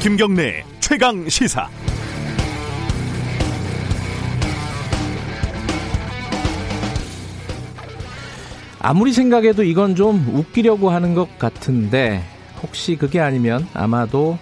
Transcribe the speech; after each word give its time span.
김경래 0.00 0.64
최강 0.78 1.28
시사. 1.28 1.68
아무리 8.78 9.12
생각해도 9.12 9.64
이건 9.64 9.96
좀 9.96 10.24
웃기려고 10.32 10.90
하는 10.90 11.16
것 11.16 11.40
같은데 11.40 12.22
혹시 12.62 12.94
그게 12.94 13.18
아니면 13.18 13.66
아마도 13.74 14.38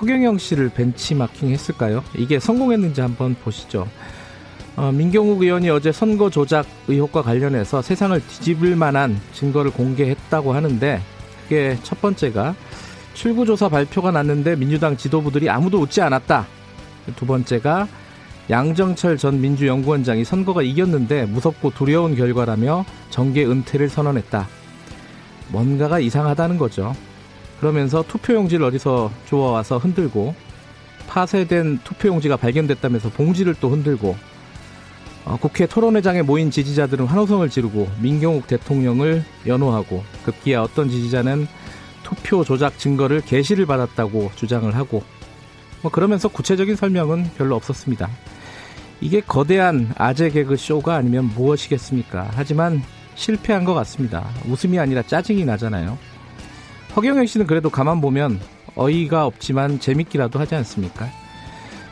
허경영 0.00 0.38
씨를 0.38 0.70
벤치마킹 0.70 1.50
했을까요? 1.50 2.02
이게 2.16 2.40
성공했는지 2.40 3.00
한번 3.00 3.36
보시죠. 3.36 3.86
어, 4.78 4.92
민경욱 4.92 5.42
의원이 5.42 5.68
어제 5.70 5.90
선거 5.90 6.30
조작 6.30 6.64
의혹과 6.86 7.22
관련해서 7.22 7.82
세상을 7.82 8.24
뒤집을 8.28 8.76
만한 8.76 9.20
증거를 9.32 9.72
공개했다고 9.72 10.52
하는데 10.52 11.00
그게 11.42 11.76
첫 11.82 12.00
번째가 12.00 12.54
출구조사 13.12 13.70
발표가 13.70 14.12
났는데 14.12 14.54
민주당 14.54 14.96
지도부들이 14.96 15.50
아무도 15.50 15.80
웃지 15.80 16.00
않았다. 16.00 16.46
두 17.16 17.26
번째가 17.26 17.88
양정철 18.50 19.16
전 19.16 19.40
민주연구원장이 19.40 20.24
선거가 20.24 20.62
이겼는데 20.62 21.26
무섭고 21.26 21.70
두려운 21.70 22.14
결과라며 22.14 22.84
정계 23.10 23.46
은퇴를 23.46 23.88
선언했다. 23.88 24.46
뭔가가 25.48 25.98
이상하다는 25.98 26.56
거죠. 26.56 26.94
그러면서 27.58 28.04
투표용지를 28.06 28.64
어디서 28.66 29.10
주워와서 29.26 29.78
흔들고 29.78 30.36
파쇄된 31.08 31.80
투표용지가 31.82 32.36
발견됐다면서 32.36 33.08
봉지를 33.10 33.56
또 33.60 33.70
흔들고 33.70 34.10
어, 34.10 34.37
국회 35.40 35.66
토론회장에 35.66 36.22
모인 36.22 36.50
지지자들은 36.50 37.06
환호성을 37.06 37.48
지르고 37.50 37.88
민경욱 38.00 38.46
대통령을 38.46 39.24
연호하고 39.46 40.02
급기야 40.24 40.62
어떤 40.62 40.88
지지자는 40.88 41.46
투표 42.02 42.44
조작 42.44 42.78
증거를 42.78 43.20
게시를 43.20 43.66
받았다고 43.66 44.30
주장을 44.34 44.74
하고 44.74 45.02
뭐 45.82 45.90
그러면서 45.90 46.28
구체적인 46.28 46.76
설명은 46.76 47.30
별로 47.36 47.56
없었습니다. 47.56 48.08
이게 49.00 49.20
거대한 49.20 49.92
아재 49.96 50.30
개그 50.30 50.56
쇼가 50.56 50.96
아니면 50.96 51.26
무엇이겠습니까? 51.26 52.30
하지만 52.32 52.82
실패한 53.14 53.64
것 53.64 53.74
같습니다. 53.74 54.28
웃음이 54.48 54.78
아니라 54.78 55.02
짜증이 55.02 55.44
나잖아요. 55.44 55.98
허경영 56.96 57.26
씨는 57.26 57.46
그래도 57.46 57.70
가만 57.70 58.00
보면 58.00 58.40
어이가 58.74 59.26
없지만 59.26 59.78
재밌기라도 59.78 60.38
하지 60.38 60.54
않습니까? 60.56 61.08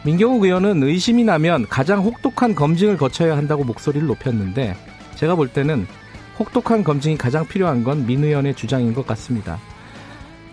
민경욱 0.07 0.45
의원은 0.45 0.85
의심이 0.85 1.25
나면 1.25 1.67
가장 1.69 2.01
혹독한 2.01 2.55
검증을 2.55 2.97
거쳐야 2.97 3.37
한다고 3.37 3.65
목소리를 3.65 4.07
높였는데 4.07 4.77
제가 5.17 5.35
볼 5.35 5.49
때는 5.49 5.85
혹독한 6.39 6.85
검증이 6.85 7.19
가장 7.19 7.45
필요한 7.45 7.83
건 7.83 8.07
민 8.07 8.23
의원의 8.23 8.55
주장인 8.55 8.95
것 8.95 9.05
같습니다. 9.05 9.59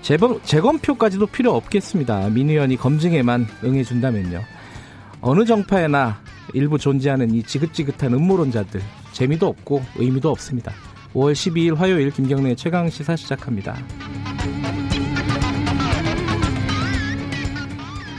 재범, 0.01 0.41
재검표까지도 0.43 1.27
필요 1.27 1.53
없겠습니다. 1.55 2.29
민 2.29 2.49
의원이 2.49 2.77
검증에만 2.77 3.45
응해준다면요. 3.63 4.41
어느 5.21 5.45
정파에나 5.45 6.19
일부 6.53 6.79
존재하는 6.79 7.31
이 7.35 7.43
지긋지긋한 7.43 8.11
음모론자들 8.11 8.81
재미도 9.11 9.45
없고 9.45 9.83
의미도 9.97 10.31
없습니다. 10.31 10.73
5월 11.13 11.33
12일 11.33 11.75
화요일 11.75 12.09
김경래 12.09 12.55
최강 12.55 12.89
시사 12.89 13.15
시작합니다. 13.15 13.77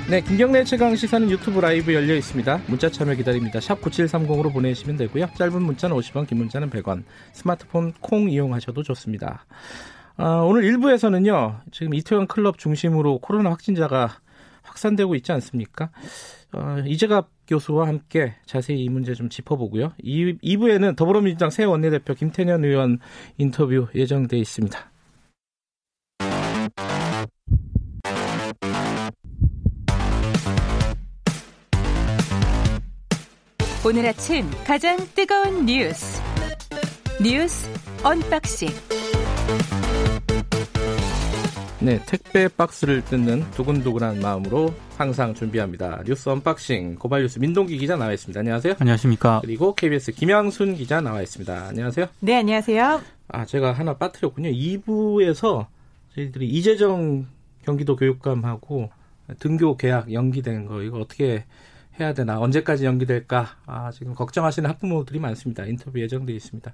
네, 0.06 0.20
김경래 0.20 0.64
최강 0.64 0.94
시사는 0.94 1.30
유튜브 1.30 1.60
라이브 1.60 1.94
열려 1.94 2.14
있습니다. 2.14 2.60
문자 2.66 2.91
참여 2.91 3.14
기다립니다. 3.14 3.58
샵 3.58 3.80
9730으로 3.80 4.52
보내시면 4.52 4.98
되고요. 4.98 5.30
짧은 5.34 5.62
문자는 5.62 5.96
50원, 5.96 6.27
긴 6.27 6.36
문자는 6.38 6.69
100원. 6.69 7.05
스마트폰 7.33 7.94
콩 8.02 8.28
이용하셔도 8.28 8.83
좋습니다. 8.83 9.46
어, 10.19 10.44
오늘 10.46 10.64
1부에서는요, 10.64 11.62
지금 11.72 11.94
이태원 11.94 12.27
클럽 12.27 12.58
중심으로 12.58 13.20
코로나 13.20 13.51
확진자가 13.51 14.18
확산되고 14.62 15.14
있지 15.14 15.33
않습니까? 15.33 15.89
어, 16.52 16.83
이재갑 16.86 17.30
교수와 17.48 17.89
함께 17.89 18.34
자세히 18.45 18.84
이 18.84 18.90
문제 18.90 19.14
좀 19.14 19.30
짚어보고요. 19.30 19.95
2, 20.02 20.36
2부에는 20.36 20.96
더불어민주당 20.96 21.48
새 21.48 21.64
원내대표 21.64 22.12
김태년 22.12 22.62
의원 22.62 22.98
인터뷰 23.39 23.86
예정돼 23.95 24.36
있습니다. 24.36 24.93
오늘 33.86 34.06
아침 34.06 34.46
가장 34.67 34.96
뜨거운 35.14 35.67
뉴스 35.67 36.22
뉴스 37.22 37.68
unboxing 38.02 38.70
네, 41.80 42.00
택배 42.06 42.48
박스를 42.48 43.05
뜯는 43.05 43.50
두근두근한 43.50 44.20
마음으로 44.20 44.72
항상 44.96 45.34
준비합니다. 45.34 46.02
뉴스 46.06 46.30
unboxing 46.30 46.95
고발 46.95 47.20
뉴스 47.20 47.39
민동기 47.39 47.77
기자 47.77 47.96
나와 47.96 48.14
있습니다. 48.14 48.40
안녕하세요. 48.40 48.77
안녕하십니까. 48.78 49.40
그리고 49.42 49.74
KBS 49.74 50.12
김양순 50.12 50.77
기자 50.77 51.02
나와 51.02 51.20
있습니다. 51.20 51.66
안녕하세요. 51.68 52.06
네, 52.20 52.36
안녕하세요. 52.36 53.02
아, 53.28 53.45
제가 53.45 53.72
하나 53.72 53.98
빠뜨렸군요. 53.98 54.48
2부에서 54.48 55.66
저희들이 56.14 56.48
이재정 56.48 57.27
경기도 57.66 57.96
교육감하고 57.96 58.89
등교 59.40 59.77
계약 59.77 60.11
연기된 60.11 60.64
거 60.64 60.80
이거 60.80 61.01
어떻게 61.01 61.45
해야 62.00 62.12
되나 62.12 62.40
언제까지 62.40 62.84
연기될까 62.84 63.56
아, 63.66 63.90
지금 63.92 64.14
걱정하시는 64.14 64.68
학부모들이 64.68 65.18
많습니다. 65.20 65.64
인터뷰 65.64 66.00
예정돼 66.00 66.32
있습니다. 66.32 66.72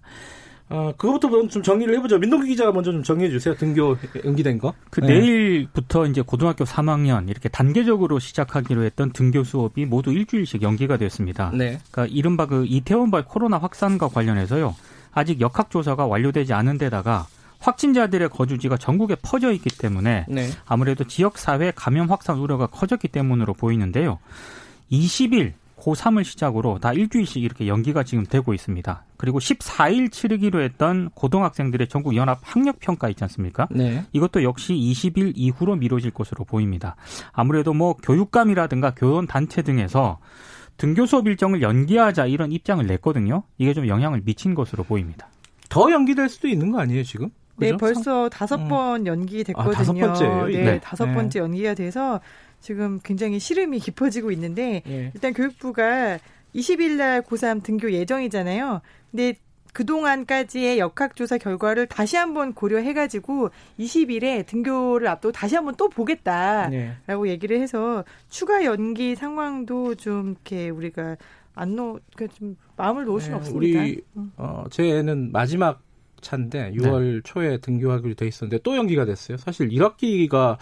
어, 0.70 0.92
그거부터 0.96 1.48
좀 1.48 1.62
정리를 1.62 1.92
해보죠. 1.96 2.18
민동기 2.18 2.48
기자가 2.48 2.70
먼저 2.70 2.92
좀 2.92 3.02
정리해 3.02 3.28
주세요. 3.28 3.56
등교 3.56 3.96
연기된 4.24 4.58
거. 4.58 4.72
그 4.90 5.00
네. 5.00 5.18
내일부터 5.18 6.06
이제 6.06 6.22
고등학교 6.22 6.64
3학년 6.64 7.28
이렇게 7.28 7.48
단계적으로 7.48 8.20
시작하기로 8.20 8.84
했던 8.84 9.12
등교 9.12 9.42
수업이 9.42 9.84
모두 9.84 10.12
일주일씩 10.12 10.62
연기가 10.62 10.96
됐습니다. 10.96 11.50
네. 11.52 11.80
그러니까 11.90 12.14
이른바 12.14 12.46
그 12.46 12.64
이태원발 12.66 13.24
코로나 13.24 13.58
확산과 13.58 14.08
관련해서요. 14.08 14.76
아직 15.12 15.40
역학조사가 15.40 16.06
완료되지 16.06 16.54
않은 16.54 16.78
데다가 16.78 17.26
확진자들의 17.58 18.28
거주지가 18.28 18.76
전국에 18.76 19.16
퍼져 19.16 19.50
있기 19.52 19.76
때문에 19.76 20.26
네. 20.28 20.46
아무래도 20.66 21.02
지역사회 21.02 21.72
감염 21.74 22.10
확산 22.10 22.38
우려가 22.38 22.66
커졌기 22.66 23.08
때문으로 23.08 23.54
보이는데요. 23.54 24.18
20일 24.90 25.52
고3을 25.80 26.24
시작으로 26.24 26.78
다 26.78 26.92
일주일씩 26.92 27.42
이렇게 27.42 27.66
연기가 27.66 28.02
지금 28.02 28.24
되고 28.24 28.52
있습니다. 28.52 29.04
그리고 29.16 29.38
14일 29.38 30.12
치르기로 30.12 30.60
했던 30.60 31.10
고등학생들의 31.14 31.88
전국 31.88 32.16
연합 32.16 32.38
학력 32.42 32.78
평가 32.80 33.08
있지 33.08 33.24
않습니까? 33.24 33.66
네. 33.70 34.04
이것도 34.12 34.42
역시 34.42 34.74
20일 34.74 35.32
이후로 35.34 35.76
미뤄질 35.76 36.10
것으로 36.10 36.44
보입니다. 36.44 36.96
아무래도 37.32 37.72
뭐 37.72 37.94
교육감이라든가 37.94 38.94
교원 38.94 39.26
단체 39.26 39.62
등에서 39.62 40.18
등교 40.76 41.06
수업 41.06 41.26
일정을 41.26 41.62
연기하자 41.62 42.26
이런 42.26 42.52
입장을 42.52 42.86
냈거든요. 42.86 43.42
이게 43.58 43.74
좀 43.74 43.88
영향을 43.88 44.22
미친 44.24 44.54
것으로 44.54 44.84
보입니다. 44.84 45.28
더 45.68 45.90
연기될 45.90 46.28
수도 46.28 46.48
있는 46.48 46.70
거 46.72 46.80
아니에요, 46.80 47.04
지금? 47.04 47.30
네, 47.56 47.72
그죠? 47.72 47.76
네, 47.76 47.76
벌써 47.76 48.28
다섯 48.30 48.56
음. 48.56 48.68
번 48.68 49.06
연기됐거든요. 49.06 49.72
아, 49.72 49.74
다섯 49.74 49.92
번째예요? 49.92 50.46
네, 50.46 50.62
네, 50.64 50.80
다섯 50.80 51.06
번째 51.12 51.38
연기가 51.38 51.74
돼서 51.74 52.20
지금 52.60 53.00
굉장히 53.02 53.38
시름이 53.38 53.78
깊어지고 53.80 54.30
있는데 54.32 54.82
예. 54.86 55.10
일단 55.14 55.32
교육부가 55.32 56.18
20일 56.54 56.96
날 56.96 57.22
고3 57.22 57.62
등교 57.62 57.92
예정이잖아요. 57.92 58.80
근데 59.10 59.34
그동안까지의 59.72 60.78
역학조사 60.78 61.38
결과를 61.38 61.86
다시 61.86 62.16
한번 62.16 62.54
고려해가지고 62.54 63.50
20일에 63.78 64.44
등교를 64.46 65.06
앞두고 65.06 65.32
다시 65.32 65.54
한번 65.54 65.74
또 65.76 65.88
보겠다라고 65.88 67.24
네. 67.24 67.30
얘기를 67.30 67.60
해서 67.60 68.04
추가 68.28 68.64
연기 68.64 69.14
상황도 69.14 69.94
좀 69.94 70.30
이렇게 70.30 70.70
우리가 70.70 71.16
안 71.54 71.76
놓, 71.76 72.00
그좀 72.16 72.56
마음을 72.76 73.04
놓을 73.04 73.20
수는 73.20 73.36
네, 73.36 73.38
없습니다. 73.38 73.80
우리 73.80 74.00
음. 74.16 74.32
어, 74.36 74.64
제 74.70 74.84
애는 74.84 75.30
마지막 75.32 75.82
차인데 76.20 76.72
6월 76.76 77.14
네. 77.16 77.20
초에 77.24 77.58
등교하기로 77.58 78.14
돼 78.14 78.26
있었는데 78.26 78.62
또 78.62 78.76
연기가 78.76 79.04
됐어요. 79.04 79.36
사실 79.36 79.68
1학기가 79.68 80.56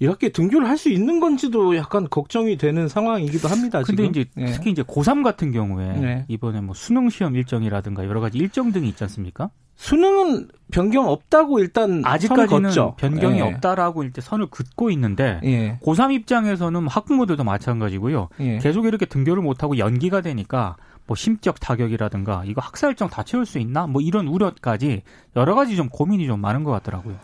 1학기 0.00 0.32
등교를 0.32 0.68
할 0.68 0.80
수 0.80 0.88
있는 0.88 1.20
건지도 1.20 1.76
약간 1.76 2.08
걱정이 2.08 2.56
되는 2.56 2.88
상황이기도 2.88 3.48
합니다. 3.48 3.82
근데 3.82 4.04
지금. 4.04 4.10
이제 4.10 4.24
네. 4.34 4.46
특히 4.46 4.70
이제 4.70 4.82
고3 4.82 5.22
같은 5.22 5.52
경우에 5.52 5.92
네. 5.92 6.24
이번에 6.28 6.62
뭐 6.62 6.74
수능 6.74 7.10
시험 7.10 7.36
일정이라든가 7.36 8.06
여러 8.06 8.20
가지 8.20 8.38
일정 8.38 8.72
등이 8.72 8.88
있지 8.88 9.04
않습니까? 9.04 9.50
수능은 9.76 10.48
변경 10.70 11.08
없다고 11.08 11.58
일단 11.58 12.02
아직까지는 12.04 12.70
변경이 12.98 13.38
예. 13.38 13.42
없다라고 13.42 14.04
일단 14.04 14.22
선을 14.22 14.46
긋고 14.46 14.90
있는데 14.90 15.40
예. 15.44 15.78
고3 15.82 16.12
입장에서는 16.12 16.86
학부모들도 16.86 17.44
마찬가지고요. 17.44 18.28
예. 18.40 18.58
계속 18.58 18.84
이렇게 18.86 19.06
등교를 19.06 19.42
못하고 19.42 19.78
연기가 19.78 20.20
되니까 20.20 20.76
뭐 21.10 21.16
심적 21.16 21.58
타격이라든가 21.58 22.44
이거 22.46 22.60
학사 22.60 22.86
일정 22.86 23.10
다 23.10 23.24
채울 23.24 23.44
수 23.44 23.58
있나? 23.58 23.88
뭐 23.88 24.00
이런 24.00 24.28
우려까지 24.28 25.02
여러 25.34 25.56
가지 25.56 25.74
좀 25.74 25.88
고민이 25.88 26.24
좀 26.28 26.40
많은 26.40 26.62
것 26.62 26.70
같더라고요. 26.70 27.18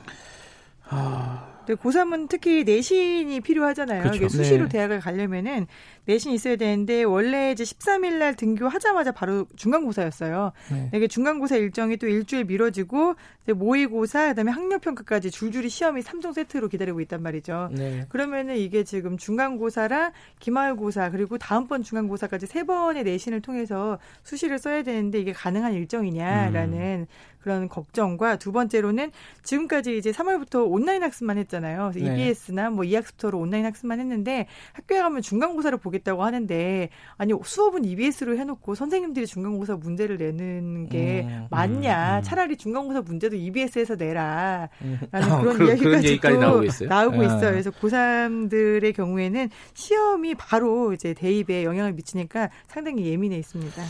아, 0.89 1.61
고3은 1.69 2.29
특히 2.29 2.65
내신이 2.65 3.41
필요하잖아요. 3.43 4.03
그렇죠. 4.03 4.29
수시로 4.29 4.65
네. 4.65 4.71
대학을 4.71 4.99
가려면은 4.99 5.69
내신이 6.07 6.35
있어야 6.35 6.57
되는데 6.57 7.03
원래 7.03 7.53
이제 7.53 7.65
13일 7.65 8.15
날 8.15 8.35
등교하자마자 8.35 9.13
바로 9.13 9.47
중간고사였어요. 9.57 10.53
네. 10.71 10.91
이게 10.95 11.07
중간고사 11.07 11.57
일정이 11.57 11.97
또 11.97 12.07
일주일 12.07 12.45
미뤄지고 12.45 13.15
모의고사 13.55 14.29
그다음에 14.29 14.51
학력평가까지 14.53 15.31
줄줄이 15.31 15.69
시험이 15.69 16.03
3종 16.03 16.33
세트로 16.33 16.69
기다리고 16.69 17.01
있단 17.03 17.23
말이죠. 17.23 17.71
네. 17.73 18.07
그러면은 18.09 18.57
이게 18.57 18.85
지금 18.85 19.17
중간고사랑 19.17 20.13
기말고사 20.39 21.11
그리고 21.11 21.39
다음번 21.39 21.83
중간고사까지 21.83 22.47
세 22.47 22.65
번의 22.65 23.05
내신을 23.05 23.41
통해서 23.41 23.99
수시를 24.23 24.59
써야 24.59 24.83
되는데 24.83 25.21
이게 25.21 25.33
가능한 25.33 25.75
일정이냐라는 25.75 26.79
음. 27.01 27.07
그런 27.47 27.69
걱정과 27.69 28.39
두 28.39 28.51
번째로는 28.51 29.13
지금까지 29.45 29.97
이제 29.97 30.11
3월부터 30.11 30.69
온라인 30.69 31.05
학습만 31.05 31.39
했잖아요. 31.39 31.91
그래서 31.93 32.11
네. 32.11 32.27
EBS나 32.27 32.71
뭐 32.71 32.83
이학습터로 32.83 33.39
온라인 33.39 33.65
학습만 33.65 34.01
했는데 34.01 34.49
학교에 34.73 34.99
가면 34.99 35.23
중간고사를 35.23 35.79
보 35.79 35.93
겠다고 35.99 36.25
하는데 36.25 36.89
아니 37.17 37.33
수업은 37.43 37.85
EBS로 37.85 38.37
해놓고 38.37 38.75
선생님들이 38.75 39.27
중간고사 39.27 39.77
문제를 39.77 40.17
내는 40.17 40.89
게 40.89 41.27
음, 41.29 41.47
맞냐? 41.51 42.15
음, 42.15 42.19
음. 42.19 42.23
차라리 42.23 42.57
중간고사 42.57 43.03
문제도 43.03 43.37
EBS에서 43.37 43.97
내라라는 43.97 44.69
음. 44.83 44.99
그런 45.11 45.59
그, 45.59 45.69
이야기까지 45.69 46.39
나오고 46.39 46.65
있어요. 46.65 46.89
나오고 46.89 47.21
아. 47.21 47.25
있어요. 47.25 47.51
그래서 47.51 47.71
고3들의 47.71 48.95
경우에는 48.95 49.51
시험이 49.75 50.35
바로 50.35 50.93
이제 50.93 51.15
대입에 51.15 51.65
영향을 51.65 51.93
미치니까 51.93 52.51
상당히 52.67 53.07
예민해 53.07 53.37
있습니다. 53.39 53.83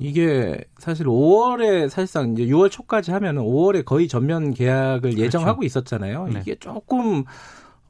이게 0.00 0.58
사실 0.78 1.06
5월에 1.06 1.88
사실상 1.88 2.32
이제 2.32 2.46
6월 2.46 2.70
초까지 2.70 3.10
하면은 3.12 3.42
5월에 3.42 3.84
거의 3.84 4.08
전면 4.08 4.52
계약을 4.52 5.00
그렇죠. 5.00 5.18
예정하고 5.18 5.62
있었잖아요. 5.64 6.28
네. 6.28 6.40
이게 6.40 6.54
조금 6.56 7.24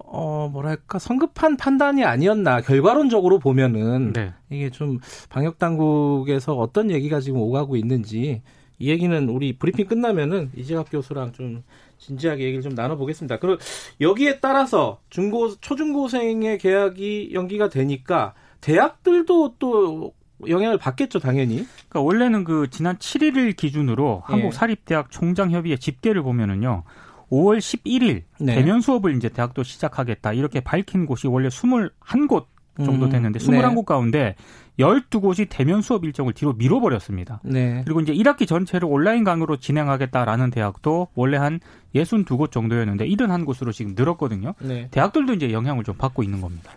어 0.08 0.48
뭐랄까 0.52 0.98
성급한 0.98 1.56
판단이 1.56 2.04
아니었나 2.04 2.60
결과론적으로 2.60 3.38
보면은 3.38 4.12
네. 4.12 4.32
이게 4.50 4.70
좀 4.70 4.98
방역 5.28 5.58
당국에서 5.58 6.54
어떤 6.56 6.90
얘기가 6.90 7.20
지금 7.20 7.40
오가고 7.40 7.76
있는지 7.76 8.42
이 8.78 8.90
얘기는 8.90 9.28
우리 9.28 9.54
브리핑 9.54 9.86
끝나면은 9.86 10.50
이재학 10.54 10.90
교수랑 10.90 11.32
좀 11.32 11.62
진지하게 11.98 12.44
얘기를 12.44 12.62
좀 12.62 12.74
나눠보겠습니다. 12.74 13.38
그리고 13.38 13.58
여기에 14.00 14.40
따라서 14.40 15.00
중고 15.08 15.54
초중고생의 15.56 16.58
계약이 16.58 17.30
연기가 17.32 17.68
되니까 17.68 18.34
대학들도 18.60 19.54
또 19.58 20.12
영향을 20.46 20.76
받겠죠, 20.76 21.18
당연히. 21.18 21.66
그러니까 21.88 22.00
원래는 22.00 22.44
그 22.44 22.68
지난 22.70 22.96
7일을 22.98 23.56
기준으로 23.56 24.22
예. 24.28 24.32
한국 24.32 24.52
사립대학 24.52 25.10
총장협의회 25.10 25.76
집계를 25.76 26.22
보면은요. 26.22 26.84
5월 27.30 27.58
11일 27.58 28.22
네. 28.38 28.54
대면 28.54 28.80
수업을 28.80 29.16
이제 29.16 29.28
대학도 29.28 29.62
시작하겠다 29.62 30.32
이렇게 30.32 30.60
밝힌 30.60 31.06
곳이 31.06 31.26
원래 31.26 31.48
21곳 31.48 32.46
정도 32.84 33.06
음, 33.06 33.10
됐는데 33.10 33.38
음, 33.38 33.40
21곳 33.40 33.74
네. 33.74 33.82
가운데 33.86 34.36
12곳이 34.78 35.46
대면 35.48 35.80
수업 35.80 36.04
일정을 36.04 36.34
뒤로 36.34 36.52
미뤄버렸습니다. 36.52 37.40
네. 37.44 37.82
그리고 37.84 38.00
이제 38.00 38.12
1학기 38.12 38.46
전체를 38.46 38.86
온라인 38.86 39.24
강의로 39.24 39.56
진행하겠다라는 39.56 40.50
대학도 40.50 41.08
원래 41.14 41.38
한 41.38 41.60
62곳 41.94 42.52
정도였는데 42.52 43.06
71곳으로 43.06 43.72
지금 43.72 43.94
늘었거든요. 43.96 44.54
네. 44.60 44.88
대학들도 44.90 45.32
이제 45.32 45.52
영향을 45.52 45.84
좀 45.84 45.96
받고 45.96 46.22
있는 46.22 46.40
겁니다. 46.40 46.72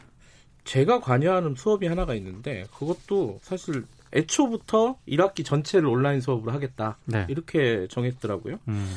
제가 0.63 0.99
관여하는 1.01 1.55
수업이 1.55 1.87
하나가 1.87 2.13
있는데 2.13 2.65
그것도 2.77 3.39
사실 3.41 3.85
애초부터 4.13 4.97
1학기 5.07 5.43
전체를 5.43 5.87
온라인 5.87 6.21
수업으로 6.21 6.51
하겠다 6.51 6.97
네. 7.05 7.25
이렇게 7.27 7.87
정했더라고요. 7.89 8.59
음. 8.67 8.87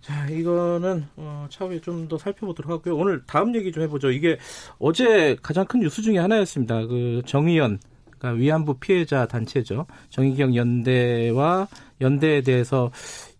자 0.00 0.26
이거는 0.28 1.06
어, 1.16 1.46
차후에 1.50 1.80
좀 1.80 2.08
더 2.08 2.16
살펴보도록 2.18 2.72
하고요. 2.72 2.96
오늘 2.96 3.22
다음 3.26 3.54
얘기 3.54 3.70
좀 3.70 3.82
해보죠. 3.84 4.10
이게 4.10 4.38
어제 4.78 5.36
가장 5.42 5.66
큰 5.66 5.80
뉴스 5.80 6.02
중에 6.02 6.18
하나였습니다. 6.18 6.86
그 6.86 7.22
정의연 7.26 7.78
그러니까 8.18 8.40
위안부 8.40 8.74
피해자 8.80 9.26
단체죠. 9.26 9.86
정의경 10.08 10.54
연대와 10.56 11.68
연대에 12.00 12.40
대해서 12.40 12.90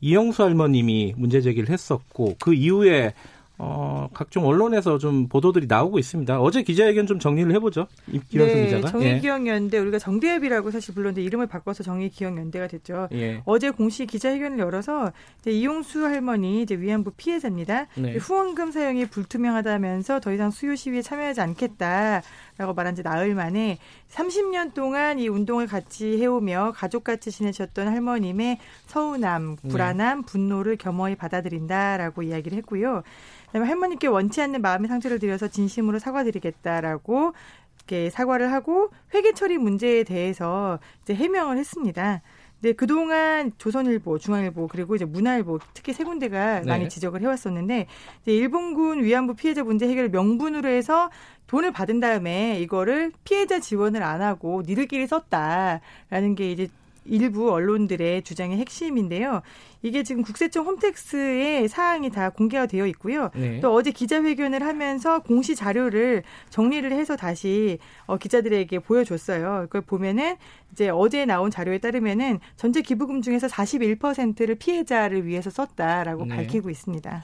이영수 0.01 0.43
할머님이 0.43 1.15
문제 1.17 1.41
제기를 1.41 1.71
했었고 1.71 2.37
그 2.39 2.55
이후에 2.55 3.15
어, 3.63 4.09
각종 4.15 4.47
언론에서 4.47 4.97
좀 4.97 5.29
보도들이 5.29 5.67
나오고 5.67 5.99
있습니다. 5.99 6.41
어제 6.41 6.63
기자회견 6.63 7.07
좀 7.07 7.19
정리를 7.19 7.53
해보죠. 7.57 7.89
김현수 8.31 8.55
네, 8.55 8.65
기자가. 8.65 8.89
정의기억연대 8.89 9.77
예. 9.77 9.81
우리가 9.83 9.99
정대협이라고 9.99 10.71
사실 10.71 10.95
불렀는데 10.95 11.23
이름을 11.23 11.47
바꿔서 11.47 11.83
정의기억연대가 11.83 12.69
됐죠. 12.69 13.09
예. 13.13 13.43
어제 13.45 13.69
공식 13.69 14.07
기자회견을 14.07 14.59
열어서 14.59 15.13
이제 15.41 15.51
이용수 15.51 16.07
할머니 16.07 16.63
이제 16.63 16.75
위안부 16.75 17.13
피해자입니다. 17.19 17.87
네. 17.97 18.17
후원금 18.17 18.71
사용이 18.71 19.05
불투명하다면서 19.07 20.21
더 20.21 20.33
이상 20.33 20.51
수요 20.51 20.75
시위에 20.75 21.03
참여하지 21.03 21.43
않겠다. 21.43 22.23
라고 22.61 22.75
말한 22.75 22.95
지 22.95 23.03
나흘 23.03 23.35
만에 23.35 23.79
30년 24.11 24.75
동안 24.75 25.19
이 25.19 25.29
운동을 25.29 25.67
같이 25.67 26.21
해오며 26.21 26.75
가족같이 26.77 27.31
지내셨던 27.31 27.89
할머님의 27.89 28.59
서운함, 28.85 29.57
불안함, 29.71 30.21
네. 30.21 30.27
분노를 30.27 30.77
겸허히 30.77 31.15
받아들인다라고 31.15 32.23
이야기를 32.23 32.59
했고요. 32.59 33.03
그다음에 33.47 33.67
할머니께 33.67 34.09
원치 34.09 34.43
않는 34.43 34.61
마음의 34.61 34.89
상처를 34.89 35.19
드려서 35.19 35.49
진심으로 35.49 35.99
사과드리겠다라고 36.01 37.33
이렇게 37.79 38.11
사과를 38.11 38.53
하고 38.53 38.91
회계 39.15 39.33
처리 39.33 39.57
문제에 39.57 40.05
대해서 40.05 40.79
이제 41.03 41.15
해명을 41.15 41.57
했습니다. 41.57 42.21
네, 42.63 42.73
그동안 42.75 43.53
조선일보, 43.57 44.19
중앙일보, 44.19 44.69
그리고 44.69 44.95
이제 44.95 45.07
문화일보 45.07 45.61
특히 45.73 45.95
세 45.95 46.05
군데가 46.05 46.61
네. 46.61 46.67
많이 46.67 46.89
지적을 46.91 47.23
해왔었는데 47.23 47.87
이제 48.23 48.33
일본군 48.33 49.03
위안부 49.03 49.35
피해자 49.35 49.65
문제 49.65 49.89
해결을 49.89 50.11
명분으로 50.11 50.69
해서 50.69 51.11
돈을 51.47 51.73
받은 51.73 52.01
다음에 52.01 52.61
이거를 52.61 53.13
피해자 53.25 53.61
지원을 53.61 54.03
안 54.03 54.21
하고 54.21 54.63
니들끼리 54.67 55.07
썼다라는 55.07 56.35
게 56.37 56.53
이제 56.53 56.69
일부 57.05 57.53
언론들의 57.53 58.23
주장의 58.23 58.59
핵심인데요. 58.59 59.43
이게 59.83 60.03
지금 60.03 60.23
국세청 60.23 60.67
홈택스에 60.67 61.67
사항이 61.69 62.11
다 62.11 62.31
공개가 62.31 62.67
되어 62.67 62.87
있고요. 62.89 63.31
네. 63.35 63.61
또 63.61 63.73
어제 63.75 63.91
기자회견을 63.91 64.63
하면서 64.63 65.21
공시 65.21 65.55
자료를 65.57 66.23
정리를 66.51 66.91
해서 66.93 67.17
다시 67.17 67.79
어, 68.07 68.19
기자들에게 68.19 68.79
보여줬어요. 68.81 69.63
그걸 69.63 69.81
보면은 69.81 70.37
이제 70.73 70.89
어제 70.91 71.25
나온 71.25 71.51
자료에 71.51 71.79
따르면은 71.79 72.41
전체 72.57 72.83
기부금 72.83 73.23
중에서 73.23 73.47
41%를 73.47 74.55
피해자를 74.57 75.27
위해서 75.27 75.51
썼다라고 75.51 76.27
네. 76.27 76.37
밝히고 76.37 76.71
있습니다. 76.71 77.23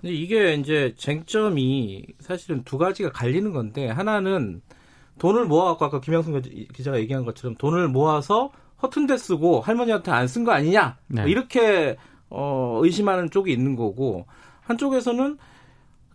근데 0.00 0.14
이게 0.14 0.54
이제 0.54 0.94
쟁점이 0.96 2.06
사실은 2.20 2.62
두 2.64 2.78
가지가 2.78 3.10
갈리는 3.12 3.52
건데 3.52 3.88
하나는 3.88 4.62
돈을 5.18 5.44
모아갖고 5.44 5.84
아까 5.84 6.00
김영순 6.00 6.40
기자가 6.72 6.98
얘기한 6.98 7.24
것처럼 7.26 7.54
돈을 7.56 7.88
모아서 7.88 8.50
허튼 8.82 9.06
데 9.06 9.16
쓰고 9.16 9.60
할머니한테 9.60 10.10
안 10.10 10.26
쓴 10.26 10.44
거 10.44 10.52
아니냐 10.52 10.96
네. 11.08 11.24
이렇게 11.26 11.96
어, 12.28 12.80
의심하는 12.82 13.30
쪽이 13.30 13.52
있는 13.52 13.76
거고 13.76 14.26
한쪽에서는 14.62 15.38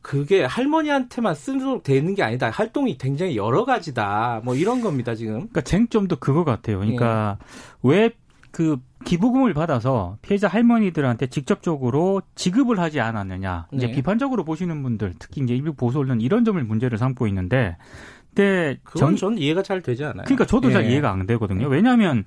그게 0.02 0.44
할머니한테만 0.44 1.34
쓰도록 1.34 1.82
되는 1.84 2.14
게 2.14 2.22
아니다. 2.22 2.52
활동이 2.52 2.98
굉장히 3.00 3.36
여러 3.36 3.66
가지다. 3.66 4.42
뭐 4.44 4.56
이런 4.56 4.80
겁니다, 4.82 5.16
지금. 5.16 5.34
그러니까 5.34 5.62
쟁점도 5.62 6.18
그거 6.18 6.44
같아요. 6.44 6.78
그러니까 6.78 7.40
예. 7.86 7.90
왜그 7.90 8.78
기부금을 9.04 9.56
받아서 9.56 10.18
피해자 10.22 10.48
할머니들한테 10.48 11.28
직접적으로 11.28 12.22
지급을 12.36 12.80
하지 12.80 13.00
않았느냐. 13.02 13.68
이제 13.74 13.88
네. 13.88 13.94
비판적으로 13.94 14.46
보시는 14.46 14.84
분들, 14.84 15.16
특히 15.18 15.42
이제 15.42 15.56
일부 15.56 15.74
보수 15.74 15.98
언론 15.98 16.22
이런 16.22 16.46
점을 16.46 16.64
문제를 16.64 17.00
삼고 17.00 17.26
있는데 17.28 17.76
근데 18.36 18.78
그건 18.84 19.16
전 19.16 19.38
이해가 19.40 19.64
잘 19.64 19.82
되지 19.82 20.04
않아요. 20.04 20.24
그러니까 20.26 20.46
저도 20.46 20.70
예. 20.70 20.74
잘 20.74 20.86
이해가 20.86 21.12
안 21.12 21.26
되거든요. 21.26 21.68
왜냐하면 21.68 22.26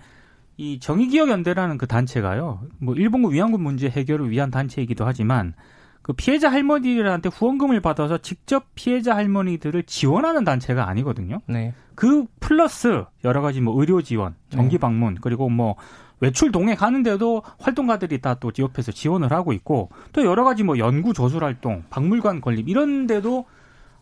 이 0.59 0.81
정의기억연대라는 0.81 1.79
그 1.79 1.87
단체가요. 1.87 2.61
뭐 2.79 2.95
일본군 2.95 3.33
위안군 3.33 3.63
문제 3.63 3.89
해결을 3.89 4.31
위한 4.31 4.51
단체이기도 4.51 5.07
하지만 5.07 5.55
그 6.03 6.13
피해자 6.13 6.51
할머니들한테 6.51 7.29
후원금을 7.29 7.81
받아서 7.81 8.19
직접 8.19 8.67
피해자 8.75 9.15
할머니들을 9.15 9.85
지원하는 9.85 10.43
단체가 10.45 10.89
아니거든요. 10.89 11.41
네. 11.47 11.75
그 11.95 12.27
플러스 12.41 13.05
여러 13.25 13.41
가지 13.41 13.61
뭐 13.61 13.79
의료 13.81 14.03
지원, 14.03 14.35
정기 14.51 14.77
네. 14.77 14.79
방문 14.79 15.17
그리고 15.21 15.49
뭐 15.49 15.77
외출 16.21 16.51
동행 16.51 16.75
가는데도 16.77 17.43
활동가들이 17.61 18.21
다 18.21 18.35
또 18.35 18.51
옆에서 18.59 18.91
지원을 18.91 19.33
하고 19.33 19.53
있고 19.53 19.91
또 20.13 20.25
여러 20.25 20.43
가지 20.43 20.65
뭐 20.65 20.77
연구 20.79 21.13
조술 21.13 21.45
활동, 21.45 21.85
박물관 21.89 22.41
건립 22.41 22.69
이런 22.69 23.07
데도 23.07 23.45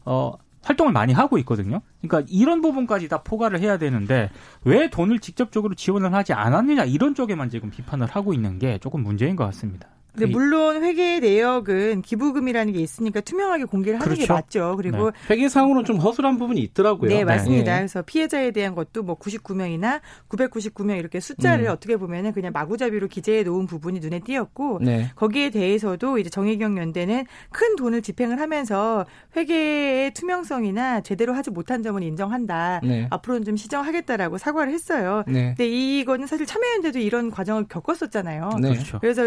어 0.07 0.33
활동을 0.67 0.93
많이 0.93 1.13
하고 1.13 1.39
있거든요. 1.39 1.81
그러니까 2.03 2.29
이런 2.29 2.61
부분까지 2.61 3.09
다 3.09 3.23
포괄을 3.23 3.61
해야 3.61 3.79
되는데 3.79 4.31
왜 4.65 4.91
돈을 4.91 5.21
직접적으로 5.21 5.75
지원을 5.75 6.13
하지 6.13 6.33
않았느냐 6.33 6.85
이런 6.85 7.15
쪽에만 7.15 7.51
지금 7.51 7.71
비판을 7.71 8.09
하고 8.09 8.35
있는 8.35 8.59
게 8.59 8.79
조금 8.79 9.03
문제인 9.03 9.37
것 9.37 9.45
같습니다. 9.47 9.89
근데 10.17 10.33
물론 10.33 10.83
회계 10.83 11.21
내역은 11.21 12.03
기부금이라는 12.03 12.73
게 12.73 12.81
있으니까 12.81 13.21
투명하게 13.21 13.65
공개를 13.65 14.01
하는 14.01 14.15
그렇죠. 14.15 14.27
게 14.27 14.33
맞죠. 14.33 14.75
그리고 14.77 15.11
네. 15.11 15.35
회계상으로는 15.35 15.85
좀 15.85 15.99
허술한 15.99 16.39
부분이 16.39 16.61
있더라고요. 16.61 17.09
네, 17.09 17.25
맞습니다. 17.25 17.73
네. 17.73 17.79
그래서 17.81 18.03
피해자에 18.03 18.51
대한 18.51 18.75
것도 18.75 19.03
뭐 19.03 19.19
99명이나 19.19 20.01
999명 20.29 20.99
이렇게 20.99 21.21
숫자를 21.21 21.67
음. 21.67 21.71
어떻게 21.71 21.97
보면은 21.97 22.33
그냥 22.33 22.53
마구잡이로 22.53 23.09
기재해 23.09 23.43
놓은 23.43 23.67
부분이 23.67 24.01
눈에 24.01 24.21
띄었고 24.21 24.81
네. 24.83 25.11
거기에 25.15 25.51
대해서도 25.51 26.19
이제 26.19 26.31
정의경 26.31 26.79
연대는 26.79 27.27
큰 27.51 27.77
돈을 27.77 28.03
집행을 28.03 28.41
하면서 28.41 29.05
회계의 29.37 30.13
투명성이나 30.15 31.03
제대로 31.03 31.35
하지 31.35 31.51
못한 31.51 31.83
점은 31.83 32.03
인정한다. 32.03 32.81
네. 32.83 33.07
앞으로는 33.11 33.45
좀 33.45 33.57
시정하겠다라고 33.57 34.39
사과를 34.39 34.73
했어요. 34.73 35.23
네. 35.27 35.55
근데 35.57 35.67
이거는 35.69 36.27
사실 36.27 36.47
참여연대도 36.47 36.99
이런 36.99 37.31
과정을 37.31 37.67
겪었었잖아요. 37.69 38.51
네. 38.61 38.71
그렇죠. 38.71 38.99
그래서 39.01 39.23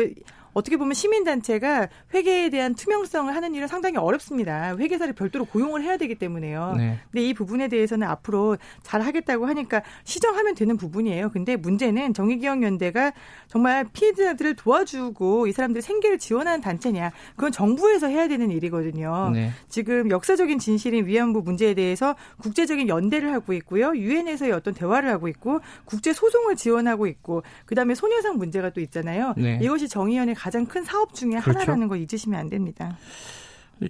어떻게 0.54 0.78
보면 0.78 0.94
시민단체가 0.94 1.88
회계에 2.14 2.50
대한 2.50 2.76
투명성을 2.76 3.34
하는 3.34 3.56
일은 3.56 3.68
상당히 3.68 3.98
어렵습니다. 3.98 4.76
회계사를 4.78 5.14
별도로 5.14 5.46
고용을 5.46 5.84
해야 5.84 5.98
되기 5.98 6.16
때문에요. 6.16 6.76
네. 6.78 7.00
근데 7.12 7.28
이 7.28 7.34
부분에 7.34 7.68
대해서는 7.68 8.08
앞으로 8.08 8.58
잘 8.84 9.02
하겠다고 9.02 9.46
하니까 9.46 9.82
시정하면 10.04 10.56
되는 10.56 10.78
부분이에요. 10.78 11.30
근데 11.32 11.56
문제는 11.56 12.14
정의기억연대가 12.14 13.14
정말 13.48 13.86
피해자들을 13.92 14.56
도와주고 14.56 15.48
이 15.48 15.52
사람들의 15.52 15.82
생계를 15.82 16.18
지원하는 16.20 16.62
단체냐. 16.62 17.12
그건 17.36 17.52
정부에서 17.52 18.08
해야 18.08 18.28
되는 18.28 18.52
일이거든요. 18.52 19.32
네. 19.34 19.52
지금 19.70 20.10
역사적인 20.10 20.60
진실인 20.60 21.06
위안부 21.06 21.42
문제에 21.42 21.74
대해서 21.74 22.16
국제적인 22.42 22.88
연대를 22.88 23.32
하고 23.34 23.54
있고요. 23.54 23.96
유엔에서의 23.96 24.52
어떤 24.52 24.74
대화를 24.74 25.10
하고 25.10 25.28
있고 25.28 25.60
국제 25.86 26.14
소송을 26.14 26.56
지원하고 26.56 27.08
있고 27.08 27.44
그다음에 27.66 27.96
소녀상 27.96 28.38
문제가 28.38 28.70
또 28.72 28.82
있잖아요. 28.82 29.34
네. 29.38 29.60
이것이 29.62 29.88
정의연의 29.88 30.36
가장 30.40 30.66
큰 30.66 30.84
사업 30.84 31.14
중에 31.14 31.32
그렇죠. 31.32 31.60
하나라는 31.60 31.90
걸 31.90 32.00
잊으시면 32.00 32.40
안 32.40 32.50
됩니다. 32.50 32.98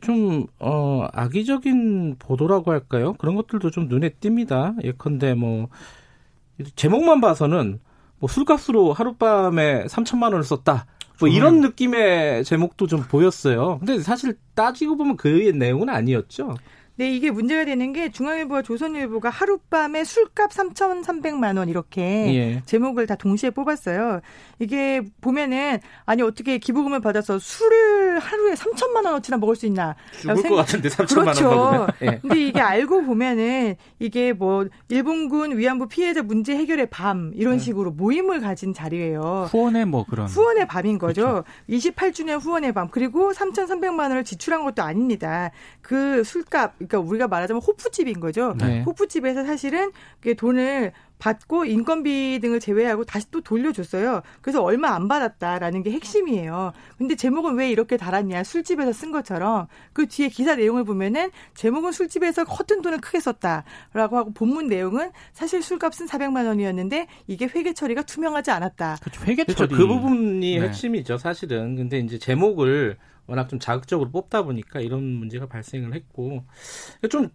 좀, 0.02 0.46
어, 0.60 1.08
악의적인 1.14 2.16
보도라고 2.18 2.72
할까요? 2.72 3.14
그런 3.14 3.36
것들도 3.36 3.70
좀 3.72 3.88
눈에 3.88 4.10
띕니다. 4.10 4.84
예컨대 4.84 5.36
뭐, 5.36 5.68
제목만 6.76 7.22
봐서는 7.22 7.80
뭐 8.20 8.28
술값으로 8.28 8.94
하룻밤에 8.94 9.86
3천만 9.86 10.24
원을 10.24 10.44
썼다. 10.44 10.86
뭐 11.20 11.30
이런 11.30 11.62
느낌의 11.62 12.44
제목도 12.46 12.88
좀 12.88 13.02
보였어요. 13.04 13.78
근데 13.80 14.00
사실 14.00 14.38
따지고 14.56 14.98
보면 14.98 15.18
그 15.18 15.28
내용은 15.28 15.90
아니었죠. 15.90 16.56
네, 17.00 17.14
이게 17.14 17.32
문제가 17.32 17.64
되는 17.64 17.94
게 17.94 18.12
중앙일보와 18.12 18.62
조선일보가 18.62 19.30
하룻밤에 19.30 20.04
술값 20.04 20.52
3,300만 20.52 21.58
원 21.58 21.70
이렇게 21.70 22.02
예. 22.36 22.62
제목을 22.66 23.08
다 23.08 23.16
동시에 23.16 23.52
뽑았어요. 23.52 24.20
이게 24.60 25.02
보면은 25.22 25.80
아니 26.06 26.22
어떻게 26.24 26.58
기부금을 26.58 27.00
받아서 27.00 27.40
술을 27.40 28.20
하루에 28.20 28.54
3천만 28.54 29.06
원어치나 29.06 29.38
먹을 29.38 29.56
수 29.56 29.66
있나? 29.66 29.96
죽을 30.20 30.36
생... 30.36 30.52
것 30.52 30.58
같은데 30.58 30.90
3천만 30.90 31.22
그렇죠. 31.22 31.50
원 31.50 31.88
예. 32.02 32.20
근데 32.22 32.48
이게 32.48 32.60
알고 32.60 33.04
보면은 33.04 33.78
이게 34.00 34.34
뭐 34.34 34.68
일본군 34.90 35.58
위안부 35.58 35.88
피해자 35.88 36.22
문제 36.22 36.54
해결의 36.58 36.90
밤 36.90 37.32
이런 37.34 37.54
네. 37.54 37.60
식으로 37.60 37.92
모임을 37.92 38.42
가진 38.42 38.74
자리예요. 38.74 39.48
후원의 39.50 39.86
뭐 39.86 40.06
그런 40.06 40.28
후원의 40.28 40.68
밤인 40.68 40.98
거죠. 40.98 41.46
그렇죠. 41.70 41.92
28주년 41.94 42.44
후원의 42.44 42.74
밤 42.74 42.90
그리고 42.90 43.32
3,300만 43.32 44.00
원을 44.00 44.26
지출한 44.26 44.66
것도 44.66 44.84
아닙니다. 44.84 45.52
그 45.80 46.26
술값 46.26 46.89
그러니까 46.90 47.08
우리가 47.08 47.28
말하자면 47.28 47.62
호프집인 47.62 48.20
거죠. 48.20 48.56
네. 48.58 48.82
호프집에서 48.82 49.46
사실은 49.46 49.92
돈을 50.38 50.92
받고 51.20 51.66
인건비 51.66 52.40
등을 52.42 52.60
제외하고 52.60 53.04
다시 53.04 53.30
또 53.30 53.42
돌려줬어요. 53.42 54.22
그래서 54.42 54.64
얼마 54.64 54.96
안 54.96 55.08
받았다라는 55.08 55.84
게 55.84 55.92
핵심이에요. 55.92 56.72
근데 56.98 57.16
제목은 57.16 57.56
왜 57.56 57.70
이렇게 57.70 57.98
달았냐? 57.98 58.44
술집에서 58.44 58.94
쓴 58.94 59.12
것처럼 59.12 59.68
그 59.94 60.08
뒤에 60.08 60.30
기사 60.30 60.56
내용을 60.56 60.86
보면은 60.86 61.30
제목은 61.56 61.92
술집에서 61.92 62.46
커튼 62.46 62.82
돈을 62.82 63.00
크게 63.00 63.20
썼다라고 63.20 64.18
하고 64.18 64.34
본문 64.34 64.68
내용은 64.68 65.12
사실 65.34 65.62
술값은 65.62 66.08
400만 66.08 66.48
원이었는데 66.48 67.08
이게 67.28 67.50
회계 67.54 67.74
처리가 67.74 68.04
투명하지 68.04 68.52
않았다. 68.52 68.98
그렇죠. 69.02 69.22
회계 69.26 69.44
처리 69.44 69.56
그렇죠. 69.56 69.76
그 69.76 69.88
부분이 69.88 70.58
네. 70.58 70.68
핵심이죠, 70.68 71.18
사실은. 71.18 71.76
근데 71.76 72.00
이제 72.00 72.18
제목을 72.18 72.98
워낙 73.30 73.48
좀 73.48 73.60
자극적으로 73.60 74.10
뽑다 74.10 74.44
보니까 74.44 74.82
이런 74.82 75.04
문제가 75.04 75.46
발생을 75.46 75.94
했고 75.94 76.44
좀 77.10 77.30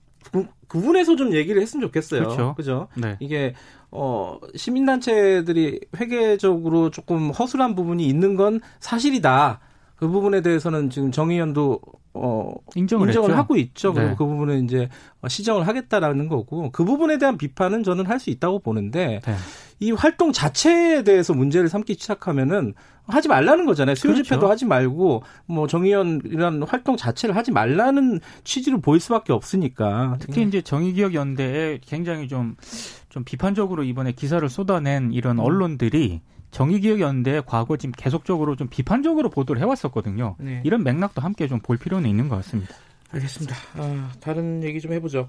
구분해서 0.68 1.16
좀 1.16 1.34
얘기를 1.34 1.62
했으면 1.62 1.86
좋겠어요. 1.86 2.22
그렇죠. 2.22 2.54
그죠? 2.56 2.88
네. 2.96 3.16
이게 3.20 3.54
어 3.90 4.38
시민단체들이 4.56 5.80
회계적으로 5.96 6.90
조금 6.90 7.30
허술한 7.30 7.74
부분이 7.74 8.06
있는 8.06 8.34
건 8.34 8.60
사실이다. 8.80 9.60
그 9.96 10.08
부분에 10.08 10.40
대해서는 10.40 10.90
지금 10.90 11.12
정의연도 11.12 11.80
어 12.14 12.52
인정을, 12.74 13.08
인정을 13.08 13.36
하고 13.36 13.56
있죠. 13.56 13.92
네. 13.92 14.02
그리고 14.02 14.16
그 14.16 14.26
부분은 14.26 14.64
이제 14.64 14.88
시정을 15.26 15.66
하겠다라는 15.66 16.28
거고 16.28 16.70
그 16.70 16.84
부분에 16.84 17.18
대한 17.18 17.36
비판은 17.36 17.82
저는 17.82 18.06
할 18.06 18.18
수 18.18 18.30
있다고 18.30 18.60
보는데 18.60 19.20
네. 19.24 19.34
이 19.80 19.90
활동 19.90 20.32
자체에 20.32 21.02
대해서 21.02 21.34
문제를 21.34 21.68
삼기 21.68 21.94
시작하면은 21.94 22.74
하지 23.06 23.28
말라는 23.28 23.66
거잖아요. 23.66 23.96
수요 23.96 24.14
집회도 24.14 24.40
그렇죠. 24.40 24.50
하지 24.50 24.64
말고 24.64 25.24
뭐 25.46 25.66
정의연 25.66 26.22
이런 26.24 26.62
활동 26.62 26.96
자체를 26.96 27.36
하지 27.36 27.50
말라는 27.52 28.20
취지를 28.44 28.80
보일 28.80 29.00
수밖에 29.00 29.32
없으니까. 29.32 30.16
특히 30.20 30.42
이제 30.42 30.62
정의기억 30.62 31.14
연대에 31.14 31.80
굉장히 31.84 32.28
좀좀 32.28 33.24
비판적으로 33.24 33.82
이번에 33.84 34.12
기사를 34.12 34.48
쏟아낸 34.48 35.12
이런 35.12 35.38
음. 35.38 35.44
언론들이 35.44 36.22
정의기억연대 36.54 37.42
과거 37.46 37.76
지금 37.76 37.92
계속적으로 37.96 38.56
좀 38.56 38.68
비판적으로 38.68 39.28
보도를 39.30 39.60
해왔었거든요. 39.62 40.36
네. 40.38 40.62
이런 40.64 40.82
맥락도 40.84 41.20
함께 41.20 41.48
좀 41.48 41.60
볼 41.60 41.76
필요는 41.76 42.08
있는 42.08 42.28
것 42.28 42.36
같습니다. 42.36 42.74
알겠습니다. 43.10 43.54
아, 43.76 44.12
다른 44.20 44.62
얘기 44.62 44.80
좀 44.80 44.92
해보죠. 44.92 45.26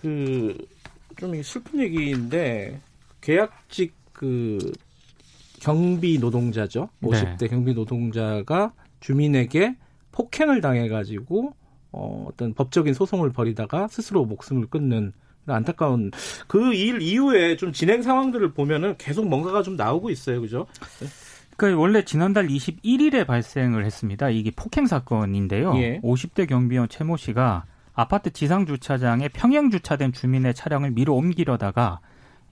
그 0.00 0.56
좀 1.16 1.42
슬픈 1.42 1.80
얘기인데 1.80 2.80
계약직 3.20 3.94
그 4.12 4.58
경비 5.60 6.18
노동자죠. 6.18 6.88
50대 7.02 7.38
네. 7.38 7.48
경비 7.48 7.74
노동자가 7.74 8.72
주민에게 9.00 9.76
폭행을 10.12 10.60
당해가지고 10.60 11.54
어, 11.92 12.26
어떤 12.28 12.52
법적인 12.54 12.94
소송을 12.94 13.32
벌이다가 13.32 13.88
스스로 13.88 14.24
목숨을 14.26 14.66
끊는 14.66 15.12
안타까운 15.54 16.10
그 16.46 16.72
일 16.74 17.00
이후에 17.00 17.56
좀 17.56 17.72
진행 17.72 18.02
상황들을 18.02 18.52
보면은 18.52 18.96
계속 18.98 19.26
뭔가가 19.28 19.62
좀 19.62 19.76
나오고 19.76 20.10
있어요, 20.10 20.40
그죠? 20.40 20.66
그러니까 21.56 21.80
원래 21.80 22.04
지난달 22.04 22.48
21일에 22.48 23.26
발생을 23.26 23.84
했습니다. 23.84 24.28
이게 24.30 24.50
폭행 24.54 24.86
사건인데요. 24.86 25.72
예. 25.76 26.00
50대 26.02 26.48
경비원 26.48 26.88
최모 26.88 27.16
씨가 27.16 27.64
아파트 27.94 28.30
지상 28.30 28.66
주차장에 28.66 29.28
평행 29.28 29.70
주차된 29.70 30.12
주민의 30.12 30.52
차량을 30.54 30.90
밀어 30.90 31.14
옮기려다가 31.14 32.00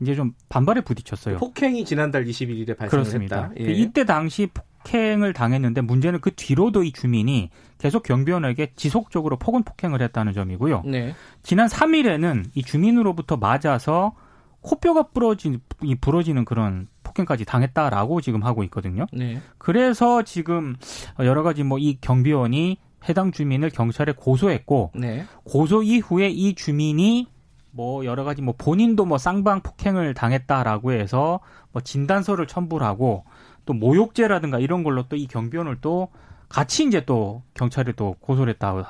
이제 0.01 0.15
좀 0.15 0.33
반발에 0.49 0.81
부딪혔어요. 0.81 1.37
폭행이 1.37 1.85
지난달 1.85 2.25
21일에 2.25 2.77
발생했다. 2.77 3.51
예. 3.61 3.65
이때 3.73 4.05
당시 4.05 4.49
폭행을 4.85 5.33
당했는데 5.33 5.81
문제는 5.81 6.21
그 6.21 6.35
뒤로도 6.35 6.85
이 6.85 6.93
주민이 6.93 7.50
계속 7.79 8.03
경비원에게 8.03 8.73
지속적으로 8.76 9.37
폭언 9.37 9.62
폭행을 9.62 10.00
했다는 10.03 10.33
점이고요. 10.33 10.83
네. 10.85 11.14
지난 11.43 11.67
3일에는 11.67 12.45
이 12.55 12.62
주민으로부터 12.62 13.37
맞아서 13.37 14.12
코뼈가 14.61 15.09
부러진 15.09 15.61
이 15.83 15.95
부러지는 15.95 16.45
그런 16.45 16.88
폭행까지 17.03 17.45
당했다라고 17.45 18.21
지금 18.21 18.43
하고 18.45 18.62
있거든요. 18.64 19.07
네. 19.12 19.41
그래서 19.59 20.23
지금 20.23 20.76
여러 21.19 21.43
가지 21.43 21.62
뭐 21.62 21.79
이 21.79 21.99
경비원이 22.00 22.79
해당 23.09 23.33
주민을 23.33 23.69
경찰에 23.71 24.12
고소했고 24.17 24.93
네. 24.95 25.26
고소 25.45 25.83
이후에 25.83 26.29
이 26.29 26.55
주민이 26.55 27.26
뭐 27.71 28.05
여러 28.07 28.25
가지 28.25 28.41
뭐 28.41 28.55
본인도 28.57 29.05
뭐 29.05 29.19
쌍방 29.19 29.61
폭행을 29.61 30.14
당했다라고 30.14 30.93
해서 30.93 31.41
뭐 31.73 31.83
진단서를 31.83 32.47
첨부를 32.47 32.87
하고 32.87 33.25
또 33.66 33.73
모욕죄라든가 33.73 34.59
이런 34.59 34.83
걸로 34.83 35.09
또 35.09 35.16
이 35.16 35.26
경비원을 35.26 35.78
또 35.80 36.09
같이 36.49 36.85
이제 36.85 37.04
또 37.04 37.42
경찰에 37.54 37.92
또 37.97 38.16
고소를 38.21 38.54
했다고 38.54 38.83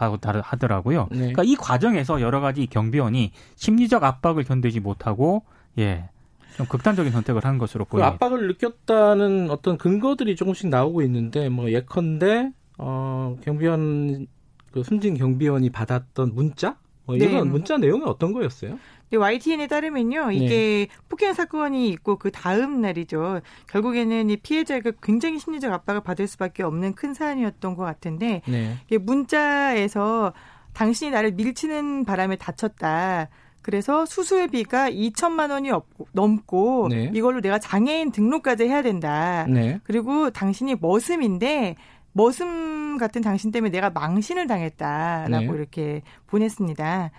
하더라고요. 0.43 1.09
네. 1.11 1.19
그러니까 1.19 1.43
이 1.45 1.55
과정에서 1.55 2.21
여러 2.21 2.41
가지 2.41 2.67
경비원이 2.67 3.33
심리적 3.57 4.05
압박을 4.05 4.45
견디지 4.45 4.81
못하고 4.81 5.45
예. 5.79 6.09
좀 6.57 6.67
극단적인 6.67 7.11
선택을 7.11 7.45
한 7.45 7.59
것으로 7.59 7.85
그 7.85 7.93
보입니다. 7.93 8.11
그 8.11 8.15
압박을 8.15 8.49
느꼈다는 8.49 9.51
어떤 9.51 9.79
근거들이 9.79 10.37
조금씩 10.37 10.69
나오고 10.69 11.03
있는데 11.03 11.49
뭐 11.49 11.71
예컨대 11.71 12.53
어 12.79 13.37
경비원 13.43 14.27
그 14.71 14.83
숨진 14.83 15.17
경비원이 15.17 15.71
받았던 15.71 16.35
문자 16.35 16.77
어, 17.07 17.17
이건 17.17 17.31
네. 17.31 17.43
문자 17.43 17.77
내용이 17.77 18.03
어떤 18.07 18.33
거였어요? 18.33 18.79
네, 19.11 19.17
YTN에 19.17 19.67
따르면요, 19.67 20.33
이게 20.33 20.49
네. 20.49 20.89
폭행 21.09 21.35
사건이 21.35 21.89
있고 21.91 22.17
그 22.17 22.31
다음 22.31 22.81
날이죠. 22.81 23.41
결국에는 23.69 24.31
이 24.31 24.37
피해자가 24.37 24.93
굉장히 25.03 25.39
심리적 25.39 25.73
압박을 25.73 26.01
받을 26.01 26.27
수밖에 26.27 26.63
없는 26.63 26.95
큰 26.95 27.15
사안이었던 27.15 27.77
것 27.77 27.85
같은데, 27.85 28.43
네. 28.49 28.77
이게 28.87 28.99
문자에서 28.99 30.33
당신이 30.73 31.11
나를 31.11 31.33
밀치는 31.33 32.05
바람에 32.05 32.37
다쳤다. 32.37 33.29
그래서 33.65 34.05
수수료비가 34.05 34.91
2천만 34.91 35.51
원이 35.51 35.71
넘고 36.13 36.89
네. 36.91 37.11
이걸로 37.15 37.41
내가 37.41 37.59
장애인 37.59 38.13
등록까지 38.13 38.65
해야 38.65 38.83
된다. 38.83 39.47
네. 39.49 39.81
그리고 39.85 40.29
당신이 40.29 40.77
머슴인데 40.81 41.77
머슴 42.15 42.97
같은 42.97 43.21
당신 43.21 43.51
때문에 43.51 43.71
내가 43.71 43.91
망신을 43.91 44.47
당했다라고 44.47 45.53
네. 45.53 45.59
이렇게 45.59 46.03
보냈습니다. 46.27 47.11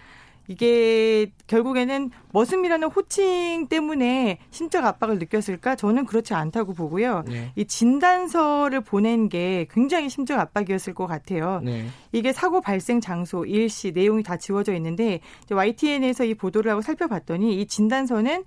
이게 0.48 1.32
결국에는 1.48 2.12
머슴이라는 2.32 2.88
호칭 2.90 3.68
때문에 3.68 4.40
심적 4.52 4.86
압박을 4.86 5.18
느꼈을까? 5.18 5.76
저는 5.76 6.06
그렇지 6.06 6.34
않다고 6.34 6.74
보고요. 6.74 7.24
네. 7.28 7.52
이 7.56 7.66
진단서를 7.66 8.82
보낸 8.82 9.28
게 9.28 9.68
굉장히 9.72 10.08
심적 10.08 10.40
압박이었을 10.40 10.94
것 10.94 11.08
같아요. 11.08 11.62
네. 11.64 11.88
이게 12.12 12.32
사고 12.32 12.62
발생 12.62 13.02
장소, 13.02 13.46
일시, 13.46 13.92
내용이 13.92 14.24
다 14.24 14.38
지워져 14.38 14.76
있는데 14.76 15.20
YTN에서 15.50 16.26
이 16.26 16.36
보도를 16.36 16.72
하고 16.72 16.82
살펴봤더니 16.82 17.60
이 17.60 17.66
진단서는 17.66 18.44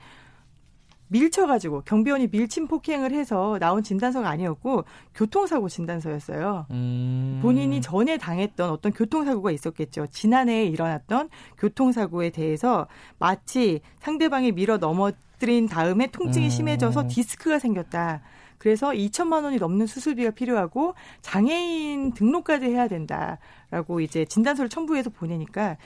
밀쳐가지고 1.09 1.83
경비원이 1.83 2.29
밀침 2.31 2.69
폭행을 2.69 3.13
해서 3.13 3.59
나온 3.59 3.83
진단서가 3.83 4.29
아니었고 4.29 4.85
교통사고 5.15 5.69
진단서였어요. 5.69 6.67
음. 6.71 7.41
본인이 7.43 7.81
전에 7.81 8.17
당했던 8.19 8.71
어떤 8.71 8.93
교통사고가 8.93 9.51
있었겠죠. 9.51 10.07
지난해에 10.09 10.65
일어났던 10.67 11.31
교통사고에 11.59 12.31
대해서 12.31 12.87
마치 13.19 13.81
상대방이 14.01 14.53
밀어 14.53 14.77
넘어뜨린 14.79 15.67
다음에 15.67 16.07
통증이 16.09 16.47
음. 16.47 16.51
심해져서 16.51 17.09
디스크가 17.09 17.59
생겼다. 17.59 18.23
그래서 18.59 18.91
2천만 18.91 19.45
원이 19.45 19.57
넘는 19.59 19.87
수술비가 19.87 20.33
필요하고 20.33 20.95
장애인 21.23 22.13
등록까지 22.13 22.67
해야 22.67 22.89
된다라고 22.89 24.01
이제 24.01 24.25
진단서를 24.25 24.69
첨부해서 24.69 25.11
보내니까 25.11 25.77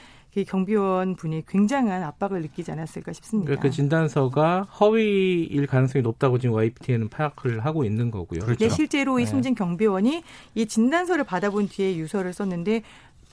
경비원 0.46 1.14
분이 1.14 1.44
굉장한 1.46 2.02
압박을 2.02 2.40
느끼지 2.42 2.72
않았을까 2.72 3.12
싶습니다. 3.12 3.46
그러니까 3.48 3.68
그 3.68 3.70
진단서가 3.70 4.62
허위일 4.62 5.66
가능성이 5.66 6.02
높다고 6.02 6.38
지금 6.38 6.54
YPT에는 6.54 7.10
파악을 7.10 7.64
하고 7.64 7.84
있는 7.84 8.10
거고요. 8.10 8.40
그렇죠. 8.40 8.64
네, 8.64 8.70
실제로 8.70 9.18
이 9.18 9.24
네. 9.24 9.30
숨진 9.30 9.54
경비원이 9.54 10.22
이 10.54 10.66
진단서를 10.66 11.24
받아본 11.24 11.68
뒤에 11.68 11.96
유서를 11.96 12.32
썼는데 12.32 12.82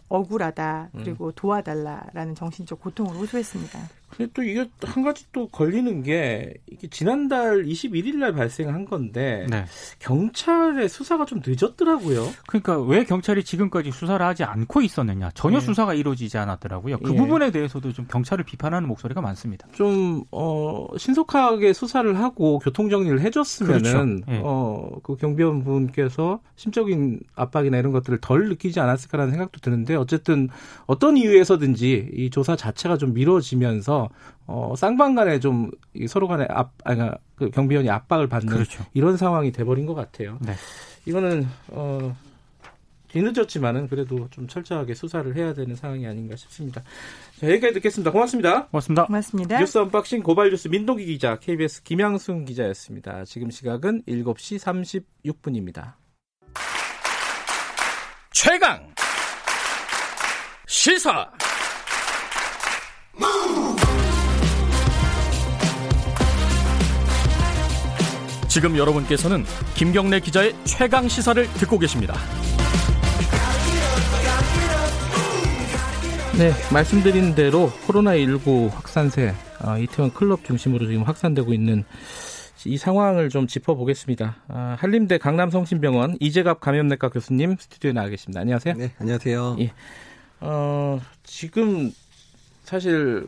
억울하다 0.10 0.89
그리고 0.98 1.27
음. 1.27 1.32
도와달라라는 1.36 2.36
정신적 2.36 2.82
고통을 2.82 3.15
호소했습니다. 3.15 3.99
근데 4.10 4.32
또 4.34 4.44
이게 4.44 4.70
한 4.84 5.04
가지 5.04 5.25
또 5.32 5.48
걸리는 5.48 6.04
게 6.04 6.54
이게 6.68 6.88
지난달 6.89 7.63
21일 7.63 8.18
날 8.18 8.34
발생한 8.34 8.86
건데 8.86 9.46
네. 9.50 9.66
경찰의 10.00 10.89
수사가 10.89 11.25
좀 11.25 11.42
늦었더라고요. 11.46 12.28
그러니까 12.48 12.80
왜 12.82 13.04
경찰이 13.04 13.44
지금까지 13.44 13.92
수사를 13.92 14.25
하지 14.25 14.44
않고 14.44 14.82
있었느냐 14.82 15.32
전혀 15.34 15.60
네. 15.60 15.66
수사가 15.66 15.94
이루어지지 15.94 16.38
않았더라고요. 16.38 17.00
그 17.00 17.13
예. 17.13 17.18
부분에 17.18 17.51
대해서도 17.51 17.94
좀 17.94 18.06
경찰을 18.10 18.44
비판하는 18.44 18.88
목소리가 18.88 19.22
많습니다. 19.22 19.68
좀 19.74 20.24
어, 20.32 20.88
신속하게 20.98 21.74
수사를 21.74 22.20
하고 22.20 22.60
교통 22.60 22.89
정리를 22.89 23.22
해줬으면은 23.22 24.22
그렇죠. 24.22 24.32
예. 24.32 24.42
어그 24.44 25.18
경비원 25.18 25.63
분께서 25.63 26.39
심적인 26.56 27.20
압박이나 27.36 27.78
이런 27.78 27.92
것들을 27.92 28.20
덜 28.22 28.50
느끼지 28.50 28.80
않았을까라는 28.80 29.32
생각도 29.32 29.60
드는데 29.60 29.96
어쨌든 29.96 30.50
어떤 30.86 31.18
이유에서든지 31.18 32.10
이 32.13 32.30
조사 32.30 32.56
자체가 32.56 32.98
좀 32.98 33.13
미뤄지면서 33.13 33.99
어, 34.46 34.74
쌍방 34.77 35.15
간에 35.15 35.39
좀 35.39 35.70
서로 36.08 36.27
간에 36.27 36.46
압, 36.50 36.72
아니, 36.84 36.98
그러니까 36.98 37.20
그 37.36 37.50
경비원이 37.50 37.89
압박을 37.89 38.27
받는 38.27 38.53
그렇죠. 38.53 38.86
이런 38.94 39.18
상황이 39.18 39.51
돼버린 39.51 39.86
것 39.86 39.94
같아요. 39.96 40.38
네. 40.41 40.53
이거는 41.06 41.48
어, 41.70 42.15
뒤늦었지만은 43.10 43.88
그래도 43.88 44.27
좀 44.29 44.48
철저하게 44.48 44.94
수사를 44.94 45.36
해야 45.36 45.53
되는 45.53 45.75
상황이 45.75 46.06
아닌가 46.08 46.36
싶습니다. 46.36 46.82
자, 47.39 47.50
여기까지 47.50 47.74
듣겠습니다. 47.75 48.12
고맙습니다. 48.12 48.68
고맙습니다. 48.68 49.06
고맙습니다. 49.06 49.60
뉴스 49.60 49.77
unboxing 49.77 50.24
고발 50.24 50.51
뉴스 50.51 50.68
민동기 50.68 51.06
기자, 51.06 51.38
KBS 51.39 51.84
김양순 51.84 52.46
기자였습니다. 52.46 53.25
지금 53.25 53.50
시각은 53.50 54.03
7시 54.03 54.60
36분입니다. 55.34 55.94
최강 58.32 58.94
시사 60.68 61.32
지금 68.50 68.75
여러분께서는 68.75 69.46
김경래 69.75 70.20
기자의 70.20 70.56
최강 70.63 71.08
시사를 71.08 71.46
듣고 71.53 71.77
계십니다. 71.77 72.15
네, 76.36 76.51
말씀드린 76.74 77.36
대로 77.36 77.70
코로나19 77.86 78.72
확산세 78.72 79.36
어, 79.63 79.77
이태원 79.77 80.12
클럽 80.12 80.44
중심으로 80.46 80.88
지금 80.88 81.03
확산되고 81.03 81.53
있는 81.53 81.84
이 82.65 82.77
상황을 82.77 83.29
좀 83.29 83.46
짚어보겠습니다. 83.46 84.38
아, 84.48 84.75
한림대 84.79 85.20
강남성심병원 85.20 86.18
이재갑 86.20 86.60
감염내과 86.60 87.10
교수님 87.10 87.56
스튜디오에 87.60 87.94
나와 87.94 88.07
계십니다. 88.09 88.42
안녕하세요. 88.42 88.74
네, 88.75 88.92
안녕하세요. 88.98 89.57
예. 89.59 89.72
어, 90.40 91.00
지금 91.24 91.92
사실 92.64 93.27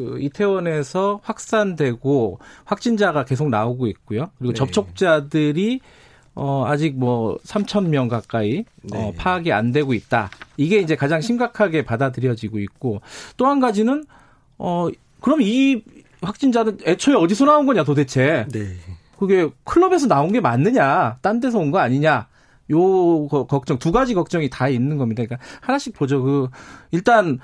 그 0.00 0.18
이태원에서 0.20 1.20
확산되고 1.22 2.38
확진자가 2.64 3.24
계속 3.24 3.48
나오고 3.50 3.86
있고요. 3.88 4.30
그리고 4.38 4.52
네. 4.52 4.58
접촉자들이 4.58 5.80
어 6.34 6.64
아직 6.66 6.96
뭐 6.98 7.36
3천 7.44 7.88
명 7.88 8.08
가까이 8.08 8.60
어, 8.60 8.64
네. 8.82 9.08
어 9.08 9.12
파악이 9.16 9.52
안 9.52 9.72
되고 9.72 9.92
있다. 9.92 10.30
이게 10.56 10.78
이제 10.78 10.96
가장 10.96 11.20
심각하게 11.20 11.84
받아들여지고 11.84 12.58
있고 12.60 13.02
또 13.36 13.46
한 13.46 13.60
가지는 13.60 14.04
어 14.58 14.88
그럼 15.20 15.42
이 15.42 15.82
확진자는 16.22 16.78
애초에 16.86 17.14
어디서 17.14 17.44
나온 17.44 17.66
거냐 17.66 17.84
도대체. 17.84 18.46
네. 18.52 18.76
그게 19.18 19.50
클럽에서 19.64 20.06
나온 20.06 20.32
게 20.32 20.40
맞느냐? 20.40 21.18
딴 21.20 21.40
데서 21.40 21.58
온 21.58 21.70
거 21.70 21.78
아니냐? 21.78 22.26
요 22.72 23.26
걱정 23.28 23.78
두 23.78 23.90
가지 23.92 24.14
걱정이 24.14 24.48
다 24.48 24.68
있는 24.68 24.96
겁니다. 24.96 25.24
그러니까 25.24 25.44
하나씩 25.60 25.92
보죠. 25.92 26.22
그 26.22 26.48
일단 26.92 27.38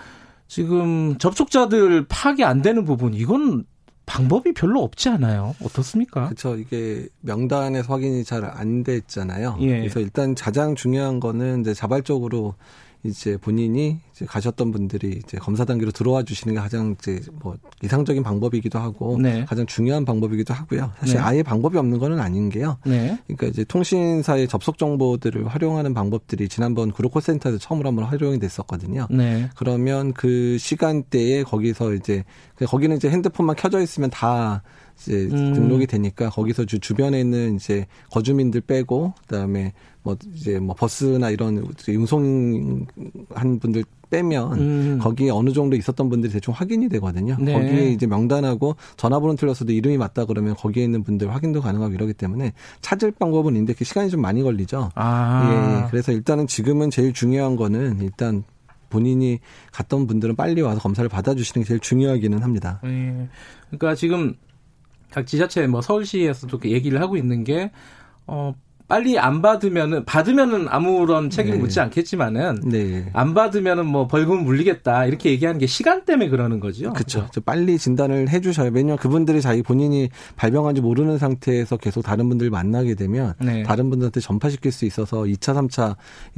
지금 0.48 1.16
접촉자들 1.18 2.06
파악이 2.08 2.44
안 2.44 2.62
되는 2.62 2.84
부분 2.84 3.14
이건 3.14 3.64
방법이 4.06 4.52
별로 4.52 4.82
없지 4.82 5.08
않아요. 5.08 5.54
어떻습니까? 5.62 6.26
그렇죠. 6.26 6.56
이게 6.56 7.08
명단에서 7.22 7.92
확인이 7.92 8.22
잘 8.24 8.44
안 8.44 8.84
됐잖아요. 8.84 9.58
예. 9.62 9.80
그래서 9.80 9.98
일단 10.00 10.34
가장 10.36 10.76
중요한 10.76 11.18
거는 11.18 11.62
이제 11.62 11.74
자발적으로 11.74 12.54
이제 13.06 13.36
본인이 13.36 13.98
이제 14.12 14.24
가셨던 14.24 14.72
분들이 14.72 15.20
이제 15.24 15.38
검사 15.38 15.64
단계로 15.64 15.90
들어와 15.90 16.22
주시는 16.22 16.54
게 16.54 16.60
가장 16.60 16.96
이제 16.98 17.20
뭐 17.42 17.56
이상적인 17.82 18.22
방법이기도 18.22 18.78
하고 18.78 19.18
네. 19.20 19.44
가장 19.44 19.66
중요한 19.66 20.04
방법이기도 20.04 20.54
하고요. 20.54 20.92
사실 20.98 21.16
네. 21.16 21.22
아예 21.22 21.42
방법이 21.42 21.76
없는 21.76 21.98
거는 21.98 22.20
아닌 22.20 22.48
게요. 22.48 22.78
네. 22.84 23.18
그러니까 23.26 23.46
이제 23.46 23.64
통신사의 23.64 24.48
접속 24.48 24.78
정보들을 24.78 25.46
활용하는 25.46 25.94
방법들이 25.94 26.48
지난번 26.48 26.90
구로콜 26.90 27.22
센터에서 27.22 27.58
처음으로 27.58 27.88
한번 27.88 28.04
활용이 28.06 28.38
됐었거든요. 28.38 29.06
네. 29.10 29.50
그러면 29.56 30.12
그 30.12 30.56
시간대에 30.58 31.42
거기서 31.42 31.94
이제 31.94 32.24
거기는 32.66 32.96
이제 32.96 33.10
핸드폰만 33.10 33.56
켜져 33.56 33.80
있으면 33.80 34.10
다 34.10 34.62
이제 34.98 35.28
음. 35.30 35.52
등록이 35.52 35.86
되니까 35.86 36.30
거기서 36.30 36.64
주 36.64 36.78
주변에 36.78 37.20
있는 37.20 37.56
이제 37.56 37.86
거주민들 38.10 38.62
빼고 38.62 39.14
그다음에 39.22 39.72
뭐 40.06 40.16
이제 40.36 40.60
뭐 40.60 40.72
버스나 40.76 41.30
이런 41.30 41.66
운송한 41.88 42.86
분들 43.60 43.82
빼면 44.08 44.52
음. 44.52 44.98
거기에 45.02 45.30
어느 45.30 45.52
정도 45.52 45.74
있었던 45.74 46.08
분들이 46.08 46.32
대충 46.32 46.54
확인이 46.54 46.88
되거든요. 46.88 47.36
네. 47.40 47.52
거기에 47.54 47.90
이제 47.90 48.06
명단하고 48.06 48.76
전화번호 48.96 49.34
틀렸어도 49.34 49.72
이름이 49.72 49.98
맞다 49.98 50.24
그러면 50.24 50.54
거기에 50.54 50.84
있는 50.84 51.02
분들 51.02 51.34
확인도 51.34 51.60
가능하고 51.60 51.92
이러기 51.92 52.14
때문에 52.14 52.52
찾을 52.82 53.10
방법은 53.10 53.54
있는데 53.54 53.72
그 53.72 53.84
시간이 53.84 54.08
좀 54.10 54.20
많이 54.20 54.44
걸리죠. 54.44 54.90
아. 54.94 55.50
예, 55.50 55.82
예. 55.82 55.90
그래서 55.90 56.12
일단은 56.12 56.46
지금은 56.46 56.90
제일 56.90 57.12
중요한 57.12 57.56
거는 57.56 57.98
일단 58.00 58.44
본인이 58.88 59.40
갔던 59.72 60.06
분들은 60.06 60.36
빨리 60.36 60.60
와서 60.60 60.78
검사를 60.78 61.08
받아주시는 61.08 61.64
게 61.64 61.68
제일 61.68 61.80
중요하기는 61.80 62.44
합니다. 62.44 62.80
예. 62.84 63.28
그러니까 63.70 63.96
지금 63.96 64.36
각 65.10 65.26
지자체 65.26 65.66
뭐 65.66 65.80
서울시에서도 65.80 66.60
얘기를 66.66 67.00
하고 67.00 67.16
있는 67.16 67.42
게 67.42 67.72
어, 68.28 68.54
빨리 68.88 69.18
안 69.18 69.42
받으면은 69.42 70.04
받으면은 70.04 70.68
아무런 70.68 71.28
책임 71.28 71.54
네. 71.54 71.58
묻지 71.58 71.80
않겠지만은 71.80 72.60
네. 72.64 73.10
안 73.12 73.34
받으면은 73.34 73.86
뭐 73.86 74.06
벌금 74.06 74.44
물리겠다 74.44 75.06
이렇게 75.06 75.30
얘기하는 75.30 75.58
게 75.58 75.66
시간 75.66 76.04
때문에 76.04 76.28
그러는 76.28 76.60
거죠. 76.60 76.92
그렇죠. 76.92 77.26
빨리 77.44 77.78
진단을 77.78 78.28
해주셔야 78.28 78.70
왜냐면 78.72 78.96
그분들이 78.96 79.40
자기 79.40 79.62
본인이 79.62 80.08
발병한지 80.36 80.80
모르는 80.80 81.18
상태에서 81.18 81.78
계속 81.78 82.02
다른 82.02 82.28
분들 82.28 82.50
만나게 82.50 82.94
되면 82.94 83.34
네. 83.40 83.64
다른 83.64 83.90
분들한테 83.90 84.20
전파시킬 84.20 84.70
수 84.70 84.84
있어서 84.84 85.22
2차, 85.22 85.68
3차 85.68 85.96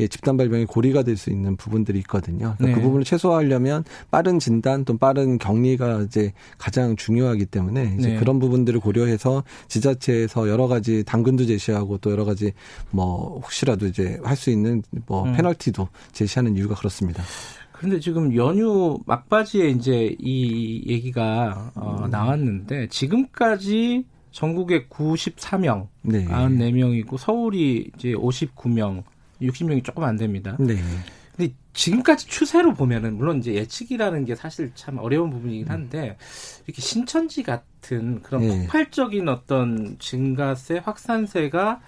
집단 0.09 0.37
발병의 0.39 0.67
고리가 0.67 1.03
될 1.03 1.19
수 1.19 1.31
있는 1.31 1.57
부분들이 1.57 1.99
있거든요. 1.99 2.55
그러니까 2.57 2.77
그 2.77 2.81
네. 2.81 2.83
부분을 2.83 3.05
최소화하려면 3.05 3.83
빠른 4.11 4.39
진단 4.39 4.85
또 4.85 4.97
빠른 4.97 5.37
격리가 5.37 6.03
이제 6.03 6.33
가장 6.57 6.95
중요하기 6.95 7.47
때문에 7.47 7.97
이제 7.99 8.11
네. 8.11 8.17
그런 8.17 8.39
부분들을 8.39 8.79
고려해서 8.79 9.43
지자체에서 9.67 10.49
여러 10.49 10.69
가지 10.69 11.03
당근도 11.05 11.45
제시하고 11.47 11.99
또 11.99 12.13
여러 12.13 12.25
가지 12.25 12.38
가지 12.39 12.53
뭐 12.91 13.41
혹시라도 13.41 13.87
이제 13.87 14.19
할 14.23 14.39
수 14.39 14.51
있는 14.51 14.85
뭐 15.07 15.25
음. 15.25 15.35
페널티도 15.35 15.89
제시하는 16.13 16.57
이유가 16.57 16.77
그렇습니다. 16.77 17.25
그런데 17.73 17.99
지금 17.99 18.35
연휴 18.37 18.99
막바지에 19.05 19.71
이제 19.71 20.15
이 20.21 20.85
얘기가 20.87 21.73
어, 21.75 22.05
음. 22.05 22.11
나왔는데 22.11 22.87
지금까지 22.89 24.05
전국에 24.31 24.87
94명, 24.87 25.89
네. 26.03 26.25
94명이고 26.27 27.19
서울이 27.19 27.91
이제 27.97 28.13
59명, 28.13 29.03
60명이 29.43 29.83
조금 29.83 30.05
안 30.05 30.17
됩니다. 30.17 30.57
네. 30.61 30.77
근데 31.37 31.53
지금까지 31.73 32.27
추세로 32.27 32.75
보면은 32.75 33.17
물론 33.17 33.39
이제 33.39 33.55
예측이라는 33.55 34.25
게 34.25 34.37
사실 34.37 34.71
참 34.77 34.99
어려운 34.99 35.31
부분이긴 35.31 35.69
한데 35.69 36.17
이렇게 36.67 36.81
신천지 36.83 37.43
같은 37.43 38.23
그런 38.23 38.43
네. 38.43 38.59
폭발적인 38.61 39.29
어떤 39.29 39.97
증가세 39.99 40.79
확산세가 40.79 41.81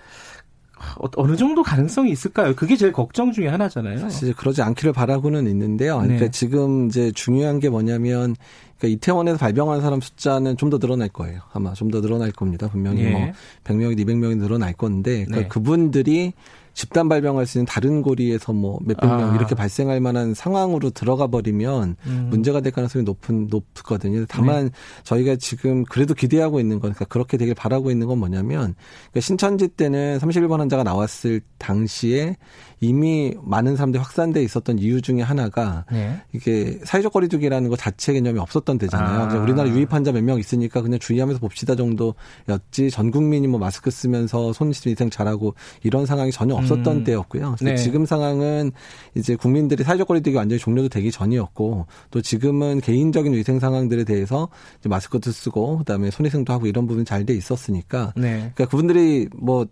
어, 0.98 1.06
어느 1.16 1.36
정도 1.36 1.62
가능성이 1.62 2.10
있을까요? 2.10 2.54
그게 2.54 2.76
제일 2.76 2.92
걱정 2.92 3.32
중에 3.32 3.48
하나잖아요. 3.48 3.98
사실 3.98 4.34
그러지 4.34 4.62
않기를 4.62 4.92
바라고는 4.92 5.46
있는데요. 5.48 5.98
그러니까 5.98 6.26
네. 6.26 6.30
지금 6.30 6.86
이제 6.88 7.12
중요한 7.12 7.60
게 7.60 7.68
뭐냐면 7.68 8.34
그러니까 8.78 8.96
이태원에서 8.96 9.38
발병한 9.38 9.82
사람 9.82 10.00
숫자는 10.00 10.56
좀 10.56 10.70
더 10.70 10.78
늘어날 10.78 11.08
거예요. 11.08 11.40
아마 11.52 11.72
좀 11.74 11.90
더 11.90 12.00
늘어날 12.00 12.30
겁니다. 12.32 12.68
분명히 12.68 13.02
네. 13.04 13.10
뭐 13.10 13.20
100명이 13.64 13.98
200명이 13.98 14.38
늘어날 14.38 14.72
건데 14.72 15.24
그러니까 15.24 15.40
네. 15.42 15.48
그분들이 15.48 16.32
집단 16.74 17.08
발병할 17.08 17.46
수 17.46 17.58
있는 17.58 17.66
다른 17.66 18.02
고리에서 18.02 18.52
뭐 18.52 18.78
몇백 18.82 19.08
명 19.08 19.32
아. 19.32 19.36
이렇게 19.36 19.54
발생할 19.54 20.00
만한 20.00 20.34
상황으로 20.34 20.90
들어가 20.90 21.26
버리면 21.26 21.96
음. 22.06 22.26
문제가 22.30 22.60
될 22.60 22.72
가능성이 22.72 23.04
높은 23.04 23.48
높거든요. 23.50 24.24
다만 24.28 24.66
네. 24.66 24.70
저희가 25.04 25.36
지금 25.36 25.84
그래도 25.84 26.14
기대하고 26.14 26.60
있는 26.60 26.80
건 26.80 26.92
그러니까 26.92 27.04
그렇게 27.06 27.36
되길 27.36 27.54
바라고 27.54 27.90
있는 27.90 28.06
건 28.06 28.18
뭐냐면 28.18 28.74
그러니까 29.10 29.20
신천지 29.20 29.68
때는 29.68 30.18
31번 30.18 30.58
환자가 30.58 30.82
나왔을 30.82 31.40
당시에 31.58 32.36
이미 32.80 33.34
많은 33.42 33.76
사람들이 33.76 34.02
확산돼 34.02 34.42
있었던 34.42 34.78
이유 34.78 35.02
중에 35.02 35.20
하나가 35.20 35.84
네. 35.92 36.20
이게 36.32 36.78
사회적 36.84 37.12
거리두기라는 37.12 37.68
것 37.68 37.78
자체 37.78 38.14
개념이 38.14 38.38
없었던 38.38 38.78
데잖아요. 38.78 39.20
아. 39.20 39.34
우리나라 39.42 39.68
유입 39.68 39.92
환자 39.92 40.12
몇 40.12 40.20
명 40.22 40.38
있으니까 40.38 40.82
그냥 40.82 40.98
주의하면서 40.98 41.40
봅시다 41.40 41.74
정도였지 41.74 42.90
전 42.90 43.10
국민이 43.10 43.48
뭐 43.48 43.58
마스크 43.58 43.90
쓰면서 43.90 44.52
손실 44.52 44.90
위생 44.90 45.10
잘하고 45.10 45.54
이런 45.82 46.06
상황이 46.06 46.30
전혀 46.30 46.54
없었던 46.54 46.96
음. 46.96 47.04
때였고요. 47.04 47.56
네. 47.62 47.76
지금 47.76 48.04
상황은 48.06 48.72
이제 49.14 49.36
국민들이 49.36 49.82
사회적 49.82 50.08
거리두기 50.08 50.36
완전히 50.36 50.58
종료도 50.58 50.88
되기 50.88 51.10
전이었고 51.10 51.86
또 52.10 52.20
지금은 52.22 52.80
개인적인 52.80 53.32
위생 53.32 53.60
상황들에 53.60 54.04
대해서 54.04 54.48
이제 54.78 54.88
마스크도 54.88 55.30
쓰고 55.32 55.78
그다음에 55.78 56.10
손위생도 56.10 56.52
하고 56.52 56.66
이런 56.66 56.86
부분이 56.86 57.04
잘돼 57.04 57.34
있었으니까 57.34 58.12
네. 58.16 58.52
그러니까 58.54 58.66
그분들이 58.66 59.28
뭐 59.34 59.66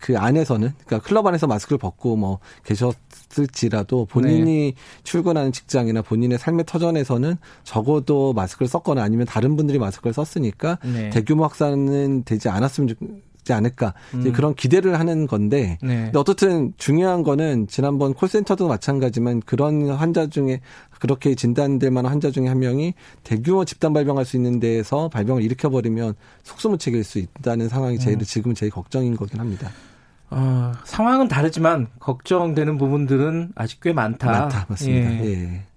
그 0.00 0.18
안에서는 0.18 0.72
그러니까 0.86 1.06
클럽 1.06 1.26
안에서 1.26 1.46
마스크를 1.46 1.78
벗고 1.78 2.16
뭐 2.16 2.38
계셨을지라도 2.64 4.06
본인이 4.06 4.72
네. 4.72 4.74
출근하는 5.02 5.52
직장이나 5.52 6.02
본인의 6.02 6.38
삶의 6.38 6.64
터전에서는 6.66 7.36
적어도 7.64 8.32
마스크를 8.32 8.68
썼거나 8.68 9.02
아니면 9.02 9.26
다른 9.26 9.56
분들이 9.56 9.78
마스크를 9.78 10.12
썼으니까 10.12 10.78
네. 10.84 11.10
대규모 11.10 11.44
확산은 11.44 12.24
되지 12.24 12.48
않았으면 12.48 12.88
좋지 12.88 13.52
않을까 13.52 13.94
음. 14.14 14.32
그런 14.32 14.54
기대를 14.54 14.98
하는 14.98 15.26
건데 15.26 15.78
네. 15.82 16.04
근데 16.04 16.18
어떻든 16.18 16.74
중요한 16.76 17.22
거는 17.22 17.66
지난번 17.66 18.14
콜센터도 18.14 18.68
마찬가지만 18.68 19.40
그런 19.40 19.88
환자 19.90 20.26
중에 20.26 20.60
그렇게 21.00 21.34
진단될 21.34 21.90
만한 21.90 22.12
환자 22.12 22.30
중에 22.30 22.48
한 22.48 22.58
명이 22.58 22.94
대규모 23.24 23.64
집단 23.64 23.92
발병할 23.92 24.24
수 24.24 24.36
있는 24.36 24.60
데에서 24.60 25.08
발병을 25.08 25.42
일으켜 25.42 25.70
버리면 25.70 26.14
속수무책일 26.42 27.04
수 27.04 27.18
있다는 27.18 27.68
상황이 27.68 27.98
제일 27.98 28.18
음. 28.18 28.24
지금 28.24 28.54
제일 28.54 28.70
걱정인 28.70 29.16
거긴 29.16 29.40
합니다. 29.40 29.70
어, 30.30 30.72
상황은 30.84 31.28
다르지만 31.28 31.88
걱정되는 32.00 32.78
부분들은 32.78 33.52
아직 33.54 33.80
꽤 33.80 33.92
많다. 33.92 34.30
많다, 34.30 34.66
맞습니다. 34.68 35.10
예. 35.24 35.24
예. 35.24 35.67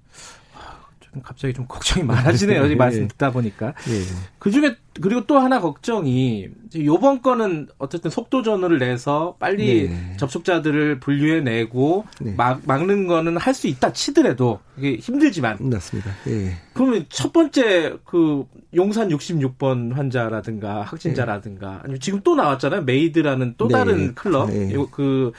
좀 1.14 1.22
갑자기 1.22 1.54
좀 1.54 1.66
걱정이 1.68 2.06
많아지네요. 2.06 2.66
이 2.68 2.76
말씀 2.76 3.08
듣다 3.10 3.32
보니까. 3.32 3.68
예. 3.90 4.02
그 4.40 4.50
중에 4.50 4.76
그리고 5.02 5.26
또 5.26 5.40
하나 5.40 5.60
걱정이 5.60 6.48
요번 6.84 7.22
건은 7.22 7.68
어쨌든 7.78 8.10
속도 8.12 8.44
전후를 8.44 8.80
내서 8.80 9.36
빨리 9.40 9.90
네. 9.90 10.14
접촉자들을 10.18 11.00
분류해내고 11.00 12.06
네. 12.22 12.34
막, 12.36 12.62
막는 12.66 13.08
거는 13.08 13.38
할 13.38 13.52
수 13.54 13.68
있다 13.68 13.92
치더라도 13.92 14.60
이게 14.78 14.96
힘들지만. 14.96 15.58
맞습니다. 15.60 16.12
예. 16.28 16.56
그러면 16.74 17.06
첫 17.10 17.34
번째 17.34 17.98
그 18.06 18.46
용산 18.74 19.10
66번 19.10 19.94
환자라든가 19.94 20.84
확진자라든가 20.84 21.82
아니면 21.84 22.00
지금 22.00 22.22
또 22.24 22.36
나왔잖아요. 22.36 22.84
메이드라는 22.84 23.56
또 23.58 23.68
네. 23.68 23.74
다른 23.74 24.16
클럽. 24.16 24.50
네. 24.50 24.74
그 24.92 25.34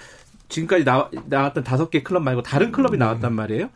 지금까지 0.51 0.85
나, 0.85 1.09
나왔던 1.27 1.65
다섯 1.65 1.89
개 1.89 2.03
클럽 2.03 2.23
말고 2.23 2.43
다른 2.43 2.71
클럽이 2.73 2.93
네. 2.93 2.99
나왔단 2.99 3.33
말이에요. 3.33 3.71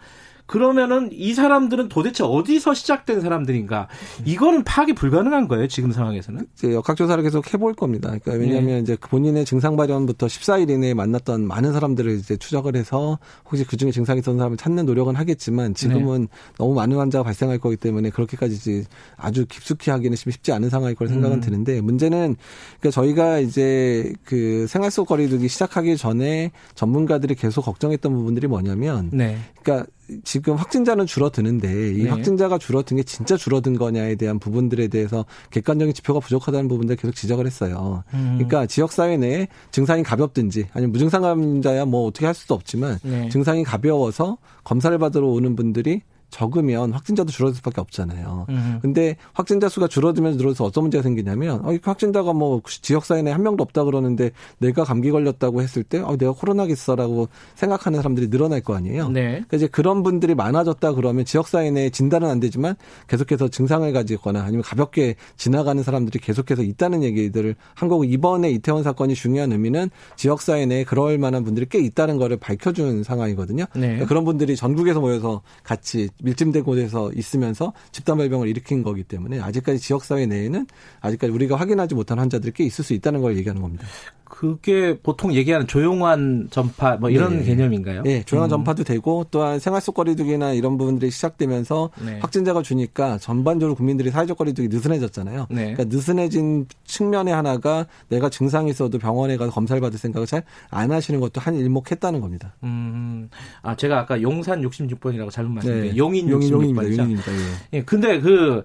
그러면은 0.47 1.11
이 1.13 1.35
사람들은 1.35 1.89
도대체 1.89 2.25
어디서 2.25 2.75
시작된 2.75 3.21
사람들인가? 3.21 3.89
이거는 4.25 4.65
파악이 4.65 4.95
불가능한 4.95 5.49
거예요, 5.49 5.67
지금 5.67 5.91
상황에서는? 5.93 6.47
이제 6.55 6.73
역학조사를 6.73 7.23
계속 7.23 7.53
해볼 7.53 7.75
겁니다. 7.75 8.09
그러니까 8.09 8.33
왜냐하면 8.33 8.77
네. 8.77 8.79
이제 8.81 8.97
본인의 9.01 9.45
증상 9.45 9.77
발현부터 9.77 10.27
14일 10.27 10.71
이내에 10.71 10.95
만났던 10.95 11.47
많은 11.47 11.73
사람들을 11.73 12.13
이제 12.13 12.37
추적을 12.37 12.77
해서 12.77 13.19
혹시 13.45 13.65
그 13.65 13.77
중에 13.77 13.91
증상이 13.91 14.21
있었던 14.21 14.39
사람을 14.39 14.57
찾는 14.57 14.87
노력은 14.87 15.17
하겠지만 15.17 15.75
지금은 15.75 16.23
네. 16.23 16.29
너무 16.59 16.75
많은 16.75 16.97
환자가 16.97 17.25
발생할 17.25 17.59
거기 17.59 17.77
때문에 17.77 18.11
그렇게까지 18.11 18.55
이제 18.55 18.85
아주 19.17 19.47
깊숙이 19.47 19.91
하기는 19.91 20.17
쉽지 20.17 20.53
않은 20.53 20.71
상황일 20.71 20.95
걸 20.95 21.09
생각은 21.09 21.39
음. 21.39 21.41
드는데 21.41 21.81
문제는 21.81 22.37
그러니까 22.81 22.91
저희가 22.91 23.39
이제 23.39 24.13
그 24.25 24.67
생활 24.69 24.91
속 24.91 25.07
거리두기 25.07 25.49
시작하기 25.49 25.97
전에 25.97 26.53
전문가들이 26.75 27.35
계속 27.35 27.63
걱정했던 27.63 28.13
부분들이 28.13 28.47
뭐냐면 28.47 29.11
네. 29.13 29.39
그러니까 29.63 29.87
지금 30.25 30.55
확진자는 30.55 31.07
줄어드는데 31.07 31.95
이 31.95 32.05
네. 32.05 32.09
확진자가 32.09 32.59
줄어든 32.59 32.99
게 32.99 33.03
진짜 33.03 33.37
줄어든 33.37 33.77
거냐에 33.77 34.15
대한 34.15 34.39
부분들에 34.39 34.89
대해서 34.89 35.25
객관적인 35.51 35.95
지표가 35.95 36.21
부족하다는 36.21 36.69
부분들 36.69 36.97
계속 36.97 37.15
지적을 37.15 37.47
했어요. 37.47 38.05
음. 38.15 38.35
그러니까 38.37 38.67
지역 38.67 38.93
사회 38.93 39.17
내에 39.17 39.49
증상이 39.73 40.03
가볍든지 40.03 40.67
아니면 40.73 40.93
무증상 40.93 41.23
감자야 41.23 41.85
뭐 41.85 42.07
어떻게 42.07 42.27
할 42.27 42.35
수도 42.35 42.55
없지만 42.55 42.99
네. 43.03 43.29
증상이 43.31 43.65
가벼워서 43.65 44.39
검사를 44.65 44.97
받으러 44.99 45.27
오는 45.27 45.57
분들이 45.57 46.03
적으면 46.31 46.93
확진자도 46.93 47.31
줄어들 47.31 47.57
수밖에 47.57 47.81
없잖아요. 47.81 48.47
음. 48.49 48.79
근데 48.83 49.17
확진자 49.33 49.69
수가 49.69 49.89
줄어들면서 49.89 50.39
늘어서 50.39 50.65
어떤 50.65 50.85
문제가 50.85 51.03
생기냐면 51.03 51.65
어, 51.65 51.77
확진자가 51.83 52.33
뭐 52.33 52.61
지역 52.67 53.05
사회 53.05 53.23
내한 53.23 53.43
명도 53.43 53.63
없다 53.63 53.85
그러는데 53.85 54.31
내가 54.59 54.85
감기 54.85 55.11
걸렸다고 55.11 55.63
했을 55.63 55.83
때 55.83 55.99
어, 55.99 56.17
내가 56.17 56.33
코로나겠어라고 56.33 57.29
생각하는 57.55 57.99
사람들이 57.99 58.29
늘어날 58.29 58.61
거 58.61 58.75
아니에요. 58.75 59.09
네. 59.09 59.23
그러니까 59.31 59.57
이제 59.57 59.67
그런 59.67 60.03
분들이 60.03 60.35
많아졌다 60.35 60.93
그러면 60.93 61.25
지역 61.25 61.49
사회 61.49 61.71
내에 61.71 61.91
진단은 61.91 62.29
안 62.29 62.41
되지만 62.41 62.75
계속해서 63.09 63.49
증상을 63.49 63.91
가지거나 63.93 64.43
아니면 64.43 64.63
가볍게 64.63 65.15
지나가는 65.37 65.83
사람들이 65.83 66.19
계속해서 66.19 66.63
있다는 66.63 67.03
얘기들을 67.03 67.55
한 67.75 67.89
거고 67.89 68.05
이번에 68.05 68.51
이태원 68.51 68.83
사건이 68.83 69.15
중요한 69.15 69.53
의미는 69.53 69.91
지역 70.17 70.41
사회 70.43 70.67
내에 70.67 70.85
그럴 70.85 71.19
만한 71.19 71.45
분들이 71.45 71.67
꽤 71.69 71.79
있다는 71.79 72.19
거를 72.19 72.37
밝혀준 72.37 73.05
상황이거든요. 73.05 73.65
네. 73.75 73.81
그러니까 73.81 74.07
그런 74.07 74.25
분들이 74.25 74.57
전국에서 74.57 75.01
모여서 75.01 75.43
같이 75.63 76.09
밀집된 76.23 76.65
곳에서 76.65 77.13
있으면서 77.13 77.73
집단 77.93 78.17
발병을 78.19 78.49
일으킨 78.49 78.83
거기 78.83 79.03
때문에 79.03 79.41
아직까지 79.41 79.79
지역사회 79.79 80.27
내에는 80.27 80.67
아직까지 81.01 81.33
우리가 81.33 81.57
확인하지 81.57 81.95
못한 81.95 82.19
환자들이 82.19 82.53
꽤 82.53 82.65
있을 82.65 82.85
수 82.85 82.95
있다는 82.95 83.21
걸 83.21 83.37
얘기하는 83.37 83.63
겁니다. 83.63 83.87
그게 84.29 84.99
보통 85.03 85.33
얘기하는 85.35 85.67
조용한 85.67 86.49
전파 86.51 86.97
뭐 86.97 87.11
이런 87.11 87.39
네. 87.39 87.45
개념인가요? 87.45 88.03
네, 88.03 88.23
조용한 88.25 88.49
음. 88.49 88.51
전파도 88.51 88.85
되고 88.85 89.27
또한 89.31 89.59
생활 89.59 89.81
속 89.81 89.95
거리두기나 89.95 90.53
이런 90.53 90.77
부분들이 90.79 91.11
시작되면서 91.11 91.91
네. 92.05 92.19
확진자가 92.21 92.63
주니까 92.63 93.19
전반적으로 93.19 93.75
국민들이 93.75 94.11
사회적 94.11 94.37
거리두기 94.39 94.69
느슨해졌잖아요. 94.69 95.47
네. 95.51 95.73
그러니까 95.73 95.85
느슨해진 95.85 96.67
측면의 96.85 97.35
하나가 97.35 97.87
내가 98.09 98.29
증상이 98.29 98.71
있어도 98.71 98.99
병원에 98.99 99.37
가서 99.37 99.51
검사를 99.51 99.81
받을 99.81 99.99
생각을 99.99 100.27
잘 100.27 100.37
안 100.71 100.91
하시는 100.91 101.21
것도 101.21 101.41
한 101.41 101.55
일목했다는 101.55 102.21
겁니다. 102.21 102.55
음. 102.65 103.29
아, 103.63 103.77
제가 103.77 103.99
아까 104.01 104.21
용산 104.23 104.63
66번이라고 104.63 105.31
잘못 105.31 105.53
말씀드렸는데 105.53 105.93
네. 105.93 105.97
용인 105.97 106.27
66번이죠. 106.29 106.51
용인입니다. 106.53 107.03
용인입니다. 107.03 107.33
예. 107.33 107.79
예. 107.79 107.83
근데 107.83 108.21
그 108.21 108.63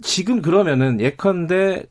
지금 0.00 0.42
그러면은 0.42 1.00
예컨대 1.00 1.84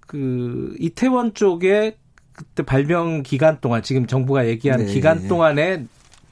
그 0.00 0.74
이태원 0.78 1.34
쪽에 1.34 1.96
그때 2.36 2.62
발병 2.62 3.22
기간 3.22 3.60
동안 3.60 3.82
지금 3.82 4.06
정부가 4.06 4.46
얘기한 4.46 4.86
네. 4.86 4.92
기간 4.92 5.26
동안에 5.26 5.86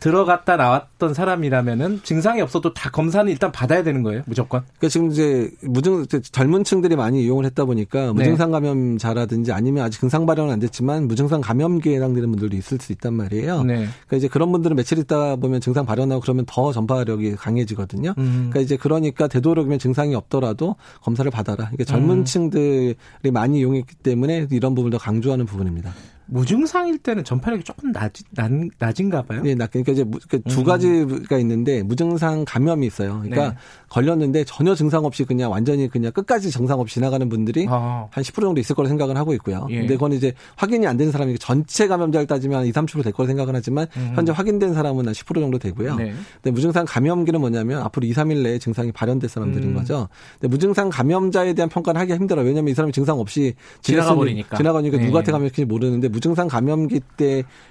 들어갔다 0.04 0.56
나왔던 0.58 1.14
사람이라면은 1.14 2.00
증상이 2.02 2.42
없어도 2.42 2.74
다 2.74 2.90
검사는 2.90 3.30
일단 3.32 3.50
받아야 3.50 3.82
되는 3.82 4.02
거예요, 4.02 4.22
무조건. 4.26 4.60
그러니까 4.76 4.88
지금 4.88 5.10
이제 5.10 5.50
무증 5.62 6.04
젊은 6.06 6.62
층들이 6.62 6.94
많이 6.94 7.24
이용을 7.24 7.46
했다 7.46 7.64
보니까 7.64 8.08
네. 8.08 8.12
무증상 8.12 8.50
감염자라든지 8.50 9.52
아니면 9.52 9.82
아직 9.82 10.00
증상 10.00 10.26
발현은 10.26 10.52
안 10.52 10.60
됐지만 10.60 11.08
무증상 11.08 11.40
감염기에 11.40 11.96
해당되는 11.96 12.30
분들도 12.32 12.54
있을 12.54 12.76
수 12.82 12.92
있단 12.92 13.14
말이에요. 13.14 13.62
네. 13.62 13.76
그러니까 13.76 14.16
이제 14.18 14.28
그런 14.28 14.52
분들은 14.52 14.76
며칠 14.76 14.98
있다 14.98 15.36
보면 15.36 15.62
증상 15.62 15.86
발현하고 15.86 16.20
그러면 16.20 16.44
더 16.46 16.70
전파력이 16.70 17.36
강해지거든요. 17.36 18.12
음. 18.18 18.50
그러니까 18.50 18.60
이제 18.60 18.76
그러니까 18.76 19.26
되도록이면 19.26 19.78
증상이 19.78 20.14
없더라도 20.14 20.76
검사를 21.00 21.30
받아라. 21.30 21.70
그러니까 21.70 21.84
젊은 21.84 22.18
음. 22.18 22.24
층들이 22.26 23.30
많이 23.32 23.60
이용했기 23.60 23.94
때문에 23.96 24.48
이런 24.50 24.74
부분을 24.74 24.98
더 24.98 24.98
강조하는 24.98 25.46
부분입니다. 25.46 25.94
무증상일 26.26 26.98
때는 26.98 27.22
전파력이 27.22 27.64
조금 27.64 27.92
낮, 27.92 28.12
낮, 28.30 28.50
낮은가 28.78 29.22
봐요. 29.22 29.42
네, 29.42 29.54
낮, 29.54 29.70
그러니까 29.70 29.92
이제 29.92 30.04
두 30.48 30.60
음. 30.60 30.64
가지가 30.64 31.38
있는데 31.38 31.82
무증상 31.82 32.44
감염이 32.46 32.86
있어요. 32.86 33.20
그러니까 33.22 33.50
네. 33.50 33.56
걸렸는데 33.88 34.44
전혀 34.44 34.74
증상 34.74 35.04
없이 35.04 35.24
그냥 35.24 35.52
완전히 35.52 35.88
그냥 35.88 36.10
끝까지 36.12 36.50
증상 36.50 36.80
없이 36.80 36.94
지나가는 36.94 37.28
분들이 37.28 37.66
아. 37.68 38.08
한10% 38.12 38.40
정도 38.40 38.60
있을 38.60 38.74
거라 38.74 38.88
생각을 38.88 39.16
하고 39.16 39.34
있고요. 39.34 39.66
예. 39.70 39.80
근데 39.80 39.94
그건 39.94 40.12
이제 40.12 40.32
확인이 40.56 40.86
안 40.86 40.94
된 40.94 41.10
사람이 41.10 41.38
전체 41.38 41.86
감염자를 41.88 42.26
따지면 42.26 42.60
한 42.60 42.66
2, 42.66 42.72
30%될 42.72 43.12
거라 43.12 43.26
생각을 43.26 43.54
하지만 43.54 43.86
음. 43.96 44.12
현재 44.14 44.32
확인된 44.32 44.74
사람은 44.74 45.06
한 45.06 45.12
10% 45.12 45.34
정도 45.40 45.58
되고요. 45.58 45.96
네. 45.96 46.12
근데 46.42 46.50
무증상 46.52 46.84
감염기는 46.86 47.40
뭐냐면 47.40 47.82
앞으로 47.82 48.06
2, 48.06 48.12
3일 48.12 48.42
내에 48.42 48.58
증상이 48.58 48.92
발현될 48.92 49.28
사람들인 49.28 49.70
음. 49.70 49.74
거죠. 49.74 50.08
근데 50.40 50.48
무증상 50.48 50.88
감염자에 50.88 51.54
대한 51.54 51.68
평가를 51.68 52.00
하기 52.02 52.12
힘들어요. 52.14 52.46
왜냐하면 52.46 52.70
이 52.70 52.74
사람이 52.74 52.92
증상 52.92 53.18
없이 53.18 53.54
지나가 53.82 54.14
버리니까 54.14 54.56
지나가니까 54.56 54.98
네. 54.98 55.04
누구한테 55.04 55.32
감염했는지 55.32 55.64
모르는데 55.64 56.08
무증상 56.14 56.48
감염기 56.48 57.00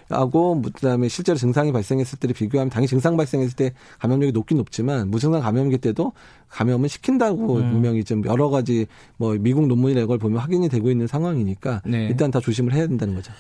때하고 0.10 0.62
그다음에 0.62 1.08
실제로 1.08 1.38
증상이 1.38 1.72
발생했을 1.72 2.20
때를 2.20 2.36
비교하면 2.36 2.70
당연히 2.70 2.88
증상 2.88 3.16
발생했을 3.16 3.56
때 3.56 3.74
감염력이 4.00 4.34
높긴 4.34 4.58
높지만 4.58 5.10
무증상 5.10 5.42
감염기 5.42 5.78
때도 5.78 6.12
감염은 6.50 6.90
시킨다고 6.90 7.56
음. 7.58 7.72
분명히 7.72 8.04
좀 8.04 8.24
여러 8.26 8.50
가지 8.50 8.86
뭐 9.18 9.36
미국 9.40 9.68
논문이나 9.68 10.02
이걸 10.02 10.18
보면 10.18 10.40
확인이 10.40 10.70
되고 10.70 10.92
있는 10.92 11.08
상황이니까 11.08 11.82
네. 11.86 12.08
일단 12.08 12.30
다 12.30 12.40
조심을 12.40 12.74
해야 12.74 12.86
된다는 12.86 13.16
거죠. 13.16 13.32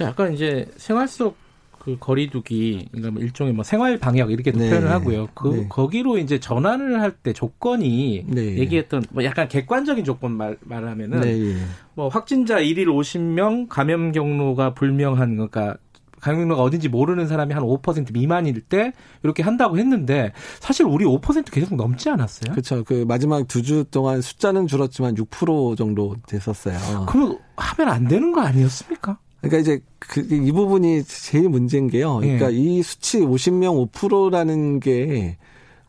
약간 0.00 0.32
이제 0.32 0.66
생활 0.76 1.08
속 1.08 1.36
그 1.82 1.96
거리두기 1.98 2.86
그러니까 2.92 3.10
뭐 3.10 3.22
일종의 3.22 3.52
뭐 3.54 3.64
생활 3.64 3.98
방역 3.98 4.30
이렇게 4.30 4.52
네. 4.52 4.70
표현을 4.70 4.88
하고요. 4.92 5.26
그 5.34 5.48
네. 5.48 5.66
거기로 5.68 6.16
이제 6.18 6.38
전환을 6.38 7.00
할 7.00 7.12
때 7.24 7.32
조건이 7.32 8.24
네. 8.28 8.56
얘기했던 8.58 9.04
뭐 9.10 9.24
약간 9.24 9.48
객관적인 9.48 10.04
조건 10.04 10.30
말 10.32 10.56
말하면은 10.60 11.20
네. 11.22 11.56
뭐 11.94 12.06
확진자 12.06 12.60
1일 12.60 12.86
50명 12.86 13.68
감염 13.68 14.12
경로가 14.12 14.74
불명한 14.74 15.34
그러니까 15.34 15.76
감염도가 16.20 16.62
어딘지 16.62 16.88
모르는 16.88 17.26
사람이 17.26 17.52
한 17.52 17.64
5% 17.64 18.12
미만일 18.12 18.60
때 18.60 18.92
이렇게 19.24 19.42
한다고 19.42 19.76
했는데 19.76 20.32
사실 20.60 20.86
우리 20.86 21.04
5% 21.04 21.50
계속 21.50 21.74
넘지 21.74 22.08
않았어요? 22.10 22.52
그렇죠. 22.52 22.84
그 22.84 23.04
마지막 23.08 23.48
두 23.48 23.60
주 23.60 23.84
동안 23.90 24.20
숫자는 24.20 24.68
줄었지만 24.68 25.16
6% 25.16 25.76
정도 25.76 26.14
됐었어요. 26.28 27.06
그럼 27.08 27.38
하면 27.56 27.92
안 27.92 28.06
되는 28.06 28.30
거 28.30 28.40
아니었습니까? 28.40 29.18
그러니까 29.42 29.58
이제 29.58 29.80
그 29.98 30.20
이 30.20 30.52
부분이 30.52 31.04
제일 31.04 31.48
문제인 31.48 31.88
게요. 31.88 32.16
그러니까 32.16 32.52
예. 32.52 32.56
이 32.56 32.82
수치 32.82 33.20
50명 33.20 33.90
5%라는 33.92 34.80
게 34.80 35.36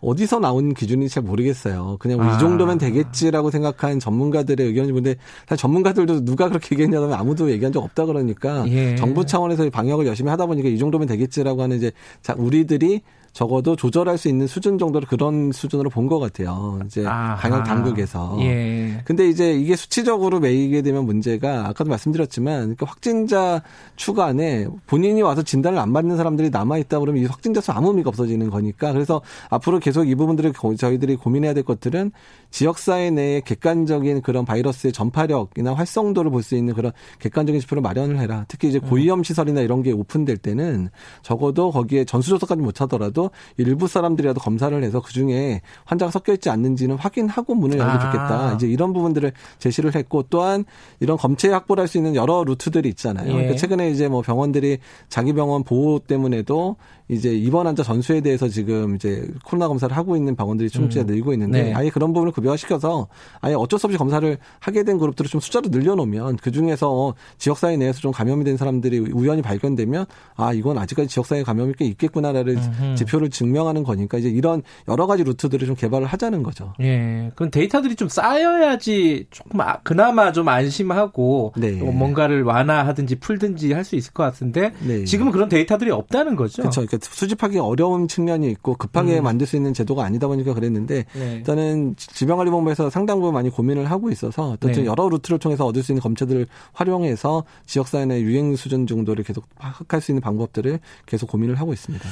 어디서 0.01 0.39
나온 0.39 0.73
기준인지 0.73 1.13
잘 1.13 1.23
모르겠어요. 1.23 1.97
그냥 1.99 2.17
뭐 2.17 2.27
아. 2.27 2.35
이 2.35 2.39
정도면 2.39 2.77
되겠지라고 2.77 3.51
생각한 3.51 3.99
전문가들의 3.99 4.67
의견이 4.67 4.91
근데 4.91 5.15
사실 5.47 5.61
전문가들도 5.61 6.25
누가 6.25 6.49
그렇게 6.49 6.75
얘기했냐면 6.75 7.13
아무도 7.13 7.49
얘기한 7.49 7.71
적 7.71 7.81
없다 7.81 8.05
그러니까 8.05 8.65
예. 8.67 8.95
정부 8.95 9.25
차원에서 9.25 9.69
방역을 9.69 10.05
열심히 10.05 10.29
하다 10.29 10.45
보니까 10.47 10.67
이 10.67 10.77
정도면 10.77 11.07
되겠지라고 11.07 11.61
하는 11.61 11.77
이제 11.77 11.91
자 12.21 12.35
우리들이 12.37 13.01
적어도 13.33 13.75
조절할 13.75 14.17
수 14.17 14.29
있는 14.29 14.45
수준 14.47 14.77
정도로 14.77 15.07
그런 15.09 15.51
수준으로 15.51 15.89
본 15.89 16.03
것 16.03 16.19
같아요. 16.19 16.79
이제 16.85 17.05
아하. 17.05 17.35
방역 17.35 17.63
당국에서. 17.63 18.37
예. 18.41 19.01
근데 19.05 19.27
이제 19.27 19.53
이게 19.53 19.75
수치적으로 19.75 20.39
매이게 20.39 20.81
되면 20.81 21.05
문제가 21.05 21.67
아까도 21.69 21.89
말씀드렸지만 21.89 22.75
그 22.75 22.85
확진자 22.85 23.63
추가 23.95 24.25
안에 24.25 24.67
본인이 24.85 25.21
와서 25.21 25.41
진단을 25.41 25.79
안 25.79 25.93
받는 25.93 26.17
사람들이 26.17 26.49
남아 26.49 26.77
있다 26.79 26.99
그러면 26.99 27.23
이 27.23 27.25
확진자 27.25 27.61
수 27.61 27.71
아무 27.71 27.87
의미가 27.89 28.09
없어지는 28.09 28.49
거니까 28.49 28.91
그래서 28.91 29.21
앞으로 29.49 29.79
계속 29.79 30.07
이 30.07 30.13
부분들을 30.15 30.53
저희들이 30.77 31.15
고민해야 31.15 31.53
될 31.53 31.63
것들은 31.63 32.11
지역 32.51 32.77
사회 32.77 33.09
내에 33.09 33.41
객관적인 33.41 34.21
그런 34.21 34.45
바이러스의 34.45 34.93
전파력이나 34.93 35.73
활성도를 35.73 36.29
볼 36.29 36.43
수 36.43 36.55
있는 36.55 36.73
그런 36.73 36.91
객관적인 37.19 37.61
지표를 37.61 37.81
마련을 37.81 38.19
해라. 38.19 38.43
특히 38.49 38.67
이제 38.67 38.77
고위험 38.77 39.23
시설이나 39.23 39.61
이런 39.61 39.81
게 39.81 39.93
오픈될 39.93 40.37
때는 40.37 40.89
적어도 41.21 41.71
거기에 41.71 42.03
전수조사까지 42.03 42.61
못 42.61 42.81
하더라도 42.81 43.22
하더라도 43.23 43.31
일부 43.57 43.87
사람들이라도 43.87 44.39
검사를 44.41 44.83
해서 44.83 45.01
그 45.01 45.13
중에 45.13 45.61
환자가 45.85 46.11
섞여 46.11 46.33
있지 46.33 46.49
않는지는 46.49 46.97
확인하고 46.97 47.55
문을 47.55 47.77
열면 47.77 47.95
아. 47.95 47.99
좋겠다. 47.99 48.53
이제 48.55 48.67
이런 48.67 48.93
부분들을 48.93 49.31
제시를 49.59 49.95
했고 49.95 50.23
또한 50.29 50.65
이런 50.99 51.17
검체 51.17 51.49
확보를 51.49 51.81
할 51.81 51.93
수 51.93 51.97
있는 51.97 52.15
여러 52.15 52.43
루트들이 52.43 52.89
있잖아요. 52.89 53.27
예. 53.27 53.31
그러니까 53.31 53.55
최근에 53.55 53.91
이제 53.91 54.07
뭐 54.07 54.21
병원들이 54.21 54.79
자기 55.09 55.33
병원 55.33 55.63
보호 55.63 55.99
때문에도 55.99 56.77
이제 57.07 57.33
입원 57.33 57.67
환자 57.67 57.83
전수에 57.83 58.21
대해서 58.21 58.47
지금 58.47 58.95
이제 58.95 59.27
코로나 59.45 59.67
검사를 59.67 59.95
하고 59.95 60.15
있는 60.15 60.35
병원들이 60.35 60.69
충치가 60.69 61.03
음. 61.03 61.07
늘고 61.07 61.33
있는데 61.33 61.63
네. 61.63 61.73
아예 61.73 61.89
그런 61.89 62.13
부분을 62.13 62.31
급여화시켜서 62.33 63.07
아예 63.41 63.53
어쩔 63.53 63.79
수 63.79 63.87
없이 63.87 63.97
검사를 63.97 64.37
하게 64.59 64.83
된 64.83 64.97
그룹들을 64.97 65.29
좀 65.29 65.39
숫자로 65.39 65.69
늘려놓으면 65.69 66.37
그 66.37 66.51
중에서 66.51 67.13
지역사회 67.37 67.77
내에서 67.77 67.99
좀 67.99 68.11
감염이 68.11 68.43
된 68.43 68.57
사람들이 68.57 68.99
우연히 68.99 69.41
발견되면 69.41 70.05
아 70.35 70.53
이건 70.53 70.77
아직까지 70.77 71.07
지역사회 71.09 71.43
감염이 71.43 71.73
꽤 71.77 71.85
있겠구나라를 71.85 72.57
음흠. 72.57 72.95
지표를 72.95 73.29
증명하는 73.29 73.83
거니까 73.83 74.17
이제 74.17 74.29
이런 74.29 74.63
여러 74.87 75.05
가지 75.07 75.23
루트들을 75.23 75.67
좀 75.67 75.75
개발을 75.75 76.07
하자는 76.07 76.43
거죠. 76.43 76.73
예. 76.81 77.31
그럼 77.35 77.51
데이터들이 77.51 77.95
좀 77.95 78.09
쌓여야지 78.09 79.27
조금 79.29 79.61
아, 79.61 79.77
그나마 79.83 80.31
좀 80.31 80.47
안심하고 80.47 81.53
네. 81.57 81.71
뭔가를 81.71 82.43
완화하든지 82.43 83.19
풀든지 83.19 83.71
할 83.73 83.83
수 83.83 83.97
있을 83.97 84.13
것 84.13 84.23
같은데 84.23 84.71
네. 84.79 85.03
지금은 85.03 85.33
그런 85.33 85.49
데이터들이 85.49 85.91
없다는 85.91 86.37
거죠. 86.37 86.61
그렇죠. 86.61 86.85
그러니까 86.93 87.09
수집하기 87.11 87.59
어려운 87.59 88.07
측면이 88.07 88.49
있고 88.51 88.75
급하게 88.75 89.19
음. 89.19 89.23
만들 89.23 89.47
수 89.47 89.55
있는 89.55 89.73
제도가 89.73 90.03
아니다 90.03 90.27
보니까 90.27 90.53
그랬는데 90.53 91.05
네. 91.13 91.35
일단은 91.35 91.95
질병관리본부에서 91.97 92.89
상당 92.89 93.19
부분 93.19 93.33
많이 93.33 93.49
고민을 93.49 93.89
하고 93.89 94.09
있어서 94.11 94.57
또 94.59 94.71
네. 94.71 94.85
여러 94.85 95.09
루트를 95.09 95.39
통해서 95.39 95.65
얻을 95.65 95.83
수 95.83 95.91
있는 95.91 96.01
검체들을 96.01 96.47
활용해서 96.73 97.43
지역사회 97.65 98.05
내 98.05 98.21
유행 98.21 98.55
수준 98.55 98.85
정도를 98.85 99.23
계속 99.23 99.47
파악할 99.55 100.01
수 100.01 100.11
있는 100.11 100.21
방법들을 100.21 100.79
계속 101.05 101.29
고민을 101.29 101.55
하고 101.55 101.73
있습니다. 101.73 102.07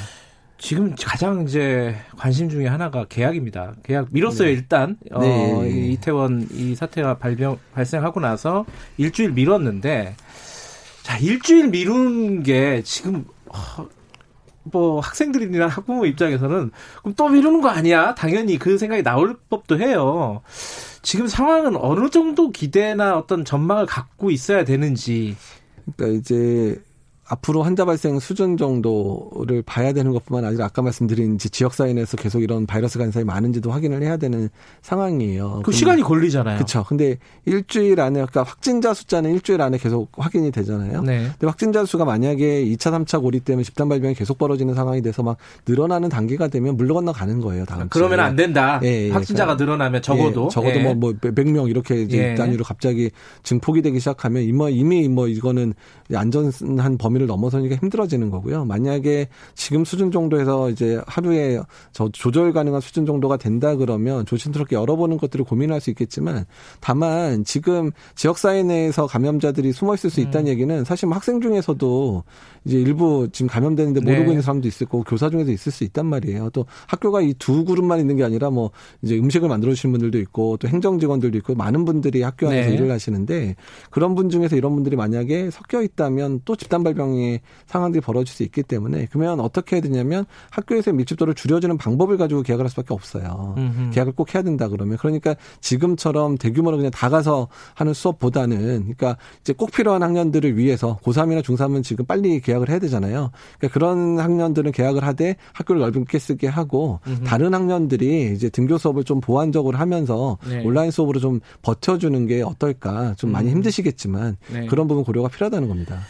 지금 0.58 0.94
가장 0.96 1.42
이제 1.42 1.96
관심 2.16 2.48
중에 2.48 2.68
하나가 2.68 3.04
계약입니다. 3.08 3.74
계약 3.82 4.08
미뤘어요 4.12 4.46
네. 4.46 4.52
일단 4.52 4.96
어, 5.10 5.20
네. 5.20 5.88
이태원 5.88 6.46
이 6.52 6.74
사태가 6.74 7.18
발병 7.18 7.58
발생하고 7.74 8.20
나서 8.20 8.64
일주일 8.96 9.32
미뤘는데 9.32 10.14
자 11.02 11.18
일주일 11.18 11.68
미룬 11.68 12.44
게 12.44 12.82
지금 12.84 13.24
어, 13.46 13.88
뭐 14.64 15.00
학생들이나 15.00 15.66
학부모 15.66 16.06
입장에서는 16.06 16.70
그럼 17.00 17.14
또 17.16 17.28
미루는 17.28 17.60
거 17.60 17.68
아니야? 17.68 18.14
당연히 18.14 18.58
그 18.58 18.78
생각이 18.78 19.02
나올 19.02 19.36
법도 19.50 19.78
해요. 19.78 20.42
지금 21.02 21.26
상황은 21.26 21.76
어느 21.76 22.10
정도 22.10 22.50
기대나 22.50 23.18
어떤 23.18 23.44
전망을 23.44 23.86
갖고 23.86 24.30
있어야 24.30 24.64
되는지. 24.64 25.36
그러니까 25.96 26.18
이제 26.18 26.80
앞으로 27.32 27.62
환자 27.62 27.86
발생 27.86 28.18
수준 28.18 28.58
정도를 28.58 29.62
봐야 29.64 29.94
되는 29.94 30.12
것뿐만 30.12 30.44
아니라 30.44 30.66
아까 30.66 30.82
말씀드린 30.82 31.38
지역사회 31.38 31.94
내에서 31.94 32.18
계속 32.18 32.42
이런 32.42 32.66
바이러스 32.66 32.98
간사이 32.98 33.24
많은지도 33.24 33.70
확인을 33.70 34.02
해야 34.02 34.18
되는 34.18 34.50
상황이에요. 34.82 35.62
그 35.64 35.72
시간이 35.72 36.02
걸리잖아요. 36.02 36.56
그렇죠. 36.56 36.84
근데 36.84 37.16
일주일 37.46 38.00
안에 38.00 38.16
그러니까 38.16 38.42
확진자 38.42 38.92
숫자는 38.92 39.32
일주일 39.32 39.62
안에 39.62 39.78
계속 39.78 40.10
확인이 40.14 40.50
되잖아요. 40.50 41.00
네. 41.00 41.22
근데 41.22 41.46
확진자 41.46 41.86
수가 41.86 42.04
만약에 42.04 42.66
2차, 42.66 42.92
3차 42.92 43.22
고리 43.22 43.40
때문에 43.40 43.64
집단 43.64 43.88
발병이 43.88 44.14
계속 44.14 44.36
벌어지는 44.36 44.74
상황이 44.74 45.00
돼서 45.00 45.22
막 45.22 45.38
늘어나는 45.66 46.10
단계가 46.10 46.48
되면 46.48 46.76
물러 46.76 46.92
건너가는 46.92 47.40
거예요. 47.40 47.64
다음 47.64 47.88
그러면 47.88 48.20
안 48.20 48.36
된다. 48.36 48.78
예, 48.82 49.06
예. 49.06 49.10
확진자가 49.10 49.56
그러니까. 49.56 49.64
늘어나면 49.64 50.02
적어도 50.02 50.44
예, 50.44 50.48
적어도 50.50 50.80
뭐, 50.80 50.94
뭐 50.94 51.12
100명 51.12 51.70
이렇게 51.70 52.06
예. 52.10 52.34
단위로 52.34 52.62
갑자기 52.62 53.10
증폭이 53.42 53.80
되기 53.80 54.00
시작하면 54.00 54.42
이미 54.42 54.70
이미 54.74 55.08
뭐 55.08 55.28
이거는 55.28 55.72
안전한 56.14 56.98
범위를 56.98 57.21
넘어서니까 57.26 57.76
힘들어지는 57.76 58.30
거고요. 58.30 58.64
만약에 58.64 59.28
지금 59.54 59.84
수준 59.84 60.10
정도에서 60.10 60.70
이제 60.70 61.00
하루에 61.06 61.60
저 61.92 62.08
조절 62.10 62.52
가능한 62.52 62.80
수준 62.80 63.04
정도가 63.04 63.36
된다 63.36 63.76
그러면 63.76 64.24
조심스럽게 64.24 64.76
열어보는 64.76 65.18
것들을 65.18 65.44
고민할 65.44 65.80
수 65.80 65.90
있겠지만 65.90 66.46
다만 66.80 67.44
지금 67.44 67.90
지역 68.14 68.38
사회 68.38 68.62
내에서 68.62 69.06
감염자들이 69.06 69.72
숨어 69.72 69.94
있을 69.94 70.08
수 70.08 70.20
음. 70.20 70.28
있다는 70.28 70.46
음. 70.46 70.52
얘기는 70.52 70.84
사실 70.84 71.06
뭐 71.06 71.16
학생 71.16 71.40
중에서도 71.40 72.24
이제 72.64 72.78
일부 72.78 73.28
지금 73.32 73.48
감염되는데 73.48 74.00
모르고 74.00 74.24
네. 74.24 74.28
있는 74.30 74.42
사람도 74.42 74.68
있을 74.68 74.86
거고 74.86 75.04
교사 75.04 75.28
중에도 75.28 75.50
있을 75.52 75.72
수 75.72 75.84
있단 75.84 76.06
말이에요. 76.06 76.50
또 76.50 76.64
학교가 76.86 77.20
이 77.20 77.34
두 77.42 77.64
그룹만 77.64 77.98
있는 77.98 78.14
게 78.16 78.22
아니라 78.22 78.50
뭐 78.50 78.70
이제 79.02 79.18
음식을 79.18 79.48
만들어 79.48 79.72
주시는 79.74 79.92
분들도 79.92 80.18
있고 80.20 80.58
또 80.58 80.68
행정 80.68 81.00
직원들도 81.00 81.36
있고 81.38 81.56
많은 81.56 81.84
분들이 81.84 82.22
학교 82.22 82.46
안에서 82.46 82.68
네. 82.68 82.74
일을 82.76 82.88
하시는데 82.88 83.56
그런 83.90 84.14
분 84.14 84.30
중에서 84.30 84.54
이런 84.54 84.74
분들이 84.74 84.94
만약에 84.94 85.50
섞여 85.50 85.82
있다면 85.82 86.42
또 86.44 86.54
집단 86.54 86.84
발병 86.84 87.01
의 87.10 87.40
상황들이 87.66 88.00
벌어질 88.00 88.34
수 88.34 88.42
있기 88.44 88.62
때문에 88.62 89.08
그러면 89.10 89.40
어떻게 89.40 89.76
해야 89.76 89.82
되냐면 89.82 90.24
학교에서 90.50 90.92
밀집도를 90.92 91.34
줄여주는 91.34 91.76
방법을 91.76 92.16
가지고 92.16 92.42
계약을 92.42 92.64
할 92.64 92.70
수밖에 92.70 92.94
없어요. 92.94 93.54
음흠. 93.58 93.90
계약을 93.90 94.12
꼭 94.14 94.34
해야 94.34 94.42
된다 94.42 94.68
그러면 94.68 94.96
그러니까 94.98 95.34
지금처럼 95.60 96.38
대규모로 96.38 96.76
그냥 96.76 96.90
다 96.90 97.08
가서 97.10 97.48
하는 97.74 97.92
수업보다는 97.92 98.56
그러니까 98.82 99.16
이제 99.40 99.52
꼭 99.52 99.72
필요한 99.72 100.02
학년들을 100.02 100.56
위해서 100.56 100.98
고3이나 101.02 101.42
중3은 101.42 101.82
지금 101.82 102.06
빨리 102.06 102.40
계약 102.40 102.62
계약을 102.62 102.70
해야 102.70 102.78
되잖아요. 102.78 103.30
그러니까 103.58 103.72
그런 103.72 104.18
학년들은 104.18 104.72
계약을 104.72 105.04
하되 105.04 105.36
학교를 105.52 105.80
넓게 105.80 106.18
쓰게 106.18 106.46
하고 106.46 107.00
음흠. 107.06 107.24
다른 107.24 107.54
학년들이 107.54 108.32
이제 108.34 108.48
등교 108.48 108.78
수업을 108.78 109.04
좀 109.04 109.20
보완적으로 109.20 109.78
하면서 109.78 110.38
네. 110.48 110.64
온라인 110.64 110.90
수업으로 110.90 111.20
좀 111.20 111.40
버텨주는 111.62 112.26
게 112.26 112.42
어떨까. 112.42 113.14
좀 113.16 113.32
많이 113.32 113.48
음. 113.50 113.56
힘드시겠지만 113.56 114.36
네. 114.52 114.66
그런 114.66 114.86
부분 114.86 115.04
고려가 115.04 115.28
필요하다는 115.28 115.68
겁니다. 115.68 116.00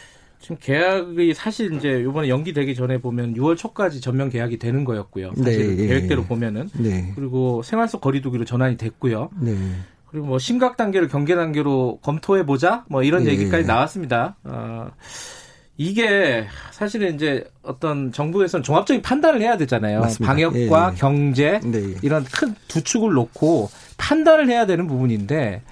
지금 0.42 0.56
계약이 0.60 1.34
사실 1.34 1.72
이제 1.74 2.00
이번에 2.00 2.28
연기되기 2.28 2.74
전에 2.74 2.98
보면 2.98 3.34
6월 3.34 3.56
초까지 3.56 4.00
전면 4.00 4.28
계약이 4.28 4.58
되는 4.58 4.84
거였고요. 4.84 5.32
사실 5.36 5.76
네, 5.76 5.86
계획대로 5.86 6.24
보면은 6.24 6.68
네. 6.74 7.12
그리고 7.14 7.62
생활 7.62 7.88
속 7.88 8.00
거리두기로 8.00 8.44
전환이 8.44 8.76
됐고요. 8.76 9.30
네. 9.40 9.56
그리고 10.10 10.26
뭐 10.26 10.38
심각 10.38 10.76
단계를 10.76 11.08
경계 11.08 11.36
단계로 11.36 12.00
검토해 12.02 12.44
보자 12.44 12.84
뭐 12.88 13.02
이런 13.04 13.22
네. 13.24 13.30
얘기까지 13.30 13.66
나왔습니다. 13.66 14.36
어, 14.44 14.88
이게 15.78 16.46
사실은 16.72 17.14
이제 17.14 17.44
어떤 17.62 18.12
정부에서는 18.12 18.62
종합적인 18.62 19.00
판단을 19.00 19.40
해야 19.40 19.56
되잖아요. 19.56 20.00
맞습니다. 20.00 20.26
방역과 20.26 20.58
예, 20.58 20.92
예. 20.92 20.98
경제 20.98 21.60
네. 21.64 21.94
이런 22.02 22.24
큰 22.24 22.54
두 22.68 22.82
축을 22.82 23.12
놓고 23.12 23.70
판단을 23.98 24.48
해야 24.48 24.66
되는 24.66 24.86
부분인데 24.86 25.62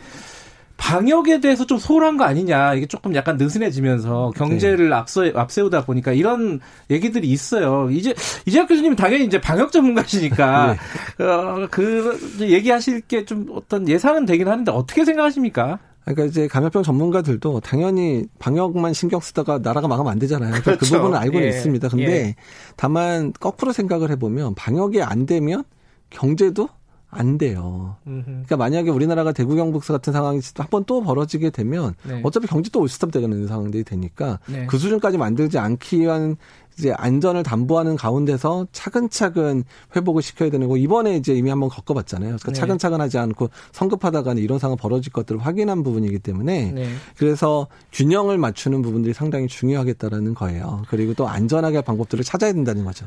방역에 0.80 1.40
대해서 1.40 1.66
좀 1.66 1.76
소홀한 1.78 2.16
거 2.16 2.24
아니냐 2.24 2.74
이게 2.74 2.86
조금 2.86 3.14
약간 3.14 3.36
느슨해지면서 3.36 4.32
경제를 4.34 4.88
네. 4.88 4.94
앞서 4.96 5.30
앞세우다 5.32 5.84
보니까 5.84 6.12
이런 6.12 6.58
얘기들이 6.90 7.28
있어요. 7.28 7.90
이제 7.90 8.14
이재학 8.46 8.66
교수님 8.66 8.96
당연히 8.96 9.26
이제 9.26 9.38
방역 9.40 9.70
전문가시니까 9.72 10.76
네. 11.18 11.24
어, 11.24 11.68
그 11.70 12.18
얘기하실 12.40 13.02
게 13.02 13.20
좀 13.26 13.46
어떤 13.52 13.86
예상은 13.86 14.24
되긴 14.24 14.48
하는데 14.48 14.72
어떻게 14.72 15.04
생각하십니까? 15.04 15.78
그러니까 16.04 16.24
이제 16.24 16.48
감염병 16.48 16.82
전문가들도 16.82 17.60
당연히 17.60 18.24
방역만 18.38 18.94
신경 18.94 19.20
쓰다가 19.20 19.58
나라가 19.58 19.86
망하면 19.86 20.10
안 20.10 20.18
되잖아요. 20.18 20.54
그 20.54 20.62
그렇죠. 20.62 20.78
그 20.80 20.86
부분은 20.96 21.18
알고는 21.18 21.44
예. 21.44 21.50
있습니다. 21.50 21.88
근데 21.90 22.12
예. 22.12 22.34
다만 22.76 23.32
거꾸로 23.38 23.72
생각을 23.72 24.10
해보면 24.10 24.54
방역이 24.54 25.02
안 25.02 25.26
되면 25.26 25.62
경제도 26.08 26.68
안 27.10 27.38
돼요. 27.38 27.96
그러니까 28.04 28.56
만약에 28.56 28.90
우리나라가 28.90 29.32
대구 29.32 29.56
경북서 29.56 29.92
같은 29.92 30.12
상황이 30.12 30.40
한 30.56 30.66
번 30.68 30.84
또 30.86 31.02
벌어지게 31.02 31.50
되면 31.50 31.94
네. 32.04 32.20
어차피 32.24 32.46
경제 32.46 32.70
또 32.70 32.80
올스톱 32.80 33.12
되는 33.12 33.46
상황들이 33.46 33.84
되니까 33.84 34.38
네. 34.46 34.66
그 34.66 34.78
수준까지 34.78 35.18
만들지 35.18 35.58
않기 35.58 36.00
위한 36.00 36.36
이제 36.78 36.92
안전을 36.96 37.42
담보하는 37.42 37.96
가운데서 37.96 38.68
차근차근 38.72 39.64
회복을 39.94 40.22
시켜야 40.22 40.50
되는 40.50 40.68
거 40.68 40.76
이번에 40.78 41.16
이제 41.16 41.34
이미 41.34 41.50
한번 41.50 41.68
겪어봤잖아요. 41.68 42.28
그러니까 42.36 42.52
네. 42.52 42.58
차근차근 42.58 43.00
하지 43.00 43.18
않고 43.18 43.50
성급하다가는 43.72 44.42
이런 44.42 44.58
상황 44.58 44.76
벌어질 44.78 45.12
것들을 45.12 45.40
확인한 45.44 45.82
부분이기 45.82 46.20
때문에 46.20 46.72
네. 46.72 46.94
그래서 47.16 47.66
균형을 47.92 48.38
맞추는 48.38 48.80
부분들이 48.82 49.12
상당히 49.12 49.46
중요하겠다라는 49.48 50.34
거예요. 50.34 50.82
그리고 50.88 51.12
또 51.14 51.28
안전하게 51.28 51.78
할 51.78 51.84
방법들을 51.84 52.24
찾아야 52.24 52.52
된다는 52.52 52.84
거죠. 52.84 53.06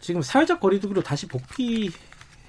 지금 0.00 0.22
사회적 0.22 0.58
거리두기로 0.60 1.02
다시 1.02 1.28
복귀 1.28 1.90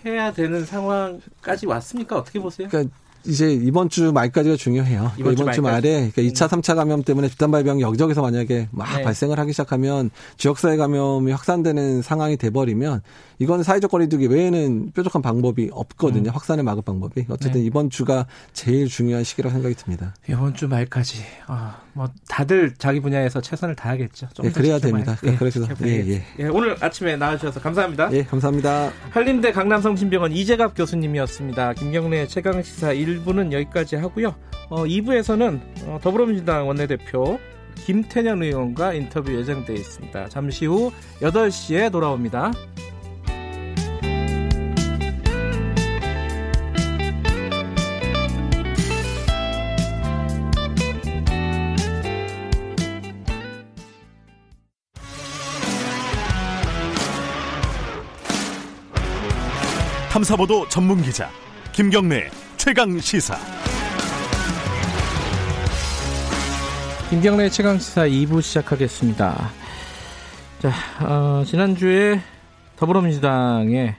해야 0.06 0.32
되는 0.32 0.66
상황까지 0.66 1.66
왔습니까? 1.68 2.18
어떻게 2.18 2.40
보세요? 2.40 2.68
그러니까 2.70 2.94
이제 3.26 3.54
이번 3.54 3.90
주 3.90 4.12
말까지가 4.12 4.58
중요해요. 4.58 5.12
이번, 5.18 5.34
이번 5.34 5.48
주, 5.48 5.56
주 5.56 5.62
말에 5.62 6.12
그러니까 6.14 6.22
2차, 6.22 6.50
3차 6.50 6.76
감염 6.76 7.04
때문에 7.04 7.30
집단 7.30 7.52
발병이 7.52 7.82
여기저기서 7.82 8.22
만약에 8.22 8.68
막 8.72 8.98
네. 8.98 9.04
발생을 9.04 9.40
하기 9.40 9.54
시작하면 9.54 10.10
지역사회 10.38 10.76
감염이 10.76 11.32
확산되는 11.32 12.02
상황이 12.02 12.36
돼버리면 12.36 13.02
이건 13.40 13.64
사회적 13.64 13.92
거리두기 13.92 14.28
외에는 14.28 14.92
뾰족한 14.94 15.22
방법이 15.22 15.70
없거든요. 15.72 16.30
음. 16.30 16.34
확산을 16.34 16.64
막을 16.64 16.84
방법이. 16.84 17.26
어쨌든 17.30 17.62
네. 17.62 17.66
이번 17.66 17.90
주가 17.90 18.28
제일 18.52 18.88
중요한 18.88 19.24
시기라고 19.24 19.54
생각이 19.54 19.76
듭니다. 19.76 20.14
이번 20.28 20.54
주 20.54 20.68
말까지. 20.68 21.24
아, 21.48 21.83
뭐 21.94 22.10
다들 22.28 22.74
자기 22.78 23.00
분야에서 23.00 23.40
최선을 23.42 23.76
다하겠죠. 23.76 24.28
네, 24.42 24.52
그래야 24.52 24.80
됩니다. 24.80 25.16
예, 25.24 25.36
그래서 25.36 25.62
예, 25.84 26.10
예. 26.10 26.24
예, 26.40 26.44
오늘 26.46 26.76
아침에 26.80 27.16
나와주셔서 27.16 27.60
감사합니다. 27.60 28.12
예, 28.14 28.24
감사합니다. 28.24 28.92
한림대 29.12 29.52
강남성심병원 29.52 30.32
이재갑 30.32 30.76
교수님이었습니다. 30.76 31.74
김경래 31.74 32.28
최강 32.28 32.62
시사 32.64 32.94
1부는 32.94 33.52
여기까지 33.52 33.96
하고요. 33.98 34.36
어, 34.70 34.84
2부에서는 34.86 35.60
어, 35.86 36.00
더불어민주당 36.02 36.68
원내대표 36.68 37.40
김태년 37.86 38.42
의원과 38.42 38.94
인터뷰 38.94 39.34
예정되어 39.36 39.76
있습니다. 39.76 40.30
잠시 40.30 40.66
후 40.66 40.92
8시에 41.22 41.92
돌아옵니다. 41.92 42.52
탐사보도 60.14 60.70
전문 60.70 61.02
기자 61.02 61.28
김경래 61.72 62.30
최강 62.56 63.00
시사. 63.00 63.36
김경래 67.10 67.50
최강 67.50 67.80
시사 67.80 68.04
2부 68.08 68.40
시작하겠습니다. 68.44 69.50
자, 70.60 70.72
어, 71.04 71.44
지난주에 71.44 72.22
더불어민주당의 72.76 73.96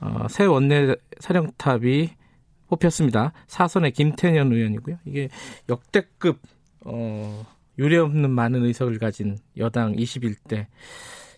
어, 0.00 0.26
새 0.28 0.44
원내 0.44 0.96
사령탑이 1.20 2.10
뽑혔습니다. 2.68 3.32
사선의 3.46 3.92
김태년 3.92 4.52
의원이고요. 4.52 4.98
이게 5.06 5.30
역대급 5.70 6.42
어, 6.84 7.46
유례없는 7.78 8.28
많은 8.28 8.66
의석을 8.66 8.98
가진 8.98 9.38
여당 9.56 9.94
21대 9.94 10.66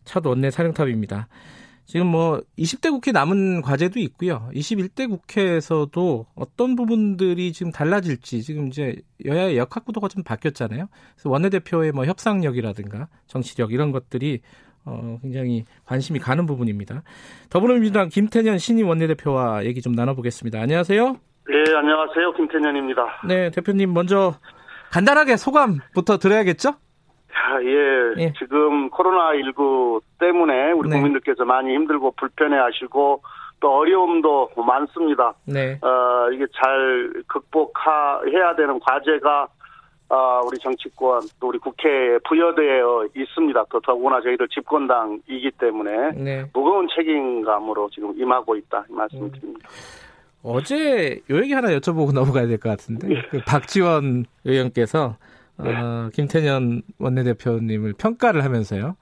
첫 0.05 0.27
원내 0.27 0.51
사령탑입니다. 0.51 1.29
지금 1.87 2.09
뭐 2.09 2.41
20대 2.59 2.91
국회 2.91 3.13
남은 3.13 3.63
과제도 3.63 4.01
있고요. 4.01 4.51
21대 4.53 5.09
국회에서도 5.09 6.27
어떤 6.35 6.75
부분들이 6.75 7.53
지금 7.53 7.71
달라질지 7.71 8.43
지금 8.43 8.67
이제 8.67 8.97
여야의 9.25 9.57
역학 9.57 9.85
구도가 9.85 10.09
좀 10.09 10.25
바뀌었잖아요. 10.25 10.89
그래서 11.15 11.31
원내대표의 11.31 11.93
뭐 11.93 12.05
협상력이라든가 12.05 13.07
정치력 13.29 13.73
이런 13.73 13.93
것들이 13.93 14.41
어 14.85 15.19
굉장히 15.23 15.65
관심이 15.85 16.19
가는 16.19 16.45
부분입니다. 16.45 17.03
더불어민주당 17.51 18.09
김태년 18.09 18.59
신임 18.59 18.89
원내대표와 18.89 19.65
얘기 19.65 19.81
좀 19.81 19.93
나눠보겠습니다. 19.93 20.61
안녕하세요. 20.61 21.05
네, 21.49 21.77
안녕하세요. 21.77 22.33
김태년입니다. 22.37 23.23
네, 23.29 23.51
대표님 23.51 23.93
먼저 23.93 24.35
간단하게 24.91 25.37
소감부터 25.37 26.19
들어야겠죠? 26.19 26.75
아, 27.47 27.63
예. 27.63 28.15
예. 28.25 28.33
지금 28.39 28.91
코로나19 28.91 30.01
때문에 30.19 30.73
우리 30.73 30.89
네. 30.89 30.97
국민들께서 30.97 31.45
많이 31.45 31.73
힘들고 31.75 32.13
불편해 32.13 32.57
하시고 32.57 33.23
또 33.61 33.73
어려움도 33.79 34.51
많습니다. 34.67 35.33
네. 35.45 35.79
어, 35.81 36.29
이게 36.33 36.45
잘 36.53 37.13
극복해야 37.29 38.57
되는 38.57 38.81
과제가 38.81 39.49
어, 40.09 40.41
우리 40.47 40.59
정치권 40.59 41.23
또 41.41 41.49
우리 41.49 41.59
국회에 41.59 42.19
부여되어 42.29 43.07
있습니다. 43.17 43.65
또 43.71 43.81
더구나 43.81 44.21
저희들 44.21 44.49
집권당이기 44.49 45.53
때문에 45.59 46.13
네. 46.13 46.45
무거운 46.53 46.87
책임감으로 46.95 47.91
지금 47.93 48.13
임하고 48.17 48.57
있다 48.57 48.85
이 48.91 48.93
말씀드립니다. 48.93 49.69
음. 49.69 49.75
어제 50.49 51.21
요 51.31 51.37
얘기 51.39 51.53
하나 51.53 51.69
여쭤보고 51.69 52.13
넘어가야 52.15 52.47
될 52.47 52.59
것 52.59 52.69
같은데 52.71 53.09
예. 53.11 53.23
그 53.31 53.41
박지원 53.47 54.27
의원께서 54.45 55.17
어, 55.59 56.09
김태년 56.13 56.83
원내대표님을 56.99 57.95
평가를 57.95 58.45
하면서요. 58.45 58.97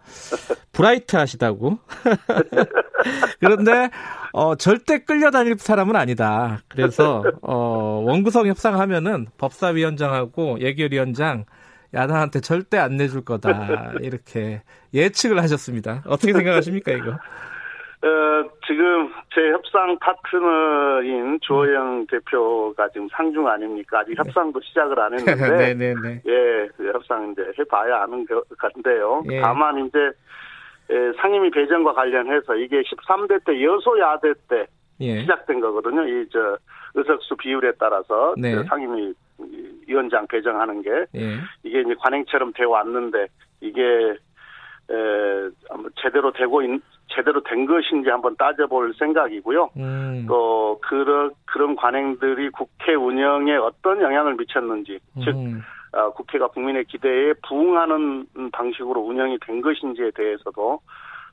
브라이트 0.72 1.16
하시다고. 1.16 1.78
그런데, 3.40 3.90
어, 4.32 4.54
절대 4.56 4.98
끌려다닐 5.04 5.56
사람은 5.58 5.96
아니다. 5.96 6.60
그래서, 6.68 7.24
어, 7.42 8.02
원구성 8.04 8.46
협상하면은 8.46 9.26
법사위원장하고 9.38 10.60
예결위원장, 10.60 11.44
야당한테 11.92 12.40
절대 12.40 12.78
안 12.78 12.96
내줄 12.96 13.24
거다. 13.24 13.92
이렇게 14.00 14.62
예측을 14.92 15.40
하셨습니다. 15.42 16.02
어떻게 16.06 16.32
생각하십니까, 16.32 16.92
이거? 16.92 17.18
어, 18.04 18.50
지금 18.66 19.10
제 19.34 19.50
협상 19.50 19.98
파트너인 19.98 21.38
조영 21.40 22.00
음. 22.00 22.06
대표가 22.06 22.88
지금 22.90 23.08
상중 23.10 23.48
아닙니까? 23.48 24.00
아직 24.00 24.10
네. 24.10 24.16
협상도 24.18 24.60
시작을 24.60 25.00
안 25.00 25.14
했는데. 25.14 25.74
네네네. 25.74 25.74
네, 25.74 25.94
네. 25.94 26.22
예, 26.26 26.68
그 26.76 26.92
협상 26.92 27.32
이제 27.32 27.42
해봐야 27.58 28.02
아는 28.02 28.26
것 28.26 28.46
같은데요. 28.58 29.22
예. 29.30 29.40
다만 29.40 29.86
이제 29.86 29.98
예, 30.90 31.12
상임위 31.18 31.50
배정과 31.50 31.94
관련해서 31.94 32.56
이게 32.56 32.82
13대 32.82 33.42
때 33.44 33.62
여소야대 33.64 34.34
때 34.48 34.66
예. 35.00 35.20
시작된 35.22 35.60
거거든요. 35.60 36.06
이 36.06 36.26
저 36.30 36.58
의석수 36.94 37.36
비율에 37.36 37.72
따라서 37.78 38.34
네. 38.36 38.62
상임위 38.64 39.14
위원장 39.86 40.26
배정하는 40.26 40.82
게 40.82 40.90
예. 41.16 41.38
이게 41.62 41.80
이제 41.80 41.94
관행처럼 41.98 42.52
되어 42.52 42.68
왔는데 42.68 43.26
이게 43.60 43.82
에, 44.90 44.94
제대로 46.02 46.30
되고 46.32 46.62
있, 46.62 46.80
제대로 47.08 47.42
된 47.42 47.66
것인지 47.66 48.10
한번 48.10 48.36
따져볼 48.36 48.94
생각이고요. 48.98 49.70
음. 49.76 50.24
또 50.26 50.78
그런 50.82 51.30
그런 51.44 51.76
관행들이 51.76 52.50
국회 52.50 52.94
운영에 52.94 53.56
어떤 53.56 54.00
영향을 54.00 54.36
미쳤는지, 54.36 54.98
음. 55.16 55.22
즉 55.24 55.98
어, 55.98 56.10
국회가 56.10 56.48
국민의 56.48 56.84
기대에 56.86 57.34
부응하는 57.46 58.26
방식으로 58.52 59.00
운영이 59.00 59.38
된 59.46 59.60
것인지에 59.60 60.10
대해서도 60.14 60.80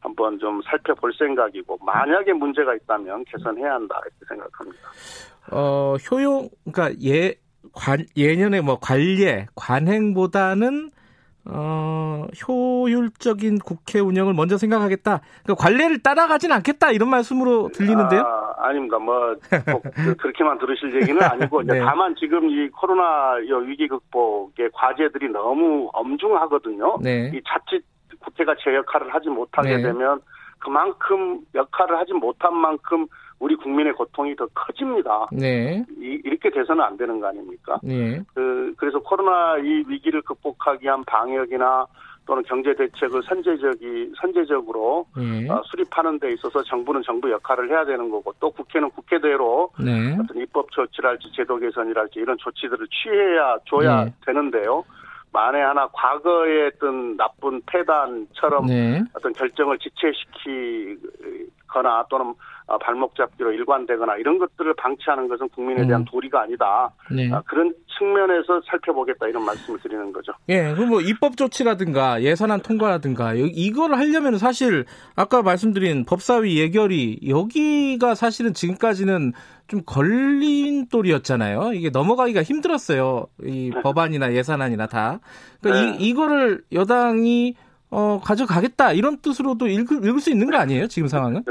한번 0.02 0.40
좀 0.40 0.62
살펴볼 0.64 1.14
생각이고 1.14 1.80
만약에 1.84 2.34
문제가 2.34 2.76
있다면 2.76 3.24
개선해야 3.26 3.74
한다 3.74 4.00
이렇게 4.04 4.26
생각합니다. 4.28 4.80
어 5.52 5.96
효용 6.10 6.50
그러니까 6.72 7.00
예 7.04 7.36
관, 7.74 8.06
예년에 8.18 8.62
뭐 8.62 8.80
관례 8.80 9.48
관행보다는 9.56 10.90
어, 11.46 12.28
효율적인 12.48 13.60
국회 13.60 14.00
운영을 14.00 14.34
먼저 14.34 14.58
생각하겠다. 14.58 15.22
그러니까 15.44 15.64
관례를 15.64 16.04
따라가진 16.04 16.52
않겠다 16.52 16.92
이런 16.92 17.10
말씀으로 17.10 17.70
들리는데요. 17.70 18.22
아, 18.58 18.72
닙니다 18.74 19.00
뭐 19.00 19.36
그, 19.96 20.16
그렇게만 20.18 20.60
들으실 20.60 20.94
얘기는 21.02 21.22
아니고 21.22 21.64
네. 21.64 21.80
다만 21.80 22.16
지금 22.16 22.50
이 22.50 22.70
코로나 22.70 23.34
위기 23.66 23.88
극복의 23.88 24.70
과제들이 24.74 25.30
너무 25.30 25.90
엄중하거든요. 25.94 27.00
네. 27.02 27.32
이 27.34 27.42
자칫 27.48 27.84
국회가 28.20 28.54
제 28.64 28.76
역할을 28.76 29.14
하지 29.14 29.30
못하게 29.30 29.78
네. 29.78 29.82
되면 29.82 30.22
그만큼 30.60 31.40
역할을 31.56 31.98
하지 31.98 32.14
못한 32.14 32.56
만큼 32.56 33.08
우리 33.42 33.56
국민의 33.56 33.94
고통이 33.94 34.36
더 34.36 34.48
커집니다. 34.54 35.28
네. 35.32 35.84
이, 36.00 36.22
렇게 36.24 36.52
돼서는 36.52 36.84
안 36.84 36.96
되는 36.96 37.20
거 37.20 37.28
아닙니까? 37.28 37.80
네. 37.82 38.22
그, 38.36 38.74
그래서 38.78 39.00
코로나 39.00 39.58
이 39.58 39.84
위기를 39.88 40.22
극복하기 40.22 40.86
위한 40.86 41.04
방역이나 41.06 41.88
또는 42.28 42.44
경제 42.44 42.72
대책을 42.76 43.24
선제적이 43.24 44.14
선제적으로 44.22 45.08
네. 45.18 45.50
어, 45.50 45.60
수립하는 45.66 46.20
데 46.20 46.32
있어서 46.34 46.62
정부는 46.62 47.02
정부 47.04 47.32
역할을 47.32 47.68
해야 47.72 47.84
되는 47.84 48.12
거고 48.12 48.32
또 48.40 48.52
국회는 48.52 48.92
국회대로 48.92 49.72
네. 49.84 50.16
어떤 50.22 50.38
입법 50.38 50.70
조치랄지 50.72 51.32
제도 51.36 51.58
개선이랄지 51.58 52.20
이런 52.20 52.38
조치들을 52.38 52.88
취해야 52.90 53.58
줘야 53.66 54.06
네. 54.06 54.14
되는데요. 54.24 54.84
만에 55.34 55.62
하나 55.62 55.88
과거의 55.88 56.68
어떤 56.76 57.18
나쁜 57.18 57.60
폐단처럼 57.66 58.68
네. 58.68 59.02
어떤 59.16 59.34
결정을 59.34 59.80
지체시키거나 59.80 61.00
또는 62.10 62.36
어, 62.61 62.61
발목 62.78 63.16
잡기로 63.16 63.52
일관되거나 63.54 64.18
이런 64.18 64.38
것들을 64.38 64.74
방치하는 64.76 65.28
것은 65.28 65.50
국민에 65.50 65.86
대한 65.86 66.02
음. 66.02 66.06
도리가 66.06 66.42
아니다. 66.42 66.92
네. 67.10 67.32
아, 67.32 67.42
그런 67.46 67.74
측면에서 67.98 68.62
살펴보겠다 68.70 69.28
이런 69.28 69.46
말씀을 69.46 69.80
드리는 69.80 70.12
거죠. 70.12 70.34
예, 70.50 70.74
그럼 70.74 70.90
뭐 70.90 71.02
입법 71.02 71.38
조치라든가 71.38 72.22
예산안 72.24 72.62
통과라든가 72.62 73.34
이걸 73.36 73.94
하려면 73.94 74.38
사실 74.38 74.86
아까 75.16 75.42
말씀드린 75.42 76.06
법사위 76.06 76.60
예결위 76.60 77.22
여기가 77.28 78.16
사실은 78.16 78.54
지금까지는 78.54 79.34
좀 79.68 79.82
걸린 79.86 80.88
돌이었잖아요. 80.88 81.74
이게 81.74 81.90
넘어가기가 81.90 82.44
힘들었어요. 82.44 83.28
이 83.44 83.72
네. 83.74 83.82
법안이나 83.82 84.34
예산안이나 84.34 84.88
다. 84.88 85.20
그러니까 85.62 85.92
네. 85.92 85.98
이, 85.98 86.10
이거를 86.10 86.64
여당이 86.74 87.56
어, 87.90 88.20
가져가겠다 88.24 88.94
이런 88.94 89.18
뜻으로도 89.18 89.68
읽을, 89.68 90.06
읽을 90.06 90.20
수 90.20 90.30
있는 90.30 90.50
거 90.50 90.58
아니에요? 90.58 90.88
지금 90.88 91.08
상황은? 91.08 91.44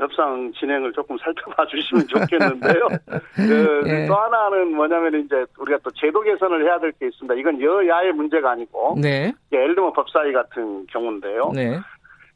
협상 0.00 0.52
진행을 0.52 0.92
조금 0.92 1.16
살펴봐 1.18 1.66
주시면 1.66 2.06
좋겠는데요. 2.06 2.88
그, 3.36 3.82
예. 3.86 4.06
또 4.06 4.14
하나는 4.14 4.74
뭐냐면 4.74 5.24
이제 5.24 5.44
우리가 5.58 5.78
또 5.82 5.90
제도 5.92 6.20
개선을 6.20 6.64
해야 6.64 6.78
될 6.78 6.92
게 6.92 7.06
있습니다. 7.08 7.34
이건 7.34 7.60
여야의 7.60 8.12
문제가 8.12 8.52
아니고. 8.52 8.96
네. 9.00 9.32
예를 9.52 9.74
들면 9.74 9.92
법사위 9.92 10.32
같은 10.32 10.86
경우인데요. 10.86 11.50
네. 11.54 11.78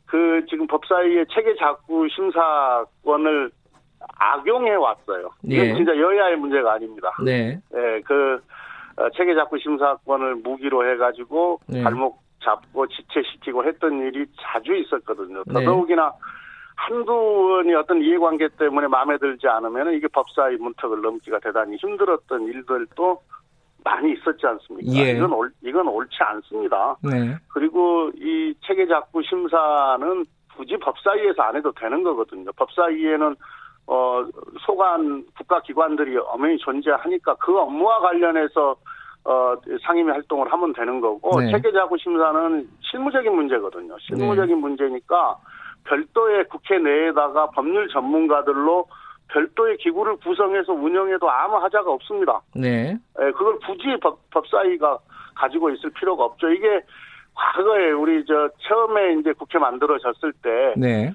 그 0.06 0.44
지금 0.48 0.66
법사위의 0.66 1.26
체계 1.30 1.54
작구 1.56 2.08
심사권을 2.08 3.50
악용해 4.18 4.74
왔어요. 4.74 5.30
이건 5.44 5.66
예. 5.66 5.74
진짜 5.74 5.96
여야의 5.96 6.36
문제가 6.36 6.74
아닙니다. 6.74 7.10
네. 7.24 7.58
예, 7.74 8.00
그 8.04 8.40
어, 8.96 9.08
체계 9.16 9.34
작구 9.34 9.58
심사권을 9.58 10.36
무기로 10.36 10.88
해가지고 10.90 11.60
네. 11.66 11.82
발목 11.82 12.20
잡고 12.42 12.86
지체시키고 12.86 13.64
했던 13.64 13.98
일이 14.00 14.26
자주 14.40 14.74
있었거든요. 14.76 15.42
네. 15.46 15.52
더더욱이나 15.54 16.12
한두 16.76 17.12
원이 17.12 17.74
어떤 17.74 18.00
이해관계 18.02 18.48
때문에 18.58 18.86
마음에 18.86 19.16
들지 19.18 19.48
않으면 19.48 19.94
이게 19.94 20.06
법사위 20.08 20.56
문턱을 20.58 21.00
넘기가 21.00 21.38
대단히 21.40 21.76
힘들었던 21.76 22.42
일들도 22.46 23.20
많이 23.82 24.12
있었지 24.12 24.46
않습니까? 24.46 24.92
예. 24.92 25.12
이건 25.12 25.32
올, 25.32 25.50
이건 25.62 25.88
옳지 25.88 26.16
않습니다. 26.18 26.96
네. 27.02 27.36
그리고 27.48 28.10
이 28.16 28.54
체계작구 28.66 29.22
심사는 29.22 30.24
굳이 30.56 30.76
법사위에서 30.78 31.42
안 31.42 31.56
해도 31.56 31.72
되는 31.72 32.02
거거든요. 32.02 32.50
법사위에는 32.56 33.36
어 33.88 34.26
소관 34.66 35.24
국가 35.36 35.60
기관들이 35.62 36.16
엄연히 36.16 36.58
존재하니까 36.58 37.36
그 37.36 37.56
업무와 37.56 38.00
관련해서 38.00 38.74
어 39.24 39.54
상임위 39.82 40.10
활동을 40.10 40.52
하면 40.52 40.72
되는 40.72 41.00
거고 41.00 41.40
네. 41.40 41.52
체계작구 41.52 41.96
심사는 41.98 42.68
실무적인 42.80 43.32
문제거든요. 43.32 43.96
실무적인 44.00 44.56
네. 44.56 44.60
문제니까 44.60 45.36
별도의 45.86 46.44
국회 46.48 46.78
내에다가 46.78 47.50
법률 47.50 47.88
전문가들로 47.88 48.86
별도의 49.28 49.76
기구를 49.78 50.16
구성해서 50.16 50.72
운영해도 50.72 51.28
아무 51.30 51.56
하자가 51.56 51.90
없습니다. 51.90 52.40
네. 52.54 52.96
예, 53.20 53.30
그걸 53.32 53.58
굳이 53.60 53.96
법, 54.00 54.18
법사위가 54.30 54.98
가지고 55.34 55.70
있을 55.70 55.90
필요가 55.90 56.24
없죠. 56.24 56.48
이게 56.50 56.80
과거에 57.34 57.90
우리 57.90 58.24
저 58.24 58.48
처음에 58.68 59.14
이제 59.20 59.32
국회 59.32 59.58
만들어졌을 59.58 60.32
때 60.42 60.74
네. 60.76 61.12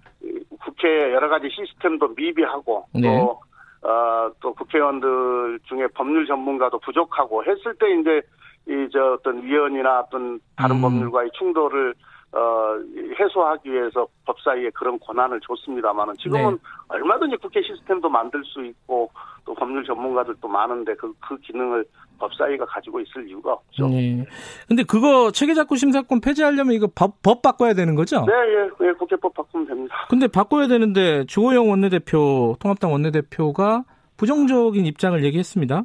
국회 0.59 1.13
여러 1.13 1.30
가지 1.30 1.49
시스템도 1.49 2.09
미비하고 2.09 2.86
네. 2.93 3.01
또, 3.01 3.39
어, 3.88 4.32
또 4.39 4.53
국회의원들 4.53 5.59
중에 5.63 5.88
법률 5.95 6.28
전문가도 6.28 6.80
부족하고 6.80 7.43
했을 7.43 7.74
때 7.76 7.99
이제 7.99 8.22
이 8.67 8.88
저 8.91 9.13
어떤 9.13 9.41
위원이나 9.43 10.01
어떤 10.01 10.39
다른 10.55 10.76
음. 10.78 10.82
법률과의 10.82 11.32
충돌을 11.34 11.95
어, 12.34 12.77
해소하기 13.19 13.71
위해서 13.71 14.07
법사위에 14.25 14.69
그런 14.73 14.97
권한을 14.99 15.41
줬습니다만은 15.41 16.15
지금은 16.17 16.51
네. 16.53 16.57
얼마든지 16.88 17.38
국회 17.38 17.61
시스템도 17.61 18.07
만들 18.07 18.41
수 18.45 18.63
있고 18.65 19.11
또 19.43 19.53
법률 19.53 19.84
전문가들도 19.84 20.47
많은데 20.47 20.95
그, 20.95 21.13
그 21.19 21.38
기능을 21.39 21.84
법사위가 22.19 22.65
가지고 22.65 23.01
있을 23.01 23.27
이유가 23.27 23.53
없죠. 23.53 23.88
네. 23.89 24.25
근데 24.67 24.84
그거 24.84 25.32
체계작구 25.32 25.75
심사권 25.75 26.21
폐지하려면 26.21 26.73
이거 26.73 26.88
법, 26.93 27.21
법 27.21 27.41
바꿔야 27.41 27.73
되는 27.73 27.95
거죠? 27.95 28.23
네, 28.25 28.34
예, 28.34 28.88
예, 28.88 28.91
국회법 28.93 29.34
바꾸면 29.34 29.67
됩니다. 29.67 29.95
근데 30.09 30.27
바꿔야 30.27 30.67
되는데 30.67 31.25
주호영 31.25 31.69
원내대표, 31.69 32.55
통합당 32.59 32.93
원내대표가 32.93 33.84
부정적인 34.15 34.86
입장을 34.86 35.21
얘기했습니다. 35.23 35.84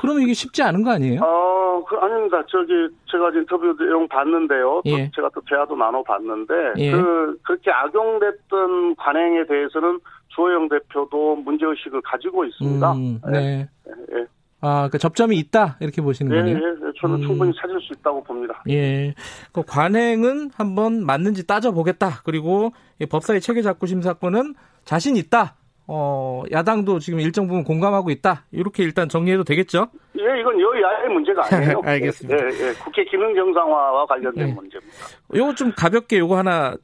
그러면 0.00 0.22
이게 0.22 0.34
쉽지 0.34 0.62
않은 0.62 0.84
거 0.84 0.90
아니에요? 0.90 1.22
어, 1.22 1.57
그, 1.84 1.96
아닙니다. 1.96 2.42
저기, 2.48 2.72
제가 3.10 3.30
인터뷰 3.30 3.76
내용 3.78 4.06
봤는데요. 4.08 4.82
또 4.84 4.90
예. 4.90 5.10
제가 5.14 5.30
또 5.34 5.40
대화도 5.48 5.76
나눠봤는데, 5.76 6.54
예. 6.78 6.92
그, 6.92 7.38
그렇게 7.42 7.70
악용됐던 7.70 8.96
관행에 8.96 9.46
대해서는 9.46 10.00
주호영 10.28 10.68
대표도 10.68 11.36
문제의식을 11.36 12.00
가지고 12.02 12.44
있습니다. 12.44 12.92
음, 12.92 13.20
네. 13.30 13.68
네. 13.84 13.92
예. 14.12 14.26
아, 14.60 14.88
그 14.90 14.98
접점이 14.98 15.36
있다 15.36 15.76
이렇게 15.80 16.02
보시는 16.02 16.34
예, 16.34 16.40
거네요. 16.40 16.56
예, 16.56 16.92
저는 17.00 17.16
음. 17.16 17.22
충분히 17.22 17.52
찾을 17.60 17.80
수 17.80 17.92
있다고 17.92 18.24
봅니다. 18.24 18.62
예, 18.68 19.14
그 19.52 19.62
관행은 19.64 20.50
한번 20.56 21.06
맞는지 21.06 21.46
따져 21.46 21.70
보겠다. 21.70 22.22
그리고 22.24 22.72
법사위 23.08 23.40
체계 23.40 23.62
작구 23.62 23.86
심사권은 23.86 24.54
자신 24.84 25.16
있다. 25.16 25.54
어, 25.86 26.42
야당도 26.50 26.98
지금 26.98 27.20
일정 27.20 27.46
부분 27.46 27.64
공감하고 27.64 28.10
있다. 28.10 28.44
이렇게 28.50 28.82
일단 28.82 29.08
정리해도 29.08 29.44
되겠죠? 29.44 29.88
예, 30.28 30.40
이건 30.40 30.60
여야의 30.60 31.08
문제가 31.08 31.42
아니에요. 31.50 31.80
알겠습니다. 31.86 32.36
예, 32.44 32.48
예, 32.68 32.72
국회 32.74 33.04
기능 33.04 33.34
정상화와 33.34 34.06
관련된 34.06 34.48
예. 34.48 34.52
문제입니다. 34.52 34.96
요거 35.34 35.54
좀 35.54 35.72
가볍게 35.76 36.18
요거 36.18 36.36
하나 36.36 36.74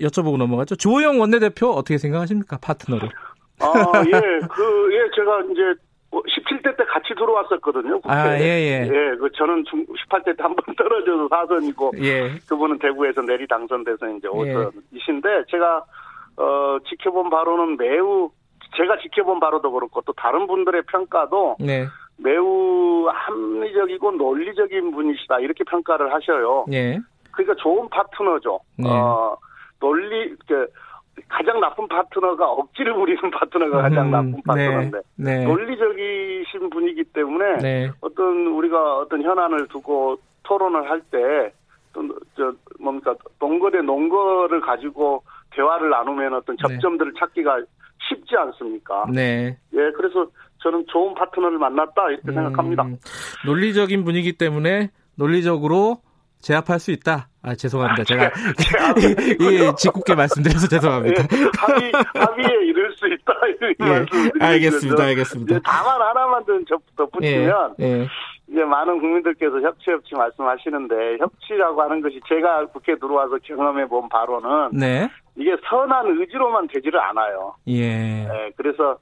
여쭤보고 0.00 0.36
넘어가죠. 0.38 0.76
조호영 0.76 1.20
원내대표 1.20 1.68
어떻게 1.68 1.98
생각하십니까? 1.98 2.58
파트너로. 2.62 3.08
아, 3.60 3.66
예, 4.06 4.10
그, 4.48 4.94
예, 4.94 5.10
제가 5.16 5.40
이제 5.52 5.80
17대 6.12 6.62
뭐때 6.76 6.84
같이 6.84 7.08
들어왔었거든요. 7.14 8.00
국회. 8.00 8.14
아, 8.14 8.38
예, 8.38 8.44
예. 8.44 8.80
예, 8.86 9.16
그 9.18 9.28
저는 9.36 9.64
18대 9.64 10.36
때 10.36 10.42
한 10.42 10.54
번 10.54 10.64
떨어져서 10.76 11.28
사선이고, 11.28 11.92
예. 12.02 12.38
그분은 12.48 12.78
대구에서 12.78 13.22
내리 13.22 13.46
당선돼서 13.46 14.06
이제 14.10 14.28
5선이신데, 14.28 15.26
예. 15.26 15.44
제가, 15.50 15.84
어, 16.36 16.78
지켜본 16.88 17.30
바로는 17.30 17.76
매우 17.78 18.30
제가 18.76 18.98
지켜본 18.98 19.40
바로도 19.40 19.72
그렇고 19.72 20.02
또 20.02 20.12
다른 20.12 20.46
분들의 20.46 20.82
평가도 20.82 21.56
네. 21.60 21.86
매우 22.18 23.08
합리적이고 23.08 24.12
논리적인 24.12 24.90
분이시다 24.90 25.40
이렇게 25.40 25.64
평가를 25.64 26.12
하셔요. 26.12 26.64
네. 26.68 26.98
그러니까 27.30 27.54
좋은 27.62 27.88
파트너죠. 27.88 28.60
네. 28.78 28.88
어, 28.88 29.36
논리 29.78 30.34
그 30.46 30.66
가장 31.28 31.60
나쁜 31.60 31.88
파트너가 31.88 32.50
억지를 32.50 32.94
부리는 32.94 33.30
파트너가 33.30 33.82
가장 33.82 34.06
음, 34.06 34.10
나쁜 34.10 34.32
네. 34.32 34.42
파트너인데 34.46 35.00
네. 35.16 35.44
논리적이신 35.44 36.70
분이기 36.70 37.04
때문에 37.04 37.56
네. 37.58 37.90
어떤 38.00 38.46
우리가 38.46 38.98
어떤 38.98 39.22
현안을 39.22 39.68
두고 39.68 40.18
토론을 40.42 40.90
할때저 40.90 42.54
뭡니까 42.80 43.14
동거대 43.38 43.82
농거를 43.82 44.60
가지고 44.60 45.22
대화를 45.50 45.90
나누면 45.90 46.34
어떤 46.34 46.56
네. 46.56 46.62
접점들을 46.62 47.14
찾기가 47.18 47.62
쉽지 48.08 48.36
않습니까? 48.36 49.06
네. 49.12 49.56
예, 49.72 49.90
그래서 49.92 50.26
저는 50.66 50.84
좋은 50.88 51.14
파트너를 51.14 51.58
만났다 51.58 52.08
이렇게 52.10 52.28
음, 52.28 52.34
생각합니다. 52.34 52.84
논리적인 53.46 54.02
분위기 54.04 54.32
때문에 54.32 54.90
논리적으로 55.14 55.98
제압할 56.40 56.80
수 56.80 56.90
있다. 56.90 57.28
아 57.42 57.54
죄송합니다. 57.54 58.02
제가 58.02 58.30
이 59.38 59.76
직국게 59.78 60.16
말씀드려서 60.16 60.66
죄송합니다. 60.66 61.22
예, 61.22 61.50
합의 61.56 61.92
합의에 62.14 62.66
이를 62.66 62.92
수 62.96 63.06
있다. 63.06 63.32
예, 64.42 64.44
알겠습니다. 64.44 65.04
알겠습니다. 65.04 65.54
예, 65.54 65.60
다만 65.64 66.02
하나만 66.02 66.44
좀 66.46 66.64
덧붙이면 66.96 67.74
예, 67.78 67.84
예. 67.84 68.08
이제 68.48 68.64
많은 68.64 68.98
국민들께서 68.98 69.60
협치 69.60 69.90
협치 69.92 70.16
말씀하시는데 70.16 71.18
협치라고 71.20 71.80
하는 71.80 72.00
것이 72.00 72.20
제가 72.28 72.66
국회 72.66 72.96
들어와서 72.98 73.38
경험해 73.44 73.86
본 73.86 74.08
바로는 74.08 74.70
네. 74.72 75.08
이게 75.36 75.56
선한 75.68 76.18
의지로만 76.18 76.66
되지를 76.72 76.98
않아요. 76.98 77.54
예. 77.68 78.26
네, 78.26 78.50
그래서 78.56 78.92
어, 78.92 78.98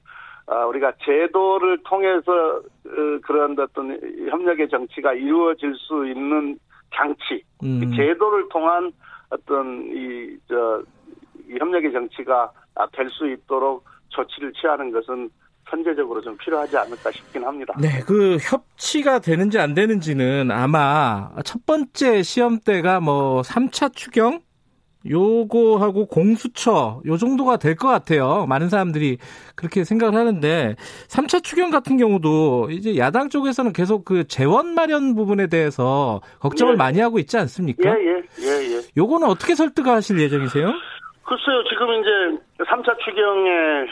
우리가 0.46 0.92
제도를 1.04 1.78
통해서 1.84 2.60
어, 2.86 3.18
그런 3.22 3.58
어떤 3.58 3.98
협력의 4.30 4.68
정치가 4.68 5.12
이루어질 5.14 5.74
수 5.76 6.06
있는 6.06 6.58
장치, 6.94 7.42
음. 7.62 7.80
그 7.80 7.96
제도를 7.96 8.48
통한 8.50 8.92
어떤 9.30 9.84
이, 9.92 10.36
저, 10.48 10.82
이 11.48 11.56
협력의 11.58 11.92
정치가 11.92 12.52
될 12.92 13.08
수 13.10 13.28
있도록 13.28 13.84
조치를 14.08 14.52
취하는 14.52 14.90
것은 14.90 15.30
선제적으로 15.70 16.20
좀 16.20 16.36
필요하지 16.36 16.76
않을까 16.76 17.10
싶긴 17.10 17.44
합니다. 17.44 17.74
네, 17.80 18.00
그 18.06 18.36
협치가 18.36 19.18
되는지 19.18 19.58
안 19.58 19.74
되는지는 19.74 20.50
아마 20.50 21.30
첫 21.44 21.64
번째 21.64 22.22
시험 22.22 22.58
때가 22.58 23.00
뭐 23.00 23.40
3차 23.42 23.94
추경 23.94 24.40
요거하고 25.08 26.06
공수처 26.06 27.00
요 27.06 27.16
정도가 27.16 27.56
될 27.58 27.74
것 27.76 27.88
같아요. 27.88 28.46
많은 28.48 28.68
사람들이 28.68 29.18
그렇게 29.56 29.84
생각을 29.84 30.14
하는데 30.18 30.76
3차 31.08 31.42
추경 31.42 31.70
같은 31.70 31.96
경우도 31.96 32.68
이제 32.70 32.96
야당 32.96 33.28
쪽에서는 33.28 33.72
계속 33.72 34.04
그 34.04 34.26
재원 34.28 34.74
마련 34.74 35.14
부분에 35.14 35.48
대해서 35.48 36.20
걱정을 36.40 36.74
예. 36.74 36.76
많이 36.76 37.00
하고 37.00 37.18
있지 37.18 37.36
않습니까? 37.36 37.90
예, 37.90 37.94
예, 37.94 38.22
예, 38.40 38.76
예. 38.76 38.80
요거는 38.96 39.28
어떻게 39.28 39.54
설득하실 39.54 40.20
예정이세요? 40.20 40.66
글쎄요, 41.24 41.64
지금 41.68 41.88
이제 42.00 42.64
3차 42.64 42.98
추경의 43.04 43.86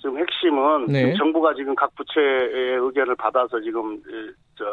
지금 0.00 0.18
핵심은 0.18 0.86
네. 0.86 1.14
정부가 1.16 1.54
지금 1.54 1.74
각 1.74 1.94
부처의 1.96 2.76
의견을 2.78 3.14
받아서 3.16 3.60
지금 3.60 4.00
저 4.56 4.64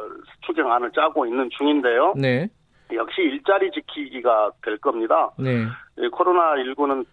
추경안을 0.47 0.91
짜고 0.95 1.25
있는 1.25 1.49
중인데요. 1.57 2.13
네. 2.17 2.47
역시 2.93 3.21
일자리 3.21 3.71
지키기가 3.71 4.51
될 4.63 4.77
겁니다. 4.77 5.31
네. 5.37 5.65
코로나 6.11 6.55
19는 6.55 7.05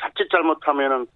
자칫 0.00 0.28
잘못하면은 0.30 1.06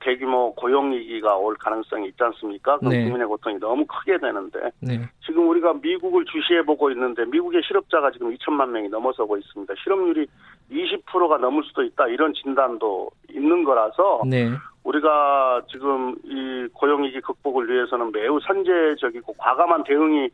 대규모 0.00 0.54
고용 0.54 0.90
위기가 0.92 1.36
올 1.36 1.54
가능성이 1.56 2.08
있지 2.08 2.22
않습니까? 2.24 2.78
그 2.78 2.86
네. 2.86 3.04
국민의 3.04 3.26
고통이 3.28 3.58
너무 3.60 3.86
크게 3.86 4.18
되는데 4.18 4.58
네. 4.80 5.08
지금 5.24 5.48
우리가 5.48 5.74
미국을 5.74 6.24
주시해 6.24 6.62
보고 6.62 6.90
있는데 6.90 7.24
미국의 7.26 7.62
실업자가 7.64 8.10
지금 8.10 8.34
2천만 8.34 8.70
명이 8.70 8.88
넘어서고 8.88 9.36
있습니다. 9.36 9.74
실업률이 9.82 10.26
20%가 10.70 11.38
넘을 11.38 11.62
수도 11.64 11.84
있다 11.84 12.08
이런 12.08 12.34
진단도 12.34 13.10
있는 13.30 13.62
거라서 13.62 14.22
네. 14.26 14.50
우리가 14.82 15.62
지금 15.70 16.16
이 16.24 16.66
고용 16.72 17.04
위기 17.04 17.20
극복을 17.20 17.70
위해서는 17.70 18.10
매우 18.10 18.40
선제적이고 18.40 19.34
과감한 19.34 19.84
대응이 19.84 20.28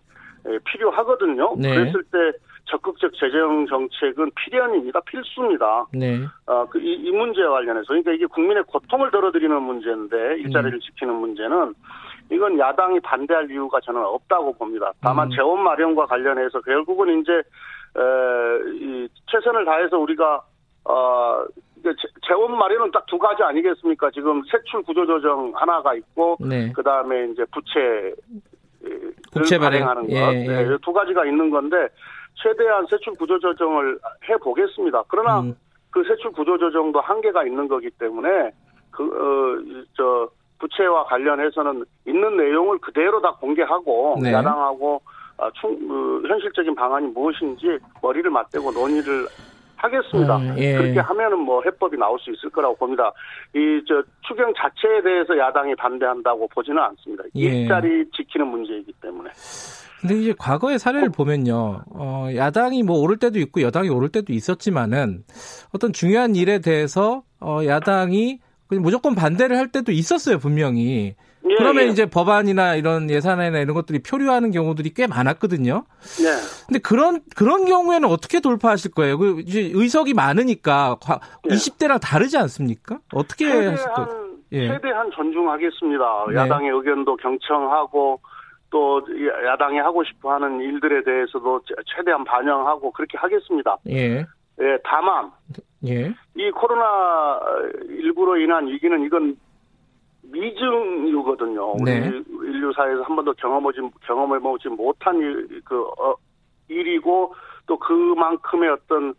필요하거든요. 0.65 1.55
네. 1.59 1.75
그랬을 1.75 2.03
때 2.05 2.39
적극적 2.67 3.13
재정 3.15 3.67
정책은 3.67 4.31
필연입니다. 4.37 5.01
필수입니다. 5.01 5.87
네. 5.93 6.21
어, 6.47 6.67
그, 6.67 6.79
이, 6.81 6.95
이 6.95 7.11
문제와 7.11 7.53
관련해서. 7.53 7.89
그러니까 7.89 8.13
이게 8.13 8.27
국민의 8.27 8.65
고통을 8.65 9.11
덜어드리는 9.11 9.63
문제인데, 9.63 10.39
일자리를 10.39 10.79
음. 10.79 10.81
지키는 10.81 11.15
문제는 11.15 11.75
이건 12.33 12.59
야당이 12.59 13.01
반대할 13.01 13.51
이유가 13.51 13.81
저는 13.81 14.03
없다고 14.03 14.55
봅니다. 14.55 14.93
다만 15.03 15.29
음. 15.29 15.37
재원 15.37 15.63
마련과 15.63 16.07
관련해서 16.07 16.63
결국은 16.63 17.21
이제, 17.21 17.33
에, 17.33 18.73
이 18.81 19.09
최선을 19.27 19.67
다해서 19.67 19.99
우리가, 19.99 20.43
어, 20.85 21.45
재원 22.27 22.57
마련은 22.57 22.91
딱 22.93 23.05
두 23.07 23.19
가지 23.19 23.43
아니겠습니까? 23.43 24.11
지금 24.11 24.43
세출 24.51 24.83
구조 24.83 25.05
조정 25.05 25.53
하나가 25.55 25.95
있고, 25.95 26.39
네. 26.41 26.73
그 26.73 26.83
다음에 26.83 27.27
이제 27.27 27.45
부채 27.53 28.15
국채 29.33 29.59
발행 29.59 29.87
하는 29.89 30.03
것. 30.03 30.13
예, 30.13 30.17
예. 30.17 30.47
네, 30.47 30.77
두 30.83 30.93
가지가 30.93 31.25
있는 31.27 31.51
건데 31.51 31.89
최대한 32.35 32.87
세출 32.89 33.15
구조 33.15 33.39
조정을 33.39 33.99
해 34.29 34.37
보겠습니다. 34.37 35.05
그러나 35.09 35.41
음. 35.41 35.57
그 35.91 36.03
세출 36.05 36.33
구조 36.33 36.59
조정도 36.59 37.01
한계가 37.01 37.45
있는 37.45 37.69
거기 37.69 37.91
때문에 37.91 38.51
그어저 38.91 40.29
부채와 40.59 41.05
관련해서는 41.05 41.85
있는 42.07 42.37
내용을 42.37 42.79
그대로 42.79 43.21
다 43.21 43.33
공개하고 43.35 44.19
네. 44.23 44.33
야당하고 44.33 45.01
아, 45.37 45.51
충, 45.55 45.77
그, 45.89 46.23
현실적인 46.29 46.75
방안이 46.75 47.09
무엇인지 47.09 47.79
머리를 48.03 48.31
맞대고 48.31 48.71
논의를 48.71 49.27
하겠습니다. 49.85 50.37
음, 50.39 50.55
예. 50.59 50.73
그렇게 50.77 51.01
하면은 51.01 51.39
뭐 51.39 51.63
해법이 51.65 51.97
나올 51.97 52.19
수 52.19 52.31
있을 52.31 52.51
거라고 52.51 52.75
봅니다. 52.77 53.13
이 53.55 53.85
저 53.87 54.03
추경 54.27 54.53
자체에 54.57 55.03
대해서 55.03 55.37
야당이 55.39 55.75
반대한다고 55.77 56.49
보지는 56.49 56.79
않습니다. 56.83 57.25
예. 57.37 57.41
일자리 57.63 58.05
지키는 58.17 58.47
문제이기 58.47 58.93
때문에. 59.01 59.31
근데 60.01 60.17
이제 60.17 60.35
과거의 60.39 60.79
사례를 60.79 61.11
보면요, 61.11 61.83
어, 61.95 62.29
야당이 62.35 62.83
뭐 62.83 62.99
오를 62.99 63.17
때도 63.19 63.39
있고 63.39 63.63
여당이 63.63 63.89
오를 63.89 64.09
때도 64.11 64.33
있었지만은 64.33 65.25
어떤 65.75 65.93
중요한 65.93 66.35
일에 66.37 66.59
대해서 66.61 67.23
어, 67.41 67.61
야당이 67.65 68.41
무조건 68.71 69.15
반대를 69.15 69.57
할 69.57 69.69
때도 69.69 69.93
있었어요 69.93 70.39
분명히. 70.39 71.15
예, 71.47 71.57
그러면 71.57 71.85
예. 71.85 71.89
이제 71.89 72.07
법안이나 72.07 72.75
이런 72.75 73.11
예산이나 73.11 73.59
이런 73.59 73.75
것들이 73.75 74.03
표류하는 74.03 74.51
경우들이 74.51 74.95
꽤 74.95 75.07
많았거든요. 75.07 75.85
네. 76.23 76.31
근데 76.67 76.79
그런 76.79 77.21
그런 77.37 77.67
경우에는 77.67 78.09
어떻게 78.09 78.41
돌파하실 78.41 78.93
거예요? 78.93 79.19
그 79.19 79.41
이제 79.41 79.71
의석이 79.75 80.15
많으니까 80.15 80.97
예. 81.51 81.55
20대랑 81.55 82.01
다르지 82.01 82.39
않습니까? 82.39 82.99
어떻게 83.13 83.47
하실 83.47 83.87
거예요? 83.93 84.35
예. 84.53 84.69
최대한 84.69 85.11
존중하겠습니다. 85.11 86.27
네. 86.31 86.37
야당의 86.37 86.71
의견도 86.71 87.17
경청하고 87.17 88.21
또 88.71 89.03
야당이 89.47 89.79
하고 89.79 90.03
싶어 90.05 90.33
하는 90.33 90.61
일들에 90.61 91.05
대해서도 91.05 91.61
최대한 91.95 92.25
반영하고 92.25 92.91
그렇게 92.93 93.19
하겠습니다. 93.19 93.77
예. 93.89 94.27
예, 94.61 94.79
다만 94.85 95.31
예. 95.87 96.15
이 96.37 96.51
코로나 96.51 97.41
19로 97.89 98.41
인한 98.41 98.67
위기는 98.69 99.05
이건 99.05 99.37
미증유거든요. 100.35 101.77
네. 101.85 102.09
우리 102.29 102.49
인류사에서 102.49 103.03
한 103.03 103.17
번도 103.17 103.35
경험하지 103.35 103.79
경험을 104.07 104.41
보지 104.41 104.69
못한 104.69 105.19
일, 105.19 105.63
그 105.65 105.83
어, 105.83 106.15
일이고 106.69 107.35
또 107.67 107.79
그만큼의 107.79 108.71
어떤 108.71 109.15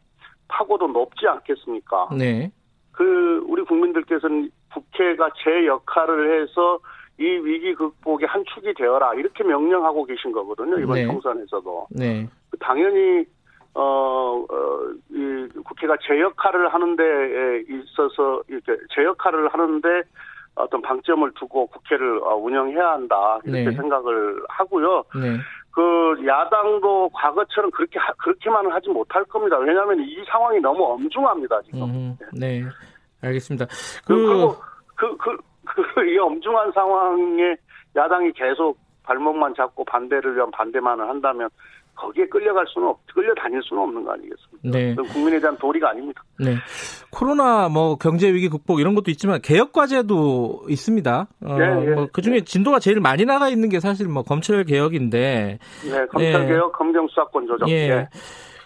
파고도 0.48 0.88
높지 0.88 1.28
않겠습니까? 1.28 2.10
네. 2.18 2.52
그 2.92 3.44
우리 3.48 3.64
국민들께서는 3.64 4.50
국회가 4.74 5.30
제 5.44 5.66
역할을 5.66 6.42
해서 6.42 6.80
이 7.18 7.24
위기 7.24 7.74
극복의 7.76 8.28
한 8.28 8.44
축이 8.54 8.74
되어라 8.74 9.14
이렇게 9.14 9.44
명령하고 9.44 10.04
계신 10.04 10.34
거거든요 10.34 10.78
이번 10.80 10.96
네. 10.96 11.06
총선에서도 11.06 11.88
네. 11.92 12.28
당연히 12.60 13.26
어, 13.74 14.46
어, 14.50 14.80
이 15.10 15.48
국회가 15.64 15.96
제 16.06 16.20
역할을 16.20 16.74
하는데 16.74 17.04
있어서 17.70 18.42
이렇게 18.48 18.78
제 18.94 19.04
역할을 19.04 19.48
하는데 19.50 19.88
어떤 20.56 20.82
방점을 20.82 21.30
두고 21.34 21.68
국회를 21.68 22.20
어, 22.24 22.36
운영해야 22.36 22.92
한다 22.92 23.40
이렇게 23.44 23.66
네. 23.66 23.72
생각을 23.72 24.42
하고요. 24.50 25.04
네. 25.16 25.38
그 25.72 26.26
야당도 26.26 27.10
과거처럼 27.10 27.70
그렇게 27.72 28.00
하, 28.00 28.14
그렇게만은 28.14 28.72
하지 28.72 28.90
못할 28.90 29.24
겁니다. 29.26 29.58
왜냐하면 29.58 30.00
이 30.00 30.24
상황이 30.32 30.60
너무 30.60 30.86
엄중합니다 30.94 31.62
지금. 31.64 31.84
음, 31.84 32.18
네, 32.34 32.64
알겠습니다. 33.22 33.66
그, 34.06 34.16
그리고 34.16 34.56
그 34.96 35.18
그 35.18 35.38
그 35.66 36.06
이 36.08 36.18
엄중한 36.18 36.72
상황에 36.74 37.56
야당이 37.96 38.32
계속 38.34 38.78
발목만 39.04 39.56
잡고 39.56 39.84
반대를 39.86 40.36
위한 40.36 40.50
반대만을 40.52 41.08
한다면 41.10 41.50
거기에 41.96 42.28
끌려갈 42.28 42.66
수는 42.68 42.88
없, 42.90 43.00
끌려다닐 43.14 43.62
수는 43.64 43.82
없는 43.84 44.04
거 44.04 44.12
아니겠습니까? 44.14 44.60
네. 44.64 44.96
국민에 45.14 45.40
대한 45.40 45.58
도리가 45.58 45.90
아닙니다. 45.90 46.24
네. 46.40 46.56
코로나 47.10 47.70
뭐 47.70 47.96
경제 47.98 48.32
위기 48.34 48.50
극복 48.50 48.80
이런 48.80 48.96
것도 48.96 49.12
있지만 49.12 49.42
개혁 49.42 49.72
과제도 49.72 50.66
있습니다. 50.70 51.28
어, 51.46 51.58
네, 51.58 51.86
네. 51.86 51.96
뭐그 51.96 52.22
중에 52.22 52.42
진도가 52.42 52.80
제일 52.80 53.00
많이 53.00 53.26
나가 53.26 53.50
있는 53.50 53.70
게 53.70 53.80
사실 53.80 54.08
뭐 54.08 54.24
검찰 54.24 54.64
개혁인데. 54.66 55.60
네, 55.84 56.06
검찰 56.08 56.42
네. 56.42 56.48
개혁, 56.48 56.74
검경 56.74 57.08
수사권 57.08 57.48
조정. 57.48 57.70
예. 57.70 57.88
네. 57.88 58.10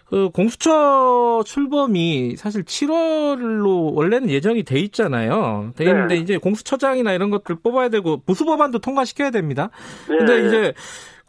그 0.10 0.30
공수처 0.30 1.44
출범이 1.46 2.36
사실 2.36 2.64
7월로 2.64 3.94
원래는 3.94 4.32
예정이 4.32 4.64
돼 4.64 4.80
있잖아요. 4.80 5.72
돼 5.76 5.84
있는데 5.84 6.16
네. 6.16 6.22
이제 6.22 6.38
공수처장이나 6.38 7.14
이런 7.14 7.30
것들 7.30 7.58
뽑아야 7.62 7.90
되고 7.90 8.20
보수 8.26 8.44
법안도 8.44 8.80
통과시켜야 8.80 9.30
됩니다. 9.30 9.70
네. 10.10 10.18
근데 10.18 10.48
이제 10.48 10.74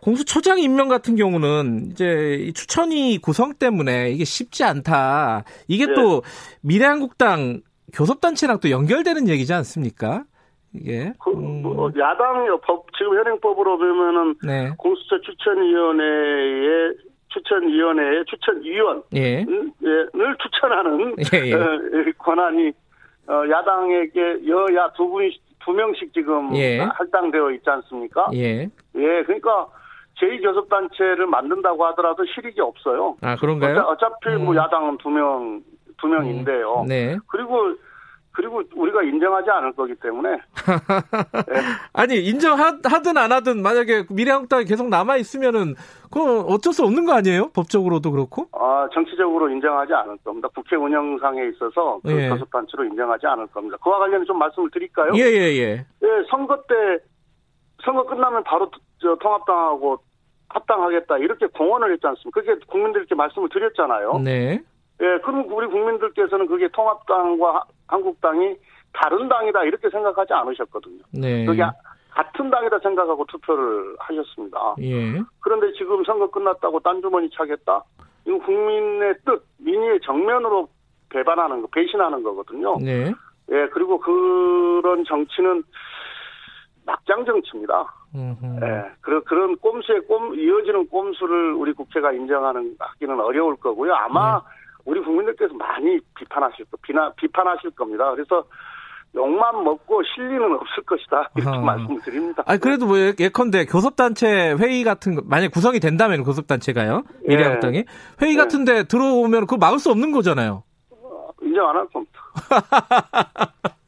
공수처장 0.03 0.59
임명 0.59 0.89
같은 0.89 1.17
경우는 1.17 1.91
이제 1.91 2.53
추천위 2.55 3.19
구성 3.19 3.55
때문에 3.55 4.11
이게 4.11 4.25
쉽지 4.25 4.65
않다. 4.65 5.45
이게 5.69 5.87
네. 5.87 5.95
또 5.95 6.23
미래한국당 6.63 7.61
교섭단체랑 7.93 8.61
또 8.61 8.71
연결되는 8.71 9.29
얘기지 9.29 9.53
않습니까? 9.53 10.25
이게 10.73 11.13
그, 11.23 11.31
음. 11.31 11.63
뭐 11.63 11.91
야당 11.99 12.47
법 12.63 12.87
지금 12.97 13.19
현행법으로 13.19 13.77
보면은 13.77 14.35
네. 14.45 14.71
공수처 14.79 15.21
추천위원회의 15.21 16.95
추천위원회의 17.29 18.25
추천위원을 18.27 19.03
예. 19.17 19.21
예 19.41 20.07
추천하는 20.43 21.17
예, 21.35 21.47
예. 21.47 21.55
어, 21.55 21.79
권한이 22.19 22.73
어, 23.29 23.43
야당에게 23.51 24.49
여야 24.49 24.91
두 24.97 25.09
분이 25.09 25.31
두 25.65 25.73
명씩 25.73 26.13
지금 26.13 26.55
예. 26.57 26.79
할당되어 26.79 27.51
있지 27.53 27.69
않습니까? 27.69 28.29
예. 28.35 28.69
예, 28.97 29.23
그러니까 29.25 29.69
제2교섭단체를 30.21 31.27
만든다고 31.27 31.85
하더라도 31.87 32.25
실익이 32.27 32.61
없어요. 32.61 33.17
아, 33.23 33.37
그런가요? 33.37 33.81
어차피 33.81 34.31
뭐 34.37 34.53
음. 34.55 34.57
야당은 34.57 34.99
두 34.99 35.09
명, 35.11 35.63
두 35.99 36.07
명인데요. 36.09 36.83
음. 36.83 36.87
네. 36.87 37.17
그리고 37.29 37.75
그리고 38.33 38.63
우리가 38.77 39.03
인정하지 39.03 39.51
않을 39.51 39.73
거기 39.73 39.95
때문에. 39.97 40.31
네. 40.31 40.39
아니 41.93 42.17
인정하든 42.25 43.17
안 43.19 43.33
하든 43.33 43.61
만약에 43.61 44.05
미래한국당이 44.09 44.65
계속 44.67 44.89
남아 44.89 45.17
있으면은 45.17 45.75
그건 46.13 46.45
어쩔 46.47 46.73
수 46.73 46.85
없는 46.85 47.05
거 47.07 47.13
아니에요? 47.13 47.51
법적으로도 47.55 48.13
그렇고? 48.13 48.47
아 48.53 48.89
정치적으로 48.95 49.51
인정하지 49.51 49.93
않을 49.93 50.17
겁니다. 50.25 50.49
국회 50.55 50.77
운영상에 50.77 51.49
있어서 51.49 51.99
그 52.05 52.13
예. 52.13 52.29
교섭단체로 52.29 52.85
인정하지 52.85 53.27
않을 53.27 53.49
겁니다. 53.49 53.77
그와 53.83 53.99
관련해 53.99 54.25
좀 54.25 54.39
말씀을 54.39 54.71
드릴까요? 54.71 55.11
예 55.17 55.21
예 55.21 55.25
예. 55.25 55.39
예, 55.41 55.59
예. 55.59 55.87
예, 56.03 56.09
선거 56.31 56.57
때 56.69 56.75
선거 57.85 58.05
끝나면 58.07 58.45
바로 58.45 58.71
저 59.03 59.17
통합당하고 59.17 59.99
합당하겠다 60.51 61.19
이렇게 61.19 61.47
공언을 61.47 61.93
했지 61.93 62.07
않습니까? 62.07 62.41
그게 62.41 62.55
국민들께 62.67 63.15
말씀을 63.15 63.49
드렸잖아요. 63.49 64.19
네. 64.25 64.61
예, 65.03 65.19
그럼 65.25 65.47
우리 65.51 65.67
국민들께서는 65.67 66.47
그게 66.47 66.69
통합당과 66.69 67.65
한국당이 67.89 68.57
다른 68.93 69.29
당이다 69.29 69.65
이렇게 69.65 69.89
생각하지 69.89 70.33
않으셨거든요. 70.33 71.03
네. 71.13 71.47
그게 71.47 71.63
같은 72.11 72.51
당이다 72.51 72.81
생각하고 72.81 73.25
투표를 73.27 73.97
하셨습니다. 73.99 74.75
예. 74.81 75.21
그런데 75.41 75.73
지금 75.75 76.05
선거 76.05 76.29
끝났다고 76.29 76.81
딴 76.81 77.01
주머니 77.01 77.31
차겠다? 77.31 77.85
이건 78.27 78.41
국민의 78.41 79.15
뜻, 79.25 79.45
민의의 79.59 80.01
정면으로 80.03 80.69
배반하는 81.09 81.63
거, 81.63 81.69
배신하는 81.69 82.23
거거든요. 82.23 82.77
네. 82.79 83.13
예, 83.53 83.69
그리고 83.73 83.99
그런 83.99 85.05
정치는 85.05 85.63
막장 86.87 87.25
정치입니다. 87.25 87.95
예, 88.17 88.91
그런 89.01 89.23
그런 89.25 89.57
꼼수에 89.59 90.01
꼼 90.01 90.35
이어지는 90.35 90.89
꼼수를 90.89 91.53
우리 91.53 91.73
국회가 91.73 92.13
인정하는 92.13 92.75
하기는 92.79 93.21
어려울 93.21 93.57
거고요. 93.57 93.95
아마 93.95 94.39
네. 94.39 94.45
우리 94.85 95.01
국민들께서 95.01 95.55
많이 95.55 96.01
비판하실 96.17 96.65
거, 96.71 96.77
비나, 96.83 97.13
비판하실 97.17 97.71
겁니다. 97.73 98.11
그래서 98.11 98.45
욕만 99.15 99.63
먹고 99.65 100.03
실리는 100.15 100.43
없을 100.55 100.83
것이다 100.85 101.31
이렇게 101.37 101.57
아. 101.57 101.61
말씀드립니다. 101.61 102.43
아 102.47 102.57
그래도 102.57 102.87
뭐 102.87 102.97
예컨대 102.99 103.67
교섭단체 103.67 104.55
회의 104.59 104.83
같은 104.85 105.15
거 105.17 105.23
만약 105.25 105.51
구성이 105.51 105.81
된다면 105.81 106.25
교섭단체가요 106.25 107.03
미래한국당이 107.27 107.79
예. 107.79 107.85
회의 108.23 108.35
예. 108.35 108.37
같은데 108.39 108.85
들어오면 108.85 109.47
그거 109.47 109.57
막을 109.57 109.79
수 109.79 109.91
없는 109.91 110.13
거잖아요. 110.13 110.63
인정 111.43 111.69
안 111.69 111.77
할 111.77 111.87
겁니다. 111.89 112.21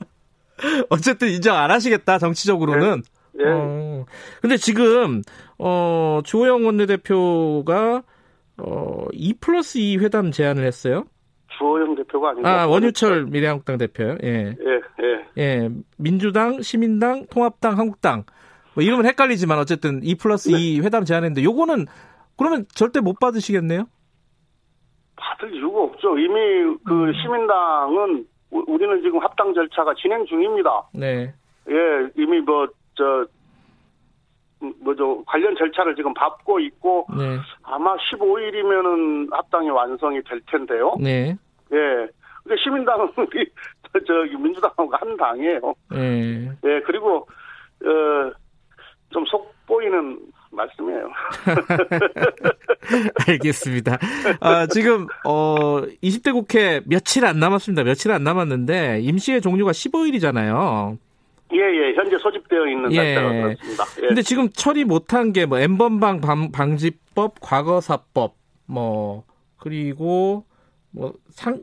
어쨌든 0.91 1.29
인정 1.29 1.57
안 1.57 1.71
하시겠다 1.71 2.19
정치적으로는. 2.19 3.03
예. 3.39 3.45
예. 3.45 3.49
어. 3.49 4.05
근데 4.41 4.57
지금 4.57 5.23
어 5.59 6.21
주호영 6.25 6.65
원내대표가 6.67 8.03
어, 8.59 9.07
2 9.13 9.35
플러스 9.41 9.79
2 9.79 9.99
회담 9.99 10.31
제안을 10.31 10.65
했어요. 10.65 11.05
주호영 11.59 11.95
대표가 11.97 12.31
아니고 12.31 12.47
아 12.47 12.67
원유철 12.67 13.27
미래한국당 13.27 13.79
대표요. 13.79 14.19
예. 14.23 14.55
예, 14.61 14.81
예. 15.03 15.43
예. 15.43 15.71
민주당, 15.97 16.63
시민당, 16.63 17.27
통합당, 17.31 17.79
한국당. 17.79 18.25
뭐 18.75 18.83
이름은 18.83 19.07
헷갈리지만 19.07 19.59
어쨌든 19.59 20.01
2 20.03 20.17
플러스 20.17 20.49
네. 20.51 20.59
2 20.59 20.81
회담 20.81 21.05
제안했는데 21.05 21.43
요거는 21.45 21.87
그러면 22.37 22.67
절대 22.75 23.01
못 23.01 23.19
받으시겠네요? 23.19 23.85
받을 25.17 25.55
이유가 25.55 25.83
없죠. 25.83 26.19
이미 26.19 26.77
그 26.85 26.93
음. 26.93 27.13
시민당은 27.23 28.27
우리는 28.53 29.03
지금 29.03 29.19
합당 29.21 29.55
절차가 29.55 29.95
진행 29.95 30.25
중입니다. 30.27 30.83
네. 30.95 31.33
예, 31.69 31.75
이미 32.17 32.41
뭐 32.41 32.67
저 32.95 33.25
뭐죠 34.81 35.25
관련 35.25 35.57
절차를 35.57 35.97
지금 35.97 36.13
밟고 36.15 36.61
있고 36.61 37.07
네. 37.17 37.39
아마 37.63 37.97
15일이면은 37.97 39.33
합당이 39.33 39.71
완성이 39.71 40.23
될 40.23 40.41
텐데요. 40.47 40.95
네. 41.01 41.35
예. 41.73 42.09
근데 42.45 42.57
시민당은 42.63 43.09
우리 43.17 43.51
저기 44.07 44.37
민주당하고 44.37 44.91
한 44.95 45.17
당이에요. 45.17 45.75
네. 45.91 46.51
예. 46.65 46.81
그리고 46.81 47.27
어 47.85 48.33
좀 49.13 49.27
속보이는 49.27 50.19
말씀이에요. 50.53 51.09
알겠습니다. 53.27 53.99
아, 54.41 54.67
지금 54.67 55.07
어 55.25 55.83
20대 56.03 56.33
국회 56.33 56.81
며칠 56.87 57.25
안 57.25 57.39
남았습니다. 57.39 57.85
며칠 57.85 58.11
안 58.13 58.25
남았는데 58.25 59.01
임시회 59.03 59.41
종료가 59.41 59.73
15일이잖아요. 59.73 60.99
예, 61.55 61.59
예. 61.59 61.95
현재 61.95 62.17
소집되어 62.19 62.67
있는 62.67 62.93
예. 62.93 63.15
날짜가 63.15 63.33
그렇습니다. 63.33 63.85
예. 64.03 64.07
근데 64.09 64.23
지금 64.23 64.49
처리 64.51 64.85
못한 64.85 65.33
게 65.33 65.45
뭐 65.47 65.59
엠번방 65.59 66.21
방지법, 66.53 67.35
과거사법, 67.41 68.35
뭐 68.67 69.25
그리고 69.59 70.45
뭐 70.91 71.13
상 71.31 71.63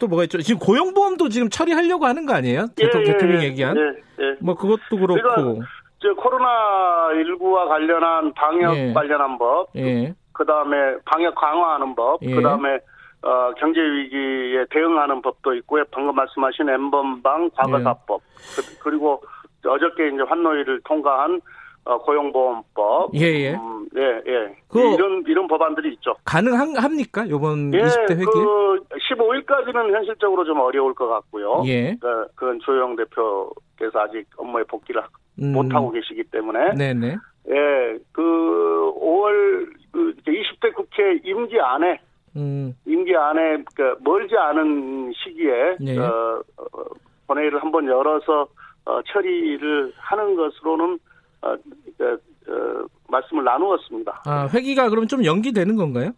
또 0.00 0.08
뭐가 0.08 0.24
있죠? 0.24 0.40
지금 0.40 0.58
고용보험도 0.58 1.28
지금 1.28 1.50
처리하려고 1.50 2.06
하는 2.06 2.24
거 2.24 2.32
아니에요? 2.32 2.68
예, 2.78 2.84
대통령, 2.86 3.06
예, 3.08 3.12
대통령 3.12 3.42
예. 3.42 3.46
얘기한. 3.48 3.76
예, 3.76 4.24
예. 4.24 4.36
뭐 4.40 4.54
그것도 4.56 4.96
그렇고. 4.98 5.14
그러니까 5.22 5.66
저 6.02 6.14
코로나 6.14 7.10
19와 7.12 7.68
관련한 7.68 8.32
방역 8.32 8.76
예. 8.76 8.92
관련한 8.92 9.38
법, 9.38 9.68
예. 9.76 10.14
그 10.32 10.44
다음에 10.46 10.96
방역 11.04 11.34
강화하는 11.34 11.94
법, 11.94 12.22
예. 12.22 12.34
그 12.34 12.42
다음에 12.42 12.78
어, 13.22 13.52
경제 13.58 13.80
위기에 13.80 14.64
대응하는 14.70 15.20
법도 15.20 15.54
있고요. 15.56 15.84
방금 15.90 16.14
말씀하신 16.14 16.70
엠번방 16.70 17.50
과거사법 17.54 18.22
예. 18.22 18.78
그, 18.82 18.88
리고 18.88 19.22
어저께 19.66 20.08
이제 20.08 20.22
환노위를 20.26 20.80
통과한 20.84 21.42
어, 21.90 21.98
고용보험법. 21.98 23.10
예, 23.16 23.20
예. 23.20 23.54
음, 23.54 23.88
예, 23.96 24.22
예. 24.24 24.56
그 24.68 24.78
이런, 24.94 25.24
이런 25.26 25.48
법안들이 25.48 25.94
있죠. 25.94 26.14
가능합니까? 26.24 27.28
요번 27.28 27.74
예, 27.74 27.80
20대 27.80 28.12
회기? 28.12 28.24
그 28.24 28.78
15일까지는 29.10 29.92
현실적으로 29.92 30.44
좀 30.44 30.60
어려울 30.60 30.94
것 30.94 31.08
같고요. 31.08 31.64
예. 31.66 31.96
그, 32.00 32.26
그건 32.36 32.60
조영 32.60 32.94
대표께서 32.94 33.98
아직 33.98 34.24
업무에 34.36 34.62
복귀를 34.64 35.02
음. 35.42 35.52
못하고 35.52 35.90
계시기 35.90 36.22
때문에. 36.30 36.74
네네. 36.74 37.16
예, 37.48 37.98
그 38.12 38.22
5월 38.22 39.66
그 39.90 40.14
20대 40.24 40.72
국회 40.74 41.18
임기 41.24 41.60
안에 41.60 41.98
음. 42.36 42.72
임기 42.86 43.16
안에 43.16 43.64
그 43.74 43.96
멀지 44.04 44.36
않은 44.36 45.12
시기에 45.16 45.76
네. 45.80 45.98
어, 45.98 46.40
어, 46.56 46.84
본회의를 47.26 47.60
한번 47.60 47.86
열어서 47.86 48.46
어, 48.84 49.00
처리를 49.12 49.92
하는 49.96 50.36
것으로는 50.36 51.00
어, 51.42 51.54
그, 51.98 52.04
어, 52.48 52.86
말씀을 53.08 53.44
나누었습니다. 53.44 54.22
아 54.26 54.48
회기가 54.52 54.88
그럼 54.90 55.06
좀 55.06 55.24
연기되는 55.24 55.76
건가요? 55.76 56.12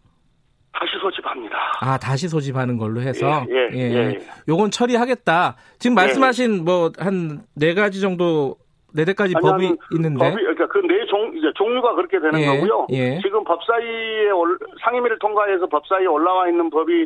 다시 0.73 0.91
소집합니다. 1.01 1.55
아 1.81 1.97
다시 1.97 2.27
소집하는 2.27 2.77
걸로 2.77 2.99
해서 3.01 3.45
예, 3.49 3.69
예, 3.73 3.77
예. 3.77 3.95
예. 3.95 4.19
요건 4.49 4.71
처리하겠다. 4.71 5.55
지금 5.79 5.93
예. 5.93 6.01
말씀하신 6.01 6.65
뭐한 6.65 7.43
네 7.55 7.73
가지 7.73 8.01
정도 8.01 8.55
네 8.95 9.05
대까지 9.05 9.33
법이 9.41 9.65
한, 9.67 9.77
있는데 9.93 10.19
법이 10.31 10.41
그러니까 10.43 10.67
그 10.67 10.79
네 10.79 11.03
종 11.09 11.31
이제 11.37 11.51
종류가 11.55 11.93
그렇게 11.95 12.19
되는 12.19 12.39
예, 12.39 12.45
거고요. 12.45 12.87
예. 12.91 13.19
지금 13.21 13.43
법사위에 13.43 14.29
올, 14.31 14.57
상임위를 14.83 15.19
통과해서 15.19 15.67
법사위에 15.67 16.05
올라와 16.07 16.47
있는 16.49 16.69
법이 16.71 17.05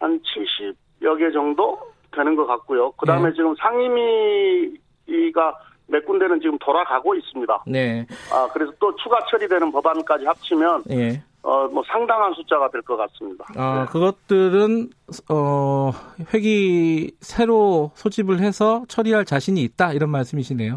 한 0.00 0.20
70여 0.20 1.18
개 1.18 1.30
정도 1.32 1.78
되는 2.12 2.34
것 2.34 2.46
같고요. 2.46 2.90
그 2.92 3.06
다음에 3.06 3.28
예. 3.28 3.32
지금 3.34 3.54
상임위가 3.56 5.54
몇 5.88 6.04
군데는 6.04 6.40
지금 6.40 6.58
돌아가고 6.58 7.14
있습니다. 7.14 7.64
네. 7.66 8.06
아 8.32 8.48
그래서 8.52 8.72
또 8.80 8.94
추가 8.96 9.18
처리되는 9.30 9.70
법안까지 9.72 10.24
합치면 10.26 10.84
예. 10.90 11.22
어뭐 11.42 11.82
상당한 11.86 12.32
숫자가 12.34 12.68
될 12.70 12.82
것 12.82 12.96
같습니다. 12.96 13.44
아 13.56 13.80
네. 13.86 13.92
그것들은 13.92 14.90
어 15.30 15.90
회기 16.34 17.12
새로 17.20 17.92
소집을 17.94 18.40
해서 18.40 18.84
처리할 18.88 19.24
자신이 19.24 19.62
있다 19.62 19.92
이런 19.92 20.10
말씀이시네요. 20.10 20.74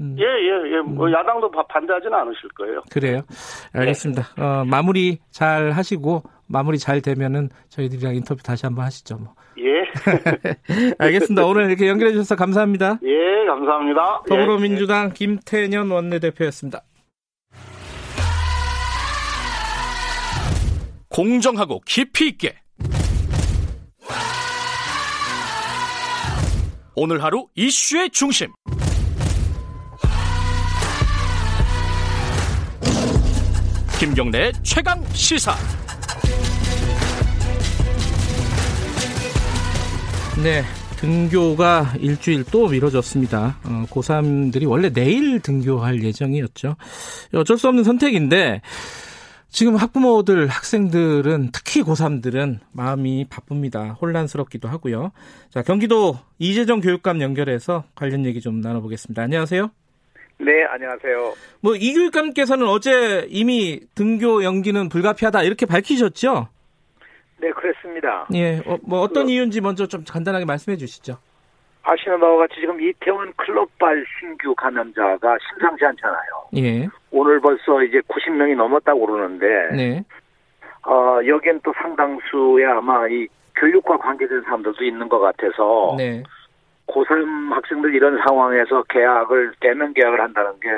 음. 0.00 0.16
예, 0.18 0.24
예, 0.24 0.76
예. 0.76 0.80
뭐 0.80 1.06
음. 1.06 1.12
야당도 1.12 1.50
반대하지는 1.68 2.12
않으실 2.14 2.48
거예요. 2.56 2.82
그래요. 2.90 3.20
알겠습니다. 3.74 4.22
네. 4.36 4.42
어, 4.42 4.64
마무리 4.64 5.18
잘 5.30 5.70
하시고 5.70 6.22
마무리 6.52 6.78
잘 6.78 7.00
되면은 7.00 7.48
저희들이랑 7.70 8.14
인터뷰 8.14 8.42
다시 8.42 8.66
한번 8.66 8.84
하시죠. 8.84 9.16
뭐. 9.16 9.34
예. 9.58 9.72
알겠습니다. 10.98 11.46
오늘 11.46 11.68
이렇게 11.68 11.88
연결해 11.88 12.12
주셔서 12.12 12.36
감사합니다. 12.36 12.98
예, 13.02 13.46
감사합니다. 13.46 14.22
더불어민주당 14.28 15.08
예. 15.08 15.14
김태년 15.14 15.90
원내대표였습니다. 15.90 16.82
공정하고 21.08 21.80
깊이 21.86 22.28
있게 22.28 22.54
오늘 26.94 27.22
하루 27.22 27.48
이슈의 27.54 28.10
중심 28.10 28.48
김경래 33.98 34.52
최강 34.62 35.02
시사. 35.12 35.54
네, 40.40 40.62
등교가 40.98 41.92
일주일 42.00 42.44
또 42.50 42.66
미뤄졌습니다. 42.66 43.58
어, 43.64 43.84
고3들이 43.90 44.66
원래 44.68 44.88
내일 44.90 45.40
등교할 45.40 46.02
예정이었죠. 46.02 46.76
어쩔 47.34 47.58
수 47.58 47.68
없는 47.68 47.84
선택인데 47.84 48.62
지금 49.50 49.76
학부모들, 49.76 50.46
학생들은 50.46 51.50
특히 51.52 51.82
고3들은 51.82 52.60
마음이 52.72 53.26
바쁩니다. 53.28 53.98
혼란스럽기도 54.00 54.68
하고요. 54.68 55.12
자, 55.50 55.60
경기도 55.62 56.18
이재정 56.38 56.80
교육감 56.80 57.20
연결해서 57.20 57.84
관련 57.94 58.24
얘기 58.24 58.40
좀 58.40 58.62
나눠보겠습니다. 58.62 59.22
안녕하세요. 59.22 59.70
네, 60.38 60.64
안녕하세요. 60.64 61.34
뭐, 61.60 61.76
이 61.76 61.92
교육감께서는 61.92 62.66
어제 62.66 63.26
이미 63.28 63.80
등교 63.94 64.42
연기는 64.42 64.88
불가피하다 64.88 65.42
이렇게 65.42 65.66
밝히셨죠? 65.66 66.48
네, 67.42 67.50
그렇습니다. 67.50 68.24
예, 68.34 68.58
어, 68.64 68.78
뭐 68.82 69.00
어떤 69.00 69.26
그, 69.26 69.32
이유인지 69.32 69.60
먼저 69.60 69.86
좀 69.86 70.04
간단하게 70.08 70.44
말씀해 70.44 70.76
주시죠. 70.76 71.18
아시는 71.82 72.20
바와 72.20 72.38
같이 72.38 72.60
지금 72.60 72.80
이태원 72.80 73.32
클럽발 73.34 74.04
신규 74.20 74.54
감염자가 74.54 75.36
심상치 75.48 75.84
않잖아요. 75.84 76.46
예. 76.58 76.88
오늘 77.10 77.40
벌써 77.40 77.82
이제 77.82 77.98
90명이 78.06 78.54
넘었다고 78.54 79.06
그러는데, 79.06 79.46
네. 79.74 80.04
어, 80.86 81.18
여긴 81.26 81.60
또 81.64 81.72
상당수의 81.82 82.66
아마 82.66 83.08
이 83.08 83.26
교육과 83.56 83.98
관계된 83.98 84.42
사람들도 84.42 84.84
있는 84.84 85.08
것 85.08 85.18
같아서, 85.18 85.96
네. 85.98 86.22
고3 86.86 87.50
학생들 87.50 87.92
이런 87.92 88.20
상황에서 88.24 88.84
계약을, 88.84 89.54
대면 89.58 89.92
계약을 89.94 90.20
한다는 90.20 90.52
게 90.60 90.68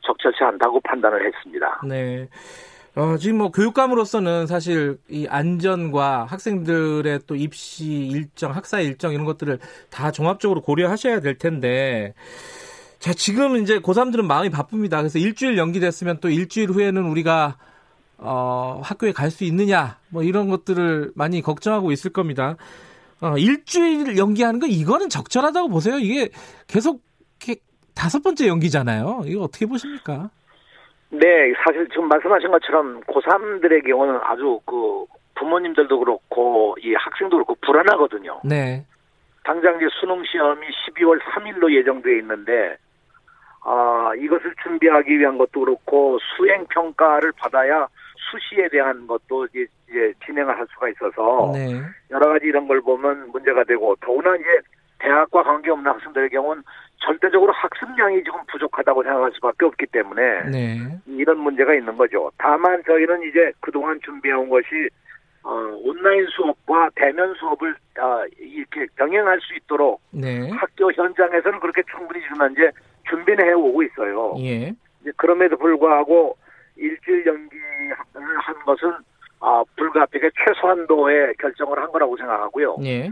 적절치 0.00 0.42
않다고 0.42 0.80
판단을 0.80 1.24
했습니다. 1.24 1.80
네. 1.86 2.28
어, 2.98 3.16
지금 3.16 3.38
뭐 3.38 3.52
교육감으로서는 3.52 4.48
사실 4.48 4.98
이 5.08 5.24
안전과 5.28 6.24
학생들의 6.24 7.20
또 7.28 7.36
입시 7.36 7.86
일정, 7.86 8.52
학사 8.52 8.80
일정 8.80 9.12
이런 9.12 9.24
것들을 9.24 9.60
다 9.88 10.10
종합적으로 10.10 10.62
고려하셔야 10.62 11.20
될 11.20 11.38
텐데 11.38 12.12
자, 12.98 13.12
지금 13.14 13.56
이제 13.62 13.78
고3들은 13.78 14.22
마음이 14.24 14.50
바쁩니다. 14.50 14.96
그래서 14.96 15.20
일주일 15.20 15.56
연기됐으면 15.58 16.18
또 16.20 16.28
일주일 16.28 16.70
후에는 16.70 17.04
우리가 17.04 17.56
어, 18.16 18.80
학교에 18.82 19.12
갈 19.12 19.30
수 19.30 19.44
있느냐 19.44 19.98
뭐 20.08 20.24
이런 20.24 20.48
것들을 20.48 21.12
많이 21.14 21.40
걱정하고 21.40 21.92
있을 21.92 22.12
겁니다. 22.12 22.56
어, 23.20 23.38
일주일 23.38 24.18
연기하는 24.18 24.58
거 24.58 24.66
이거는 24.66 25.08
적절하다고 25.08 25.68
보세요. 25.68 26.00
이게 26.00 26.30
계속 26.66 27.00
다섯 27.94 28.22
번째 28.22 28.46
연기잖아요. 28.48 29.24
이거 29.26 29.42
어떻게 29.42 29.66
보십니까? 29.66 30.30
네, 31.10 31.52
사실 31.64 31.88
지금 31.88 32.08
말씀하신 32.08 32.50
것처럼 32.50 33.00
고3들의 33.02 33.86
경우는 33.86 34.20
아주 34.22 34.60
그 34.66 35.06
부모님들도 35.36 35.98
그렇고 35.98 36.76
이 36.80 36.94
학생도 36.94 37.36
그렇고 37.36 37.54
불안하거든요. 37.62 38.40
네. 38.44 38.84
당장 39.44 39.76
이제 39.76 39.86
수능 40.00 40.22
시험이 40.24 40.66
12월 40.66 41.20
3일로 41.20 41.72
예정돼 41.72 42.18
있는데 42.18 42.76
아, 43.64 44.12
이것을 44.18 44.54
준비하기 44.62 45.18
위한 45.18 45.38
것도 45.38 45.60
그렇고 45.60 46.18
수행 46.36 46.66
평가를 46.66 47.32
받아야 47.32 47.86
수시에 48.30 48.68
대한 48.68 49.06
것도 49.06 49.46
이제, 49.46 49.66
이제 49.88 50.12
진행을 50.26 50.58
할 50.58 50.66
수가 50.72 50.88
있어서 50.90 51.52
네. 51.54 51.80
여러 52.10 52.32
가지 52.32 52.46
이런 52.46 52.68
걸 52.68 52.80
보면 52.80 53.30
문제가 53.30 53.64
되고 53.64 53.96
더구나 53.96 54.36
이제 54.36 54.46
대학과 54.98 55.42
관계없는 55.42 55.90
학생들의 55.90 56.30
경우는 56.30 56.62
절대적으로 57.00 57.52
학습량이 57.52 58.22
지금 58.24 58.40
부족하다고 58.50 59.02
생각할 59.02 59.32
수밖에 59.34 59.64
없기 59.66 59.86
때문에 59.86 60.42
네. 60.50 60.78
이런 61.06 61.38
문제가 61.38 61.74
있는 61.74 61.96
거죠. 61.96 62.30
다만 62.38 62.82
저희는 62.84 63.22
이제 63.22 63.52
그동안 63.60 63.98
준비해온 64.04 64.48
것이 64.48 64.66
어, 65.44 65.50
온라인 65.82 66.26
수업과 66.26 66.90
대면 66.96 67.34
수업을 67.34 67.74
어, 68.00 68.24
이렇게 68.38 68.86
병행할 68.96 69.40
수 69.40 69.54
있도록 69.54 70.00
네. 70.10 70.50
학교 70.50 70.92
현장에서는 70.92 71.60
그렇게 71.60 71.82
충분히 71.90 72.20
지금 72.22 72.38
현재 72.38 72.70
준비는 73.08 73.46
해오고 73.46 73.82
있어요. 73.84 74.34
예. 74.40 74.72
그럼에도 75.16 75.56
불구하고 75.56 76.36
일주일 76.76 77.24
연기를 77.24 77.94
한 78.14 78.54
것은 78.64 78.92
아, 79.40 79.62
불가피하게 79.76 80.30
최소한도의 80.44 81.34
결정을 81.38 81.78
한 81.78 81.90
거라고 81.92 82.16
생각하고요. 82.16 82.76
예. 82.82 83.08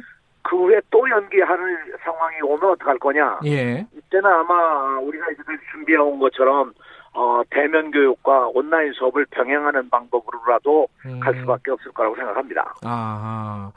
그 0.48 0.56
후에 0.56 0.80
또 0.90 1.08
연기할 1.08 1.58
상황이 2.04 2.40
오면 2.42 2.70
어떡할 2.72 2.98
거냐? 2.98 3.40
예. 3.46 3.86
이때는 3.96 4.26
아마 4.26 4.98
우리가 5.00 5.30
이제까지 5.32 5.58
준비해온 5.72 6.18
것처럼 6.18 6.72
어, 7.12 7.42
대면 7.50 7.90
교육과 7.90 8.48
온라인 8.48 8.92
수업을 8.92 9.26
병행하는 9.30 9.88
방법으로라도 9.88 10.86
음. 11.06 11.18
갈 11.18 11.34
수밖에 11.40 11.70
없을 11.70 11.90
거라고 11.92 12.14
생각합니다. 12.14 12.74
아, 12.82 13.72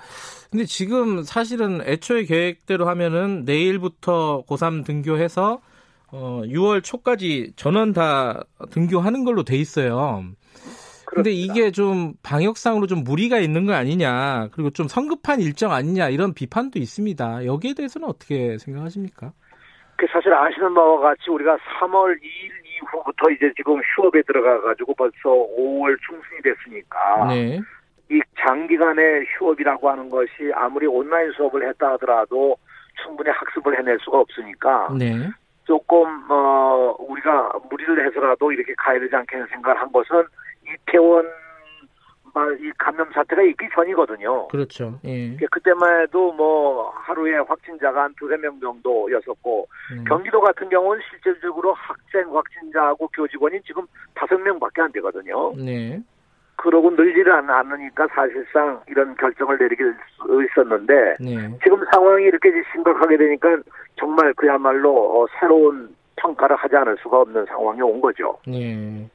근데 0.52 0.66
지금 0.66 1.24
사실은 1.24 1.82
애초에 1.86 2.24
계획대로 2.24 2.86
하면은 2.88 3.46
내일부터 3.46 4.44
고3 4.48 4.86
등교해서 4.86 5.62
어, 6.12 6.42
6월 6.44 6.84
초까지 6.84 7.54
전원 7.56 7.94
다 7.94 8.44
등교하는 8.72 9.24
걸로 9.24 9.44
돼 9.44 9.56
있어요. 9.56 10.24
근데 11.24 11.32
이게 11.32 11.72
좀 11.72 12.14
방역상으로 12.24 12.88
좀 12.88 13.04
무리가 13.04 13.40
있는 13.40 13.66
거 13.66 13.74
아니냐, 13.74 14.50
그리고 14.52 14.70
좀 14.70 14.88
성급한 14.88 15.42
일정 15.42 15.72
아니냐 15.72 16.10
이런 16.10 16.34
비판도 16.34 16.80
있습니다. 16.80 17.46
여기에 17.46 17.74
대해서는 17.76 18.08
어떻게 18.08 18.58
생각하십니까? 18.58 19.34
그 19.98 20.08
사실 20.12 20.34
아시는 20.34 20.74
바와 20.74 21.00
같이 21.02 21.30
우리가 21.30 21.58
3월 21.58 22.16
2일 22.16 22.60
이후부터 22.82 23.30
이제 23.32 23.52
지금 23.58 23.82
휴업에 23.96 24.22
들어가 24.24 24.62
가지고 24.62 24.94
벌써 24.96 25.30
5월 25.30 25.98
중순이 26.08 26.42
됐으니까 26.42 27.28
네. 27.28 27.60
이 28.10 28.22
장기간의 28.40 29.26
휴업이라고 29.38 29.90
하는 29.90 30.10
것이 30.10 30.52
아무리 30.56 30.88
온라인 30.88 31.32
수업을 31.34 31.68
했다 31.68 31.92
하더라도 31.94 32.58
충분히 33.04 33.30
학습을 33.30 33.78
해낼 33.78 33.98
수가 34.00 34.20
없으니까 34.20 34.90
네. 34.98 35.30
조금 35.66 36.08
어 36.32 36.96
우리가 37.00 37.52
무리를 37.70 38.06
해서라도 38.06 38.52
이렇게 38.52 38.74
가야 38.78 39.00
되지 39.00 39.16
않겠는 39.16 39.48
생각을 39.48 39.80
한 39.80 39.92
것은 39.92 40.24
이태원 40.74 41.26
이 42.60 42.72
감염 42.78 43.12
사태가 43.12 43.42
있기 43.42 43.68
전이거든요. 43.74 44.48
그렇죠. 44.48 45.00
예. 45.04 45.36
그때만 45.52 46.02
해도 46.02 46.32
뭐 46.32 46.90
하루에 46.92 47.38
확진자가 47.38 48.04
한 48.04 48.14
두세 48.18 48.38
명 48.38 48.60
정도였었고 48.60 49.68
음. 49.94 50.04
경기도 50.06 50.40
같은 50.40 50.70
경우는 50.70 51.02
실질적으로 51.10 51.74
학생 51.74 52.34
확진자하고 52.34 53.08
교직원이 53.10 53.60
지금 53.64 53.86
다섯 54.14 54.38
명밖에 54.38 54.82
안 54.82 54.92
되거든요. 54.92 55.54
네. 55.56 56.02
그러고 56.56 56.92
늘지를 56.92 57.32
않으니까 57.32 58.08
사실상 58.14 58.82
이런 58.88 59.16
결정을 59.16 59.58
내리게 59.58 59.84
있었는데 60.52 61.16
네. 61.20 61.58
지금 61.64 61.84
상황이 61.92 62.26
이렇게 62.26 62.52
심각하게 62.74 63.18
되니까 63.18 63.58
정말 63.96 64.34
그야말로 64.34 65.22
어, 65.22 65.26
새로운 65.40 65.96
평가를 66.18 66.56
하지 66.58 66.76
않을 66.76 66.98
수가 67.02 67.22
없는 67.22 67.46
상황이 67.46 67.82
온 67.82 68.02
거죠. 68.02 68.38
네. 68.46 69.08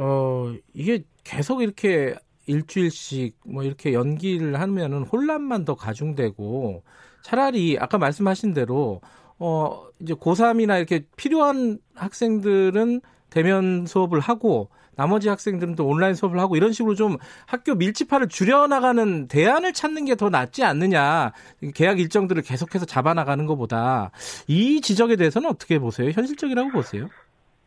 어, 0.00 0.54
이게 0.72 1.04
계속 1.24 1.62
이렇게 1.62 2.14
일주일씩 2.46 3.36
뭐 3.46 3.62
이렇게 3.62 3.92
연기를 3.92 4.58
하면은 4.58 5.02
혼란만 5.02 5.64
더 5.64 5.74
가중되고 5.74 6.82
차라리 7.22 7.76
아까 7.78 7.98
말씀하신 7.98 8.54
대로 8.54 9.00
어, 9.38 9.86
이제 10.00 10.14
고3이나 10.14 10.78
이렇게 10.78 11.04
필요한 11.16 11.78
학생들은 11.94 13.02
대면 13.30 13.86
수업을 13.86 14.20
하고 14.20 14.70
나머지 14.96 15.28
학생들은 15.28 15.76
또 15.76 15.86
온라인 15.86 16.14
수업을 16.14 16.38
하고 16.40 16.56
이런 16.56 16.72
식으로 16.72 16.94
좀 16.94 17.16
학교 17.46 17.74
밀집화를 17.74 18.28
줄여나가는 18.28 19.28
대안을 19.28 19.72
찾는 19.72 20.04
게 20.06 20.14
더 20.14 20.28
낫지 20.28 20.64
않느냐. 20.64 21.32
계약 21.74 22.00
일정들을 22.00 22.42
계속해서 22.42 22.84
잡아나가는 22.86 23.46
것보다 23.46 24.10
이 24.46 24.80
지적에 24.82 25.16
대해서는 25.16 25.48
어떻게 25.48 25.78
보세요? 25.78 26.10
현실적이라고 26.10 26.70
보세요? 26.70 27.10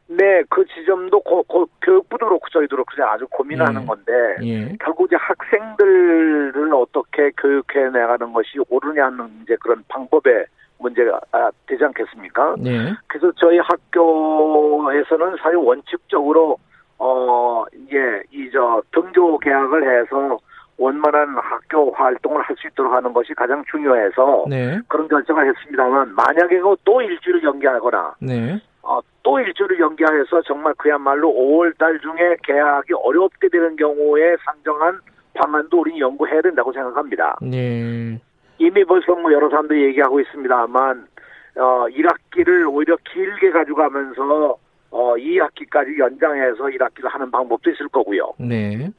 네, 0.07 0.43
그 0.49 0.65
지점도 0.65 1.21
고, 1.21 1.43
고, 1.43 1.67
교육부도 1.81 2.25
그렇고 2.25 2.47
저희도 2.49 2.75
그렇고 2.75 2.91
아주 3.03 3.25
고민하는 3.29 3.81
예. 3.81 3.85
건데 3.85 4.11
예. 4.43 4.75
결국 4.79 5.07
이제 5.07 5.15
학생들을 5.15 6.73
어떻게 6.73 7.31
교육해 7.37 7.89
나가는 7.89 8.31
것이 8.33 8.59
옳으냐는 8.69 9.29
이제 9.43 9.55
그런 9.61 9.83
방법의 9.87 10.45
문제가 10.79 11.19
아, 11.31 11.49
되지 11.67 11.83
않겠습니까? 11.85 12.55
네. 12.59 12.93
그래서 13.07 13.31
저희 13.37 13.57
학교에서는 13.59 15.37
사실 15.41 15.55
원칙적으로 15.55 16.57
어 16.99 17.63
이제 17.73 18.23
이저 18.31 18.81
등교 18.91 19.39
계약을 19.39 20.01
해서 20.01 20.37
원만한 20.77 21.37
학교 21.37 21.91
활동을 21.91 22.41
할 22.41 22.55
수 22.57 22.67
있도록 22.67 22.93
하는 22.93 23.13
것이 23.13 23.33
가장 23.33 23.63
중요해서 23.69 24.45
네. 24.49 24.79
그런 24.87 25.07
결정을 25.07 25.47
했습니다만 25.47 26.13
만약에 26.15 26.59
또 26.83 27.01
일주일 27.01 27.43
연기하거나 27.43 28.15
네. 28.19 28.59
어, 28.83 28.99
또 29.23 29.39
일주일을 29.39 29.79
연기하여서 29.79 30.41
정말 30.43 30.73
그야말로 30.75 31.29
5월 31.33 31.77
달 31.77 31.99
중에 31.99 32.35
계약이 32.43 32.93
어렵게 32.93 33.47
되는 33.49 33.75
경우에 33.77 34.35
상정한 34.45 34.99
방안도 35.33 35.79
우리는 35.79 35.99
연구해야 35.99 36.41
된다고 36.41 36.71
생각합니다. 36.73 37.37
네. 37.41 38.19
이미 38.59 38.83
벌써 38.83 39.15
뭐 39.15 39.31
여러 39.31 39.49
사람들이 39.49 39.85
얘기하고 39.85 40.19
있습니다만 40.19 41.07
어, 41.55 41.85
1학기를 41.87 42.71
오히려 42.71 42.97
길게 43.11 43.51
가져가면서 43.51 44.57
어, 44.91 45.15
2학기까지 45.15 45.97
연장해서 45.97 46.65
1학기를 46.65 47.09
하는 47.09 47.31
방법도 47.31 47.71
있을 47.71 47.87
거고요. 47.87 48.33
네. 48.37 48.91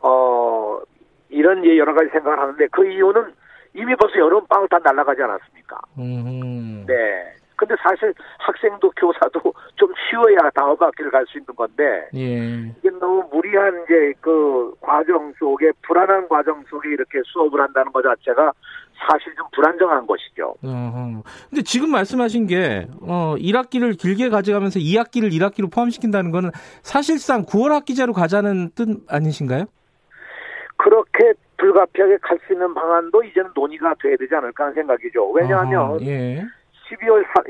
어, 0.00 0.80
이런 1.28 1.64
예, 1.64 1.76
여러 1.76 1.94
가지 1.94 2.10
생각을 2.10 2.38
하는데 2.38 2.66
그 2.68 2.90
이유는 2.90 3.32
이미 3.74 3.94
벌써 3.94 4.18
여름방학 4.18 4.68
다 4.70 4.78
날아가지 4.78 5.22
않았습니까? 5.22 5.80
음. 5.98 6.84
네. 6.86 7.37
근데 7.58 7.74
사실 7.82 8.14
학생도 8.38 8.90
교사도 8.96 9.52
좀 9.76 9.92
쉬어야 10.08 10.48
다음 10.54 10.76
학기를 10.78 11.10
갈 11.10 11.26
수 11.26 11.36
있는 11.36 11.46
건데 11.56 12.08
예. 12.14 12.72
이게 12.78 12.88
너무 13.00 13.28
무리한 13.32 13.82
이제 13.84 14.14
그 14.20 14.72
과정 14.80 15.32
속에 15.38 15.72
불안한 15.82 16.28
과정 16.28 16.62
속에 16.70 16.88
이렇게 16.90 17.20
수업을 17.26 17.60
한다는 17.60 17.92
것 17.92 18.00
자체가 18.02 18.52
사실 19.10 19.34
좀 19.34 19.46
불안정한 19.52 20.06
것이죠. 20.06 20.54
어허. 20.64 21.22
근데 21.50 21.62
지금 21.62 21.90
말씀하신 21.90 22.46
게 22.46 22.86
어, 23.02 23.34
1학기를 23.36 23.98
길게 23.98 24.28
가져가면서 24.30 24.78
2학기를 24.78 25.32
1학기로 25.32 25.72
포함시킨다는 25.72 26.30
거는 26.30 26.50
사실상 26.82 27.44
9월 27.44 27.70
학기제로 27.70 28.12
가자는 28.12 28.70
뜻 28.74 28.88
아니신가요? 29.08 29.64
그렇게 30.76 31.32
불가피하게 31.58 32.18
갈 32.22 32.38
수 32.46 32.52
있는 32.52 32.72
방안도 32.72 33.22
이제는 33.24 33.50
논의가 33.54 33.94
돼야 34.00 34.16
되지 34.16 34.32
않을까 34.34 34.64
하는 34.64 34.74
생각이죠. 34.76 35.28
왜냐하면 35.32 35.80
어허, 35.82 36.00
예. 36.06 36.44
12월 36.90 37.24
4, 37.34 37.42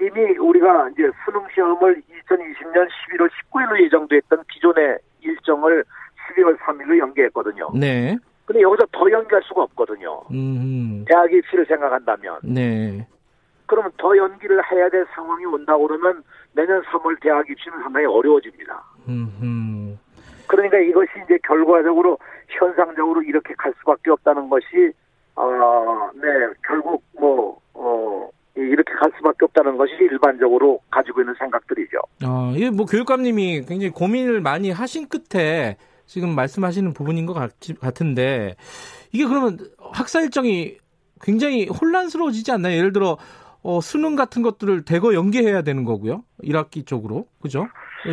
이미 0.00 0.36
우리가 0.38 0.90
이제 0.90 1.10
수능 1.24 1.46
시험을 1.54 2.02
2020년 2.26 2.88
11월 2.88 3.30
19일로 3.30 3.82
예정됐던 3.84 4.44
기존의 4.52 4.98
일정을 5.20 5.84
12월 6.28 6.56
3일로 6.58 6.98
연기했거든요. 6.98 7.70
네. 7.74 8.16
근데 8.44 8.60
여기서 8.60 8.86
더 8.92 9.10
연기할 9.10 9.42
수가 9.44 9.62
없거든요. 9.62 10.22
음. 10.30 11.04
대학 11.08 11.32
입시를 11.32 11.64
생각한다면. 11.66 12.40
네. 12.42 13.06
그러면 13.66 13.90
더 13.96 14.14
연기를 14.16 14.60
해야 14.70 14.88
될 14.90 15.06
상황이 15.14 15.44
온다고 15.46 15.86
그러면 15.86 16.22
내년 16.52 16.82
3월 16.82 17.18
대학 17.20 17.48
입시는 17.48 17.78
상당히 17.82 18.06
어려워집니다. 18.06 18.82
음. 19.08 19.98
그러니까 20.46 20.78
이것이 20.78 21.10
이제 21.24 21.38
결과적으로 21.42 22.18
현상적으로 22.48 23.22
이렇게 23.22 23.54
갈 23.54 23.72
수밖에 23.78 24.10
없다는 24.10 24.48
것이 24.48 24.92
어, 25.34 26.10
네, 26.14 26.28
결국 26.64 27.02
뭐 27.18 27.58
어, 27.72 28.28
이렇게 28.56 28.92
갈 28.94 29.10
수밖에 29.16 29.44
없다는 29.46 29.76
것이 29.76 29.92
일반적으로 30.00 30.80
가지고 30.90 31.20
있는 31.20 31.34
생각들이죠. 31.38 31.98
아, 32.22 32.52
이게 32.56 32.70
뭐 32.70 32.86
교육감님이 32.86 33.64
굉장히 33.66 33.90
고민을 33.90 34.40
많이 34.40 34.70
하신 34.70 35.08
끝에 35.08 35.76
지금 36.06 36.34
말씀하시는 36.34 36.92
부분인 36.92 37.26
것 37.26 37.32
같, 37.34 37.52
같은데 37.80 38.54
이게 39.12 39.26
그러면 39.26 39.58
학사 39.78 40.20
일정이 40.20 40.76
굉장히 41.20 41.66
혼란스러워지지 41.66 42.52
않나요? 42.52 42.76
예를 42.76 42.92
들어 42.92 43.16
어, 43.62 43.80
수능 43.80 44.14
같은 44.14 44.42
것들을 44.42 44.84
대거 44.84 45.14
연계해야 45.14 45.62
되는 45.62 45.84
거고요. 45.84 46.22
1학기 46.42 46.86
쪽으로. 46.86 47.26
그죠? 47.40 47.66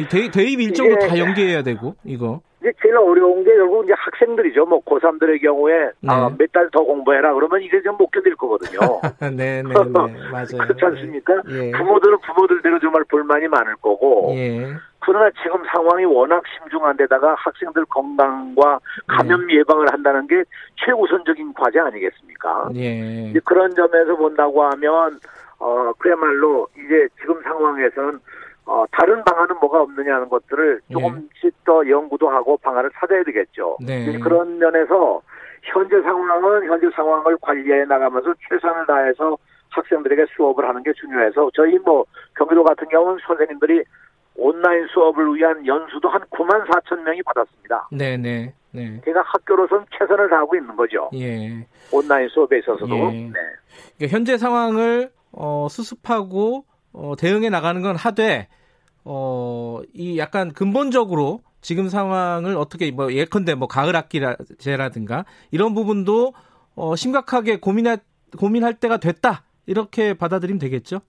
대, 0.09 0.31
대입 0.31 0.61
일정도 0.61 0.93
예, 0.93 1.07
다 1.07 1.17
연계해야 1.17 1.61
되고, 1.61 1.95
이거. 2.05 2.41
이제 2.61 2.71
제일 2.81 2.95
어려운 2.95 3.43
게 3.43 3.53
결국 3.55 3.83
이제 3.83 3.93
학생들이죠. 3.97 4.65
뭐 4.67 4.79
고3들의 4.83 5.41
경우에 5.41 5.89
네. 5.99 6.07
아, 6.07 6.29
몇 6.37 6.51
달 6.51 6.69
더 6.71 6.83
공부해라 6.83 7.33
그러면 7.33 7.61
이게 7.61 7.81
좀못 7.81 8.11
견딜 8.11 8.35
거거든요. 8.35 8.79
네, 9.35 9.61
네, 9.61 9.63
네. 9.63 9.69
맞아요. 10.31 10.57
그렇지 10.61 10.85
않습니까? 10.85 11.41
예. 11.49 11.71
부모들은 11.71 12.17
부모들대로 12.19 12.79
정말 12.79 13.03
불만이 13.09 13.47
많을 13.47 13.75
거고. 13.77 14.33
예. 14.35 14.67
그러나 14.99 15.31
지금 15.41 15.59
상황이 15.73 16.05
워낙 16.05 16.43
심중한 16.59 16.95
데다가 16.97 17.33
학생들 17.35 17.85
건강과 17.85 18.79
감염 19.07 19.47
네. 19.47 19.55
예방을 19.55 19.91
한다는 19.91 20.27
게 20.27 20.43
최우선적인 20.85 21.53
과제 21.55 21.79
아니겠습니까? 21.79 22.69
예. 22.75 23.33
그런 23.43 23.73
점에서 23.73 24.15
본다고 24.15 24.63
하면 24.63 25.19
어 25.57 25.91
그야말로 25.97 26.67
이제 26.75 27.07
지금 27.19 27.41
상황에서는 27.41 28.19
어, 28.65 28.85
다른 28.91 29.23
방안은 29.23 29.57
뭐가 29.59 29.81
없느냐는 29.81 30.29
것들을 30.29 30.81
예. 30.89 30.93
조금씩 30.93 31.45
예. 31.45 31.51
더 31.65 31.87
연구도 31.87 32.29
하고 32.29 32.57
방안을 32.57 32.91
찾아야 32.93 33.23
되겠죠. 33.23 33.77
네. 33.85 34.17
그런 34.19 34.59
면에서 34.59 35.21
현재 35.63 36.01
상황은 36.01 36.65
현재 36.65 36.87
상황을 36.95 37.37
관리해 37.41 37.85
나가면서 37.85 38.33
최선을 38.49 38.85
다해서 38.85 39.37
학생들에게 39.69 40.25
수업을 40.35 40.67
하는 40.67 40.83
게 40.83 40.91
중요해서 40.93 41.49
저희 41.53 41.77
뭐 41.79 42.05
경기도 42.35 42.63
같은 42.63 42.87
경우는 42.89 43.19
선생님들이 43.25 43.83
온라인 44.35 44.87
수업을 44.87 45.35
위한 45.35 45.65
연수도 45.65 46.09
한 46.09 46.21
9만 46.29 46.65
4천 46.67 47.01
명이 47.01 47.21
받았습니다. 47.23 47.89
네네. 47.91 48.53
네. 48.71 49.01
제가 49.03 49.21
학교로서는 49.21 49.85
최선을 49.97 50.29
다하고 50.29 50.55
있는 50.55 50.75
거죠. 50.75 51.09
예. 51.13 51.65
온라인 51.91 52.27
수업에 52.29 52.59
있어서도. 52.59 52.95
예. 52.95 53.11
네. 53.11 53.33
그러니까 53.97 54.15
현재 54.15 54.37
상황을 54.37 55.11
어, 55.33 55.67
수습하고 55.69 56.65
어, 56.93 57.13
대응해 57.17 57.49
나가는 57.49 57.81
건 57.81 57.95
하되 57.95 58.47
어, 59.05 59.81
이 59.93 60.17
약간 60.17 60.51
근본적으로 60.51 61.41
지금 61.61 61.89
상황을 61.89 62.55
어떻게 62.55 62.91
뭐 62.91 63.11
예컨대 63.11 63.55
뭐 63.55 63.67
가을 63.67 63.95
학기제라든가 63.95 65.25
이런 65.51 65.73
부분도 65.73 66.33
어, 66.75 66.95
심각하게 66.95 67.59
고민할 67.59 67.99
고민할 68.37 68.75
때가 68.75 68.97
됐다 68.97 69.43
이렇게 69.65 70.13
받아들이면 70.13 70.59
되겠죠? 70.59 71.01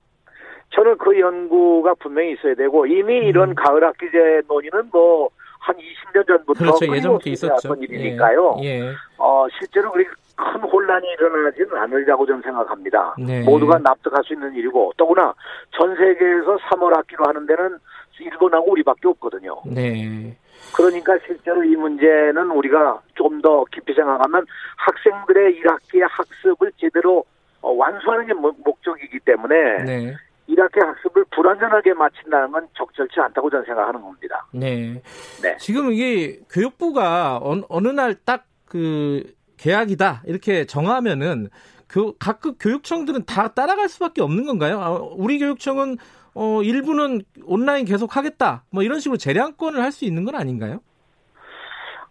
저는 0.74 0.98
그 0.98 1.18
연구가 1.18 1.94
분명히 1.94 2.32
있어야 2.32 2.54
되고 2.54 2.86
이미 2.86 3.20
음. 3.20 3.24
이런 3.24 3.54
가을 3.54 3.84
학기제 3.84 4.42
논의는 4.48 4.90
뭐 4.92 5.30
한 5.62 5.76
20년 5.76 6.26
전부터 6.26 6.58
그렇죠. 6.58 6.96
예전부터 6.96 7.30
있었죠. 7.30 7.74
일이니까요. 7.76 8.56
예. 8.62 8.80
예. 8.80 8.92
어, 9.18 9.46
실제로 9.58 9.92
큰 10.36 10.60
혼란이 10.60 11.06
일어나지는 11.12 11.76
않으리라고 11.76 12.26
저는 12.26 12.42
생각합니다. 12.42 13.14
네. 13.18 13.42
모두가 13.42 13.78
납득할 13.78 14.22
수 14.24 14.34
있는 14.34 14.54
일이고 14.54 14.92
더구나 14.96 15.34
전 15.76 15.94
세계에서 15.96 16.56
3월 16.56 16.94
학기로 16.94 17.24
하는 17.26 17.46
데는 17.46 17.78
일본하고 18.20 18.70
우리밖에 18.72 19.08
없거든요. 19.08 19.60
네. 19.66 20.36
그러니까 20.74 21.18
실제로 21.26 21.62
이 21.64 21.74
문제는 21.76 22.50
우리가 22.50 23.00
좀 23.14 23.42
더 23.42 23.64
깊이 23.72 23.92
생각하면 23.92 24.46
학생들의 24.76 25.60
1학기의 25.60 26.06
학습을 26.08 26.70
제대로 26.76 27.24
어, 27.60 27.72
완수하는 27.72 28.26
게 28.26 28.32
목적이기 28.34 29.18
때문에 29.24 29.82
네. 29.82 30.14
1학기 30.48 30.78
학습을 30.80 31.24
불완전하게 31.32 31.94
마친다는 31.94 32.52
건 32.52 32.68
적절치 32.74 33.18
않다고 33.18 33.50
저는 33.50 33.64
생각하는 33.64 34.00
겁니다. 34.00 34.46
네. 34.52 35.02
네. 35.42 35.56
지금 35.58 35.92
이게 35.92 36.38
교육부가 36.52 37.40
어느, 37.42 37.62
어느 37.68 37.88
날 37.88 38.14
딱 38.24 38.44
그 38.72 39.22
계약이다 39.62 40.22
이렇게 40.26 40.66
정하면은 40.66 41.48
그 41.86 42.12
각급 42.18 42.56
교육청들은 42.58 43.26
다 43.26 43.48
따라갈 43.48 43.88
수밖에 43.88 44.22
없는 44.22 44.46
건가요? 44.46 44.80
아, 44.80 44.90
우리 45.16 45.38
교육청은 45.38 45.98
어 46.34 46.62
일부는 46.62 47.22
온라인 47.44 47.84
계속 47.84 48.16
하겠다 48.16 48.64
뭐 48.70 48.82
이런 48.82 48.98
식으로 48.98 49.18
재량권을 49.18 49.80
할 49.80 49.92
수 49.92 50.04
있는 50.04 50.24
건 50.24 50.34
아닌가요? 50.34 50.80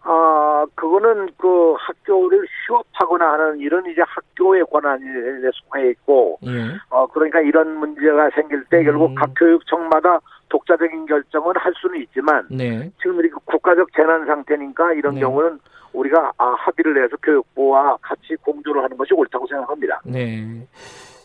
아 0.03 0.65
그거는 0.75 1.29
그 1.37 1.73
학교를 1.77 2.47
휴업하거나 2.67 3.33
하는 3.33 3.59
이런 3.59 3.85
이제 3.87 4.01
학교의 4.05 4.63
권한에 4.71 5.05
속해 5.53 5.89
있고 5.91 6.39
예. 6.45 6.77
어 6.89 7.07
그러니까 7.07 7.41
이런 7.41 7.75
문제가 7.77 8.29
생길 8.35 8.63
때 8.65 8.79
음. 8.79 8.83
결국 8.85 9.15
각 9.15 9.31
교육청마다 9.37 10.19
독자적인 10.49 11.05
결정은 11.05 11.53
할 11.55 11.73
수는 11.75 12.01
있지만 12.01 12.47
네. 12.49 12.91
지금 13.01 13.17
우리 13.17 13.29
국가적 13.29 13.89
재난 13.95 14.25
상태니까 14.25 14.93
이런 14.93 15.15
네. 15.15 15.21
경우는 15.21 15.59
우리가 15.93 16.31
아, 16.37 16.45
합의를 16.57 17.03
해서 17.03 17.15
교육부와 17.17 17.97
같이 18.01 18.35
공조를 18.41 18.83
하는 18.83 18.97
것이 18.97 19.13
옳다고 19.13 19.47
생각합니다. 19.47 20.01
네. 20.05 20.67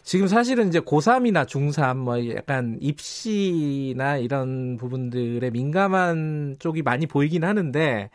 지금 0.03 0.29
사실은 0.29 0.69
이제 0.69 0.79
고3이나 0.79 1.47
중3 1.47 1.97
뭐 1.97 2.35
약간 2.37 2.79
입시나 2.81 4.19
이런 4.19 4.77
부분들에 4.77 5.51
민감한 5.51 6.57
쪽이 6.61 6.83
많이 6.83 7.07
보이긴 7.07 7.43
하는데 7.43 8.11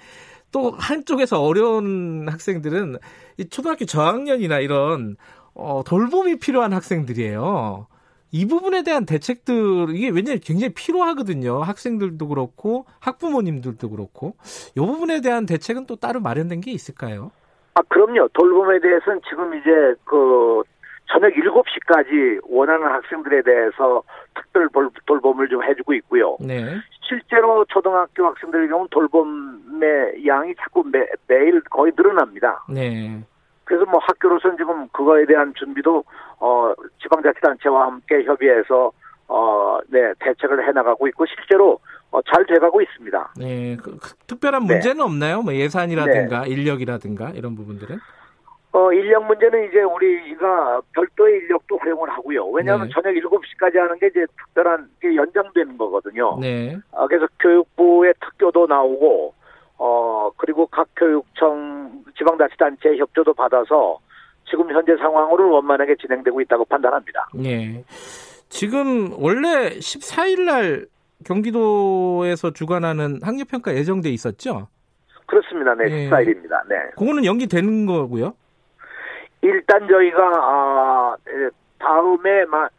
또 0.51 0.71
한쪽에서 0.71 1.41
어려운 1.41 2.27
학생들은 2.29 2.97
이 3.37 3.49
초등학교 3.49 3.85
저학년이나 3.85 4.59
이런 4.59 5.17
어, 5.53 5.83
돌봄이 5.85 6.39
필요한 6.39 6.71
학생들이에요. 6.71 7.87
이 8.31 8.47
부분에 8.47 8.83
대한 8.83 9.05
대책들 9.05 9.89
이게 9.89 10.09
왜냐하면 10.09 10.39
굉장히 10.43 10.73
필요하거든요. 10.73 11.61
학생들도 11.61 12.27
그렇고 12.27 12.85
학부모님들도 12.99 13.89
그렇고 13.89 14.35
이 14.75 14.79
부분에 14.79 15.21
대한 15.21 15.45
대책은 15.45 15.85
또 15.85 15.97
따로 15.97 16.19
마련된 16.21 16.61
게 16.61 16.71
있을까요? 16.71 17.31
아 17.73 17.81
그럼요. 17.87 18.29
돌봄에 18.33 18.79
대해서는 18.79 19.21
지금 19.29 19.53
이제 19.55 19.69
그 20.05 20.63
저녁 21.11 21.33
7시까지 21.33 22.39
원하는 22.49 22.87
학생들에 22.87 23.41
대해서 23.41 24.01
특별 24.33 24.69
돌봄을 25.05 25.49
좀 25.49 25.61
해주고 25.63 25.93
있고요. 25.95 26.37
네. 26.39 26.77
실제로 27.01 27.65
초등학교 27.65 28.27
학생들의 28.27 28.69
경우는 28.69 28.87
돌봄의 28.91 30.25
양이 30.25 30.55
자꾸 30.55 30.83
매, 30.85 31.05
매일 31.27 31.59
거의 31.69 31.91
늘어납니다. 31.97 32.63
네. 32.69 33.21
그래서 33.71 33.85
뭐 33.89 34.01
학교로서는 34.03 34.57
지금 34.57 34.89
그거에 34.89 35.25
대한 35.25 35.53
준비도 35.53 36.03
어 36.41 36.73
지방자치단체와 37.01 37.85
함께 37.85 38.21
협의해서 38.25 38.91
어네 39.27 40.13
대책을 40.19 40.67
해나가고 40.67 41.07
있고 41.07 41.25
실제로 41.25 41.79
어, 42.11 42.19
잘 42.23 42.45
돼가고 42.45 42.81
있습니다. 42.81 43.33
네, 43.37 43.77
그, 43.81 43.97
그, 43.97 44.13
특별한 44.27 44.63
문제는 44.63 44.97
네. 44.97 45.03
없나요? 45.03 45.41
뭐 45.41 45.53
예산이라든가 45.53 46.41
네. 46.41 46.49
인력이라든가 46.49 47.29
이런 47.29 47.55
부분들은? 47.55 47.97
어, 48.73 48.91
인력 48.91 49.25
문제는 49.27 49.69
이제 49.69 49.81
우리가 49.81 50.81
별도의 50.93 51.37
인력도 51.37 51.77
활용을 51.77 52.09
하고요. 52.09 52.47
왜냐하면 52.47 52.87
네. 52.87 52.93
저녁 52.93 53.13
7시까지 53.13 53.77
하는 53.77 53.97
게 53.99 54.07
이제 54.07 54.25
특별한 54.37 54.89
게 54.99 55.15
연장되는 55.15 55.77
거거든요. 55.77 56.37
네. 56.41 56.77
어, 56.91 57.07
그래서 57.07 57.25
교육부의 57.39 58.13
특교도 58.19 58.67
나오고, 58.67 59.33
어, 59.83 60.29
그리고 60.37 60.67
각 60.67 60.87
교육청 60.95 62.03
지방자치단체 62.15 62.97
협조도 62.97 63.33
받아서 63.33 63.97
지금 64.47 64.71
현재 64.71 64.95
상황으로 64.97 65.49
원만하게 65.53 65.95
진행되고 65.95 66.39
있다고 66.41 66.65
판단합니다. 66.65 67.29
네. 67.33 67.83
지금 68.47 69.11
원래 69.17 69.69
14일 69.71 70.45
날 70.45 70.85
경기도에서 71.25 72.51
주관하는 72.51 73.21
학력평가 73.23 73.73
예정돼 73.73 74.09
있었죠? 74.09 74.67
그렇습니다. 75.25 75.73
네, 75.73 75.85
네. 75.85 76.09
14일입니다. 76.09 76.67
네. 76.69 76.75
그거는 76.95 77.25
연기되는 77.25 77.87
거고요. 77.87 78.35
일단 79.41 79.87
저희가 79.87 80.21
아, 80.23 81.15
예, 81.27 81.49
다음에 81.79 82.45
마, 82.45 82.69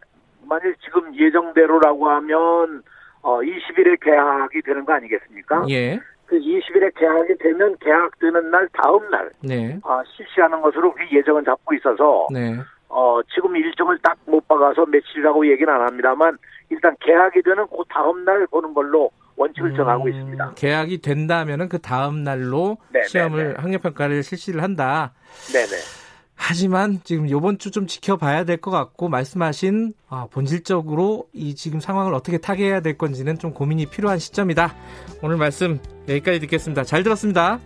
만일 0.46 0.76
지금 0.84 1.12
예정대로라고 1.16 2.09
하면 2.11 2.82
어 3.22 3.40
20일에 3.40 3.98
개학이 4.00 4.62
되는 4.62 4.84
거 4.84 4.92
아니겠습니까? 4.92 5.64
예. 5.70 6.00
그 6.32 6.38
20일에 6.38 6.98
개학이 6.98 7.36
되면 7.38 7.76
개학되는 7.78 8.50
날 8.50 8.66
다음 8.72 9.10
날 9.10 9.30
네. 9.42 9.78
아, 9.84 10.02
실시하는 10.16 10.62
것으로 10.62 10.94
그 10.94 11.00
예정은 11.14 11.44
잡고 11.44 11.74
있어서 11.74 12.26
네. 12.32 12.56
어 12.88 13.20
지금 13.34 13.54
일정을 13.54 13.98
딱 13.98 14.16
못 14.24 14.48
박아서 14.48 14.86
며칠이라고 14.86 15.46
얘기는 15.50 15.70
안 15.70 15.82
합니다만 15.82 16.38
일단 16.70 16.96
개학이 17.00 17.42
되는 17.42 17.66
그 17.66 17.82
다음 17.90 18.24
날 18.24 18.46
보는 18.46 18.72
걸로 18.72 19.10
원칙을 19.36 19.72
음, 19.72 19.76
정하고 19.76 20.08
있습니다. 20.08 20.54
개학이 20.56 21.02
된다면은 21.02 21.68
그 21.68 21.78
다음 21.78 22.24
날로 22.24 22.78
네네네. 22.88 23.08
시험을 23.08 23.58
학력 23.58 23.82
평가를 23.82 24.22
실시를 24.22 24.62
한다. 24.62 25.12
네네. 25.52 26.01
하지만 26.45 27.01
지금 27.05 27.30
요번 27.30 27.59
주 27.59 27.70
좀 27.70 27.86
지켜봐야 27.86 28.45
될 28.45 28.57
것 28.59 28.70
같고 28.70 29.09
말씀하신 29.09 29.95
아, 30.09 30.26
본질적으로 30.30 31.28
이 31.32 31.55
지금 31.55 31.80
상황을 31.80 32.12
어떻게 32.14 32.38
타개해야 32.38 32.80
될 32.80 32.99
건지는 32.99 33.38
좀 33.38 33.53
고민이 33.55 33.86
필요한 33.86 34.18
시점이다. 34.18 34.74
오늘 35.22 35.36
말씀 35.36 35.78
여기까지 36.09 36.40
듣겠습니다. 36.40 36.84
잘 36.84 37.03
들었습니다. 37.03 37.61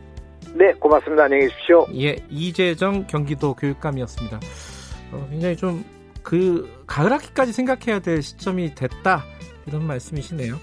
네, 0.54 0.72
고맙습니다. 0.74 1.24
안녕히 1.24 1.48
계십시오. 1.48 1.86
예, 1.96 2.16
이재정 2.30 3.06
경기도 3.06 3.54
교육감이었습니다. 3.54 4.40
어, 5.12 5.26
굉장히 5.30 5.56
좀 5.56 5.84
그 6.26 6.68
가을 6.88 7.12
학기까지 7.12 7.52
생각해야 7.52 8.00
될 8.00 8.20
시점이 8.20 8.74
됐다 8.74 9.22
이런 9.64 9.86
말씀이시네요. 9.86 10.56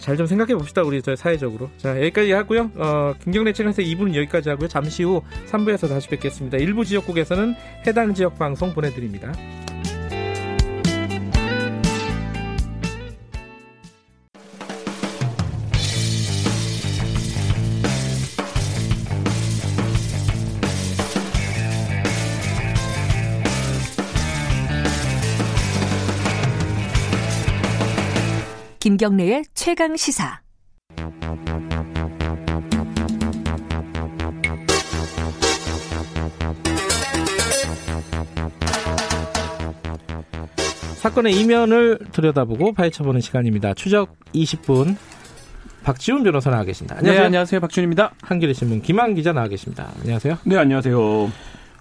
잘 0.00 0.16
좀 0.16 0.26
생각해 0.26 0.54
봅시다 0.54 0.82
우리 0.82 1.00
저 1.02 1.14
사회적으로. 1.14 1.70
자 1.76 1.96
여기까지 1.98 2.32
하고요. 2.32 2.70
어, 2.76 3.14
김경래 3.22 3.52
채널에서 3.52 3.82
2부는 3.82 4.14
여기까지 4.16 4.48
하고요. 4.50 4.68
잠시 4.68 5.04
후 5.04 5.22
3부에서 5.50 5.88
다시 5.88 6.08
뵙겠습니다. 6.08 6.58
일부 6.58 6.84
지역국에서는 6.84 7.54
해당 7.86 8.14
지역 8.14 8.38
방송 8.38 8.72
보내드립니다. 8.74 9.32
김경래의 28.98 29.44
최강 29.54 29.96
시사. 29.96 30.40
사건의 40.96 41.38
이면을 41.38 42.00
들여다보고 42.10 42.72
파헤쳐보는 42.72 43.20
시간입니다. 43.20 43.74
추적 43.74 44.16
20분 44.34 44.96
박지훈 45.84 46.24
변호사 46.24 46.50
나와 46.50 46.64
계십니다. 46.64 46.96
안녕하세요. 46.96 47.20
네, 47.20 47.26
안녕하세요. 47.26 47.60
박지훈입니다. 47.60 48.14
한겨레 48.22 48.52
신문 48.52 48.82
김한 48.82 49.14
기자 49.14 49.32
나와 49.32 49.46
계십니다. 49.46 49.92
안녕하세요. 50.00 50.38
네, 50.42 50.56
안녕하세요. 50.56 51.30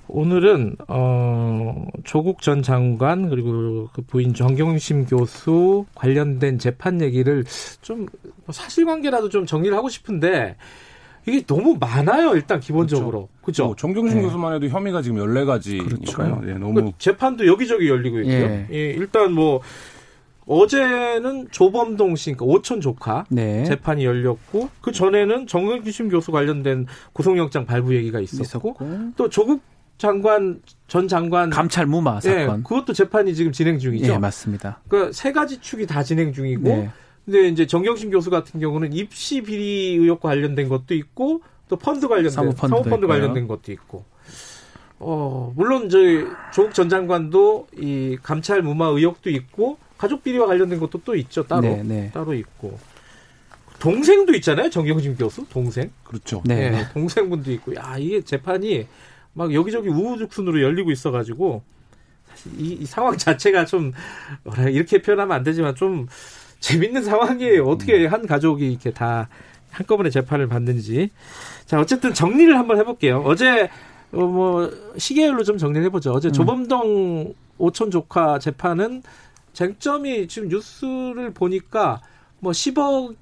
오늘은 0.10 0.76
어, 0.88 1.86
조국 2.04 2.42
전 2.42 2.62
장관 2.62 3.30
그리고 3.30 3.90
그 3.94 4.02
부인 4.02 4.34
정경심 4.34 5.06
교수 5.06 5.86
관련된 5.96 6.60
재판 6.60 7.02
얘기를 7.02 7.44
좀뭐 7.82 8.08
사실관계라도 8.52 9.30
좀 9.30 9.46
정리를 9.46 9.76
하고 9.76 9.90
싶은데 9.90 10.56
이게 11.26 11.42
너무 11.46 11.78
많아요. 11.80 12.36
일단 12.36 12.60
기본적으로 12.60 13.28
그렇죠. 13.42 13.66
뭐 13.66 13.76
정경심 13.76 14.20
네. 14.20 14.24
교수만 14.24 14.56
해도 14.56 14.68
혐의가 14.68 15.02
지금 15.02 15.18
14 15.18 15.46
가지니까요. 15.46 15.86
그렇죠. 15.86 16.42
네, 16.46 16.54
너무 16.54 16.86
그 16.86 16.92
재판도 16.98 17.46
여기저기 17.48 17.90
열리고 17.90 18.20
있고요. 18.20 18.34
예. 18.34 18.68
예, 18.72 18.92
일단 18.92 19.34
뭐 19.34 19.60
어제는 20.46 21.50
조범동 21.52 22.16
씨, 22.16 22.32
그러니까 22.32 22.46
오천 22.46 22.80
조카 22.80 23.26
네. 23.30 23.66
재판이 23.66 24.06
열렸고 24.06 24.70
그 24.80 24.94
전에는 24.94 25.48
정경심 25.48 26.08
교수 26.08 26.32
관련된 26.32 26.88
구속영장 27.12 27.66
발부 27.66 27.94
얘기가 27.94 28.22
있었고, 28.22 28.44
있었고. 28.44 28.78
또 29.18 29.28
조국 29.30 29.62
장관 29.98 30.62
전 30.88 31.08
장관 31.08 31.50
감찰 31.50 31.86
무마 31.86 32.18
예, 32.18 32.30
사건. 32.30 32.58
네, 32.58 32.64
그것도 32.64 32.94
재판이 32.94 33.36
지금 33.36 33.52
진행 33.52 33.80
중이죠. 33.80 34.14
네, 34.14 34.18
맞습니다. 34.18 34.82
그러니까 34.88 35.14
세 35.14 35.32
가지 35.32 35.60
축이 35.60 35.88
다 35.88 36.04
진행 36.04 36.34
중이고 36.34 36.64
네. 36.64 36.90
근데 37.26 37.48
이제 37.50 37.68
정경심 37.68 38.12
교수 38.12 38.30
같은 38.30 38.60
경우는 38.60 38.94
입시 38.94 39.42
비리 39.42 39.98
의혹과 40.00 40.30
관련된 40.30 40.70
것도 40.70 40.94
있고 40.94 41.42
또 41.68 41.76
펀드 41.76 42.08
관련된 42.08 42.32
사모펀드, 42.32 42.68
사모펀드 42.68 43.08
관련된 43.08 43.48
것도 43.48 43.72
있고. 43.72 44.06
어, 45.00 45.54
물론 45.56 45.90
저희 45.90 46.26
조국 46.54 46.74
전 46.74 46.90
장관도 46.90 47.68
이 47.78 48.18
감찰 48.24 48.62
무마 48.62 48.88
의혹도 48.88 49.30
있고 49.30 49.78
가족 49.98 50.24
비리와 50.24 50.48
관련된 50.48 50.80
것도 50.80 51.02
또 51.04 51.16
있죠. 51.16 51.46
따로 51.46 51.62
네, 51.62 51.84
네. 51.84 52.12
따로 52.14 52.34
있고. 52.34 52.80
동생도 53.80 54.34
있잖아요. 54.36 54.70
정경심 54.70 55.18
교수 55.18 55.46
동생. 55.50 55.92
그렇죠. 56.04 56.42
네. 56.46 56.72
네. 56.72 56.86
동생분도 56.94 57.52
있고. 57.52 57.76
야, 57.76 57.96
이게 58.00 58.22
재판이 58.22 58.88
막 59.38 59.54
여기저기 59.54 59.88
우후죽순으로 59.90 60.64
열리고 60.64 60.90
있어가지고 60.90 61.62
사실 62.26 62.52
이, 62.60 62.74
이 62.74 62.86
상황 62.86 63.16
자체가 63.16 63.66
좀 63.66 63.94
뭐라 64.44 64.64
이렇게 64.70 65.00
표현하면 65.00 65.38
안 65.38 65.44
되지만 65.44 65.76
좀 65.76 66.08
재밌는 66.60 67.04
상황이에요. 67.04 67.64
어떻게 67.66 68.06
음. 68.06 68.12
한 68.12 68.26
가족이 68.26 68.68
이렇게 68.68 68.90
다 68.92 69.30
한꺼번에 69.70 70.10
재판을 70.10 70.48
받는지. 70.48 71.12
자 71.68 71.80
어쨌든 71.80 72.16
정리를 72.16 72.58
한번 72.58 72.80
해볼게요. 72.80 73.22
어제 73.26 73.70
어, 74.12 74.26
뭐 74.26 74.72
시계열로 74.98 75.44
좀 75.44 75.60
정리를 75.60 75.86
해보죠. 75.86 76.14
어제 76.14 76.30
음. 76.30 76.34
조범동 76.34 77.36
오천 77.60 77.92
조카 77.92 78.40
재판은 78.40 79.04
쟁점이 79.54 80.28
지금 80.28 80.50
뉴스를 80.50 81.32
보니까 81.36 82.02
뭐 82.40 82.52
10억 82.52 83.16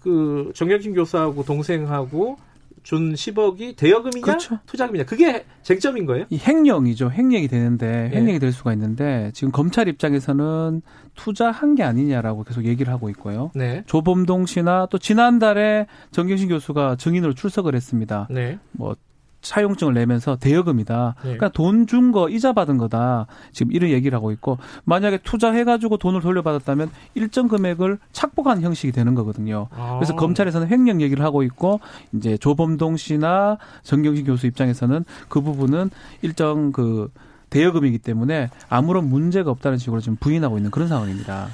그 0.00 0.52
정경심 0.54 0.94
교수하고 0.94 1.44
동생하고 1.44 2.38
준 2.82 3.12
10억이 3.12 3.76
대여금이냐 3.76 4.24
그렇죠. 4.24 4.58
투자금이냐 4.66 5.04
그게 5.04 5.44
쟁점인 5.62 6.06
거예요? 6.06 6.26
이 6.30 6.38
횡령이죠. 6.38 7.10
횡령이 7.10 7.48
되는데 7.48 8.10
예. 8.12 8.16
횡령이 8.16 8.34
예. 8.34 8.38
될 8.38 8.52
수가 8.52 8.72
있는데 8.72 9.30
지금 9.34 9.52
검찰 9.52 9.88
입장에서는 9.88 10.82
투자한 11.14 11.74
게 11.74 11.82
아니냐라고 11.82 12.44
계속 12.44 12.64
얘기를 12.64 12.92
하고 12.92 13.10
있고요. 13.10 13.50
네. 13.54 13.84
조범동 13.86 14.46
씨나 14.46 14.88
또 14.90 14.98
지난달에 14.98 15.86
정경신 16.12 16.48
교수가 16.48 16.96
증인으로 16.96 17.34
출석을 17.34 17.74
했습니다. 17.74 18.26
네. 18.30 18.58
뭐 18.72 18.96
사용증을 19.42 19.94
내면서 19.94 20.36
대여금이다. 20.36 21.14
네. 21.16 21.22
그러니까 21.22 21.48
돈 21.48 21.86
준 21.86 22.12
거 22.12 22.28
이자 22.28 22.52
받은 22.52 22.76
거다. 22.78 23.26
지금 23.52 23.72
이런 23.72 23.90
얘기를 23.90 24.16
하고 24.16 24.30
있고 24.32 24.58
만약에 24.84 25.18
투자해가지고 25.18 25.96
돈을 25.96 26.20
돌려받았다면 26.20 26.90
일정 27.14 27.48
금액을 27.48 27.98
착복한 28.12 28.60
형식이 28.62 28.92
되는 28.92 29.14
거거든요. 29.14 29.68
아. 29.76 29.96
그래서 29.98 30.14
검찰에서는 30.16 30.68
횡령 30.68 31.00
얘기를 31.00 31.24
하고 31.24 31.42
있고 31.42 31.80
이제 32.12 32.36
조범동 32.36 32.96
씨나 32.96 33.58
정경심 33.82 34.26
교수 34.26 34.46
입장에서는 34.46 35.04
그 35.28 35.40
부분은 35.40 35.90
일정 36.22 36.72
그 36.72 37.10
대여금이기 37.50 37.98
때문에 37.98 38.50
아무런 38.68 39.08
문제가 39.08 39.50
없다는 39.50 39.78
식으로 39.78 40.00
지금 40.00 40.16
부인하고 40.20 40.56
있는 40.58 40.70
그런 40.70 40.88
상황입니다. 40.88 41.48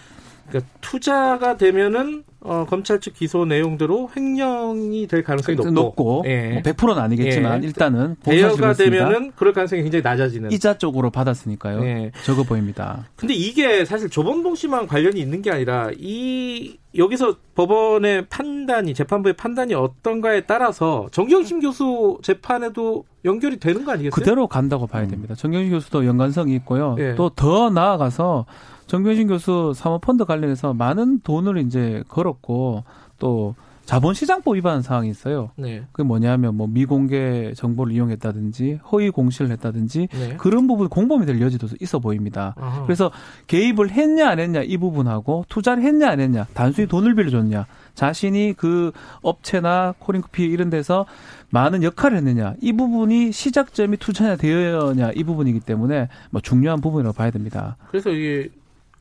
그러니까 0.49 0.71
투자가 0.81 1.57
되면은 1.57 2.25
어, 2.47 2.65
검찰 2.65 3.01
측 3.01 3.15
기소 3.15 3.45
내용대로 3.45 4.09
횡령이 4.17 5.09
될 5.09 5.25
가능성이 5.25 5.57
높고, 5.57 5.71
높고 5.73 6.23
예. 6.27 6.53
뭐 6.53 6.63
100%는 6.63 7.03
아니겠지만 7.03 7.63
예. 7.63 7.67
일단은 7.67 8.17
대여가 8.23 8.73
되면은 8.73 9.33
그럴 9.35 9.53
가능성이 9.53 9.83
굉장히 9.83 10.03
낮아지는 10.03 10.53
이자 10.53 10.79
쪽으로 10.79 11.11
받았으니까요. 11.11 11.85
예. 11.85 12.13
적어 12.25 12.45
보입니다. 12.45 13.09
근데 13.17 13.35
이게 13.35 13.85
사실 13.85 14.09
조범동 14.09 14.55
씨만 14.55 14.87
관련이 14.87 15.21
있는 15.21 15.43
게 15.43 15.51
아니라 15.51 15.91
이 15.99 16.77
여기서 16.97 17.37
법원의 17.57 18.27
판단이 18.29 18.95
재판부의 18.95 19.35
판단이 19.35 19.75
어떤가에 19.75 20.43
따라서 20.43 21.09
정경심 21.11 21.61
교수 21.61 22.19
재판에도 22.23 23.05
연결이 23.25 23.59
되는 23.59 23.85
거 23.85 23.93
아니겠어요? 23.93 24.11
그대로 24.11 24.47
간다고 24.47 24.87
봐야 24.87 25.07
됩니다. 25.07 25.35
정경심 25.35 25.73
교수도 25.73 26.07
연관성이 26.07 26.55
있고요. 26.57 26.97
예. 26.99 27.17
또더 27.17 27.71
나아가서 27.71 28.47
정경심 28.87 29.29
교수 29.29 29.73
사모펀드 29.75 30.25
관련해서 30.25 30.75
많은 30.75 31.21
돈을 31.21 31.59
이제 31.59 32.03
걸었고 32.09 32.85
또 33.19 33.55
자본시장법 33.87 34.57
위반 34.57 34.83
사항이 34.83 35.09
있어요. 35.09 35.51
네. 35.57 35.85
그게 35.93 36.03
뭐냐면 36.03 36.57
뭐 36.57 36.67
미공개 36.67 37.53
정보를 37.55 37.93
이용했다든지 37.93 38.81
허위 38.91 39.11
공시를 39.11 39.51
했다든지 39.53 40.09
네. 40.11 40.37
그런 40.37 40.67
부분 40.67 40.89
공범이 40.89 41.25
될 41.25 41.41
여지도 41.41 41.69
있어 41.81 42.01
보입니다. 42.01 42.55
아하. 42.59 42.83
그래서 42.83 43.13
개입을 43.47 43.91
했냐 43.93 44.29
안 44.29 44.41
했냐 44.41 44.63
이 44.63 44.77
부분하고 44.77 45.47
투자를 45.49 45.85
했냐 45.85 46.11
안 46.11 46.19
했냐 46.19 46.47
단순히 46.53 46.89
돈을 46.89 47.15
빌려줬냐 47.15 47.67
자신이 47.95 48.55
그 48.57 48.91
업체나 49.23 49.95
코링커피 50.01 50.45
이런 50.45 50.69
데서 50.69 51.07
많은 51.51 51.85
역할을 51.85 52.19
했느냐 52.19 52.55
이 52.61 52.73
부분이 52.73 53.31
시작점이 53.31 53.99
투자냐 53.99 54.35
되었냐 54.35 55.13
이 55.15 55.23
부분이기 55.23 55.61
때문에 55.61 56.09
뭐 56.31 56.41
중요한 56.41 56.81
부분이라고 56.81 57.17
봐야 57.17 57.31
됩니다. 57.31 57.77
그래서 57.91 58.11
이게 58.11 58.51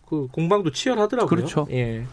그 0.08 0.28
공방도 0.32 0.72
치열하더라고요. 0.72 1.28
그렇죠. 1.30 1.68
예. 1.72 2.04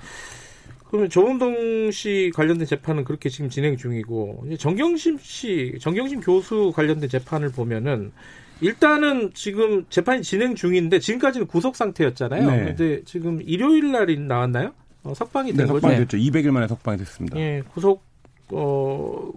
그러면 0.89 1.09
조은동 1.09 1.91
씨 1.91 2.31
관련된 2.35 2.67
재판은 2.67 3.05
그렇게 3.05 3.31
지금 3.31 3.49
진행 3.49 3.77
중이고 3.77 4.45
정경심 4.59 5.19
씨, 5.23 5.75
정경심 5.81 6.21
교수 6.21 6.73
관련된 6.75 7.09
재판을 7.09 7.51
보면은 7.51 8.13
일단은 8.61 9.33
지금 9.35 9.87
재판이 9.89 10.23
진행 10.23 10.55
중인데 10.55 10.99
지금까지는 10.99 11.47
구속 11.47 11.77
상태였잖아요. 11.77 12.51
네. 12.51 12.65
근데 12.65 13.03
지금 13.05 13.41
일요일 13.43 13.91
날이 13.91 14.19
나왔나요? 14.19 14.73
어, 15.03 15.15
석방이 15.15 15.53
된 15.53 15.57
네, 15.57 15.63
거죠. 15.65 15.81
석방이 15.81 15.97
됐죠. 16.01 16.17
200일 16.17 16.51
만에 16.51 16.69
석방이 16.69 16.99
됐습니다. 16.99 17.39
예, 17.39 17.63
구속 17.73 18.05
어 18.51 19.33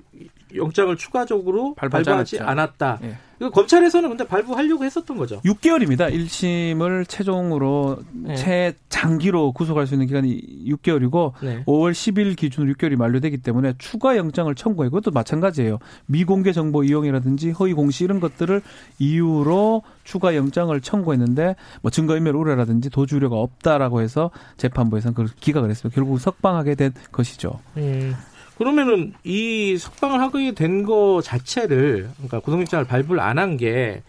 영장을 0.53 0.95
추가적으로 0.97 1.73
발부하지, 1.75 2.05
발부하지 2.05 2.39
않았다. 2.39 2.99
예. 3.03 3.17
이거 3.37 3.49
검찰에서는 3.49 4.07
근데 4.09 4.25
발부하려고 4.25 4.85
했었던 4.85 5.17
거죠. 5.17 5.41
6개월입니다. 5.41 6.11
1심을 6.13 7.07
최종으로 7.07 7.97
네. 8.13 8.35
최장기로 8.35 9.51
구속할 9.51 9.87
수 9.87 9.95
있는 9.95 10.07
기간이 10.07 10.41
6개월이고 10.69 11.33
네. 11.41 11.63
5월 11.65 11.91
10일 11.91 12.37
기준으로 12.37 12.73
6개월이 12.73 12.95
만료되기 12.95 13.39
때문에 13.39 13.73
추가 13.77 14.15
영장을 14.15 14.53
청구해 14.55 14.89
그것도 14.89 15.11
마찬가지예요. 15.11 15.79
미공개 16.05 16.53
정보 16.53 16.83
이용이라든지 16.83 17.51
허위 17.51 17.73
공시 17.73 18.05
이런 18.05 18.21
것들을 18.21 18.61
이유로 18.99 19.83
추가 20.05 20.35
영장을 20.35 20.79
청구했는데 20.79 21.55
뭐 21.81 21.91
증거인멸 21.91 22.35
우려라든지 22.35 22.89
도주 22.89 23.17
우려가 23.17 23.35
없다라고 23.37 24.01
해서 24.01 24.31
재판부에서는 24.57 25.13
그걸 25.13 25.27
기각을 25.39 25.69
했습니다. 25.69 25.93
결국 25.93 26.19
석방하게 26.19 26.75
된 26.75 26.93
것이죠. 27.11 27.59
음. 27.75 28.15
그러면은 28.57 29.13
이 29.23 29.77
석방을 29.77 30.19
하게 30.21 30.53
된 30.53 30.83
거 30.85 31.21
자체를 31.23 32.09
그러니까 32.17 32.39
구속영장을 32.39 32.85
발부를 32.85 33.19
안 33.21 33.37
한 33.37 33.57
게 33.57 34.01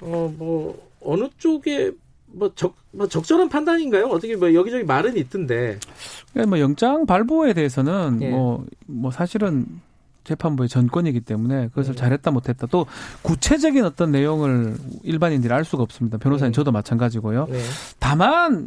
어 0.00 0.30
뭐 0.36 0.86
어느 1.00 1.28
쪽에 1.38 1.90
뭐, 2.26 2.52
적, 2.54 2.74
뭐 2.90 3.06
적절한 3.08 3.48
판단인가요? 3.48 4.06
어떻게 4.06 4.36
뭐 4.36 4.52
여기저기 4.52 4.84
말은 4.84 5.16
있던데. 5.16 5.78
네, 6.34 6.44
뭐 6.44 6.58
영장 6.60 7.06
발부에 7.06 7.54
대해서는 7.54 8.18
예. 8.20 8.28
뭐, 8.30 8.64
뭐 8.86 9.10
사실은 9.10 9.64
재판부의 10.24 10.68
전권이기 10.68 11.20
때문에 11.20 11.68
그것을 11.68 11.94
네. 11.94 11.98
잘했다 12.00 12.30
못했다 12.32 12.66
또 12.66 12.84
구체적인 13.22 13.84
어떤 13.84 14.10
내용을 14.10 14.76
일반인들이 15.04 15.54
알 15.54 15.64
수가 15.64 15.84
없습니다. 15.84 16.18
변호사님 16.18 16.50
네. 16.52 16.54
저도 16.56 16.72
마찬가지고요. 16.72 17.46
네. 17.48 17.60
다만 18.00 18.66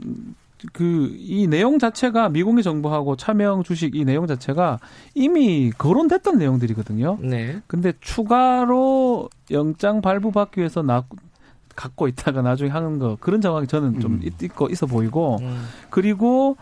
그 0.73 1.09
이 1.29 1.47
내용 1.47 1.79
자체가 1.79 2.29
미공개 2.29 2.61
정보하고 2.61 3.15
차명 3.15 3.63
주식 3.63 3.95
이 3.95 4.03
내용 4.03 4.27
자체가 4.27 4.79
이미 5.13 5.71
거론됐던 5.77 6.37
내용들이거든요. 6.37 7.19
네. 7.21 7.61
근데 7.67 7.93
추가로 8.01 9.29
영장 9.51 10.01
발부받기 10.01 10.59
위해서 10.59 10.81
나 10.81 11.05
갖고 11.75 12.07
있다가 12.07 12.41
나중에 12.41 12.69
하는 12.69 12.99
거 12.99 13.15
그런 13.19 13.41
상황이 13.41 13.67
저는 13.67 13.99
좀 13.99 14.13
음. 14.15 14.29
있고 14.41 14.67
있어 14.69 14.85
보이고 14.85 15.37
음. 15.41 15.65
그리고 15.89 16.57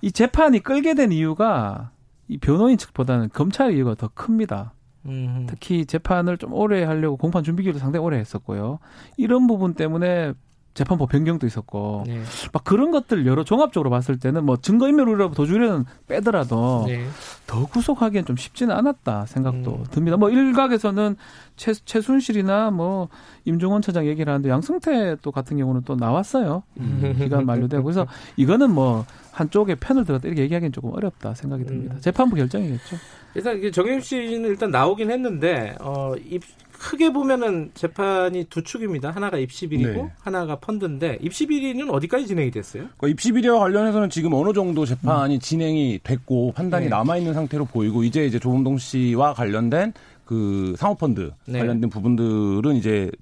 이 0.00 0.12
재판이 0.12 0.60
끌게 0.60 0.94
된 0.94 1.12
이유가 1.12 1.90
이 2.28 2.38
변호인 2.38 2.78
측보다는 2.78 3.30
검찰의 3.32 3.76
이유가 3.76 3.94
더 3.94 4.08
큽니다. 4.14 4.72
음. 5.06 5.46
특히 5.48 5.84
재판을 5.84 6.38
좀 6.38 6.52
오래 6.54 6.84
하려고 6.84 7.16
공판 7.16 7.42
준비 7.42 7.64
기도 7.64 7.78
상당히 7.78 8.04
오래 8.06 8.18
했었고요. 8.18 8.78
이런 9.16 9.46
부분 9.46 9.74
때문에 9.74 10.32
재판부 10.74 11.06
변경도 11.06 11.46
있었고 11.46 12.04
네. 12.06 12.22
막 12.52 12.64
그런 12.64 12.90
것들 12.90 13.26
여러 13.26 13.44
종합적으로 13.44 13.90
봤을 13.90 14.18
때는 14.18 14.44
뭐 14.44 14.56
증거인멸 14.56 15.08
우려 15.08 15.30
도주려는 15.30 15.84
빼더라도 16.08 16.84
네. 16.86 17.06
더 17.46 17.66
구속하기엔 17.66 18.24
좀 18.24 18.36
쉽지는 18.36 18.74
않았다 18.74 19.26
생각도 19.26 19.76
음. 19.76 19.84
듭니다. 19.90 20.16
뭐 20.16 20.30
일각에서는 20.30 21.16
최, 21.56 21.74
최순실이나 21.74 22.70
뭐 22.70 23.08
임종원 23.44 23.82
차장 23.82 24.06
얘기를 24.06 24.32
하는데 24.32 24.48
양승태 24.48 25.16
또 25.20 25.30
같은 25.30 25.58
경우는 25.58 25.82
또 25.84 25.94
나왔어요. 25.94 26.62
음. 26.80 27.14
기간 27.18 27.44
만료되고 27.44 27.82
그래서 27.82 28.06
이거는 28.36 28.72
뭐 28.72 29.04
한쪽에 29.32 29.74
편을 29.74 30.04
들었다 30.04 30.28
이렇게 30.28 30.42
얘기하기는 30.42 30.72
조금 30.72 30.92
어렵다 30.94 31.34
생각이 31.34 31.64
듭니다. 31.64 31.94
음. 31.94 32.00
재판부 32.00 32.36
결정이겠죠. 32.36 32.96
일단 33.34 33.72
정영 33.72 34.00
씨는 34.00 34.48
일단 34.50 34.70
나오긴 34.70 35.10
했는데 35.10 35.74
어, 35.80 36.14
입, 36.16 36.42
크게 36.82 37.12
보면은 37.12 37.70
재판이 37.74 38.46
두 38.50 38.64
축입니다. 38.64 39.12
하나가 39.12 39.38
입시비리고 39.38 39.92
네. 39.92 40.12
하나가 40.20 40.56
펀드인데 40.56 41.18
입시비리는 41.20 41.88
어디까지 41.88 42.26
진행이 42.26 42.50
됐어요? 42.50 42.88
그러니까 42.96 43.08
입시비리와 43.08 43.60
관련해서는 43.60 44.10
지금 44.10 44.34
어느 44.34 44.52
정도 44.52 44.84
재판이 44.84 45.36
음. 45.36 45.40
진행이 45.40 46.00
됐고 46.02 46.52
판단이 46.52 46.86
네. 46.86 46.90
남아 46.90 47.18
있는 47.18 47.34
상태로 47.34 47.66
보이고 47.66 48.02
이제 48.02 48.26
이제 48.26 48.40
조범동 48.40 48.78
씨와 48.78 49.32
관련된 49.34 49.92
그 50.24 50.74
사모펀드 50.76 51.30
네. 51.46 51.60
관련된 51.60 51.88
부분들은 51.88 52.74
이제 52.74 53.12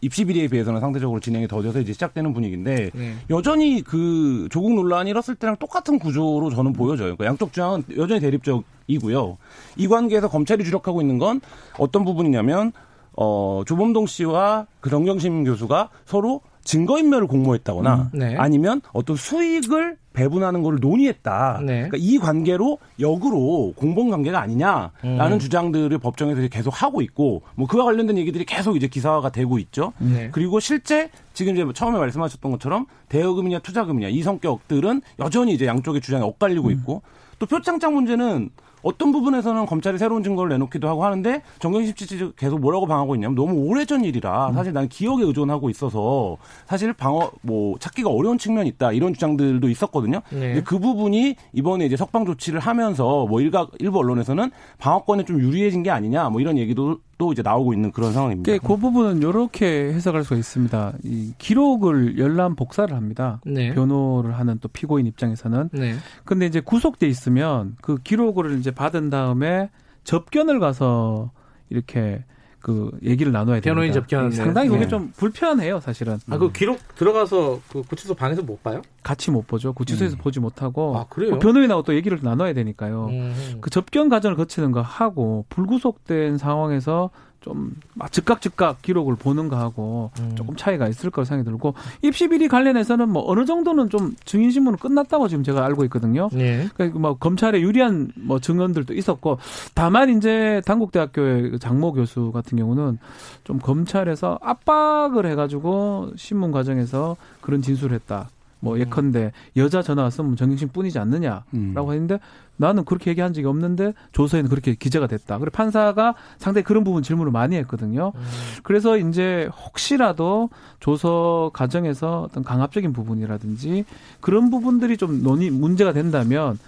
입시 0.00 0.24
비리에 0.24 0.48
비해서는 0.48 0.80
상대적으로 0.80 1.20
진행이 1.20 1.48
더뎌서 1.48 1.80
이제 1.80 1.92
시작되는 1.92 2.32
분위기인데 2.32 2.90
네. 2.94 3.14
여전히 3.30 3.82
그 3.82 4.48
조국 4.50 4.74
논란이 4.74 5.10
일었을 5.10 5.34
때랑 5.34 5.56
똑같은 5.56 5.98
구조로 5.98 6.50
저는 6.50 6.72
보여져요. 6.72 7.16
그러니까 7.16 7.26
양쪽 7.26 7.52
주장은 7.52 7.84
여전히 7.96 8.20
대립적이고요. 8.20 9.38
이 9.76 9.88
관계에서 9.88 10.28
검찰이 10.28 10.64
주력하고 10.64 11.00
있는 11.00 11.18
건 11.18 11.40
어떤 11.78 12.04
부분이냐면 12.04 12.72
어 13.16 13.62
조범동 13.66 14.06
씨와 14.06 14.66
그 14.80 14.90
정경심 14.90 15.44
교수가 15.44 15.90
서로 16.04 16.40
증거인멸을 16.68 17.26
공모했다거나 17.26 18.10
음, 18.12 18.18
네. 18.18 18.36
아니면 18.36 18.82
어떤 18.92 19.16
수익을 19.16 19.96
배분하는 20.12 20.62
것을 20.62 20.80
논의했다. 20.80 21.60
네. 21.64 21.88
그러니까 21.88 21.96
이 21.98 22.18
관계로 22.18 22.78
역으로 23.00 23.72
공범 23.74 24.10
관계가 24.10 24.38
아니냐라는 24.38 25.32
음. 25.32 25.38
주장들을 25.38 25.96
법정에서 25.96 26.46
계속 26.48 26.82
하고 26.82 27.00
있고 27.00 27.42
뭐 27.54 27.66
그와 27.66 27.86
관련된 27.86 28.18
얘기들이 28.18 28.44
계속 28.44 28.76
이제 28.76 28.86
기사화가 28.86 29.30
되고 29.30 29.58
있죠. 29.60 29.94
네. 29.98 30.28
그리고 30.30 30.60
실제 30.60 31.10
지금 31.32 31.54
이제 31.54 31.64
처음에 31.72 31.98
말씀하셨던 31.98 32.52
것처럼 32.52 32.84
대여금이냐 33.08 33.60
투자금이냐 33.60 34.08
이 34.08 34.22
성격들은 34.22 35.00
여전히 35.20 35.54
이제 35.54 35.66
양쪽의 35.66 36.02
주장이 36.02 36.22
엇갈리고 36.22 36.68
음. 36.68 36.72
있고 36.72 37.02
또 37.38 37.46
표창장 37.46 37.94
문제는 37.94 38.50
어떤 38.82 39.12
부분에서는 39.12 39.66
검찰이 39.66 39.98
새로운 39.98 40.22
증거를 40.22 40.50
내놓기도 40.50 40.88
하고 40.88 41.04
하는데 41.04 41.42
정경심 41.58 41.94
씨 41.96 42.32
계속 42.36 42.60
뭐라고 42.60 42.86
방하고 42.86 43.14
있냐면 43.14 43.34
너무 43.34 43.54
오래전 43.68 44.04
일이라 44.04 44.48
음. 44.48 44.54
사실 44.54 44.72
나는 44.72 44.88
기억에 44.88 45.24
의존하고 45.24 45.70
있어서 45.70 46.36
사실 46.66 46.92
방어 46.92 47.30
뭐 47.42 47.78
찾기가 47.78 48.10
어려운 48.10 48.38
측면이 48.38 48.68
있다 48.70 48.92
이런 48.92 49.14
주장들도 49.14 49.68
있었거든요. 49.68 50.20
네. 50.30 50.62
그 50.62 50.78
부분이 50.78 51.36
이번에 51.52 51.86
이제 51.86 51.96
석방 51.96 52.26
조치를 52.26 52.60
하면서 52.60 53.26
뭐 53.26 53.40
일각 53.40 53.70
일부 53.78 53.98
언론에서는 53.98 54.50
방어권에 54.78 55.24
좀 55.24 55.40
유리해진 55.40 55.82
게 55.82 55.90
아니냐 55.90 56.28
뭐 56.30 56.40
이런 56.40 56.58
얘기도 56.58 56.98
또 57.18 57.32
이제 57.32 57.42
나오고 57.42 57.72
있는 57.74 57.90
그런 57.90 58.12
상황입니다. 58.12 58.58
그 58.58 58.76
부분은 58.76 59.18
이렇게 59.18 59.92
해석할 59.92 60.22
수가 60.22 60.36
있습니다. 60.36 60.94
이 61.02 61.34
기록을 61.36 62.16
열람 62.16 62.54
복사를 62.54 62.96
합니다. 62.96 63.40
네. 63.44 63.74
변호를 63.74 64.38
하는 64.38 64.58
또 64.60 64.68
피고인 64.68 65.06
입장에서는. 65.06 65.70
네. 65.72 65.96
근데 66.24 66.46
이제 66.46 66.60
구속돼 66.60 67.08
있으면 67.08 67.76
그 67.82 67.98
기록을 67.98 68.58
이제 68.60 68.70
받은 68.70 69.10
다음에 69.10 69.68
접견을 70.04 70.60
가서 70.60 71.32
이렇게 71.68 72.24
그 72.68 72.90
얘기를 73.02 73.32
나눠야 73.32 73.60
됩니다. 73.60 73.72
변호인 73.72 73.92
접견 73.94 74.30
상당히 74.30 74.68
그게 74.68 74.82
네. 74.82 74.88
좀 74.88 75.10
불편해요, 75.16 75.80
사실은. 75.80 76.18
아, 76.28 76.36
그 76.36 76.52
기록 76.52 76.78
들어가서 76.96 77.60
그 77.72 77.82
구치소 77.82 78.14
방에서 78.14 78.42
못 78.42 78.62
봐요? 78.62 78.82
같이 79.02 79.30
못 79.30 79.46
보죠. 79.46 79.72
구치소에서 79.72 80.16
음. 80.16 80.18
보지 80.18 80.38
못하고. 80.38 80.98
아, 80.98 81.06
그래요? 81.08 81.32
그 81.32 81.38
변호인하고 81.38 81.82
또 81.82 81.94
얘기를 81.94 82.18
나눠야 82.20 82.52
되니까요. 82.52 83.06
음. 83.06 83.58
그 83.62 83.70
접견 83.70 84.10
과정을 84.10 84.36
거치는 84.36 84.72
거 84.72 84.82
하고 84.82 85.46
불구속된 85.48 86.36
상황에서 86.36 87.08
좀 87.40 87.72
즉각 88.10 88.40
즉각 88.40 88.82
기록을 88.82 89.14
보는 89.16 89.48
거하고 89.48 90.10
음. 90.18 90.34
조금 90.36 90.56
차이가 90.56 90.88
있을 90.88 91.10
거라 91.10 91.24
생각이 91.24 91.48
들고 91.48 91.74
입시 92.02 92.28
비리 92.28 92.48
관련해서는 92.48 93.08
뭐 93.08 93.30
어느 93.30 93.44
정도는 93.44 93.90
좀 93.90 94.14
증인 94.24 94.50
신문은 94.50 94.78
끝났다고 94.78 95.28
지금 95.28 95.44
제가 95.44 95.64
알고 95.64 95.84
있거든요. 95.84 96.28
네. 96.32 96.68
그러니까 96.74 96.98
뭐 96.98 97.16
검찰에 97.16 97.60
유리한 97.60 98.10
뭐 98.16 98.40
증언들도 98.40 98.92
있었고 98.94 99.38
다만 99.74 100.16
이제 100.16 100.60
단국대학교의 100.66 101.50
그 101.50 101.58
장모 101.58 101.92
교수 101.92 102.32
같은 102.32 102.58
경우는 102.58 102.98
좀 103.44 103.58
검찰에서 103.58 104.38
압박을 104.42 105.26
해가지고 105.26 106.12
신문 106.16 106.50
과정에서 106.50 107.16
그런 107.40 107.62
진술을 107.62 107.94
했다. 107.94 108.28
뭐 108.60 108.74
음. 108.74 108.80
예컨대 108.80 109.32
여자 109.56 109.82
전화 109.82 110.02
왔으면 110.02 110.36
정경심 110.36 110.68
뿐이지 110.68 110.98
않느냐라고 110.98 111.44
음. 111.54 111.74
했는데 111.76 112.18
나는 112.56 112.84
그렇게 112.84 113.10
얘기한 113.10 113.32
적이 113.32 113.46
없는데 113.46 113.94
조서에는 114.12 114.50
그렇게 114.50 114.74
기재가 114.74 115.06
됐다. 115.06 115.38
그리고 115.38 115.54
판사가 115.54 116.14
상당히 116.38 116.64
그런 116.64 116.82
부분 116.84 117.02
질문을 117.02 117.30
많이 117.30 117.56
했거든요. 117.56 118.12
음. 118.14 118.22
그래서 118.64 118.98
이제 118.98 119.48
혹시라도 119.66 120.50
조서 120.80 121.50
과정에서 121.54 122.22
어떤 122.22 122.42
강압적인 122.42 122.92
부분이라든지 122.92 123.84
그런 124.20 124.50
부분들이 124.50 124.96
좀 124.96 125.22
논의 125.22 125.50
문제가 125.50 125.92
된다면 125.92 126.58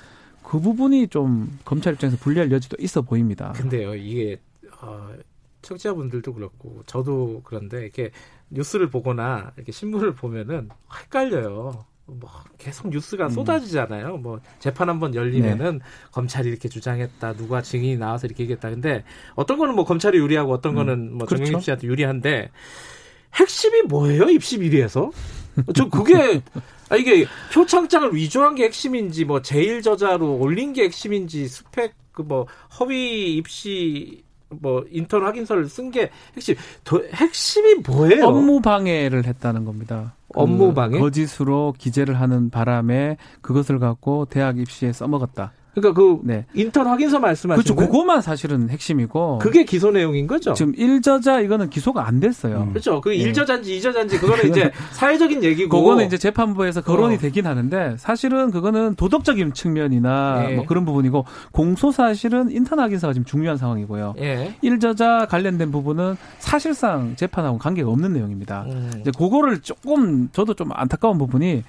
그 0.43 0.61
부분이 0.61 1.09
좀 1.09 1.59
검찰 1.65 1.95
입장에서 1.95 2.17
불리할 2.19 2.51
여지도 2.51 2.77
있어 2.81 3.03
보입니다. 3.03 3.53
근데요, 3.53 3.95
이게 3.95 4.39
어, 4.83 5.11
청취자분들도 5.63 6.35
그렇고 6.35 6.83
저도 6.87 7.43
그런데 7.45 7.83
이렇게 7.83 8.11
뉴스를 8.51 8.91
보거나 8.91 9.53
이렇게 9.57 9.73
신문을 9.73 10.15
보면은 10.15 10.69
헷갈려요. 11.03 11.85
뭐 12.07 12.29
계속 12.59 12.89
뉴스가 12.89 13.27
음. 13.27 13.31
쏟아지잖아요. 13.31 14.17
뭐 14.17 14.41
재판 14.59 14.89
한번 14.89 15.15
열리면은 15.15 15.79
네. 15.79 15.85
검찰이 16.11 16.49
이렇게 16.49 16.69
주장했다, 16.69 17.35
누가 17.35 17.63
증인이 17.63 17.99
나와서 17.99 18.27
이렇게 18.27 18.43
얘기했다. 18.43 18.71
근데 18.71 19.05
어떤 19.37 19.59
거는 19.59 19.77
뭐 19.77 19.85
검찰이 19.85 20.19
유리하고 20.19 20.53
어떤 20.53 20.73
음. 20.73 20.77
거는 20.77 21.13
뭐 21.19 21.27
그렇죠. 21.27 21.45
정영립 21.45 21.65
씨한테 21.65 21.87
유리한데 21.87 22.51
핵심이 23.35 23.83
뭐예요? 23.83 24.25
입시 24.29 24.59
비리에서? 24.59 25.13
저 25.75 25.89
그게 25.89 26.43
아 26.89 26.97
이게 26.97 27.27
표창장을 27.53 28.15
위조한 28.15 28.57
게 28.57 28.65
핵심인지 28.65 29.25
뭐 29.25 29.41
제일 29.43 29.83
저자로 29.83 30.37
올린 30.37 30.73
게 30.73 30.85
핵심인지 30.85 31.47
스펙 31.47 31.95
그 32.13 32.23
뭐 32.23 32.47
허위 32.79 33.37
입시 33.37 34.23
뭐 34.51 34.85
인턴 34.91 35.25
확인서를 35.25 35.69
쓴 35.69 35.91
게 35.91 36.11
핵심 36.35 36.57
도, 36.85 37.03
핵심이 37.13 37.77
뭐예요? 37.87 38.27
업무 38.27 38.61
방해를 38.61 39.25
했다는 39.27 39.65
겁니다. 39.65 40.15
업무 40.35 40.69
그 40.69 40.75
방해? 40.75 40.99
거짓으로 40.99 41.75
기재를 41.79 42.21
하는 42.21 42.51
바람에 42.51 43.17
그것을 43.41 43.79
갖고 43.79 44.27
대학 44.27 44.59
입시에 44.59 44.93
써먹었다. 44.93 45.53
그러니까 45.75 46.01
그 46.01 46.19
네. 46.25 46.45
인턴 46.55 46.87
확인서 46.87 47.19
말씀하시는 47.19 47.63
그렇죠. 47.63 47.75
그거만 47.77 48.21
사실은 48.21 48.71
핵심이고 48.71 49.39
그게 49.39 49.65
기소 49.65 49.91
내용인 49.91 50.27
거죠. 50.27 50.53
지금 50.55 50.73
1저자 50.73 51.45
이거는 51.45 51.71
기소가 51.71 52.07
안 52.07 52.21
됐어요. 52.21 52.63
음. 52.63 52.71
그렇죠. 52.71 53.01
그 53.01 53.11
1저자인지 53.11 53.65
네. 53.65 53.79
2저자인지 53.79 54.21
그거는 54.21 54.49
이제 54.49 54.71
사회적인 54.93 55.45
얘기고 55.45 55.79
그거는 55.79 56.07
이제 56.07 56.19
재판부에서 56.19 56.81
거론이 56.81 57.17
어. 57.17 57.19
되긴 57.19 57.47
하는데 57.47 57.97
사실은 57.99 58.51
그거는 58.51 58.95
도덕적인 58.97 59.53
측면이나 59.53 60.51
예. 60.51 60.55
뭐 60.57 60.67
그런 60.67 60.85
부분이고 60.85 61.25
공소 61.53 61.93
사실은 61.93 62.51
인턴 62.51 62.81
확인서가 62.81 63.13
지금 63.13 63.25
중요한 63.25 63.57
상황이고요. 63.57 64.15
예. 64.19 64.55
1저자 64.65 65.29
관련된 65.29 65.71
부분은 65.71 66.17
사실상 66.39 67.15
재판하고 67.17 67.59
관계가 67.59 67.89
없는 67.89 68.13
내용입니다. 68.13 68.65
음. 68.69 68.91
이제 69.01 69.11
그거를 69.17 69.61
조금 69.61 70.29
저도 70.33 70.55
좀 70.55 70.71
안타까운 70.73 71.19
부분이 71.19 71.63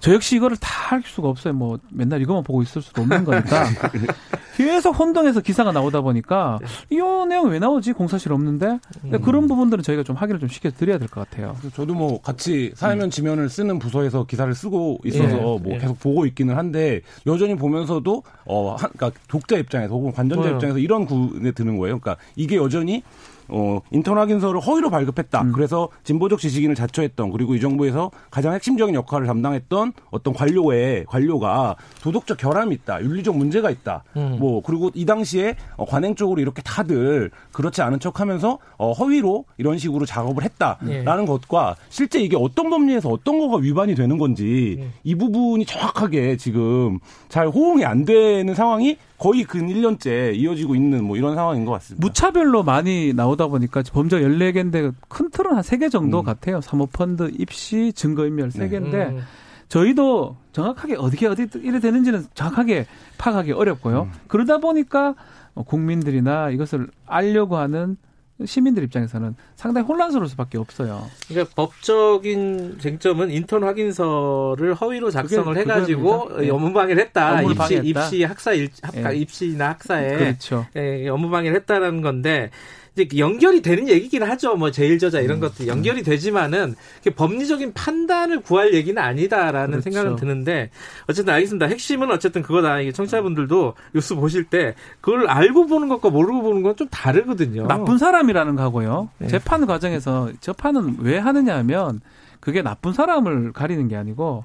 저 0.00 0.12
역시 0.14 0.36
이거를 0.36 0.56
다 0.56 0.76
할 0.86 1.02
수가 1.04 1.28
없어요. 1.28 1.52
뭐 1.52 1.80
맨날 1.90 2.22
이것만 2.22 2.44
보고 2.44 2.62
있을 2.62 2.80
수도 2.80 3.02
없는 3.02 3.24
거니까 3.24 3.64
계속 4.56 4.92
혼동해서 4.92 5.40
기사가 5.40 5.72
나오다 5.72 6.00
보니까 6.00 6.60
이 6.90 6.96
내용 7.28 7.50
왜 7.50 7.58
나오지? 7.58 7.92
공사실 7.92 8.32
없는데 8.32 8.78
음. 9.04 9.20
그런 9.22 9.48
부분들은 9.48 9.82
저희가 9.82 10.04
좀 10.04 10.14
확인을 10.14 10.38
좀 10.38 10.48
시켜 10.48 10.70
드려야 10.70 10.98
될 10.98 11.08
것 11.08 11.28
같아요. 11.28 11.56
저도 11.74 11.94
뭐 11.94 12.20
같이 12.20 12.70
사회면 12.76 13.10
지면을 13.10 13.48
쓰는 13.48 13.80
부서에서 13.80 14.26
기사를 14.26 14.54
쓰고 14.54 15.00
있어서 15.04 15.36
예. 15.36 15.40
뭐 15.40 15.62
예. 15.70 15.78
계속 15.78 15.98
보고 15.98 16.24
있기는 16.26 16.56
한데 16.56 17.00
여전히 17.26 17.56
보면서도 17.56 18.22
어, 18.44 18.76
한, 18.78 18.90
그러니까 18.96 19.20
독자 19.26 19.56
입장에서 19.56 19.92
혹은 19.94 20.12
관전자 20.12 20.48
어. 20.48 20.52
입장에서 20.54 20.78
이런 20.78 21.04
구에 21.04 21.50
드는 21.50 21.76
거예요. 21.78 21.98
그러니까 21.98 22.16
이게 22.36 22.54
여전히 22.56 23.02
어, 23.48 23.80
인턴 23.90 24.18
확인서를 24.18 24.60
허위로 24.60 24.90
발급했다. 24.90 25.42
음. 25.42 25.52
그래서 25.52 25.88
진보적 26.04 26.38
지식인을 26.40 26.74
자처했던 26.74 27.30
그리고 27.30 27.54
이 27.54 27.60
정부에서 27.60 28.10
가장 28.30 28.54
핵심적인 28.54 28.94
역할을 28.94 29.26
담당했던 29.26 29.92
어떤 30.10 30.34
관료의 30.34 31.06
관료가 31.06 31.76
도덕적 32.02 32.38
결함이 32.38 32.74
있다, 32.74 33.02
윤리적 33.02 33.36
문제가 33.36 33.70
있다. 33.70 34.04
음. 34.16 34.36
뭐 34.38 34.62
그리고 34.62 34.90
이 34.94 35.04
당시에 35.04 35.56
어, 35.76 35.84
관행 35.84 36.14
쪽으로 36.14 36.40
이렇게 36.40 36.62
다들 36.62 37.30
그렇지 37.52 37.82
않은 37.82 38.00
척하면서 38.00 38.58
어, 38.78 38.92
허위로 38.92 39.44
이런 39.58 39.78
식으로 39.78 40.06
작업을 40.06 40.42
했다라는 40.44 41.22
예. 41.22 41.26
것과 41.26 41.76
실제 41.88 42.20
이게 42.20 42.36
어떤 42.36 42.70
법리에서 42.70 43.08
어떤 43.08 43.38
거가 43.38 43.58
위반이 43.58 43.94
되는 43.94 44.18
건지 44.18 44.76
예. 44.80 44.88
이 45.04 45.14
부분이 45.14 45.64
정확하게 45.66 46.36
지금 46.36 46.98
잘 47.28 47.48
호응이 47.48 47.84
안 47.84 48.04
되는 48.04 48.54
상황이 48.54 48.96
거의 49.18 49.44
근 49.44 49.68
1년째 49.68 50.34
이어지고 50.34 50.74
있는 50.74 51.04
뭐 51.04 51.16
이런 51.16 51.34
상황인 51.34 51.64
것 51.64 51.72
같습니다. 51.72 52.04
무차별로 52.06 52.62
많이 52.62 53.12
나오다 53.14 53.46
보니까 53.46 53.82
범죄 53.92 54.20
14개인데 54.20 54.94
큰 55.08 55.30
틀은 55.30 55.54
한 55.54 55.62
3개 55.62 55.90
정도 55.90 56.20
음. 56.20 56.24
같아요. 56.24 56.60
사모펀드, 56.60 57.30
입시, 57.38 57.92
증거인멸 57.94 58.50
3개인데 58.50 58.90
네. 58.90 59.06
음. 59.06 59.22
저희도 59.68 60.36
정확하게 60.52 60.96
어떻게 60.96 61.26
어디 61.26 61.48
이래 61.56 61.80
되는지는 61.80 62.26
정확하게 62.34 62.86
파악하기 63.18 63.52
어렵고요. 63.52 64.02
음. 64.02 64.12
그러다 64.28 64.58
보니까 64.58 65.14
국민들이나 65.54 66.50
이것을 66.50 66.88
알려고 67.06 67.56
하는 67.56 67.96
시민들 68.44 68.82
입장에서는 68.84 69.34
상당히 69.54 69.86
혼란스러울 69.86 70.28
수밖에 70.28 70.58
없어요. 70.58 71.08
그러니까 71.28 71.54
법적인 71.54 72.78
쟁점은 72.80 73.30
인턴 73.30 73.64
확인서를 73.64 74.74
허위로 74.74 75.10
작성을 75.10 75.44
그게, 75.44 75.60
해가지고 75.60 76.38
네. 76.40 76.50
업무 76.50 76.72
방해를 76.72 77.02
했다. 77.02 77.40
입시, 77.42 77.80
입시 77.82 78.24
학사 78.24 78.52
일, 78.52 78.68
학과 78.82 79.10
네. 79.10 79.16
입시나 79.16 79.70
학사에 79.70 80.16
그렇죠. 80.16 80.66
예, 80.76 81.08
업무 81.08 81.30
방해를 81.30 81.56
했다라는 81.60 82.02
건데 82.02 82.50
이제 82.96 83.18
연결이 83.18 83.60
되는 83.60 83.88
얘기긴 83.88 84.22
하죠. 84.22 84.54
뭐 84.56 84.70
제일저자 84.70 85.20
이런 85.20 85.38
음. 85.38 85.40
것도 85.40 85.66
연결이 85.66 86.02
되지만은 86.02 86.74
법리적인 87.16 87.74
판단을 87.74 88.40
구할 88.40 88.72
얘기는 88.74 89.00
아니다라는 89.00 89.80
그렇죠. 89.80 89.82
생각은 89.90 90.16
드는데 90.16 90.70
어쨌든 91.08 91.34
알겠습니다. 91.34 91.66
핵심은 91.66 92.10
어쨌든 92.10 92.42
그거다. 92.42 92.80
이게 92.80 92.92
청취자분들도 92.92 93.74
뉴스 93.94 94.14
보실 94.14 94.44
때 94.44 94.74
그걸 95.02 95.28
알고 95.28 95.66
보는 95.66 95.88
것과 95.88 96.10
모르고 96.10 96.42
보는 96.42 96.62
건 96.62 96.76
좀 96.76 96.86
다르거든요. 96.88 97.66
나쁜 97.66 97.96
사람이라는 97.96 98.54
거고요. 98.54 99.08
네. 99.16 99.28
재판 99.28 99.64
과정에서 99.64 100.30
재판은 100.40 100.96
왜 101.00 101.16
하느냐 101.18 101.56
하면 101.56 102.00
그게 102.38 102.60
나쁜 102.60 102.92
사람을 102.92 103.52
가리는 103.54 103.88
게 103.88 103.96
아니고 103.96 104.44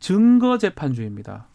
증거 0.00 0.58
재판주의입니다. 0.58 1.46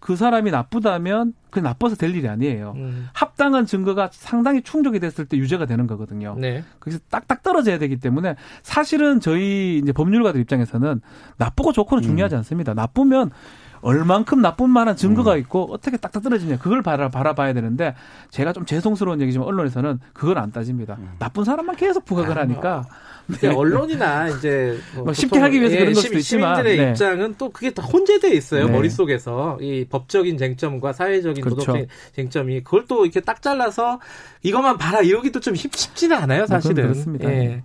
그 0.00 0.16
사람이 0.16 0.50
나쁘다면 0.50 1.34
그 1.50 1.58
나빠서 1.58 1.96
될 1.96 2.14
일이 2.14 2.28
아니에요. 2.28 2.74
음. 2.76 3.08
합당한 3.12 3.66
증거가 3.66 4.08
상당히 4.12 4.62
충족이 4.62 5.00
됐을 5.00 5.26
때 5.26 5.36
유죄가 5.36 5.66
되는 5.66 5.86
거거든요. 5.86 6.34
네. 6.38 6.64
그래서 6.78 6.98
딱딱 7.10 7.42
떨어져야 7.42 7.78
되기 7.78 7.96
때문에 7.96 8.36
사실은 8.62 9.20
저희 9.20 9.78
이제 9.78 9.92
법률가들 9.92 10.40
입장에서는 10.40 11.00
나쁘고 11.36 11.72
좋고는 11.72 12.02
중요하지 12.02 12.34
음. 12.34 12.38
않습니다. 12.38 12.74
나쁘면 12.74 13.30
얼만큼 13.82 14.40
나쁜 14.40 14.70
만한 14.70 14.96
증거가 14.96 15.34
음. 15.34 15.38
있고 15.38 15.72
어떻게 15.72 15.96
딱딱 15.96 16.22
떨어지냐 16.22 16.58
그걸 16.58 16.82
바라, 16.82 17.08
바라봐야 17.08 17.52
되는데 17.52 17.94
제가 18.30 18.52
좀 18.52 18.64
죄송스러운 18.64 19.20
얘기지만 19.20 19.46
언론에서는 19.46 19.98
그걸 20.12 20.38
안 20.38 20.52
따집니다. 20.52 20.96
음. 20.98 21.16
나쁜 21.18 21.44
사람만 21.44 21.76
계속 21.76 22.04
부각을 22.04 22.38
아, 22.38 22.42
하니까 22.42 22.86
네. 23.40 23.48
언론이나 23.48 24.28
이제 24.28 24.78
뭐, 24.94 25.04
뭐 25.04 25.12
쉽게 25.12 25.38
하기 25.38 25.60
위해서 25.60 25.74
예, 25.74 25.80
그런 25.80 25.94
것도 25.94 26.18
있지만 26.18 26.56
시민들의 26.56 26.76
네. 26.76 26.90
입장은 26.90 27.34
또 27.38 27.50
그게 27.50 27.70
다 27.70 27.82
혼재돼 27.82 28.30
있어요 28.30 28.66
네. 28.66 28.72
머릿속에서 28.72 29.58
이 29.60 29.84
법적인 29.88 30.38
쟁점과 30.38 30.92
사회적인 30.92 31.42
그렇죠. 31.42 31.66
도덕적 31.66 31.88
쟁점이 32.14 32.62
그걸 32.62 32.86
또 32.86 33.04
이렇게 33.04 33.20
딱 33.20 33.42
잘라서 33.42 34.00
이것만 34.42 34.78
봐라 34.78 35.00
이러기도 35.00 35.40
좀 35.40 35.54
쉽지는 35.54 36.16
않아요 36.16 36.46
사실은. 36.46 36.84
그렇습니다. 36.84 37.28
예. 37.30 37.62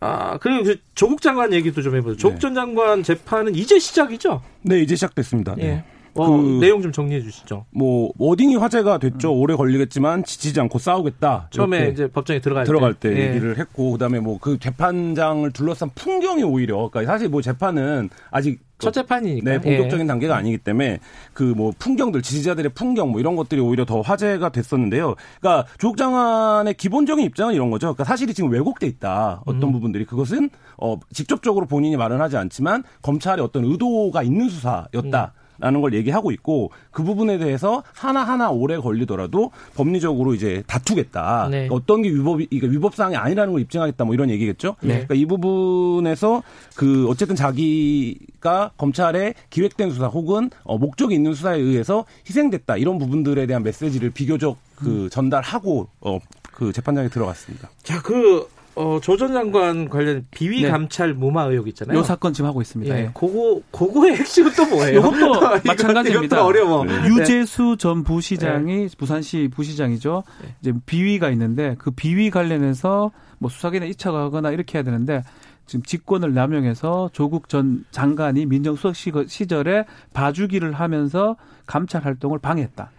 아, 0.00 0.38
그리고 0.38 0.64
그 0.64 0.76
조국 0.94 1.20
장관 1.20 1.52
얘기도 1.52 1.82
좀 1.82 1.94
해보죠. 1.94 2.16
조국 2.16 2.34
네. 2.36 2.40
전 2.40 2.54
장관 2.54 3.02
재판은 3.02 3.54
이제 3.54 3.78
시작이죠? 3.78 4.42
네, 4.62 4.80
이제 4.80 4.94
시작됐습니다. 4.94 5.56
예. 5.58 5.84
네. 6.14 6.22
어, 6.22 6.30
그 6.30 6.58
내용 6.60 6.82
좀 6.82 6.92
정리해 6.92 7.22
주시죠. 7.22 7.66
뭐 7.70 8.12
워딩이 8.18 8.56
화제가 8.56 8.98
됐죠. 8.98 9.32
음. 9.32 9.38
오래 9.40 9.54
걸리겠지만 9.54 10.24
지치지 10.24 10.60
않고 10.60 10.78
싸우겠다. 10.78 11.48
처음에 11.50 11.88
이제 11.90 12.08
법정에 12.08 12.40
들어갈, 12.40 12.64
들어갈 12.64 12.94
때, 12.94 13.14
때 13.14 13.20
예. 13.20 13.28
얘기를 13.30 13.58
했고 13.58 13.92
그다음에 13.92 14.18
뭐 14.20 14.38
그 14.40 14.58
재판장을 14.58 15.50
둘러싼 15.52 15.90
풍경이 15.94 16.42
오히려 16.42 16.88
그러니까 16.90 17.12
사실 17.12 17.28
뭐 17.28 17.42
재판은 17.42 18.08
아직 18.30 18.60
첫 18.78 18.92
재판이니까 18.92 19.50
네, 19.50 19.60
본격적인 19.60 20.04
예. 20.04 20.06
단계가 20.06 20.36
아니기 20.36 20.56
때문에 20.56 20.98
그 21.34 21.50
뭐 21.54 21.72
풍경들 21.78 22.22
지지자들의 22.22 22.72
풍경 22.74 23.10
뭐 23.10 23.20
이런 23.20 23.36
것들이 23.36 23.60
오히려 23.60 23.84
더 23.84 24.00
화제가 24.00 24.48
됐었는데요. 24.50 25.16
그러니까 25.40 25.68
조국 25.78 25.96
장관의 25.98 26.74
기본적인 26.74 27.24
입장은 27.26 27.54
이런 27.54 27.70
거죠. 27.70 27.88
그러니까 27.88 28.04
사실이 28.04 28.32
지금 28.32 28.50
왜곡돼 28.50 28.86
있다. 28.86 29.42
어떤 29.44 29.64
음. 29.64 29.72
부분들이 29.72 30.04
그것은 30.06 30.48
어 30.78 30.98
직접적으로 31.12 31.66
본인이 31.66 31.96
말은 31.96 32.20
하지 32.20 32.36
않지만 32.38 32.84
검찰의 33.02 33.44
어떤 33.44 33.64
의도가 33.66 34.22
있는 34.22 34.48
수사였다. 34.48 35.32
음. 35.36 35.39
라는 35.60 35.80
걸 35.80 35.94
얘기하고 35.94 36.32
있고 36.32 36.70
그 36.90 37.02
부분에 37.02 37.38
대해서 37.38 37.82
하나하나 37.92 38.50
오래 38.50 38.76
걸리더라도 38.76 39.50
법리적으로 39.74 40.34
이제 40.34 40.62
다투겠다. 40.66 41.48
네. 41.50 41.68
그러니까 41.68 41.74
어떤 41.74 42.02
게 42.02 42.10
위법이 42.10 42.48
이게 42.50 42.66
위법 42.66 42.94
사항이 42.94 43.16
아니라는 43.16 43.52
걸 43.52 43.62
입증하겠다. 43.62 44.04
뭐 44.04 44.14
이런 44.14 44.30
얘기겠죠. 44.30 44.76
네. 44.80 44.88
그러니까 45.06 45.14
이 45.14 45.26
부분에서 45.26 46.42
그 46.74 47.08
어쨌든 47.08 47.36
자기가 47.36 48.72
검찰의 48.76 49.34
기획된 49.50 49.90
수사 49.90 50.06
혹은 50.06 50.50
어 50.64 50.78
목적이 50.78 51.14
있는 51.14 51.34
수사에 51.34 51.58
의해서 51.58 52.04
희생됐다. 52.28 52.76
이런 52.76 52.98
부분들에 52.98 53.46
대한 53.46 53.62
메시지를 53.62 54.10
비교적 54.10 54.56
그 54.76 55.04
음. 55.04 55.10
전달하고 55.10 55.88
어 56.00 56.18
그 56.60 56.72
재판장에 56.74 57.08
들어갔습니다. 57.08 57.70
자, 57.82 58.02
그 58.02 58.46
어, 58.76 58.98
조전 59.02 59.32
장관 59.32 59.88
관련 59.88 60.26
비위 60.30 60.62
네. 60.62 60.70
감찰 60.70 61.12
무마 61.12 61.44
의혹 61.44 61.68
있잖아요. 61.68 61.98
요 61.98 62.02
사건 62.02 62.32
지금 62.32 62.48
하고 62.48 62.62
있습니다. 62.62 62.94
예. 62.94 63.00
예. 63.00 63.10
그거 63.14 63.60
그거의 63.70 64.16
핵심은 64.16 64.52
또 64.56 64.66
뭐예요? 64.66 65.00
이것도 65.00 65.40
마찬가지입니다. 65.66 66.36
이것도 66.36 66.44
어려워. 66.44 66.84
네. 66.84 66.94
유재수 67.08 67.76
전 67.78 68.04
부시장이 68.04 68.88
네. 68.88 68.88
부산시 68.96 69.50
부시장이죠. 69.52 70.22
네. 70.42 70.54
이제 70.60 70.72
비위가 70.86 71.30
있는데 71.30 71.74
그 71.78 71.90
비위 71.90 72.30
관련해서 72.30 73.10
뭐 73.38 73.50
수사기관 73.50 73.88
이차가거나 73.88 74.50
이렇게 74.50 74.78
해야 74.78 74.84
되는데 74.84 75.22
지금 75.66 75.82
직권을 75.82 76.34
남용해서 76.34 77.10
조국 77.12 77.48
전 77.48 77.84
장관이 77.90 78.46
민정수석 78.46 78.94
시절에 78.96 79.84
봐주기를 80.12 80.72
하면서 80.72 81.36
감찰 81.66 82.04
활동을 82.04 82.40
방해했다. 82.40 82.90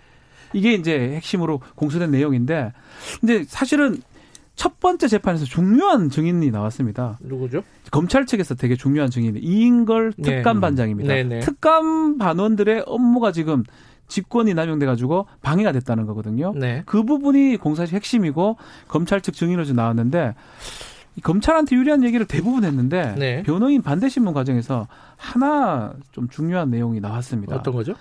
이게 0.53 0.73
이제 0.73 1.11
핵심으로 1.15 1.61
공수된 1.76 2.11
내용인데, 2.11 2.72
근데 3.19 3.43
사실은 3.45 4.02
첫 4.56 4.80
번째 4.80 5.07
재판에서 5.07 5.45
중요한 5.45 6.10
증인이 6.10 6.52
나왔습니다. 6.52 7.18
누구죠? 7.22 7.64
검찰 7.90 8.26
측에서 8.26 8.56
되게 8.56 8.76
중요한 8.76 9.10
증인이 9.10 9.40
이인걸 9.40 10.14
네. 10.18 10.38
특감반장입니다. 10.38 11.14
네. 11.14 11.23
네. 11.23 11.40
특감 11.40 12.18
반원들의 12.18 12.84
업무가 12.86 13.32
지금 13.32 13.64
직권이 14.07 14.53
남용돼 14.53 14.86
가지고 14.86 15.26
방해가 15.41 15.72
됐다는 15.72 16.06
거거든요. 16.06 16.53
네. 16.56 16.84
그 16.86 17.03
부분이 17.03 17.57
공사실 17.57 17.95
핵심이고 17.95 18.57
검찰 18.88 19.22
측 19.22 19.34
증인으로 19.34 19.72
나왔는데 19.73 20.36
검찰한테 21.23 21.76
유리한 21.76 22.03
얘기를 22.03 22.26
대부분 22.26 22.64
했는데 22.64 23.15
네. 23.18 23.44
변호인 23.44 23.82
반대 23.82 24.10
신문 24.10 24.34
과정에서 24.34 24.88
하나 25.15 25.94
좀 26.11 26.28
중요한 26.30 26.69
내용이 26.69 26.99
나왔습니다. 26.99 27.56
어떤 27.56 27.73
거죠? 27.73 27.94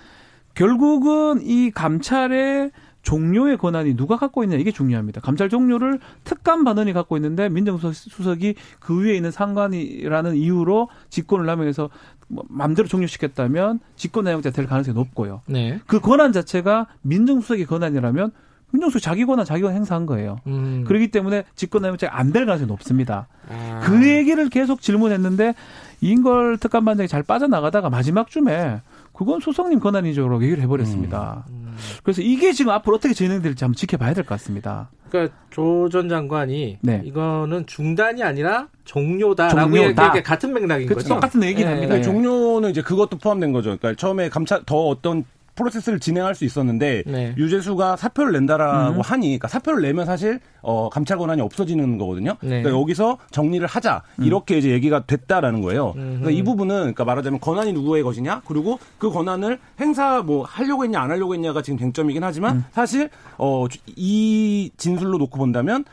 결국은 0.53 1.41
이 1.43 1.71
감찰의 1.71 2.71
종료의 3.01 3.57
권한이 3.57 3.95
누가 3.95 4.17
갖고 4.17 4.43
있냐 4.43 4.55
이게 4.57 4.71
중요합니다. 4.71 5.21
감찰 5.21 5.49
종료를 5.49 5.99
특감 6.23 6.63
반원이 6.63 6.93
갖고 6.93 7.17
있는데 7.17 7.49
민정수석이 7.49 8.55
그 8.79 9.01
위에 9.03 9.15
있는 9.15 9.31
상관이라는 9.31 10.35
이유로 10.35 10.89
직권을 11.09 11.45
남용해서 11.45 11.89
뭐 12.27 12.43
마음대로 12.47 12.87
종료시켰다면 12.87 13.79
직권 13.95 14.25
내용자 14.25 14.51
될 14.51 14.67
가능성이 14.67 14.95
높고요. 14.95 15.41
네. 15.47 15.79
그 15.87 15.99
권한 15.99 16.31
자체가 16.31 16.87
민정수석의 17.01 17.65
권한이라면 17.65 18.31
민정수석 18.73 19.01
자기 19.01 19.25
권한 19.25 19.45
자기 19.45 19.63
권 19.63 19.73
행사한 19.73 20.05
거예요. 20.05 20.37
음. 20.47 20.85
그렇기 20.87 21.09
때문에 21.09 21.43
직권 21.55 21.81
내용자가 21.81 22.17
안 22.17 22.31
될 22.31 22.45
가능성이 22.45 22.67
높습니다. 22.69 23.27
아. 23.49 23.81
그 23.83 24.07
얘기를 24.07 24.47
계속 24.47 24.79
질문했는데 24.81 25.55
이인걸 25.99 26.57
특감반장이 26.57 27.07
잘 27.09 27.21
빠져나가다가 27.23 27.89
마지막 27.89 28.29
쯤에 28.29 28.81
그건 29.13 29.39
수석님 29.39 29.79
권한이죠라고 29.79 30.43
얘기를 30.43 30.63
해버렸습니다. 30.63 31.45
음. 31.49 31.53
음. 31.53 31.75
그래서 32.03 32.21
이게 32.21 32.51
지금 32.53 32.71
앞으로 32.71 32.95
어떻게 32.97 33.13
진행될지 33.13 33.63
한번 33.63 33.75
지켜봐야 33.75 34.13
될 34.13 34.23
것 34.23 34.29
같습니다. 34.35 34.89
그러니까 35.09 35.35
조 35.49 35.89
전 35.89 36.07
장관이 36.09 36.77
네. 36.81 37.01
이거는 37.03 37.65
중단이 37.67 38.23
아니라 38.23 38.67
종료다라고 38.85 39.71
종료다. 39.75 40.07
얘기 40.15 40.23
같은 40.23 40.53
맥락인 40.53 40.87
거죠. 40.87 41.09
똑같은 41.09 41.43
얘기는 41.43 41.65
네. 41.67 41.73
합니다. 41.73 41.95
네. 41.95 42.01
종료는 42.01 42.69
이제 42.71 42.81
그것도 42.81 43.17
포함된 43.17 43.51
거죠. 43.51 43.77
그러니까 43.77 43.95
처음에 43.99 44.29
감찰 44.29 44.63
더 44.65 44.75
어떤 44.87 45.25
프로세스를 45.61 45.99
진행할 45.99 46.35
수 46.35 46.45
있었는데 46.45 47.03
네. 47.05 47.33
유재수가 47.37 47.95
사표를 47.95 48.31
낸다라고 48.33 48.97
음. 48.97 49.01
하니 49.01 49.27
그러니까 49.27 49.47
사표를 49.47 49.81
내면 49.81 50.05
사실 50.05 50.39
어, 50.61 50.89
감찰 50.89 51.17
권한이 51.17 51.41
없어지는 51.41 51.97
거거든요. 51.97 52.37
네. 52.41 52.61
그러니까 52.61 52.71
여기서 52.71 53.17
정리를 53.31 53.65
하자 53.67 54.03
음. 54.19 54.23
이렇게 54.23 54.57
이제 54.57 54.69
얘기가 54.69 55.05
됐다라는 55.05 55.61
거예요. 55.61 55.93
그러니까 55.93 56.31
이 56.31 56.43
부분은 56.43 56.75
그러니까 56.75 57.05
말하자면 57.05 57.39
권한이 57.39 57.73
누구의 57.73 58.03
것이냐 58.03 58.41
그리고 58.45 58.79
그 58.97 59.09
권한을 59.11 59.59
행사 59.79 60.21
뭐 60.21 60.43
하려고 60.43 60.83
했냐 60.83 60.99
안 60.99 61.11
하려고 61.11 61.33
했냐가 61.33 61.61
지금 61.61 61.77
쟁점이긴 61.79 62.23
하지만 62.23 62.57
음. 62.57 62.65
사실 62.71 63.09
어, 63.37 63.65
이 63.95 64.71
진술로 64.77 65.17
놓고 65.17 65.37
본다면 65.37 65.85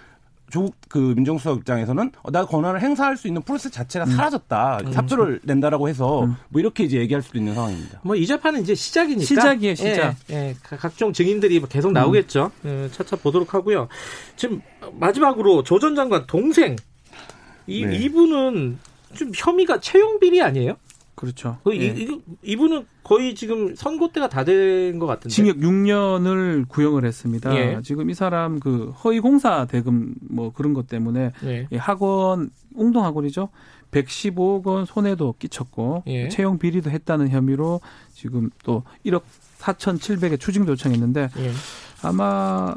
조국 0.51 0.75
그 0.89 1.13
민정수석 1.17 1.59
입장에서는 1.59 2.11
어, 2.23 2.31
나 2.31 2.45
권한을 2.45 2.81
행사할 2.81 3.17
수 3.17 3.27
있는 3.29 3.43
프로세스 3.43 3.71
자체가 3.71 4.07
음. 4.07 4.11
사라졌다. 4.13 4.79
음. 4.87 4.93
사표를 4.93 5.41
낸다라고 5.45 5.89
해서 5.89 6.25
음. 6.25 6.37
뭐 6.49 6.61
이렇게 6.61 6.85
이제 6.85 6.99
얘기할 6.99 7.23
수도 7.23 7.39
있는 7.39 7.55
상황입니다. 7.55 8.01
뭐 8.03 8.17
이 8.17 8.27
재판은 8.27 8.63
이제 8.63 8.75
시작이니까 8.75 9.25
시작이에요, 9.27 9.75
시작. 9.75 10.17
예, 10.31 10.35
예, 10.35 10.57
각종 10.63 11.13
증인들이 11.13 11.61
계속 11.69 11.93
나오겠죠. 11.93 12.51
음. 12.65 12.89
예, 12.91 12.95
차차 12.95 13.17
보도록 13.17 13.55
하고요. 13.55 13.89
지금 14.37 14.61
마지막으로 14.93 15.63
조 15.63 15.79
전 15.79 15.95
장관 15.95 16.27
동생 16.27 16.75
이 17.67 17.85
네. 17.85 17.97
이분은 17.99 18.79
좀 19.15 19.33
혐의가 19.35 19.81
채용 19.81 20.19
비리 20.19 20.41
아니에요? 20.43 20.77
그렇죠. 21.19 21.59
그 21.65 21.75
이, 21.75 21.81
예. 21.83 21.87
이, 21.89 22.21
이분은 22.45 22.87
거의 23.03 23.35
지금 23.35 23.75
선고 23.75 24.13
때가 24.13 24.29
다 24.29 24.45
된 24.45 24.99
것 25.01 25.07
같은데. 25.07 25.35
징역 25.35 25.57
6년을 25.59 26.69
구형을 26.69 27.05
했습니다. 27.05 27.55
예. 27.57 27.81
지금 27.83 28.09
이 28.09 28.15
사람 28.15 28.61
그 28.61 28.91
허위 29.05 29.19
공사 29.21 29.67
대금 29.67 30.15
뭐 30.21 30.53
그런 30.53 30.75
것 30.75 30.87
때문에 30.87 31.33
예. 31.45 31.67
학원 31.77 32.51
웅동 32.75 33.05
학원이죠. 33.05 33.49
115억 33.91 34.67
원 34.67 34.85
손해도 34.85 35.35
끼쳤고 35.39 36.05
예. 36.07 36.29
채용 36.29 36.59
비리도 36.59 36.91
했다는 36.91 37.31
혐의로 37.31 37.81
지금 38.15 38.51
또 38.63 38.85
1억 39.05 39.23
4,700에 39.59 40.39
추징 40.39 40.65
도청했는데 40.67 41.31
예. 41.39 41.53
아마 42.03 42.75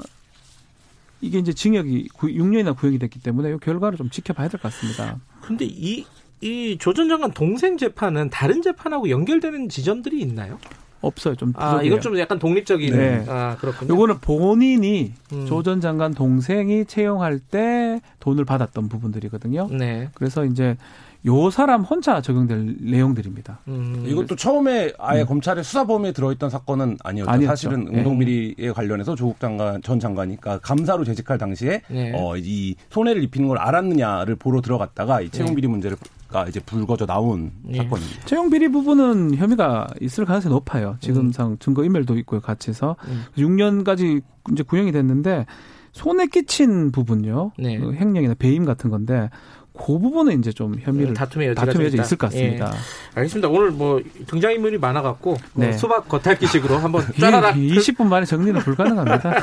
이게 1.23 1.37
이제 1.37 1.53
징역이 1.53 2.07
6년이나 2.09 2.75
구형이 2.75 2.97
됐기 2.97 3.19
때문에 3.21 3.53
이 3.53 3.57
결과를 3.61 3.97
좀 3.97 4.09
지켜봐야 4.09 4.47
될 4.47 4.59
것 4.59 4.71
같습니다. 4.71 5.19
근데 5.41 5.65
이 5.65 6.05
이 6.41 6.77
조전 6.79 7.07
장관 7.07 7.31
동생 7.31 7.77
재판은 7.77 8.29
다른 8.29 8.61
재판하고 8.61 9.09
연결되는 9.09 9.69
지점들이 9.69 10.19
있나요? 10.21 10.57
없어요. 11.01 11.35
좀 11.35 11.51
부족해요. 11.51 11.79
아, 11.79 11.83
이건 11.83 11.99
좀 12.01 12.17
약간 12.19 12.37
독립적인. 12.37 12.95
네. 12.95 13.25
아, 13.27 13.57
그렇군요. 13.59 13.93
요거는 13.93 14.19
본인이 14.19 15.13
음. 15.33 15.45
조전 15.47 15.81
장관 15.81 16.13
동생이 16.13 16.85
채용할 16.85 17.39
때 17.39 18.01
돈을 18.19 18.45
받았던 18.45 18.89
부분들이거든요. 18.89 19.69
네. 19.71 20.09
그래서 20.13 20.45
이제 20.45 20.77
요 21.25 21.49
사람 21.51 21.81
혼자 21.81 22.21
적용될 22.21 22.77
내용들입니다. 22.81 23.59
음. 23.67 24.03
이것도 24.07 24.35
처음에 24.35 24.91
아예 24.97 25.21
음. 25.21 25.27
검찰의 25.27 25.63
수사 25.63 25.85
범위에 25.85 26.11
들어있던 26.13 26.49
사건은 26.49 26.97
아니었죠. 27.03 27.29
아니었죠. 27.29 27.47
사실은 27.47 27.85
네. 27.85 27.99
운동비리에 27.99 28.71
관련해서 28.71 29.15
조국 29.15 29.39
장관 29.39 29.81
전 29.83 29.99
장관이 29.99 30.37
그러니까 30.39 30.65
감사로 30.65 31.03
재직할 31.03 31.37
당시에 31.37 31.81
네. 31.89 32.11
어, 32.15 32.35
이 32.37 32.75
손해를 32.89 33.23
입히는 33.23 33.47
걸 33.47 33.59
알았느냐를 33.59 34.35
보러 34.35 34.61
들어갔다가 34.61 35.21
이 35.21 35.29
채용 35.29 35.53
비리 35.53 35.67
문제를 35.67 35.97
가 36.31 36.45
이제 36.47 36.61
불거져 36.61 37.05
나온 37.05 37.51
예. 37.73 37.77
사건입니다. 37.77 38.25
채용 38.25 38.49
비리 38.49 38.69
부분은 38.69 39.35
혐의가 39.35 39.87
있을 39.99 40.23
가능성이 40.23 40.55
높아요. 40.55 40.95
지금상 41.01 41.51
음. 41.51 41.57
증거 41.59 41.83
인멸도 41.83 42.17
있고요, 42.19 42.39
같이 42.39 42.69
해서 42.69 42.95
음. 43.05 43.25
6년까지 43.37 44.21
이제 44.53 44.63
구형이 44.63 44.93
됐는데 44.93 45.45
손에 45.91 46.27
끼친 46.27 46.93
부분요, 46.93 47.51
네. 47.59 47.77
그 47.77 47.93
횡령이나 47.93 48.35
배임 48.35 48.63
같은 48.63 48.89
건데 48.89 49.29
그 49.73 49.97
부분은 49.97 50.39
이제 50.39 50.51
좀 50.51 50.75
혐의를 50.79 51.13
다툼의 51.13 51.49
여지가, 51.49 51.65
다툼의 51.65 51.87
여지가 51.87 52.03
있을 52.03 52.17
것 52.17 52.27
같습니다. 52.27 52.71
예. 52.73 52.79
알겠습니다. 53.15 53.47
오늘 53.47 53.71
뭐 53.71 54.01
등장인물이 54.27 54.77
많아갖고 54.77 55.37
뭐 55.53 55.65
네. 55.65 55.71
수박 55.73 56.07
겉핥기식으로 56.09 56.77
한번 56.79 57.05
짜라라 57.19 57.53
20분 57.53 58.07
만에 58.07 58.25
정리는 58.25 58.59
불가능합니다. 58.59 59.33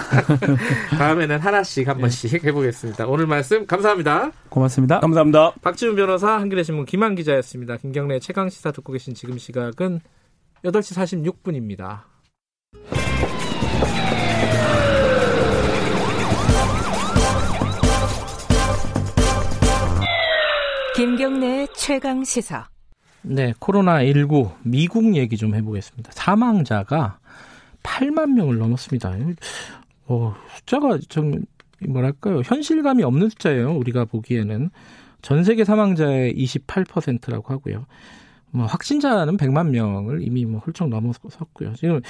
다음에는 0.98 1.38
하나씩 1.38 1.88
한 1.88 1.96
예. 1.96 2.00
번씩 2.02 2.44
해보겠습니다. 2.44 3.06
오늘 3.06 3.26
말씀 3.26 3.66
감사합니다. 3.66 4.30
고맙습니다. 4.50 5.00
감사합니다. 5.00 5.52
박지훈 5.62 5.96
변호사, 5.96 6.32
한겨레 6.32 6.62
신문 6.62 6.84
김한 6.84 7.14
기자였습니다. 7.14 7.78
김경래 7.78 8.18
최강 8.20 8.50
시사 8.50 8.70
듣고 8.72 8.92
계신 8.92 9.14
지금 9.14 9.38
시각은 9.38 10.00
8시 10.64 11.32
46분입니다. 11.42 12.02
김경래 20.98 21.68
최강 21.76 22.24
시사. 22.24 22.66
네, 23.22 23.52
코로나19 23.60 24.50
미국 24.64 25.14
얘기 25.14 25.36
좀 25.36 25.54
해보겠습니다. 25.54 26.10
사망자가 26.12 27.20
8만 27.84 28.32
명을 28.32 28.58
넘었습니다. 28.58 29.14
어, 30.08 30.34
숫자가 30.56 30.98
좀 31.08 31.44
뭐랄까요 31.86 32.40
현실감이 32.40 33.04
없는 33.04 33.28
숫자예요. 33.28 33.76
우리가 33.76 34.06
보기에는 34.06 34.70
전 35.22 35.44
세계 35.44 35.64
사망자의 35.64 36.34
28%라고 36.34 37.52
하고요. 37.54 37.86
뭐 38.50 38.66
확진자는 38.66 39.36
100만 39.36 39.68
명을 39.68 40.22
이미 40.22 40.46
뭐 40.46 40.58
훌쩍 40.58 40.88
넘어섰고요. 40.88 41.74
지금 41.74 42.00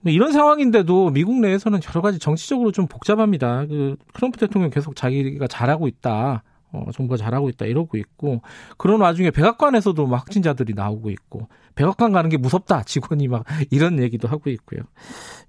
뭐 0.00 0.12
이런 0.12 0.32
상황인데도 0.32 1.08
미국 1.12 1.40
내에서는 1.40 1.80
여러 1.88 2.02
가지 2.02 2.18
정치적으로 2.18 2.72
좀 2.72 2.88
복잡합니다. 2.88 3.64
그 3.64 3.96
트럼프 4.12 4.36
대통령 4.36 4.68
계속 4.68 4.96
자기가 4.96 5.46
잘하고 5.46 5.88
있다. 5.88 6.42
어, 6.72 6.90
정부가 6.92 7.16
잘하고 7.16 7.48
있다 7.48 7.66
이러고 7.66 7.96
있고 7.96 8.42
그런 8.76 9.00
와중에 9.00 9.30
백악관에서도 9.30 10.06
막 10.06 10.16
확진자들이 10.18 10.74
나오고 10.74 11.10
있고 11.10 11.48
백악관 11.74 12.12
가는 12.12 12.28
게 12.30 12.36
무섭다 12.36 12.82
직원이 12.82 13.28
막 13.28 13.44
이런 13.70 13.98
얘기도 14.00 14.28
하고 14.28 14.50
있고요. 14.50 14.80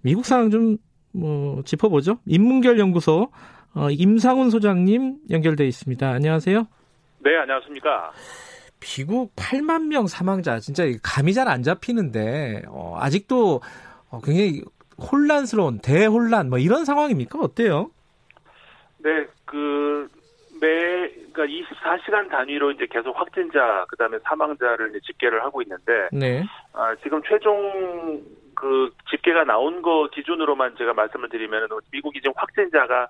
미국 0.01 0.25
상황 0.25 0.49
좀 0.49 0.77
뭐 1.11 1.61
짚어보죠. 1.63 2.19
인문결 2.25 2.79
연구소 2.79 3.31
어, 3.73 3.89
임상훈 3.91 4.49
소장님 4.49 5.17
연결돼 5.29 5.67
있습니다. 5.67 6.07
안녕하세요. 6.07 6.67
네, 7.19 7.37
안녕하십니까. 7.37 8.11
미국 8.79 9.35
8만 9.35 9.87
명 9.87 10.07
사망자 10.07 10.59
진짜 10.59 10.83
감이 11.03 11.33
잘 11.33 11.47
안 11.47 11.63
잡히는데 11.63 12.63
어, 12.67 12.95
아직도 12.99 13.61
어, 14.09 14.21
굉장히 14.21 14.63
혼란스러운 14.97 15.79
대혼란 15.79 16.49
뭐 16.49 16.59
이런 16.59 16.85
상황입니까? 16.85 17.39
어때요? 17.39 17.91
네, 18.99 19.09
그 19.45 20.07
매, 20.59 21.09
그러니까 21.31 21.45
24시간 21.45 22.29
단위로 22.29 22.71
이제 22.71 22.87
계속 22.89 23.17
확진자, 23.19 23.85
그 23.89 23.95
다음에 23.95 24.17
사망자를 24.23 24.89
이제 24.89 24.99
집계를 25.05 25.43
하고 25.43 25.61
있는데, 25.61 26.09
네. 26.11 26.43
아, 26.73 26.95
지금 27.03 27.21
최종 27.27 28.21
그 28.55 28.91
집계가 29.09 29.43
나온 29.45 29.81
거 29.81 30.09
기준으로만 30.13 30.75
제가 30.77 30.93
말씀을 30.93 31.29
드리면, 31.29 31.67
미국이 31.91 32.19
지금 32.21 32.33
확진자가 32.35 33.07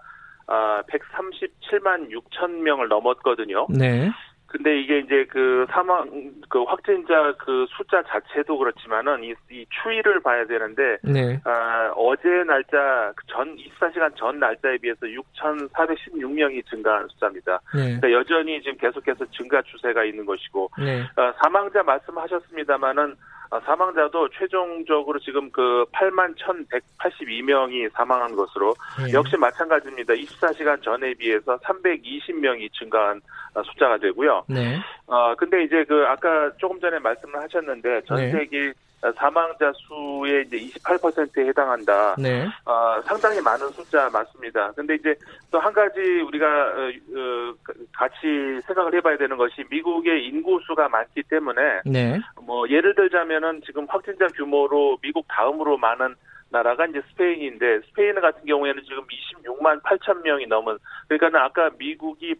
아, 0.51 0.81
137만 0.89 2.09
6천 2.09 2.49
명을 2.49 2.88
넘었거든요. 2.88 3.67
네. 3.69 4.09
근데 4.49 4.80
이게 4.80 4.99
이제 4.99 5.26
그 5.30 5.65
사망 5.69 6.09
그 6.49 6.63
확진자 6.63 7.34
그 7.38 7.67
숫자 7.69 8.01
자체도 8.03 8.57
그렇지만은 8.57 9.23
이, 9.23 9.34
이 9.51 9.65
추이를 9.69 10.21
봐야 10.21 10.45
되는데 10.45 10.97
네. 11.03 11.39
아, 11.45 11.93
어제 11.95 12.27
날짜 12.47 13.13
그전 13.15 13.55
24시간 13.55 14.15
전 14.15 14.39
날짜에 14.39 14.77
비해서 14.80 15.05
6,416명이 15.05 16.65
증가한 16.67 17.07
숫자입니다. 17.09 17.61
네. 17.76 17.99
그러니까 17.99 18.11
여전히 18.11 18.59
지금 18.61 18.77
계속해서 18.80 19.26
증가 19.31 19.61
추세가 19.61 20.03
있는 20.03 20.26
것이고 20.26 20.71
네. 20.80 21.03
아, 21.15 21.31
사망자 21.43 21.84
말씀하셨습니다마는 21.84 23.11
아, 23.11 23.38
사망자도 23.57 24.30
최종적으로 24.30 25.19
지금 25.19 25.49
그 25.51 25.85
8만 25.91 26.35
1,182명이 26.38 27.91
사망한 27.93 28.35
것으로 28.35 28.76
네. 29.03 29.13
역시 29.13 29.35
마찬가지입니다. 29.38 30.13
24시간 30.13 30.81
전에 30.84 31.13
비해서 31.15 31.57
320명이 31.57 32.71
증가한 32.73 33.19
숫자가 33.65 33.97
되고요. 33.97 34.43
네. 34.47 34.77
어, 35.07 35.34
근데 35.35 35.63
이제 35.63 35.84
그 35.85 36.05
아까 36.07 36.51
조금 36.57 36.80
전에 36.80 36.99
말씀을 36.99 37.41
하셨는데 37.41 38.01
전 38.05 38.17
네. 38.17 38.31
세계 38.31 38.59
네. 38.59 38.73
사망자 39.15 39.71
수의 39.76 40.45
이제 40.47 40.57
28%에 40.57 41.47
해당한다. 41.47 42.15
네. 42.17 42.45
어, 42.65 43.01
상당히 43.05 43.39
많은 43.41 43.69
숫자 43.69 44.09
맞습니다. 44.09 44.71
근데 44.73 44.95
이제 44.95 45.15
또 45.51 45.59
한 45.59 45.73
가지 45.73 45.99
우리가 45.99 46.45
어, 46.47 46.91
어, 47.15 47.53
같이 47.93 48.61
생각을 48.65 48.93
해봐야 48.95 49.17
되는 49.17 49.38
것이 49.38 49.63
미국의 49.69 50.26
인구 50.26 50.59
수가 50.65 50.89
많기 50.89 51.21
때문에 51.23 51.81
네. 51.85 52.19
뭐 52.41 52.67
예를 52.69 52.95
들자면은 52.95 53.61
지금 53.65 53.85
확진자 53.88 54.27
규모로 54.27 54.97
미국 55.01 55.26
다음으로 55.27 55.77
많은 55.77 56.15
나라가 56.49 56.85
이제 56.88 57.01
스페인인데 57.11 57.81
스페인 57.88 58.15
같은 58.19 58.43
경우에는 58.45 58.81
지금 58.84 59.03
26만 59.43 59.81
8천 59.84 60.23
명이 60.23 60.47
넘은 60.47 60.77
그러니까는 61.07 61.39
아까 61.39 61.69
미국이 61.77 62.34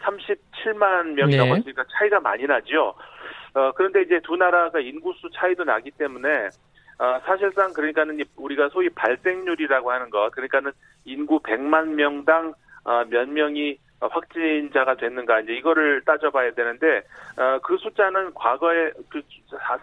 137만 0.00 1.12
명이 1.12 1.36
네. 1.36 1.36
넘었으니까 1.36 1.84
차이가 1.96 2.18
많이 2.18 2.44
나죠. 2.46 2.94
어, 3.54 3.72
그런데 3.72 4.02
이제 4.02 4.20
두 4.24 4.36
나라가 4.36 4.80
인구수 4.80 5.28
차이도 5.34 5.64
나기 5.64 5.90
때문에 5.90 6.48
어, 6.98 7.20
사실상 7.24 7.72
그러니까는 7.72 8.18
우리가 8.36 8.68
소위 8.70 8.88
발생률이라고 8.90 9.90
하는 9.92 10.10
것, 10.10 10.30
그러니까는 10.32 10.72
인구 11.04 11.40
100만 11.40 11.88
명당 11.94 12.54
어, 12.84 13.04
몇 13.08 13.28
명이 13.28 13.78
확진자가 14.00 14.94
됐는가 14.94 15.40
이제 15.40 15.54
이거를 15.54 16.02
따져봐야 16.04 16.52
되는데 16.52 17.02
어, 17.36 17.58
그 17.62 17.76
숫자는 17.78 18.32
과거에 18.34 18.92
그 19.08 19.20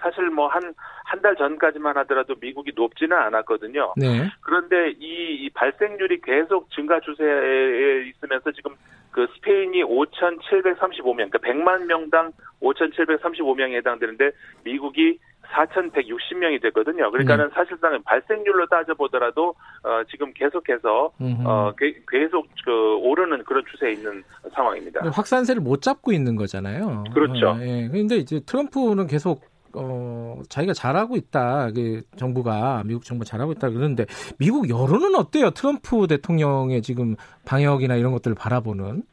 사실 0.02 0.30
뭐 0.30 0.48
한 0.48 0.74
한 1.06 1.22
달 1.22 1.36
전까지만 1.36 1.96
하더라도 1.98 2.36
미국이 2.42 2.72
높지는 2.76 3.16
않았거든요. 3.16 3.94
네. 3.96 4.28
그런데 4.42 4.90
이, 5.00 5.46
이 5.46 5.50
발생률이 5.54 6.20
계속 6.22 6.70
증가 6.72 7.00
추세에 7.00 8.08
있으면서 8.08 8.52
지금 8.52 8.76
그 9.16 9.28
스페인이 9.36 9.82
5,735명, 9.82 11.32
그러니까 11.32 11.40
100만 11.40 11.86
명당 11.86 12.34
5,735명에 12.62 13.76
해당되는데 13.76 14.32
미국이 14.66 15.20
4,160명이 15.54 16.62
됐거든요. 16.62 17.10
그러니까는 17.12 17.48
네. 17.48 17.52
사실상 17.54 17.98
발생률로 18.04 18.66
따져보더라도 18.68 19.56
어, 19.84 20.04
지금 20.12 20.34
계속해서 20.34 21.14
어, 21.46 21.72
계속 22.12 22.50
그 22.66 22.98
오르는 22.98 23.46
그런 23.46 23.64
추세에 23.72 23.94
있는 23.94 24.22
상황입니다. 24.54 25.10
확산세를 25.10 25.62
못 25.62 25.82
잡고 25.82 26.12
있는 26.12 26.36
거잖아요. 26.36 27.06
그렇죠. 27.14 27.58
예. 27.62 27.88
그런데 27.90 28.18
이제 28.18 28.42
트럼프는 28.46 29.08
계속 29.08 29.46
어, 29.76 30.42
자기가 30.50 30.74
잘하고 30.74 31.16
있다. 31.16 31.72
그 31.72 32.02
정부가 32.18 32.84
미국 32.86 33.04
정부 33.04 33.26
잘하고 33.26 33.52
있다 33.54 33.70
그러는데 33.70 34.06
미국 34.40 34.70
여론은 34.70 35.16
어때요? 35.16 35.52
트럼프 35.52 36.08
대통령의 36.08 36.82
지금 36.82 37.16
방역이나 37.46 37.96
이런 37.96 38.12
것들을 38.12 38.36
바라보는 38.36 39.04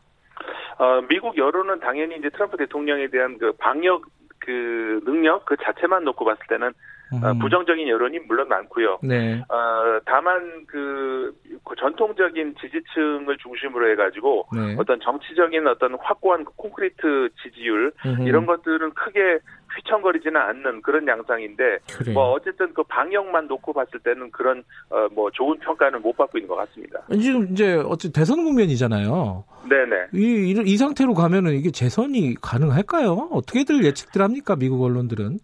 어, 0.78 1.01
미국 1.09 1.36
여론은 1.36 1.80
당연히 1.80 2.16
이제 2.16 2.28
트럼프 2.30 2.56
대통령에 2.56 3.09
대한 3.09 3.39
그 3.39 3.52
방역 3.52 4.02
그 4.39 5.01
능력 5.05 5.44
그 5.44 5.56
자체만 5.62 6.05
놓고 6.05 6.24
봤을 6.24 6.43
때는 6.48 6.72
어, 7.12 7.30
음. 7.32 7.39
부정적인 7.39 7.86
여론이 7.89 8.20
물론 8.20 8.48
많고요. 8.48 8.98
네. 9.02 9.43
어, 9.48 10.01
다만 10.06 10.64
그, 10.66 11.34
그 11.62 11.76
전통적인 11.76 12.55
지지층을 12.59 13.36
중심으로 13.36 13.90
해가지고 13.90 14.47
네. 14.55 14.76
어떤 14.78 14.98
정치적인 15.01 15.66
어떤 15.66 15.97
확고한 16.01 16.44
콘크리트 16.56 17.28
지지율 17.43 17.93
음흠. 18.06 18.22
이런 18.22 18.47
것들은 18.47 18.94
크게 18.94 19.40
휘청거리지는 19.77 20.40
않는 20.40 20.82
그런 20.82 21.07
양상인데 21.07 21.78
그래. 21.99 22.12
뭐 22.12 22.32
어쨌든 22.32 22.73
그 22.74 22.82
방역만 22.85 23.47
놓고 23.47 23.73
봤을 23.73 23.99
때는 24.01 24.31
그런 24.31 24.62
어, 24.90 25.09
뭐 25.12 25.31
좋은 25.31 25.59
평가는 25.59 26.01
못 26.03 26.16
받고 26.16 26.39
있는 26.39 26.49
것 26.49 26.57
같습니다. 26.57 27.01
지금 27.11 27.49
이제 27.51 27.74
어쨌든 27.74 28.20
대선 28.20 28.44
국면이잖아요. 28.44 29.44
네네. 29.69 30.07
이, 30.15 30.51
이, 30.51 30.62
이 30.65 30.77
상태로 30.77 31.15
가면은 31.15 31.53
이게 31.53 31.70
재선이 31.70 32.36
가능할까요? 32.40 33.28
어떻게들 33.32 33.85
예측들 33.85 34.23
합니까 34.23 34.57
미국 34.57 34.82
언론들은? 34.82 35.39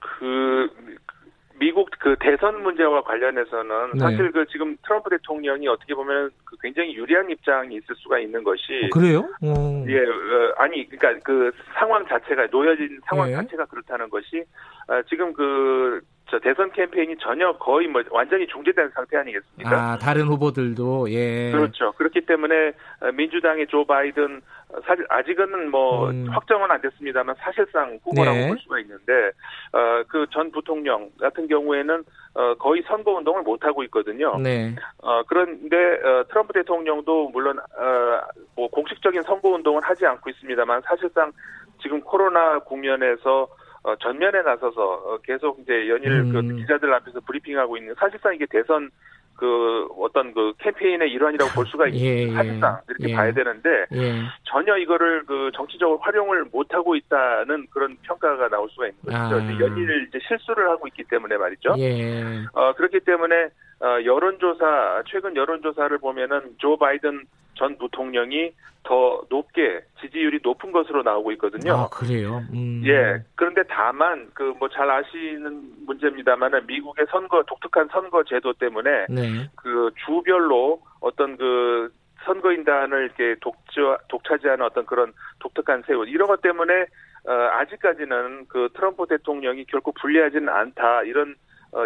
그 0.00 0.79
미국 1.60 1.90
그 1.98 2.16
대선 2.18 2.62
문제와 2.62 3.02
관련해서는 3.02 3.92
네. 3.92 4.00
사실 4.00 4.32
그 4.32 4.46
지금 4.46 4.76
트럼프 4.82 5.10
대통령이 5.10 5.68
어떻게 5.68 5.94
보면 5.94 6.30
그 6.42 6.56
굉장히 6.62 6.94
유리한 6.94 7.30
입장이 7.30 7.76
있을 7.76 7.94
수가 7.96 8.18
있는 8.18 8.42
것이 8.42 8.62
어, 8.86 8.98
그래요? 8.98 9.28
어. 9.42 9.84
예 9.86 9.98
어, 9.98 10.54
아니 10.56 10.88
그러니까 10.88 11.22
그 11.22 11.52
상황 11.74 12.04
자체가 12.06 12.46
놓여진 12.50 13.00
상황 13.04 13.28
네. 13.28 13.34
자체가 13.34 13.66
그렇다는 13.66 14.08
것이 14.08 14.42
어, 14.88 15.02
지금 15.10 15.34
그 15.34 16.00
저 16.30 16.38
대선 16.38 16.70
캠페인이 16.72 17.16
전혀 17.18 17.52
거의 17.52 17.88
뭐 17.88 18.02
완전히 18.10 18.46
중지된 18.46 18.90
상태 18.94 19.16
아니겠습니까? 19.16 19.70
아 19.70 19.98
다른 19.98 20.26
후보들도 20.28 21.10
예 21.10 21.50
그렇죠. 21.50 21.92
그렇기 21.92 22.22
때문에 22.24 22.72
어, 23.00 23.12
민주당의 23.12 23.66
조 23.66 23.84
바이든 23.84 24.40
사실 24.86 25.04
아직은 25.08 25.70
뭐 25.70 26.08
음. 26.10 26.28
확정은 26.30 26.70
안 26.70 26.80
됐습니다만 26.80 27.34
사실상 27.40 27.98
후보라고 28.04 28.36
네. 28.38 28.48
볼 28.48 28.58
수가 28.58 28.78
있는데 28.78 29.12
어, 29.72 30.02
그 30.08 30.26
전 30.30 30.50
부통령 30.52 31.10
같은 31.20 31.48
경우에는 31.48 32.04
어, 32.34 32.54
거의 32.54 32.82
선거 32.86 33.12
운동을 33.12 33.42
못 33.42 33.64
하고 33.64 33.82
있거든요. 33.84 34.38
네. 34.38 34.74
어, 35.02 35.22
그런데 35.26 35.76
어, 35.76 36.24
트럼프 36.28 36.52
대통령도 36.52 37.30
물론 37.30 37.58
어, 37.58 38.20
뭐 38.54 38.68
공식적인 38.68 39.22
선거 39.22 39.48
운동을 39.48 39.82
하지 39.82 40.06
않고 40.06 40.30
있습니다만 40.30 40.82
사실상 40.86 41.32
지금 41.82 42.00
코로나 42.00 42.60
국면에서 42.60 43.48
어, 43.82 43.96
전면에 43.96 44.42
나서서 44.42 44.82
어, 44.82 45.18
계속 45.22 45.58
이제 45.60 45.88
연일 45.88 46.30
그 46.30 46.38
음. 46.38 46.48
그 46.48 46.56
기자들 46.56 46.92
앞에서 46.92 47.20
브리핑하고 47.20 47.76
있는 47.76 47.94
사실상 47.98 48.34
이게 48.34 48.46
대선 48.46 48.90
그 49.36 49.88
어떤 49.98 50.34
그 50.34 50.52
캠페인의 50.58 51.10
일환이라고 51.12 51.50
볼 51.52 51.66
수가 51.66 51.86
있는 51.88 52.00
예, 52.00 52.22
예, 52.24 52.30
사실상 52.30 52.78
이렇게 52.88 53.08
예. 53.08 53.14
봐야 53.16 53.32
되는데 53.32 53.86
예. 53.94 54.22
전혀 54.44 54.76
이거를 54.76 55.24
그 55.24 55.50
정치적으로 55.54 55.98
활용을 55.98 56.44
못 56.52 56.74
하고 56.74 56.94
있다는 56.94 57.66
그런 57.70 57.96
평가가 58.02 58.48
나올 58.48 58.68
수가 58.68 58.88
있는 58.88 59.00
거죠. 59.02 59.16
아. 59.16 59.60
연일 59.60 60.06
이제 60.08 60.18
실수를 60.28 60.68
하고 60.68 60.86
있기 60.88 61.04
때문에 61.04 61.38
말이죠. 61.38 61.74
예. 61.78 62.44
어 62.52 62.74
그렇기 62.74 63.00
때문에 63.00 63.48
어 63.82 64.04
여론조사 64.04 65.04
최근 65.08 65.34
여론조사를 65.36 65.96
보면은 65.98 66.54
조 66.58 66.76
바이든 66.76 67.24
전 67.54 67.76
부통령이 67.78 68.52
더 68.82 69.22
높게 69.28 69.82
지지율이 70.00 70.40
높은 70.42 70.72
것으로 70.72 71.02
나오고 71.02 71.32
있거든요. 71.32 71.74
아, 71.74 71.88
그래요? 71.88 72.42
음. 72.52 72.82
예. 72.86 73.22
그런데 73.34 73.62
다만 73.68 74.30
그 74.32 74.54
뭐 74.58 74.68
잘 74.68 74.90
아시는 74.90 75.84
문제입니다만은 75.86 76.66
미국의 76.66 77.06
선거 77.10 77.42
독특한 77.42 77.88
선거 77.92 78.22
제도 78.24 78.52
때문에 78.54 79.06
네. 79.10 79.50
그 79.56 79.90
주별로 80.06 80.80
어떤 81.00 81.36
그 81.36 81.92
선거인단을 82.24 83.04
이렇게 83.04 83.36
독자, 83.40 83.98
독차지하는 84.08 84.64
어떤 84.64 84.86
그런 84.86 85.12
독특한 85.38 85.82
세월 85.86 86.08
이런 86.08 86.28
것 86.28 86.40
때문에 86.40 86.86
어, 87.26 87.32
아직까지는 87.32 88.46
그 88.48 88.68
트럼프 88.74 89.06
대통령이 89.06 89.64
결코 89.66 89.92
불리하지는 89.92 90.48
않다 90.48 91.02
이런 91.02 91.32
어, 91.32 91.34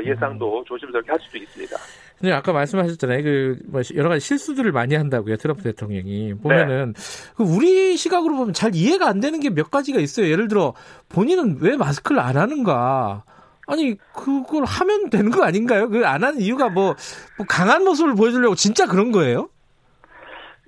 예상도 0.04 0.60
음. 0.60 0.64
조심스럽게 0.66 1.10
할 1.10 1.20
수도 1.20 1.38
있습니다. 1.38 1.76
근데 2.18 2.32
아까 2.32 2.52
말씀하셨잖아요. 2.52 3.22
그뭐 3.22 3.82
여러 3.96 4.08
가지 4.08 4.20
실수들을 4.26 4.70
많이 4.72 4.94
한다고요. 4.94 5.36
트럼프 5.36 5.62
대통령이 5.62 6.34
보면은 6.34 6.92
네. 6.94 7.32
그 7.36 7.42
우리 7.42 7.96
시각으로 7.96 8.36
보면 8.36 8.52
잘 8.54 8.70
이해가 8.74 9.06
안 9.08 9.20
되는 9.20 9.40
게 9.40 9.50
몇 9.50 9.70
가지가 9.70 10.00
있어요. 10.00 10.30
예를 10.30 10.48
들어 10.48 10.74
본인은 11.10 11.58
왜 11.60 11.76
마스크를 11.76 12.20
안 12.20 12.36
하는가? 12.36 13.24
아니 13.66 13.96
그걸 14.14 14.64
하면 14.64 15.10
되는 15.10 15.30
거 15.30 15.42
아닌가요? 15.44 15.88
그 15.88 16.04
안 16.06 16.22
하는 16.24 16.40
이유가 16.40 16.68
뭐, 16.68 16.94
뭐 17.36 17.46
강한 17.48 17.82
모습을 17.84 18.14
보여주려고 18.14 18.54
진짜 18.54 18.86
그런 18.86 19.10
거예요? 19.12 19.48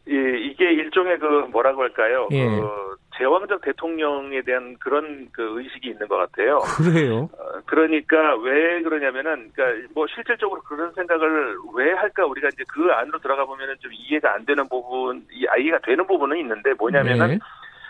예, 0.09 0.15
이게 0.39 0.73
일종의 0.73 1.19
그 1.19 1.25
뭐라고 1.51 1.83
할까요? 1.83 2.29
예. 2.33 2.45
그 2.47 2.97
제왕적 3.17 3.63
대통령에 3.63 4.43
대한 4.43 4.77
그런 4.79 5.29
그 5.33 5.59
의식이 5.59 5.89
있는 5.89 6.07
것 6.09 6.17
같아요. 6.17 6.61
그래요? 6.77 7.29
어, 7.39 7.61
그러니까 7.67 8.37
왜 8.37 8.83
그러냐면은 8.83 9.51
그러니까 9.55 9.89
뭐 9.95 10.07
실질적으로 10.07 10.61
그런 10.63 10.93
생각을 10.93 11.57
왜 11.75 11.93
할까 11.93 12.27
우리가 12.27 12.49
이제 12.49 12.65
그 12.69 12.91
안으로 12.93 13.19
들어가 13.19 13.45
보면은 13.45 13.75
좀 13.81 13.91
이해가 13.93 14.35
안 14.35 14.45
되는 14.45 14.69
부분, 14.69 15.25
이해가 15.31 15.79
되는 15.79 16.07
부분은 16.07 16.37
있는데 16.39 16.75
뭐냐면은 16.75 17.29
네. 17.29 17.39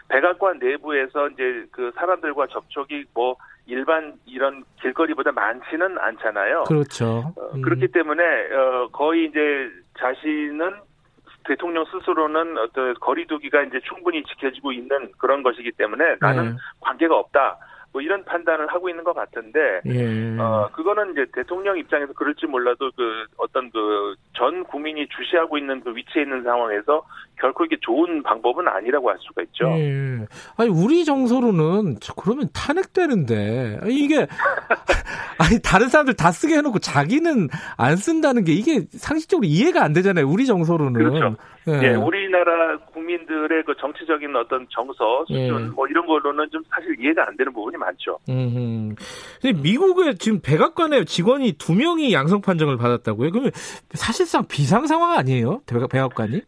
백악관 0.08 0.58
내부에서 0.58 1.28
이제 1.30 1.66
그 1.72 1.90
사람들과 1.96 2.46
접촉이 2.46 3.04
뭐 3.12 3.36
일반 3.66 4.14
이런 4.26 4.62
길거리보다 4.80 5.32
많지는 5.32 5.98
않잖아요. 5.98 6.64
그렇죠. 6.68 7.32
어, 7.36 7.50
음. 7.54 7.58
어, 7.58 7.62
그렇기 7.62 7.88
때문에 7.88 8.22
어 8.52 8.88
거의 8.92 9.26
이제 9.26 9.68
자신은 9.98 10.85
대통령 11.46 11.84
스스로는 11.86 12.58
어떤 12.58 12.94
거리두기가 12.94 13.62
이제 13.62 13.80
충분히 13.84 14.22
지켜지고 14.24 14.72
있는 14.72 15.10
그런 15.18 15.42
것이기 15.42 15.72
때문에 15.72 16.16
나는 16.20 16.50
네. 16.50 16.56
관계가 16.80 17.16
없다. 17.16 17.58
뭐 17.92 18.02
이런 18.02 18.24
판단을 18.24 18.66
하고 18.68 18.88
있는 18.88 19.04
것 19.04 19.14
같은데 19.14 19.80
예. 19.86 20.38
어 20.38 20.68
그거는 20.72 21.12
이제 21.12 21.26
대통령 21.32 21.78
입장에서 21.78 22.12
그럴지 22.12 22.46
몰라도 22.46 22.90
그 22.96 23.26
어떤 23.38 23.70
그 23.70 24.16
전 24.36 24.64
국민이 24.64 25.06
주시하고 25.08 25.58
있는 25.58 25.80
그 25.80 25.94
위치에 25.96 26.22
있는 26.22 26.42
상황에서 26.42 27.04
결코 27.40 27.64
이게 27.64 27.76
좋은 27.80 28.22
방법은 28.22 28.68
아니라고 28.68 29.10
할 29.10 29.16
수가 29.20 29.42
있죠. 29.42 29.66
예. 29.78 30.26
아니 30.56 30.70
우리 30.70 31.04
정서로는 31.04 31.96
그러면 32.16 32.48
탄핵되는데 32.52 33.80
이게 33.88 34.26
아니 35.38 35.60
다른 35.62 35.88
사람들 35.88 36.14
다 36.14 36.30
쓰게 36.30 36.54
해놓고 36.56 36.78
자기는 36.78 37.48
안 37.76 37.96
쓴다는 37.96 38.44
게 38.44 38.52
이게 38.52 38.86
상식적으로 38.90 39.46
이해가 39.46 39.82
안 39.82 39.92
되잖아요. 39.92 40.28
우리 40.28 40.46
정서로는. 40.46 40.92
그렇죠. 40.92 41.36
예. 41.68 41.80
예, 41.82 41.94
우리나라 41.94 42.76
국민들의 42.78 43.64
그 43.64 43.74
정치적인 43.76 44.34
어떤 44.36 44.66
정서 44.70 45.24
수준 45.26 45.36
예. 45.36 45.50
뭐 45.50 45.86
이런 45.88 46.06
걸로는 46.06 46.48
좀 46.50 46.62
사실 46.70 46.96
이해가 47.00 47.26
안 47.26 47.36
되는 47.36 47.52
부분이 47.52 47.76
많죠. 47.76 48.18
음. 48.28 48.94
근데 49.40 49.60
미국에 49.60 50.14
지금 50.14 50.40
백악관에 50.40 51.04
직원이 51.04 51.52
두 51.52 51.74
명이 51.74 52.12
양성 52.12 52.40
판정을 52.40 52.76
받았다고요? 52.76 53.30
그러면 53.30 53.50
사실상 53.90 54.46
비상 54.48 54.86
상황 54.86 55.18
아니에요? 55.18 55.60
백악관이? 55.90 56.42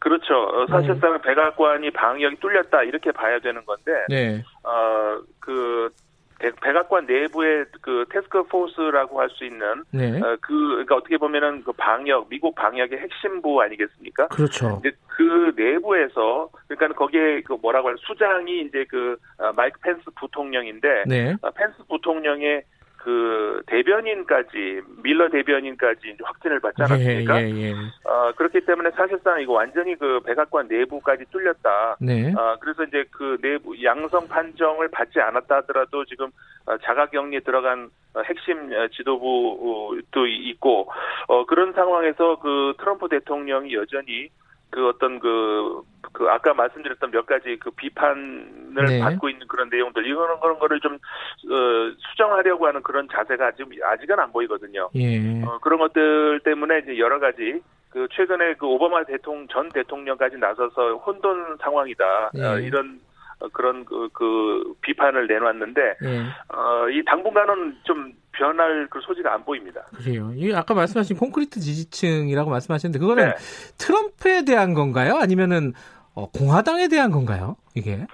그렇죠. 0.00 0.34
어, 0.34 0.66
사실상 0.68 1.14
음. 1.14 1.20
백악관이 1.22 1.90
방역이 1.90 2.36
뚫렸다 2.40 2.82
이렇게 2.82 3.12
봐야 3.12 3.38
되는 3.40 3.64
건데, 3.64 3.92
네. 4.08 4.42
어그 4.62 5.90
백악관 6.38 7.06
내부의 7.06 7.66
그 7.80 8.04
태스크 8.10 8.44
포스라고 8.44 9.20
할 9.20 9.28
수 9.30 9.44
있는 9.44 9.84
네. 9.90 10.20
어, 10.20 10.36
그 10.40 10.68
그러니까 10.70 10.96
어떻게 10.96 11.18
보면은 11.18 11.62
그 11.62 11.72
방역 11.72 12.28
미국 12.28 12.54
방역의 12.54 12.98
핵심부 12.98 13.60
아니겠습니까? 13.60 14.28
그렇죠. 14.28 14.80
이제 14.80 14.96
그 15.06 15.52
내부에서 15.56 16.48
그러니까 16.66 16.96
거기에 16.98 17.42
그 17.42 17.54
뭐라고 17.60 17.88
할 17.88 17.96
수장이 17.98 18.62
이제 18.62 18.84
그 18.88 19.16
어, 19.38 19.52
마이크 19.56 19.78
펜스 19.80 20.02
부통령인데 20.16 21.04
네. 21.06 21.36
어, 21.42 21.50
펜스 21.50 21.76
부통령의 21.88 22.62
그 23.08 23.62
대변인까지 23.68 24.82
밀러 25.02 25.30
대변인까지 25.30 26.18
확진을 26.22 26.60
받지 26.60 26.82
않았습니까? 26.82 27.42
예, 27.42 27.48
예, 27.48 27.62
예. 27.62 27.72
어, 28.04 28.32
그렇기 28.36 28.60
때문에 28.66 28.90
사실상 28.90 29.40
이거 29.40 29.54
완전히 29.54 29.94
그 29.94 30.20
백악관 30.26 30.68
내부까지 30.68 31.24
뚫렸다. 31.30 31.96
네. 32.02 32.30
어, 32.34 32.58
그래서 32.60 32.84
이제 32.84 33.04
그 33.10 33.38
내부 33.40 33.82
양성 33.82 34.28
판정을 34.28 34.88
받지 34.88 35.20
않았다 35.20 35.56
하더라도 35.56 36.04
지금 36.04 36.30
어, 36.66 36.76
자가격리 36.84 37.40
들어간 37.44 37.88
어, 38.12 38.20
핵심 38.20 38.68
지도부도 38.94 40.26
있고 40.26 40.90
어, 41.28 41.46
그런 41.46 41.72
상황에서 41.72 42.38
그 42.40 42.74
트럼프 42.78 43.08
대통령이 43.08 43.72
여전히 43.72 44.28
그 44.70 44.88
어떤 44.88 45.18
그, 45.18 45.82
그 46.12 46.28
아까 46.28 46.52
말씀드렸던 46.54 47.10
몇 47.10 47.26
가지 47.26 47.56
그 47.58 47.70
비판을 47.70 48.86
네. 48.86 49.00
받고 49.00 49.28
있는 49.28 49.46
그런 49.46 49.68
내용들 49.70 50.06
이거는 50.06 50.40
그런 50.40 50.58
거를 50.58 50.80
좀 50.80 50.94
어, 50.94 51.96
수정하려고 52.10 52.66
하는 52.66 52.82
그런 52.82 53.08
자세가 53.10 53.46
아직 53.46 53.66
아직은 53.82 54.18
안 54.18 54.30
보이거든요. 54.32 54.90
예. 54.94 55.42
어, 55.44 55.58
그런 55.62 55.78
것들 55.78 56.40
때문에 56.44 56.80
이제 56.80 56.98
여러 56.98 57.18
가지 57.18 57.62
그 57.90 58.06
최근에 58.12 58.54
그 58.54 58.66
오바마 58.66 59.04
대통령 59.04 59.48
전 59.48 59.68
대통령까지 59.70 60.36
나서서 60.36 60.96
혼돈 60.96 61.56
상황이다 61.60 62.30
예. 62.36 62.42
어, 62.44 62.58
이런 62.58 63.00
그런 63.52 63.84
그, 63.84 64.08
그 64.12 64.74
비판을 64.82 65.26
내놨는데 65.26 65.80
예. 66.02 66.18
어, 66.54 66.88
이 66.90 67.04
당분간은 67.04 67.78
좀 67.84 68.12
변할 68.32 68.86
그 68.90 69.00
소지가 69.00 69.32
안 69.34 69.44
보입니다. 69.44 69.82
그래요. 69.96 70.32
이 70.34 70.52
아까 70.54 70.74
말씀하신 70.74 71.16
콘크리트 71.16 71.60
지지층이라고 71.60 72.50
말씀하셨는데 72.50 72.98
그거는 72.98 73.30
네. 73.30 73.34
트럼프에 73.78 74.44
대한 74.44 74.74
건가요? 74.74 75.16
아니면은 75.16 75.72
어, 76.14 76.30
공화당에 76.30 76.88
대한 76.88 77.10
건가요? 77.10 77.56
이게? 77.74 78.06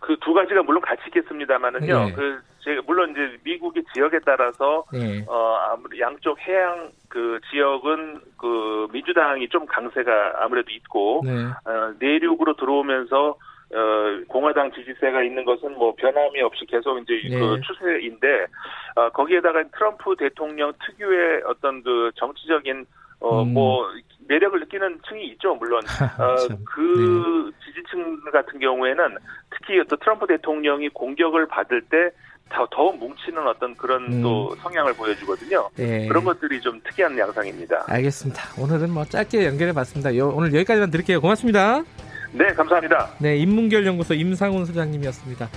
그 0.00 0.16
두 0.20 0.32
가지가 0.32 0.62
물론 0.62 0.80
같이 0.82 1.02
있겠습니다만은요. 1.06 2.04
네. 2.06 2.12
그 2.12 2.40
제가 2.60 2.82
물론 2.86 3.10
이제 3.10 3.38
미국의 3.44 3.84
지역에 3.92 4.20
따라서 4.24 4.84
네. 4.92 5.24
어 5.26 5.56
아무리 5.70 6.00
양쪽 6.00 6.38
해양 6.40 6.90
그 7.08 7.40
지역은 7.50 8.20
그 8.38 8.88
민주당이 8.92 9.48
좀 9.48 9.66
강세가 9.66 10.44
아무래도 10.44 10.70
있고 10.70 11.22
네. 11.24 11.32
어, 11.32 11.94
내륙으로 11.98 12.54
들어오면서 12.54 13.36
어, 13.74 14.24
공화당 14.28 14.70
지지세가 14.72 15.22
있는 15.22 15.44
것은 15.44 15.76
뭐 15.76 15.94
변함이 15.96 16.40
없이 16.42 16.64
계속 16.66 16.98
이제 16.98 17.14
네. 17.28 17.38
그 17.38 17.60
추세인데 17.62 18.46
어, 18.94 19.10
거기에다가 19.10 19.64
트럼프 19.76 20.14
대통령 20.16 20.72
특유의 20.86 21.42
어떤 21.46 21.82
그 21.82 22.10
정치적인 22.16 22.86
어, 23.20 23.42
음. 23.42 23.54
뭐 23.54 23.86
매력을 24.28 24.58
느끼는 24.60 25.00
층이 25.08 25.26
있죠, 25.32 25.54
물론. 25.54 25.82
어, 26.18 26.36
그 26.64 27.50
네. 27.50 27.64
지지층 27.64 28.20
같은 28.32 28.58
경우에는 28.60 29.16
특히 29.50 29.82
또 29.88 29.96
트럼프 29.96 30.26
대통령이 30.26 30.88
공격을 30.90 31.46
받을 31.48 31.80
때 31.82 32.10
더, 32.48 32.66
더 32.70 32.92
뭉치는 32.92 33.46
어떤 33.48 33.74
그런 33.74 34.12
음. 34.12 34.22
또 34.22 34.54
성향을 34.56 34.94
보여주거든요. 34.94 35.68
네. 35.74 36.06
그런 36.06 36.24
것들이 36.24 36.60
좀 36.60 36.80
특이한 36.84 37.18
양상입니다. 37.18 37.84
알겠습니다. 37.88 38.42
오늘은 38.62 38.90
뭐 38.90 39.04
짧게 39.04 39.44
연결해 39.44 39.72
봤습니다. 39.72 40.10
오늘 40.10 40.54
여기까지만 40.54 40.90
드릴게요. 40.90 41.20
고맙습니다. 41.20 41.82
네, 42.32 42.46
감사합니다. 42.54 43.10
네, 43.18 43.36
인문결 43.36 43.86
연구소 43.86 44.14
임상훈 44.14 44.64
소장님이었습니다. 44.66 45.48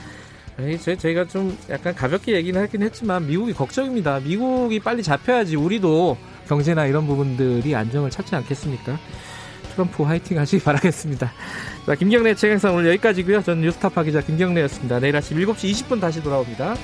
저희가 0.97 1.25
좀 1.25 1.57
약간 1.69 1.95
가볍게 1.95 2.33
얘기는 2.33 2.61
하긴 2.61 2.81
했지만 2.83 3.25
미국이 3.27 3.53
걱정입니다. 3.53 4.19
미국이 4.19 4.79
빨리 4.79 5.01
잡혀야지 5.01 5.55
우리도 5.55 6.17
경제나 6.47 6.85
이런 6.85 7.07
부분들이 7.07 7.75
안정을 7.75 8.09
찾지 8.09 8.35
않겠습니까? 8.35 8.97
트럼프 9.71 10.03
화이팅 10.03 10.37
하시기 10.37 10.61
바라겠습니다. 10.63 11.31
자, 11.85 11.95
김경래 11.95 12.35
최강사 12.35 12.71
오늘 12.71 12.89
여기까지고요. 12.89 13.41
저는 13.43 13.61
뉴스타파 13.61 14.03
기자 14.03 14.19
김경래였습니다. 14.19 14.99
내일 14.99 15.15
아침 15.15 15.37
7시 15.37 15.71
20분 15.71 16.01
다시 16.01 16.21
돌아옵니다. 16.21 16.75